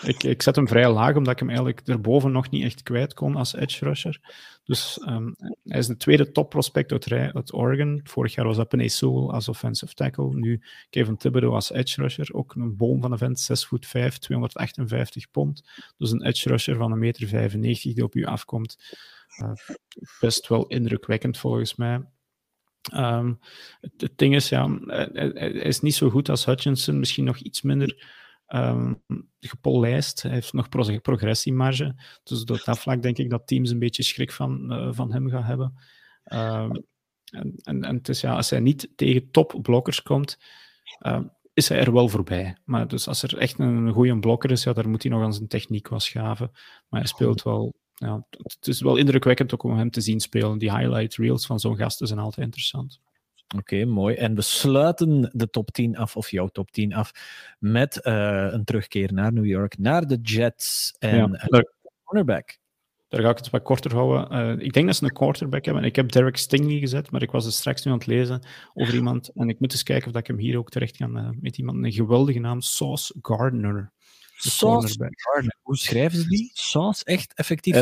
Ik, 0.12 0.24
ik 0.24 0.42
zet 0.42 0.56
hem 0.56 0.68
vrij 0.68 0.92
laag, 0.92 1.16
omdat 1.16 1.34
ik 1.34 1.40
hem 1.40 1.48
eigenlijk 1.48 1.82
erboven 1.86 2.32
nog 2.32 2.50
niet 2.50 2.64
echt 2.64 2.84
kwijt 2.84 3.14
kon 3.14 3.36
als 3.36 3.54
edge 3.54 3.86
rusher. 3.86 4.20
Dus 4.64 5.02
um, 5.08 5.36
hij 5.64 5.80
is 5.80 5.88
de 5.88 5.98
tweede 5.98 6.32
top 6.32 6.50
prospect 6.50 6.92
uit, 6.92 7.12
uit 7.12 7.54
Oregon. 7.54 8.02
Vorig 8.04 8.36
jaar 8.36 8.46
was 8.46 8.58
dat 8.58 8.68
Penny 8.68 8.88
Sewell 8.88 9.34
als 9.34 9.50
offensive 9.50 9.94
tackle. 9.94 10.36
Nu 10.36 10.62
Kevin 10.90 11.18
Thibodeau 11.18 11.54
als 11.54 11.72
edge 11.72 12.02
rusher. 12.02 12.34
Ook 12.34 12.56
een 12.56 12.78
boom 12.78 13.02
van 13.02 13.12
een 13.12 13.18
vent, 13.18 13.40
6 13.40 13.66
voet 13.66 13.88
5, 13.88 14.18
258 14.18 15.32
pond. 15.32 15.64
Dus 15.98 16.12
een 16.12 16.26
edge 16.26 16.50
rusher 16.50 16.76
van 16.76 16.94
1,95 16.94 17.00
meter 17.00 17.28
95 17.28 17.94
die 17.94 18.04
op 18.04 18.16
u 18.16 18.26
afkomt. 18.26 18.78
Uh, 19.42 19.52
best 20.20 20.48
wel 20.48 20.68
indrukwekkend 20.68 21.38
volgens 21.38 21.76
mij. 21.76 22.02
Um, 22.96 23.40
het, 23.98 24.14
ding 24.16 24.36
is, 24.36 24.50
ja, 24.50 24.78
hij, 24.86 25.32
hij, 25.34 25.52
is 25.52 25.80
niet 25.80 25.96
zo 25.96 26.10
goed 26.10 26.30
als 26.30 26.46
Hutchinson, 26.46 27.00
misschien 27.00 27.24
nog 27.24 27.38
iets 27.38 27.62
minder 27.62 28.21
um, 28.56 29.02
gepolijst. 29.40 30.22
Hij 30.22 30.32
heeft 30.32 30.54
nog 30.54 30.70
progressiemarge. 31.02 31.96
Dus 32.24 32.42
op 32.42 32.64
dat 32.64 32.80
vlak 32.80 33.02
denk 33.02 33.18
ik 33.18 33.30
dat 33.30 33.48
teams 33.48 33.70
een 33.70 33.80
beetje 33.80 34.04
schrik 34.04 34.32
van, 34.32 34.74
uh, 34.74 34.90
van 34.92 35.12
hem 35.12 35.30
gaan 35.30 35.44
hebben. 35.44 35.74
Um, 36.34 36.86
en, 37.32 37.54
en, 37.64 37.84
en 37.84 37.96
het 37.96 38.10
is, 38.10 38.22
ja, 38.22 38.36
als 38.36 38.50
hij 38.50 38.60
niet 38.60 38.90
tegen 38.96 39.32
topblokkers 39.32 40.02
komt, 40.02 40.38
uh, 41.00 41.20
is 41.54 41.70
hij 41.70 41.80
er 41.80 41.94
wel 41.94 42.08
voorbij. 42.08 42.58
Maar 42.66 42.88
dus 42.88 43.08
als 43.08 43.24
er 43.24 43.38
echt 43.38 43.60
een 43.60 43.92
goede 43.92 44.20
blokker 44.20 44.52
is, 44.52 44.64
ja, 44.64 44.74
daar 44.74 44.90
moet 44.90 45.04
hij 45.04 45.12
nog 45.12 45.24
aan 45.24 45.34
zijn 45.34 45.48
techniek 45.48 45.88
wat 45.88 46.02
schaven. 46.02 46.52
Maar 46.90 47.00
hij 47.00 47.10
speelt 47.10 47.44
wel 47.44 47.74
ja, 48.02 48.26
het 48.30 48.68
is 48.68 48.82
wel 48.82 48.96
indrukwekkend 48.96 49.54
ook 49.54 49.64
om 49.64 49.78
hem 49.78 49.90
te 49.90 50.02
zien 50.02 50.20
spelen. 50.20 50.58
Die 50.58 50.78
highlight 50.78 51.16
reels 51.16 51.46
van 51.46 51.60
zo'n 51.60 51.78
gasten 51.78 52.08
zijn 52.08 52.20
altijd 52.20 52.46
interessant. 52.46 53.00
Oké, 53.58 53.86
mooi. 53.86 54.16
En 54.16 54.36
we 54.36 54.42
sluiten 54.42 55.30
de 55.34 55.50
top 55.50 55.72
10 55.72 55.98
af, 55.98 56.16
of 56.16 56.32
jouw 56.32 56.48
top 56.48 56.72
10 56.72 56.94
af, 56.94 57.12
met 57.60 58.00
uh, 58.04 58.48
een 58.52 58.64
terugkeer 58.64 59.14
naar 59.14 59.34
New 59.34 59.46
York, 59.46 59.78
naar 59.78 60.08
de 60.08 60.20
Jets 60.22 60.96
en 61.00 61.40
ja, 61.48 61.64
cornerback. 62.04 62.60
Daar 63.08 63.22
ga 63.22 63.30
ik 63.30 63.38
het 63.38 63.50
wat 63.50 63.64
korter 63.64 63.94
houden. 63.94 64.58
Uh, 64.58 64.66
ik 64.66 64.74
denk 64.74 64.86
dat 64.86 64.96
ze 64.96 65.04
een 65.04 65.14
quarterback 65.14 65.66
hebben. 65.66 65.84
Ik 65.84 65.96
heb 65.96 66.12
Derek 66.12 66.38
Stingley 66.38 66.80
gezet, 66.80 67.12
maar 67.12 67.22
ik 67.22 67.32
was 67.32 67.46
er 67.46 67.52
straks 67.52 67.84
nu 67.84 67.92
aan 67.92 67.98
het 67.98 68.08
lezen 68.08 68.42
over 68.74 68.94
iemand. 68.94 69.30
En 69.30 69.50
ik 69.50 69.60
moet 69.60 69.72
eens 69.72 69.84
kijken 69.84 70.12
of 70.12 70.20
ik 70.20 70.28
hem 70.28 70.38
hier 70.38 70.58
ook 70.58 70.70
terecht 70.70 70.98
kan 70.98 71.18
uh, 71.18 71.30
met 71.40 71.58
iemand. 71.58 71.84
Een 71.84 71.92
geweldige 71.92 72.40
naam, 72.40 72.62
Sauce 72.62 73.16
Gardner. 73.22 73.92
Sauce 74.38 75.12
Gardner. 75.16 75.58
Hoe 75.62 75.78
schrijven 75.78 76.20
ze 76.20 76.28
die? 76.28 76.52
Sauce, 76.54 77.06
echt 77.06 77.34
effectief? 77.34 77.76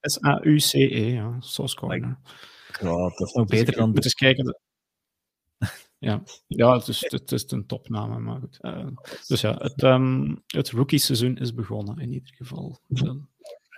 S-A-U-C-E, 0.00 1.12
ja. 1.12 1.36
Sauce 1.40 1.78
Gardner. 1.78 2.18
Ja, 2.80 2.96
dat 2.96 3.20
is 3.20 3.32
nog 3.32 3.46
dus 3.46 3.58
beter 3.58 3.74
dan... 3.76 3.90
Moet 3.90 4.04
eens 4.04 4.14
kijken. 4.14 4.58
Ja, 5.98 6.22
ja 6.46 6.74
het, 6.76 6.88
is, 6.88 7.04
het 7.08 7.32
is 7.32 7.50
een 7.50 7.66
topnaam, 7.66 8.22
maar 8.22 8.40
goed. 8.40 8.58
Uh, 8.60 8.86
dus 9.26 9.40
ja, 9.40 9.54
het, 9.58 9.82
um, 9.82 10.42
het 10.46 10.70
rookie-seizoen 10.70 11.36
is 11.36 11.54
begonnen 11.54 11.98
in 11.98 12.12
ieder 12.12 12.34
geval. 12.34 12.78
Dan 12.88 13.28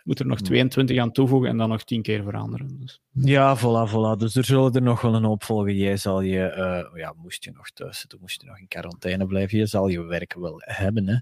moet 0.06 0.18
er 0.18 0.26
nog 0.26 0.40
22 0.40 0.98
aan 0.98 1.12
toevoegen 1.12 1.48
en 1.48 1.56
dan 1.56 1.68
nog 1.68 1.84
10 1.84 2.02
keer 2.02 2.22
veranderen. 2.22 2.80
Dus. 2.80 3.00
Ja, 3.12 3.58
voilà, 3.58 3.90
voilà. 3.90 4.18
Dus 4.18 4.36
er 4.36 4.44
zullen 4.44 4.72
er 4.72 4.82
nog 4.82 5.00
wel 5.00 5.14
een 5.14 5.24
hoop 5.24 5.44
volgen. 5.44 5.76
Jij 5.76 5.96
zal 5.96 6.20
je, 6.20 6.54
uh, 6.92 7.00
ja, 7.00 7.14
moest 7.16 7.44
je 7.44 7.50
nog 7.50 7.70
thuis 7.70 8.00
zitten, 8.00 8.18
moest 8.20 8.40
je 8.40 8.46
nog 8.46 8.58
in 8.58 8.68
quarantaine 8.68 9.26
blijven, 9.26 9.58
je 9.58 9.66
zal 9.66 9.88
je 9.88 10.02
werk 10.02 10.34
wel 10.34 10.56
hebben. 10.58 11.08
Hè? 11.08 11.16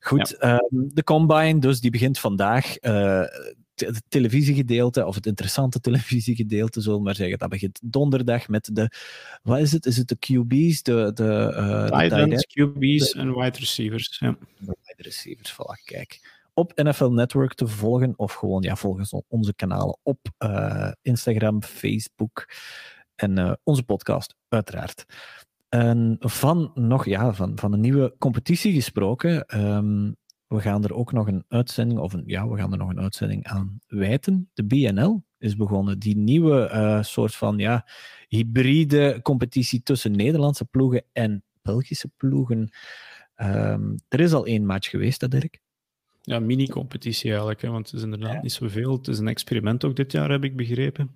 Goed, 0.00 0.36
ja. 0.40 0.52
uh, 0.52 0.58
de 0.70 1.04
Combine, 1.04 1.58
dus 1.58 1.80
die 1.80 1.90
begint 1.90 2.18
vandaag. 2.18 2.76
Het 3.80 4.02
televisiegedeelte, 4.08 5.06
of 5.06 5.14
het 5.14 5.26
interessante 5.26 5.80
televisiegedeelte, 5.88 6.80
zullen 6.80 6.98
we 6.98 7.04
maar 7.04 7.14
zeggen, 7.14 7.38
dat 7.38 7.48
begint 7.48 7.80
donderdag 7.82 8.48
met 8.48 8.70
de, 8.72 8.90
wat 9.42 9.58
is 9.58 9.72
het? 9.72 9.86
Is 9.86 9.96
het 9.96 10.08
de 10.08 10.16
QB's? 10.16 10.82
De, 10.82 11.10
de, 11.14 11.54
uh, 11.56 12.08
de 12.08 12.46
QB's 12.54 13.12
en 13.12 13.34
wide 13.34 13.58
receivers. 13.58 14.16
Ja. 14.18 14.36
De 14.58 14.76
wide 14.82 15.02
receivers, 15.02 15.52
voilà, 15.52 15.84
kijk. 15.84 16.36
Op 16.54 16.72
NFL 16.82 17.08
Network 17.08 17.54
te 17.54 17.66
volgen, 17.66 18.12
of 18.16 18.32
gewoon 18.32 18.62
ja, 18.62 18.76
volgens 18.76 19.14
onze 19.28 19.54
kanalen 19.54 19.98
op 20.02 20.18
uh, 20.38 20.92
Instagram, 21.02 21.62
Facebook 21.62 22.48
en 23.14 23.38
uh, 23.38 23.52
onze 23.62 23.82
podcast, 23.82 24.34
uiteraard. 24.48 25.04
En 25.68 26.16
van 26.18 26.70
nog, 26.74 27.04
ja, 27.04 27.32
van, 27.32 27.58
van 27.58 27.72
een 27.72 27.80
nieuwe 27.80 28.14
competitie 28.18 28.72
gesproken. 28.72 29.60
Um, 29.60 30.16
we 30.48 30.60
gaan 30.60 30.84
er 30.84 30.94
ook 30.94 31.12
nog 31.12 31.26
een 31.26 31.44
uitzending, 31.48 32.00
of 32.00 32.12
een, 32.12 32.22
ja, 32.26 32.48
we 32.48 32.56
gaan 32.56 32.72
er 32.72 32.78
nog 32.78 32.88
een 32.88 33.00
uitzending 33.00 33.46
aan 33.46 33.80
wijten. 33.86 34.50
De 34.54 34.64
BNL 34.64 35.24
is 35.38 35.56
begonnen. 35.56 35.98
Die 35.98 36.16
nieuwe 36.16 36.70
uh, 36.72 37.02
soort 37.02 37.34
van 37.34 37.58
ja, 37.58 37.86
hybride 38.28 39.20
competitie 39.22 39.82
tussen 39.82 40.12
Nederlandse 40.12 40.64
ploegen 40.64 41.04
en 41.12 41.42
Belgische 41.62 42.10
ploegen. 42.16 42.70
Um, 43.36 43.94
er 44.08 44.20
is 44.20 44.32
al 44.32 44.46
één 44.46 44.66
match 44.66 44.90
geweest, 44.90 45.20
hè, 45.20 45.28
Dirk? 45.28 45.60
Ja, 46.22 46.38
mini-competitie 46.38 47.28
eigenlijk, 47.30 47.62
hè, 47.62 47.68
want 47.68 47.86
het 47.86 47.94
is 47.94 48.02
inderdaad 48.02 48.32
ja. 48.32 48.42
niet 48.42 48.52
zoveel. 48.52 48.92
Het 48.92 49.08
is 49.08 49.18
een 49.18 49.28
experiment 49.28 49.84
ook 49.84 49.96
dit 49.96 50.12
jaar, 50.12 50.30
heb 50.30 50.44
ik 50.44 50.56
begrepen. 50.56 51.10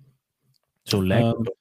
Zo 0.83 1.05
lijkt 1.05 1.37
het. 1.37 1.47
Uh, 1.47 1.53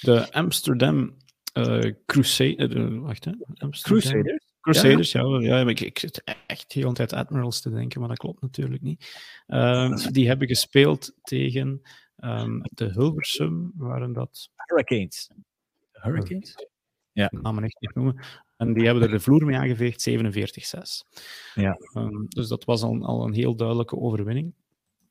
de 0.00 0.32
Amsterdam 0.32 1.14
uh, 1.54 1.92
Crusade... 2.06 2.68
Uh, 2.68 3.00
wacht, 3.00 3.24
hè. 3.24 3.32
Amsterdam. 3.56 4.00
Crusaders? 4.00 4.45
Crusaders, 4.72 5.12
ja. 5.12 5.22
ja, 5.22 5.58
ja 5.58 5.68
ik, 5.68 5.80
ik 5.80 5.98
zit 5.98 6.22
echt 6.46 6.72
heel 6.72 6.92
tijd 6.92 7.12
Admirals 7.12 7.60
te 7.60 7.70
denken, 7.70 8.00
maar 8.00 8.08
dat 8.08 8.18
klopt 8.18 8.40
natuurlijk 8.40 8.82
niet. 8.82 9.18
Um, 9.46 9.96
die 10.12 10.26
hebben 10.28 10.48
gespeeld 10.48 11.12
tegen 11.22 11.82
um, 12.18 12.60
de 12.62 12.90
Hilversum, 12.92 13.72
waren 13.76 14.12
dat... 14.12 14.50
Hurricanes. 14.56 15.30
Hurricanes? 15.92 16.66
Ja. 17.12 17.28
Namen 17.30 17.64
echt 17.64 17.80
niet 17.80 17.94
noemen. 17.94 18.24
En 18.56 18.72
die 18.72 18.84
hebben 18.84 19.02
er 19.02 19.10
de 19.10 19.20
vloer 19.20 19.44
mee 19.44 19.56
aangeveegd, 19.56 20.10
47-6. 20.10 21.10
Ja. 21.54 21.78
Um, 21.94 22.26
dus 22.28 22.48
dat 22.48 22.64
was 22.64 22.82
al, 22.82 23.04
al 23.04 23.24
een 23.24 23.34
heel 23.34 23.56
duidelijke 23.56 23.96
overwinning. 23.96 24.54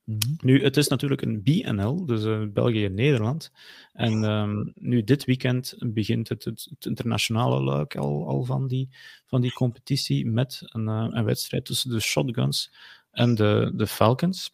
Mm 0.05 0.17
-hmm. 0.19 0.37
Nu, 0.41 0.63
het 0.63 0.77
is 0.77 0.87
natuurlijk 0.87 1.21
een 1.21 1.43
BNL, 1.43 2.05
dus 2.05 2.23
uh, 2.23 2.43
België-Nederland. 2.47 3.51
En 3.93 4.23
um, 4.23 4.71
nu 4.75 5.03
dit 5.03 5.25
weekend 5.25 5.75
begint 5.79 6.29
het, 6.29 6.43
het, 6.43 6.67
het, 6.69 6.85
internationale 6.85 7.63
luik 7.63 7.95
al, 7.95 8.27
al 8.27 8.43
van, 8.43 8.67
die, 8.67 8.89
van 9.25 9.41
die 9.41 9.53
competitie 9.53 10.25
met 10.25 10.61
een, 10.65 10.87
uh, 10.87 11.07
een 11.09 11.25
wedstrijd 11.25 11.65
tussen 11.65 11.89
de 11.89 11.99
Shotguns 11.99 12.73
en 13.11 13.35
de, 13.35 13.71
de 13.75 13.87
Falcons. 13.87 14.53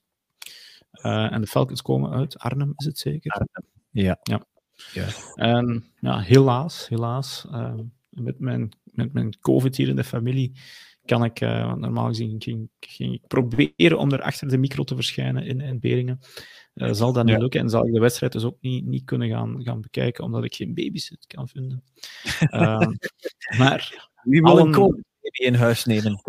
Uh, 0.93 1.33
en 1.33 1.41
de 1.41 1.47
Falcons 1.47 1.81
komen 1.81 2.11
uit 2.11 2.37
Arnhem, 2.37 2.73
is 2.75 2.85
het 2.85 2.97
zeker? 2.97 3.31
Arnhem, 3.31 3.71
ja. 3.89 4.19
ja. 4.23 4.45
ja. 4.93 5.07
En 5.35 5.85
ja, 5.99 6.19
helaas, 6.19 6.87
helaas, 6.87 7.47
met, 8.09 8.39
mijn, 8.39 8.71
met 8.83 9.13
mijn 9.13 9.39
COVID 9.39 9.75
hier 9.75 9.87
in 9.87 9.95
de 9.95 10.03
familie 10.03 10.51
kan 11.05 11.23
ik, 11.23 11.41
uh, 11.41 11.73
normaal 11.73 12.07
gezien 12.07 12.41
ging, 12.41 12.69
ging, 12.79 13.13
ik 13.13 13.27
proberen 13.27 13.97
om 13.97 14.11
er 14.11 14.21
achter 14.21 14.47
de 14.47 14.57
micro 14.57 14.83
te 14.83 14.95
verschijnen 14.95 15.45
in, 15.45 15.61
in 15.61 15.79
Beringen. 15.79 16.19
Uh, 16.73 16.93
zal 16.93 17.13
dat 17.13 17.25
niet 17.25 17.35
ja. 17.35 17.41
lukken 17.41 17.59
en 17.59 17.69
zal 17.69 17.87
ik 17.87 17.93
de 17.93 17.99
wedstrijd 17.99 18.31
dus 18.31 18.43
ook 18.43 18.57
niet, 18.61 18.85
niet 18.85 19.03
kunnen 19.03 19.29
gaan, 19.29 19.63
gaan 19.63 19.81
bekijken, 19.81 20.23
omdat 20.23 20.43
ik 20.43 20.55
geen 20.55 20.73
babysit 20.73 21.27
kan 21.27 21.47
vinden. 21.47 21.83
uh, 22.39 22.87
maar... 23.59 24.09
Wie 24.21 24.41
wil 24.41 24.57
een 24.57 24.71
baby 24.71 25.43
in 25.45 25.53
huis 25.53 25.85
nemen? 25.85 26.21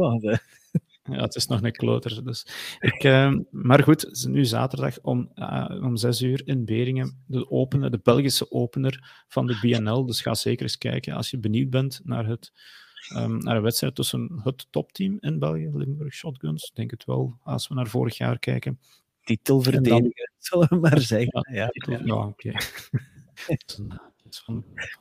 Ja, 1.05 1.21
het 1.21 1.35
is 1.35 1.47
nog 1.47 1.63
een 1.63 1.73
kloter. 1.73 2.25
Dus. 2.25 2.47
Ik, 2.79 3.05
uh, 3.05 3.35
maar 3.51 3.83
goed, 3.83 4.01
het 4.01 4.17
is 4.17 4.25
nu 4.25 4.45
zaterdag 4.45 5.01
om, 5.01 5.31
uh, 5.35 5.81
om 5.83 5.97
zes 5.97 6.21
uur 6.21 6.43
in 6.45 6.65
Beringen, 6.65 7.23
de, 7.27 7.51
opener, 7.51 7.91
de 7.91 8.01
Belgische 8.03 8.51
opener 8.51 9.25
van 9.29 9.47
de 9.47 9.59
BNL. 9.61 10.07
Dus 10.07 10.21
ga 10.21 10.35
zeker 10.35 10.63
eens 10.63 10.79
kijken 10.79 11.15
als 11.15 11.31
je 11.31 11.39
benieuwd 11.39 11.71
bent 11.71 12.01
naar 12.05 12.27
het 12.27 12.53
um, 13.17 13.39
naar 13.39 13.57
een 13.57 13.63
wedstrijd 13.63 13.95
tussen 13.95 14.41
het 14.43 14.67
topteam 14.71 15.17
in 15.21 15.39
België, 15.39 15.71
Limburg 15.73 16.15
Shotguns. 16.15 16.65
Ik 16.65 16.75
denk 16.75 16.91
het 16.91 17.05
wel, 17.05 17.39
als 17.43 17.69
we 17.69 17.75
naar 17.75 17.87
vorig 17.87 18.17
jaar 18.17 18.39
kijken. 18.39 18.79
Titelverdediger, 19.25 20.33
zullen 20.39 20.69
we 20.69 20.77
maar 20.77 21.01
zeggen. 21.01 21.47
Ja, 21.53 21.71
ja, 21.73 22.01
ja 22.05 22.27
oké. 22.27 22.53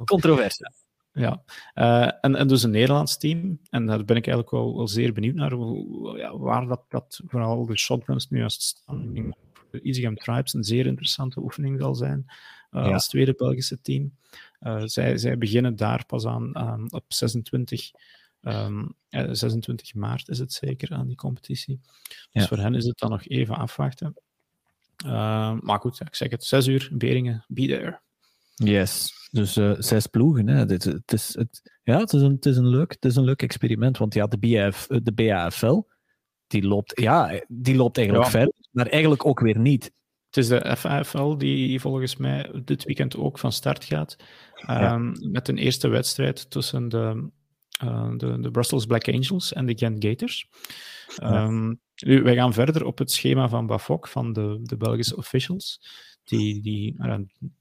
Controverse. 0.05 0.71
Ja, 1.13 1.43
uh, 1.75 2.11
en, 2.21 2.35
en 2.35 2.47
dus 2.47 2.63
een 2.63 2.71
Nederlands 2.71 3.17
team. 3.17 3.59
En 3.69 3.85
daar 3.85 4.05
ben 4.05 4.17
ik 4.17 4.27
eigenlijk 4.27 4.51
wel, 4.51 4.77
wel 4.77 4.87
zeer 4.87 5.13
benieuwd 5.13 5.35
naar, 5.35 5.51
hoe, 5.51 6.17
ja, 6.17 6.37
waar 6.37 6.67
dat, 6.67 6.81
dat 6.89 7.21
vooral 7.27 7.65
de 7.65 7.77
shotguns 7.77 8.29
nu 8.29 8.37
juist 8.37 8.61
staan. 8.61 9.13
De 9.71 9.81
Easygam 9.81 10.15
Tribes 10.15 10.53
een 10.53 10.63
zeer 10.63 10.85
interessante 10.85 11.39
oefening 11.39 11.79
zal 11.81 11.95
zijn 11.95 12.25
uh, 12.71 12.85
ja. 12.85 12.93
als 12.93 13.07
tweede 13.07 13.33
Belgische 13.33 13.81
team. 13.81 14.13
Uh, 14.61 14.81
zij, 14.85 15.17
zij 15.17 15.37
beginnen 15.37 15.75
daar 15.75 16.05
pas 16.05 16.25
aan, 16.25 16.55
aan 16.55 16.91
op 16.93 17.03
26, 17.07 17.91
um, 18.41 18.95
26 19.09 19.93
maart 19.93 20.29
is 20.29 20.39
het 20.39 20.53
zeker 20.53 20.93
aan 20.93 21.07
die 21.07 21.15
competitie. 21.15 21.79
Dus 22.07 22.41
ja. 22.41 22.47
voor 22.47 22.57
hen 22.57 22.75
is 22.75 22.85
het 22.85 22.97
dan 22.97 23.09
nog 23.09 23.27
even 23.27 23.55
afwachten. 23.55 24.13
Uh, 25.05 25.59
maar 25.59 25.79
goed, 25.79 25.99
ik 25.99 26.15
zeg 26.15 26.31
het, 26.31 26.43
6 26.43 26.67
uur, 26.67 26.89
Beringen, 26.93 27.45
be 27.47 27.67
there. 27.67 27.99
Yes, 28.55 29.13
dus 29.31 29.57
uh, 29.57 29.73
zes 29.77 30.07
ploegen. 30.07 30.47
Hè. 30.47 30.55
Het, 30.55 30.83
het, 30.83 31.13
is, 31.13 31.35
het, 31.35 31.79
ja, 31.83 31.99
het 31.99 32.13
is, 32.13 32.21
een, 32.21 32.31
het, 32.31 32.45
is 32.45 32.57
een 32.57 32.67
leuk, 32.67 32.91
het 32.91 33.05
is 33.05 33.15
een 33.15 33.23
leuk 33.23 33.41
experiment, 33.41 33.97
want 33.97 34.13
ja, 34.13 34.27
de, 34.27 34.37
BAF, 34.37 34.87
de 34.87 35.13
BAFL, 35.13 35.81
die 36.47 36.63
loopt, 36.63 36.99
ja, 36.99 37.41
die 37.47 37.75
loopt 37.75 37.97
eigenlijk 37.97 38.27
ja. 38.27 38.31
verder, 38.31 38.53
maar 38.71 38.87
eigenlijk 38.87 39.25
ook 39.25 39.39
weer 39.39 39.59
niet. 39.59 39.91
Het 40.31 40.43
is 40.43 40.47
de 40.47 40.75
FAFL 40.77 41.37
die 41.37 41.79
volgens 41.79 42.15
mij 42.15 42.51
dit 42.65 42.83
weekend 42.83 43.17
ook 43.17 43.39
van 43.39 43.51
start 43.51 43.83
gaat. 43.83 44.15
Ehm, 44.55 45.31
met 45.31 45.47
een 45.47 45.57
eerste 45.57 45.87
wedstrijd 45.87 46.49
tussen 46.49 46.89
de, 46.89 47.29
uh, 47.83 48.11
de, 48.17 48.39
de, 48.39 48.51
Brussels 48.51 48.85
Black 48.85 49.07
Angels 49.07 49.53
en 49.53 49.65
de 49.65 49.77
Gent 49.77 50.05
Gators. 50.05 50.49
Um, 51.23 51.79
nu, 51.95 52.23
wij 52.23 52.35
gaan 52.35 52.53
verder 52.53 52.85
op 52.85 52.97
het 52.97 53.11
schema 53.11 53.49
van 53.49 53.67
Bafok, 53.67 54.07
van 54.07 54.33
de, 54.33 54.59
de 54.63 54.77
Belgische 54.77 55.17
officials. 55.17 55.81
Die, 56.23 56.61
die, 56.61 56.95
uh, 56.97 57.15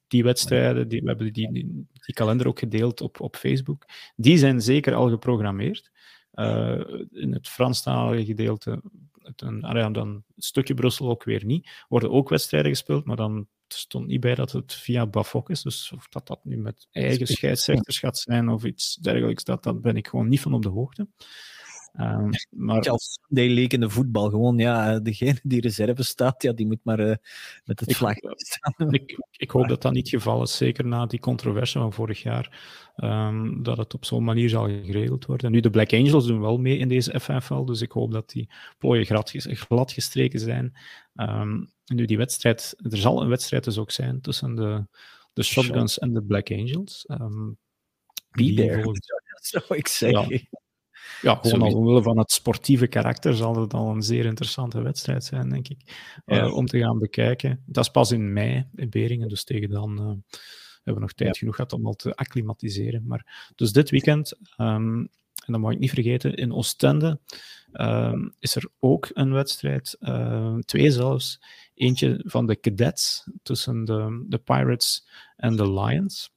die 0.09 0.23
wedstrijden, 0.23 0.89
die, 0.89 1.01
we 1.01 1.07
hebben 1.07 1.33
die, 1.33 1.53
die, 1.53 1.87
die, 1.93 2.15
kalender 2.15 2.47
ook 2.47 2.59
gedeeld 2.59 3.01
op, 3.01 3.21
op 3.21 3.37
Facebook, 3.37 3.85
die 4.17 4.39
zijn 4.39 4.61
zeker 4.61 4.95
al 4.95 5.09
geprogrammeerd. 5.09 5.91
Uh, 6.35 6.81
in 7.11 7.33
het 7.33 7.49
Franstalige 7.49 8.25
gedeelte 8.25 8.83
een, 9.23 9.93
dan 9.93 10.09
een 10.09 10.25
stukje 10.37 10.75
Brussel 10.75 11.09
ook 11.09 11.25
weer 11.25 11.45
niet. 11.45 11.71
Worden 11.89 12.11
ook 12.11 12.29
wedstrijden 12.29 12.71
gespeeld, 12.71 13.05
maar 13.05 13.17
dan 13.17 13.49
stond 13.69 14.07
niet 14.07 14.21
bij 14.21 14.35
dat 14.35 14.53
het 14.53 14.75
via 14.75 15.07
Bafok 15.07 15.51
is. 15.51 15.63
Dus 15.63 15.93
of 15.93 16.09
dat 16.09 16.27
dat 16.27 16.45
nu 16.45 16.57
met 16.57 16.89
eigen 16.91 17.27
scheidsrechters 17.27 17.99
gaat 17.99 18.19
zijn 18.19 18.49
of 18.49 18.65
iets 18.65 18.95
dergelijks, 18.95 19.45
dat, 19.45 19.63
dat 19.63 19.81
ben 19.81 19.97
ik 19.97 20.09
gewoon 20.09 20.29
niet 20.29 20.41
van 20.41 20.55
op 20.55 20.63
de 20.63 20.69
hoogte. 20.69 21.09
Um, 21.99 22.31
maar... 22.51 22.89
Als 22.91 23.19
Sunday 23.21 23.65
in 23.67 23.81
de 23.81 23.91
voetbal, 23.91 24.31
gewoon 24.31 24.59
ja, 24.59 24.99
degene 25.01 25.39
die 25.43 25.61
reserve 25.61 26.03
staat, 26.03 26.43
ja, 26.43 26.53
die 26.53 26.67
moet 26.67 26.81
maar 26.83 27.01
uh, 27.01 27.15
met 27.65 27.81
het 27.81 27.97
vlag 27.97 28.15
staan. 28.37 28.93
Ik, 28.95 29.19
ik, 29.37 29.51
hoop 29.51 29.69
dat 29.69 29.83
dat 29.83 29.93
niet 29.93 30.11
het 30.11 30.23
geval 30.23 30.43
is, 30.43 30.57
zeker 30.57 30.87
na 30.87 31.07
die 31.07 31.21
controverse 31.21 31.79
van 31.79 31.93
vorig 31.93 32.23
jaar, 32.23 32.59
um, 32.97 33.63
dat 33.63 33.77
het 33.77 33.95
op 33.95 34.05
zo'n 34.05 34.25
manier 34.25 34.49
zal 34.49 34.65
geregeld 34.65 35.27
worden. 35.27 35.53
Nu, 35.53 35.61
de 35.61 35.71
Black 35.71 35.93
Angels 35.93 36.27
doen 36.27 36.41
wel 36.41 36.59
mee 36.59 36.79
in 36.79 36.89
deze 36.89 37.21
FFL, 37.21 37.65
dus 37.65 37.81
ik 37.81 37.93
hoop 37.93 38.13
dat 38.13 38.31
die 38.31 38.51
plooien 38.79 39.07
glad, 39.07 39.33
glad 39.37 39.93
gestreken 39.93 40.41
zijn. 40.41 40.77
Um, 41.15 41.71
nu, 41.85 42.05
die 42.05 42.17
wedstrijd, 42.17 42.75
er 42.91 42.97
zal 42.97 43.23
een 43.23 43.29
wedstrijd 43.29 43.65
dus 43.65 43.79
ook 43.79 43.91
zijn 43.91 44.21
tussen 44.21 44.55
de, 44.55 44.87
de 45.33 45.43
Shotguns 45.43 45.99
en 45.99 46.13
de 46.13 46.23
Black 46.23 46.51
Angels. 46.51 47.07
Be 48.31 48.55
there, 48.55 48.83
zou 49.41 49.65
ik 49.69 49.89
zeggen. 49.89 50.33
Ja. 50.33 50.60
Ja, 51.23 51.39
gewoon 51.43 51.63
al 51.63 51.75
omwille 51.75 52.03
van 52.03 52.19
het 52.19 52.33
sportieve 52.33 52.87
karakter 52.87 53.35
zal 53.35 53.61
het 53.61 53.75
al 53.75 53.91
een 53.91 54.03
zeer 54.03 54.25
interessante 54.25 54.83
wedstrijd 54.83 55.25
zijn, 55.25 55.49
denk 55.49 55.69
ik, 55.69 56.13
uh, 56.27 56.55
om 56.55 56.67
te 56.67 56.79
gaan 56.79 56.99
bekijken. 56.99 57.63
Dat 57.67 57.85
is 57.85 57.91
pas 57.91 58.11
in 58.11 58.33
mei 58.33 58.67
in 58.75 58.91
Beringen, 58.91 59.29
dus 59.29 59.45
tegen 59.45 59.71
dan 59.71 59.91
uh, 60.01 60.07
hebben 60.75 60.95
we 60.95 61.01
nog 61.01 61.13
tijd 61.13 61.39
genoeg 61.39 61.55
gehad 61.55 61.73
om 61.73 61.87
al 61.87 61.95
te 61.95 62.15
acclimatiseren. 62.15 63.07
Maar, 63.07 63.53
dus 63.55 63.73
dit 63.73 63.91
weekend, 63.91 64.33
um, 64.57 65.09
en 65.47 65.53
dat 65.53 65.61
mag 65.61 65.73
ik 65.73 65.79
niet 65.79 65.91
vergeten, 65.91 66.35
in 66.35 66.53
Oostende 66.53 67.21
um, 67.73 68.35
is 68.39 68.57
er 68.57 68.69
ook 68.79 69.11
een 69.13 69.33
wedstrijd, 69.33 69.97
uh, 70.01 70.59
twee 70.59 70.91
zelfs. 70.91 71.41
Eentje 71.75 72.23
van 72.27 72.47
de 72.47 72.61
cadets 72.61 73.25
tussen 73.43 73.85
de, 73.85 74.25
de 74.29 74.39
Pirates 74.39 75.09
en 75.37 75.57
de 75.57 75.73
Lions. 75.73 76.33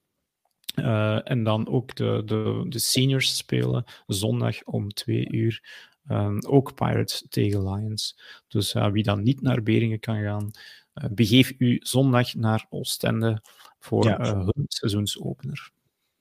Uh, 0.76 1.30
en 1.32 1.44
dan 1.44 1.68
ook 1.68 1.96
de, 1.96 2.22
de, 2.26 2.66
de 2.70 2.80
seniors 2.80 3.38
spelen 3.38 3.84
zondag 4.08 4.64
om 4.64 4.90
twee 4.90 5.32
uur. 5.32 5.64
Um, 6.10 6.46
ook 6.46 6.76
Pirates 6.76 7.26
tegen 7.30 7.74
Lions. 7.74 8.20
Dus 8.48 8.74
uh, 8.74 8.88
wie 8.88 9.04
dan 9.04 9.24
niet 9.24 9.42
naar 9.42 9.64
Beringen 9.64 10.00
kan 10.00 10.22
gaan, 10.22 10.52
uh, 10.96 11.10
begeef 11.12 11.54
u 11.58 11.80
zondag 11.82 12.34
naar 12.34 12.66
Oostende 12.70 13.42
voor 13.80 14.06
ja. 14.06 14.36
hun 14.36 14.66
seizoensopener. 14.68 15.72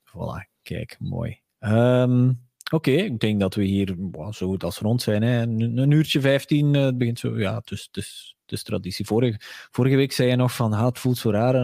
Voilà, 0.05 0.49
kijk, 0.63 0.97
mooi. 0.99 1.41
Um, 1.61 2.51
Oké, 2.73 2.91
okay, 2.91 3.05
ik 3.05 3.21
denk 3.21 3.41
dat 3.41 3.55
we 3.55 3.65
hier 3.65 3.95
wow, 3.97 4.33
zo 4.33 4.49
goed 4.49 4.65
als 4.65 4.79
rond 4.79 5.03
zijn. 5.03 5.23
Hè. 5.23 5.43
Een, 5.43 5.79
een 5.79 5.91
uurtje 5.91 6.21
15, 6.21 6.75
het 6.75 6.99
begint 6.99 7.19
zo. 7.19 7.39
Ja, 7.39 7.63
dus, 7.65 7.89
dus, 7.91 8.37
dus 8.45 8.63
traditie. 8.63 9.07
Vorige, 9.07 9.41
vorige 9.71 9.97
week 9.97 10.13
zei 10.13 10.29
je 10.29 10.37
nog 10.37 10.55
van, 10.55 10.73
ah, 10.73 10.85
het 10.85 10.99
voelt 10.99 11.19
zo 11.19 11.31
raar. 11.31 11.55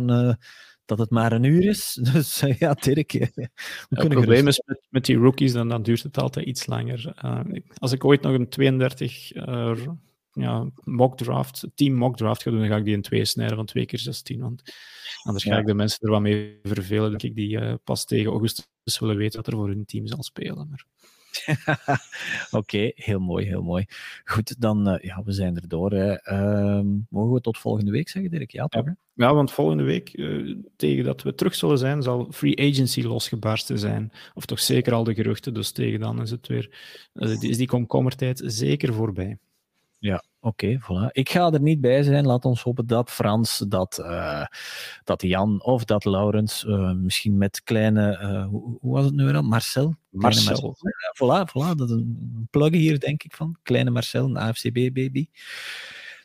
Dat 0.88 0.98
het 0.98 1.10
maar 1.10 1.32
een 1.32 1.42
uur 1.42 1.64
is. 1.64 1.98
Dus 2.12 2.42
uh, 2.42 2.58
ja, 2.58 2.74
Dirk. 2.74 3.10
Ja, 3.10 3.28
het 3.88 4.08
probleem 4.08 4.48
is 4.48 4.62
met, 4.66 4.86
met, 4.88 5.04
die 5.04 5.16
rookies, 5.16 5.52
dan, 5.52 5.68
dan 5.68 5.82
duurt 5.82 6.02
het 6.02 6.18
altijd 6.18 6.46
iets 6.46 6.66
langer. 6.66 7.14
Uh, 7.24 7.40
als 7.74 7.92
ik 7.92 8.04
ooit 8.04 8.22
nog 8.22 8.32
een 8.32 8.48
32 8.48 9.34
uh, 9.34 9.72
ja, 10.32 10.70
mock 10.84 11.16
draft, 11.16 11.66
team 11.74 11.94
mock 11.94 12.16
draft 12.16 12.42
ga 12.42 12.50
doen, 12.50 12.60
dan 12.60 12.68
ga 12.68 12.76
ik 12.76 12.84
die 12.84 12.94
in 12.94 13.02
twee 13.02 13.24
snijden 13.24 13.56
van 13.56 13.66
twee 13.66 13.86
keer 13.86 13.98
16. 13.98 14.40
Want 14.40 14.62
anders 15.22 15.44
ga 15.44 15.58
ik 15.58 15.66
de 15.66 15.74
mensen 15.74 15.98
er 16.00 16.10
wat 16.10 16.20
mee 16.20 16.58
vervelen, 16.62 17.12
dat 17.12 17.22
ik 17.22 17.34
die 17.34 17.76
pas 17.76 18.04
tegen 18.04 18.30
augustus 18.30 18.98
willen 18.98 19.16
weten 19.16 19.36
wat 19.36 19.46
er 19.46 19.58
voor 19.58 19.68
hun 19.68 19.84
team 19.84 20.06
zal 20.06 20.22
spelen. 20.22 20.68
Maar... 20.68 20.84
Oké, 22.50 22.92
heel 22.94 23.20
mooi, 23.20 23.46
heel 23.46 23.62
mooi. 23.62 23.86
Goed, 24.24 24.60
dan, 24.60 24.88
uh, 24.88 24.98
ja, 25.00 25.22
we 25.24 25.32
zijn 25.32 25.56
er 25.56 25.68
door. 25.68 25.92
Uh, 25.92 26.80
mogen 27.08 27.32
we 27.32 27.40
tot 27.40 27.58
volgende 27.58 27.90
week 27.90 28.08
zeggen, 28.08 28.30
Dirk? 28.30 28.50
Ja, 28.50 28.66
toch? 28.66 28.86
Ja, 29.14 29.34
want 29.34 29.52
volgende 29.52 29.82
week, 29.82 30.16
uh, 30.16 30.56
tegen 30.76 31.04
dat 31.04 31.22
we 31.22 31.34
terug 31.34 31.54
zullen 31.54 31.78
zijn, 31.78 32.02
zal 32.02 32.28
free 32.32 32.58
agency 32.58 33.02
losgebarsten 33.02 33.78
zijn. 33.78 34.12
Of 34.34 34.46
toch 34.46 34.60
zeker 34.60 34.92
al 34.92 35.04
de 35.04 35.14
geruchten, 35.14 35.54
dus 35.54 35.72
tegen 35.72 36.00
dan 36.00 36.22
is 36.22 36.30
het 36.30 36.46
weer, 36.46 36.70
is 37.40 37.56
die 37.56 37.66
komkommertijd 37.66 38.42
zeker 38.44 38.94
voorbij. 38.94 39.38
Ja, 40.00 40.24
oké, 40.40 40.78
okay, 40.78 40.80
voilà. 40.80 41.12
Ik 41.12 41.28
ga 41.30 41.52
er 41.52 41.60
niet 41.60 41.80
bij 41.80 42.02
zijn. 42.02 42.26
Laat 42.26 42.44
ons 42.44 42.62
hopen 42.62 42.86
dat 42.86 43.10
Frans, 43.10 43.64
dat, 43.68 43.98
uh, 44.02 44.44
dat 45.04 45.22
Jan 45.22 45.62
of 45.62 45.84
dat 45.84 46.04
Laurens, 46.04 46.64
uh, 46.64 46.92
misschien 46.92 47.38
met 47.38 47.62
kleine, 47.62 48.18
uh, 48.22 48.46
hoe, 48.46 48.78
hoe, 48.80 48.92
was 48.92 49.04
het 49.04 49.14
nu 49.14 49.24
weer 49.24 49.36
al? 49.36 49.42
Marcel? 49.42 49.94
Marcel. 50.18 50.52
Marcel. 50.52 50.76
voilà, 51.14 51.50
voilà, 51.50 51.76
dat 51.76 51.88
is 51.88 51.94
een 51.94 52.48
plug 52.50 52.70
hier, 52.70 52.98
denk 52.98 53.22
ik, 53.22 53.34
van. 53.34 53.56
Kleine 53.62 53.90
Marcel, 53.90 54.24
een 54.24 54.38
AFCB-baby. 54.38 55.28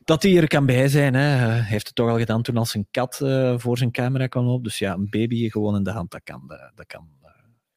Dat 0.03 0.23
hij 0.23 0.37
er 0.37 0.47
kan 0.47 0.65
bij 0.65 0.87
zijn. 0.87 1.13
Hè. 1.13 1.21
Hij 1.21 1.61
heeft 1.61 1.87
het 1.87 1.95
toch 1.95 2.09
al 2.09 2.17
gedaan 2.17 2.41
toen 2.41 2.57
als 2.57 2.71
zijn 2.71 2.87
kat 2.91 3.17
voor 3.57 3.77
zijn 3.77 3.91
camera 3.91 4.27
kwam 4.27 4.47
op. 4.47 4.63
Dus 4.63 4.79
ja, 4.79 4.93
een 4.93 5.09
baby 5.09 5.49
gewoon 5.49 5.75
in 5.75 5.83
de 5.83 5.91
hand, 5.91 6.11
dat 6.11 6.21
kan, 6.23 6.43
dat 6.75 6.85
kan 6.85 7.07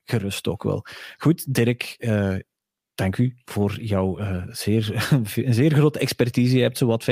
gerust 0.05 0.48
ook 0.48 0.62
wel. 0.62 0.84
Goed, 1.18 1.55
Dirk, 1.55 1.97
dank 2.97 3.16
u 3.16 3.36
voor 3.44 3.81
jouw 3.81 4.20
uh, 4.20 4.43
zeer, 4.51 5.09
zeer 5.59 5.73
grote 5.73 5.98
expertise. 5.98 6.56
Je 6.56 6.62
hebt 6.62 6.78
zowat 6.78 7.02
85% 7.02 7.06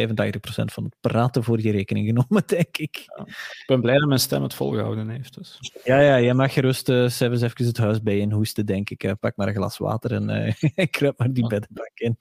van 0.65 0.85
het 0.85 0.95
praten 1.01 1.45
voor 1.45 1.61
je 1.61 1.71
rekening 1.71 2.07
genomen, 2.07 2.43
denk 2.57 2.77
ik. 2.77 2.97
Ja, 3.17 3.25
ik 3.27 3.65
ben 3.67 3.81
blij 3.81 3.99
dat 3.99 4.09
mijn 4.09 4.21
stem 4.21 4.43
het 4.43 4.55
volgehouden 4.55 5.09
heeft. 5.09 5.35
Dus. 5.35 5.59
Ja, 5.85 6.01
ja, 6.01 6.21
jij 6.21 6.35
mag 6.35 6.53
gerust 6.53 6.89
uh, 6.89 7.09
zelfs 7.09 7.43
even 7.43 7.67
het 7.67 7.77
huis 7.77 8.03
bij 8.03 8.21
en 8.21 8.33
hoesten, 8.33 8.67
denk 8.67 8.91
ik. 8.91 9.05
Uh, 9.05 9.13
pak 9.21 9.37
maar 9.37 9.49
een 9.49 9.55
glas 9.55 9.79
water 9.79 10.13
en 10.13 10.29
uh, 10.77 10.87
kruip 10.91 11.19
maar 11.19 11.33
die 11.33 11.47
beddenbak 11.47 11.93
in. 11.95 12.19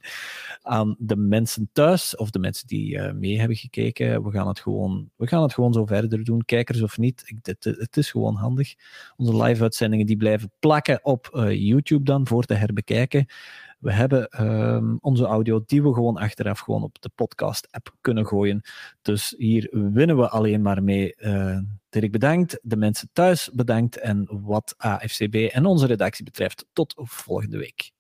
Aan 0.61 0.95
de 0.99 1.15
mensen 1.15 1.69
thuis, 1.73 2.15
of 2.15 2.30
de 2.30 2.40
mensen 2.40 2.68
die 2.68 3.02
mee 3.14 3.40
hebben 3.40 3.57
gekeken, 3.57 4.23
we 4.23 4.31
gaan, 4.31 4.48
het 4.48 4.60
gewoon, 4.60 5.10
we 5.15 5.27
gaan 5.27 5.41
het 5.41 5.53
gewoon 5.53 5.73
zo 5.73 5.85
verder 5.85 6.23
doen, 6.23 6.45
kijkers 6.45 6.81
of 6.81 6.98
niet. 6.98 7.23
Ik, 7.26 7.57
het 7.61 7.98
is 7.98 8.11
gewoon 8.11 8.35
handig. 8.35 8.73
Onze 9.18 9.44
live-uitzendingen 9.44 10.06
die 10.06 10.18
blijven 10.18 10.52
plakken 10.60 10.99
op 11.03 11.30
YouTube 11.49 12.03
dan, 12.03 12.27
voor 12.27 12.44
te 12.44 12.53
herbekijken. 12.53 13.27
We 13.84 13.93
hebben 13.93 14.41
um, 14.41 14.97
onze 15.01 15.26
audio 15.26 15.64
die 15.65 15.84
we 15.84 15.93
gewoon 15.93 16.18
achteraf 16.18 16.60
gewoon 16.60 16.84
op 16.84 17.01
de 17.01 17.10
podcast-app 17.15 17.95
kunnen 18.01 18.27
gooien. 18.27 18.61
Dus 19.01 19.34
hier 19.38 19.68
winnen 19.72 20.18
we 20.18 20.30
alleen 20.30 20.61
maar 20.61 20.84
mee. 20.84 21.15
Uh, 21.18 21.57
Dirk 21.89 22.11
bedankt, 22.11 22.60
de 22.61 22.77
mensen 22.77 23.10
thuis 23.14 23.49
bedankt 23.53 23.97
en 23.97 24.27
wat 24.30 24.73
AFCB 24.77 25.35
en 25.35 25.65
onze 25.65 25.85
redactie 25.85 26.26
betreft, 26.26 26.65
tot 26.73 26.93
volgende 26.97 27.57
week. 27.57 27.92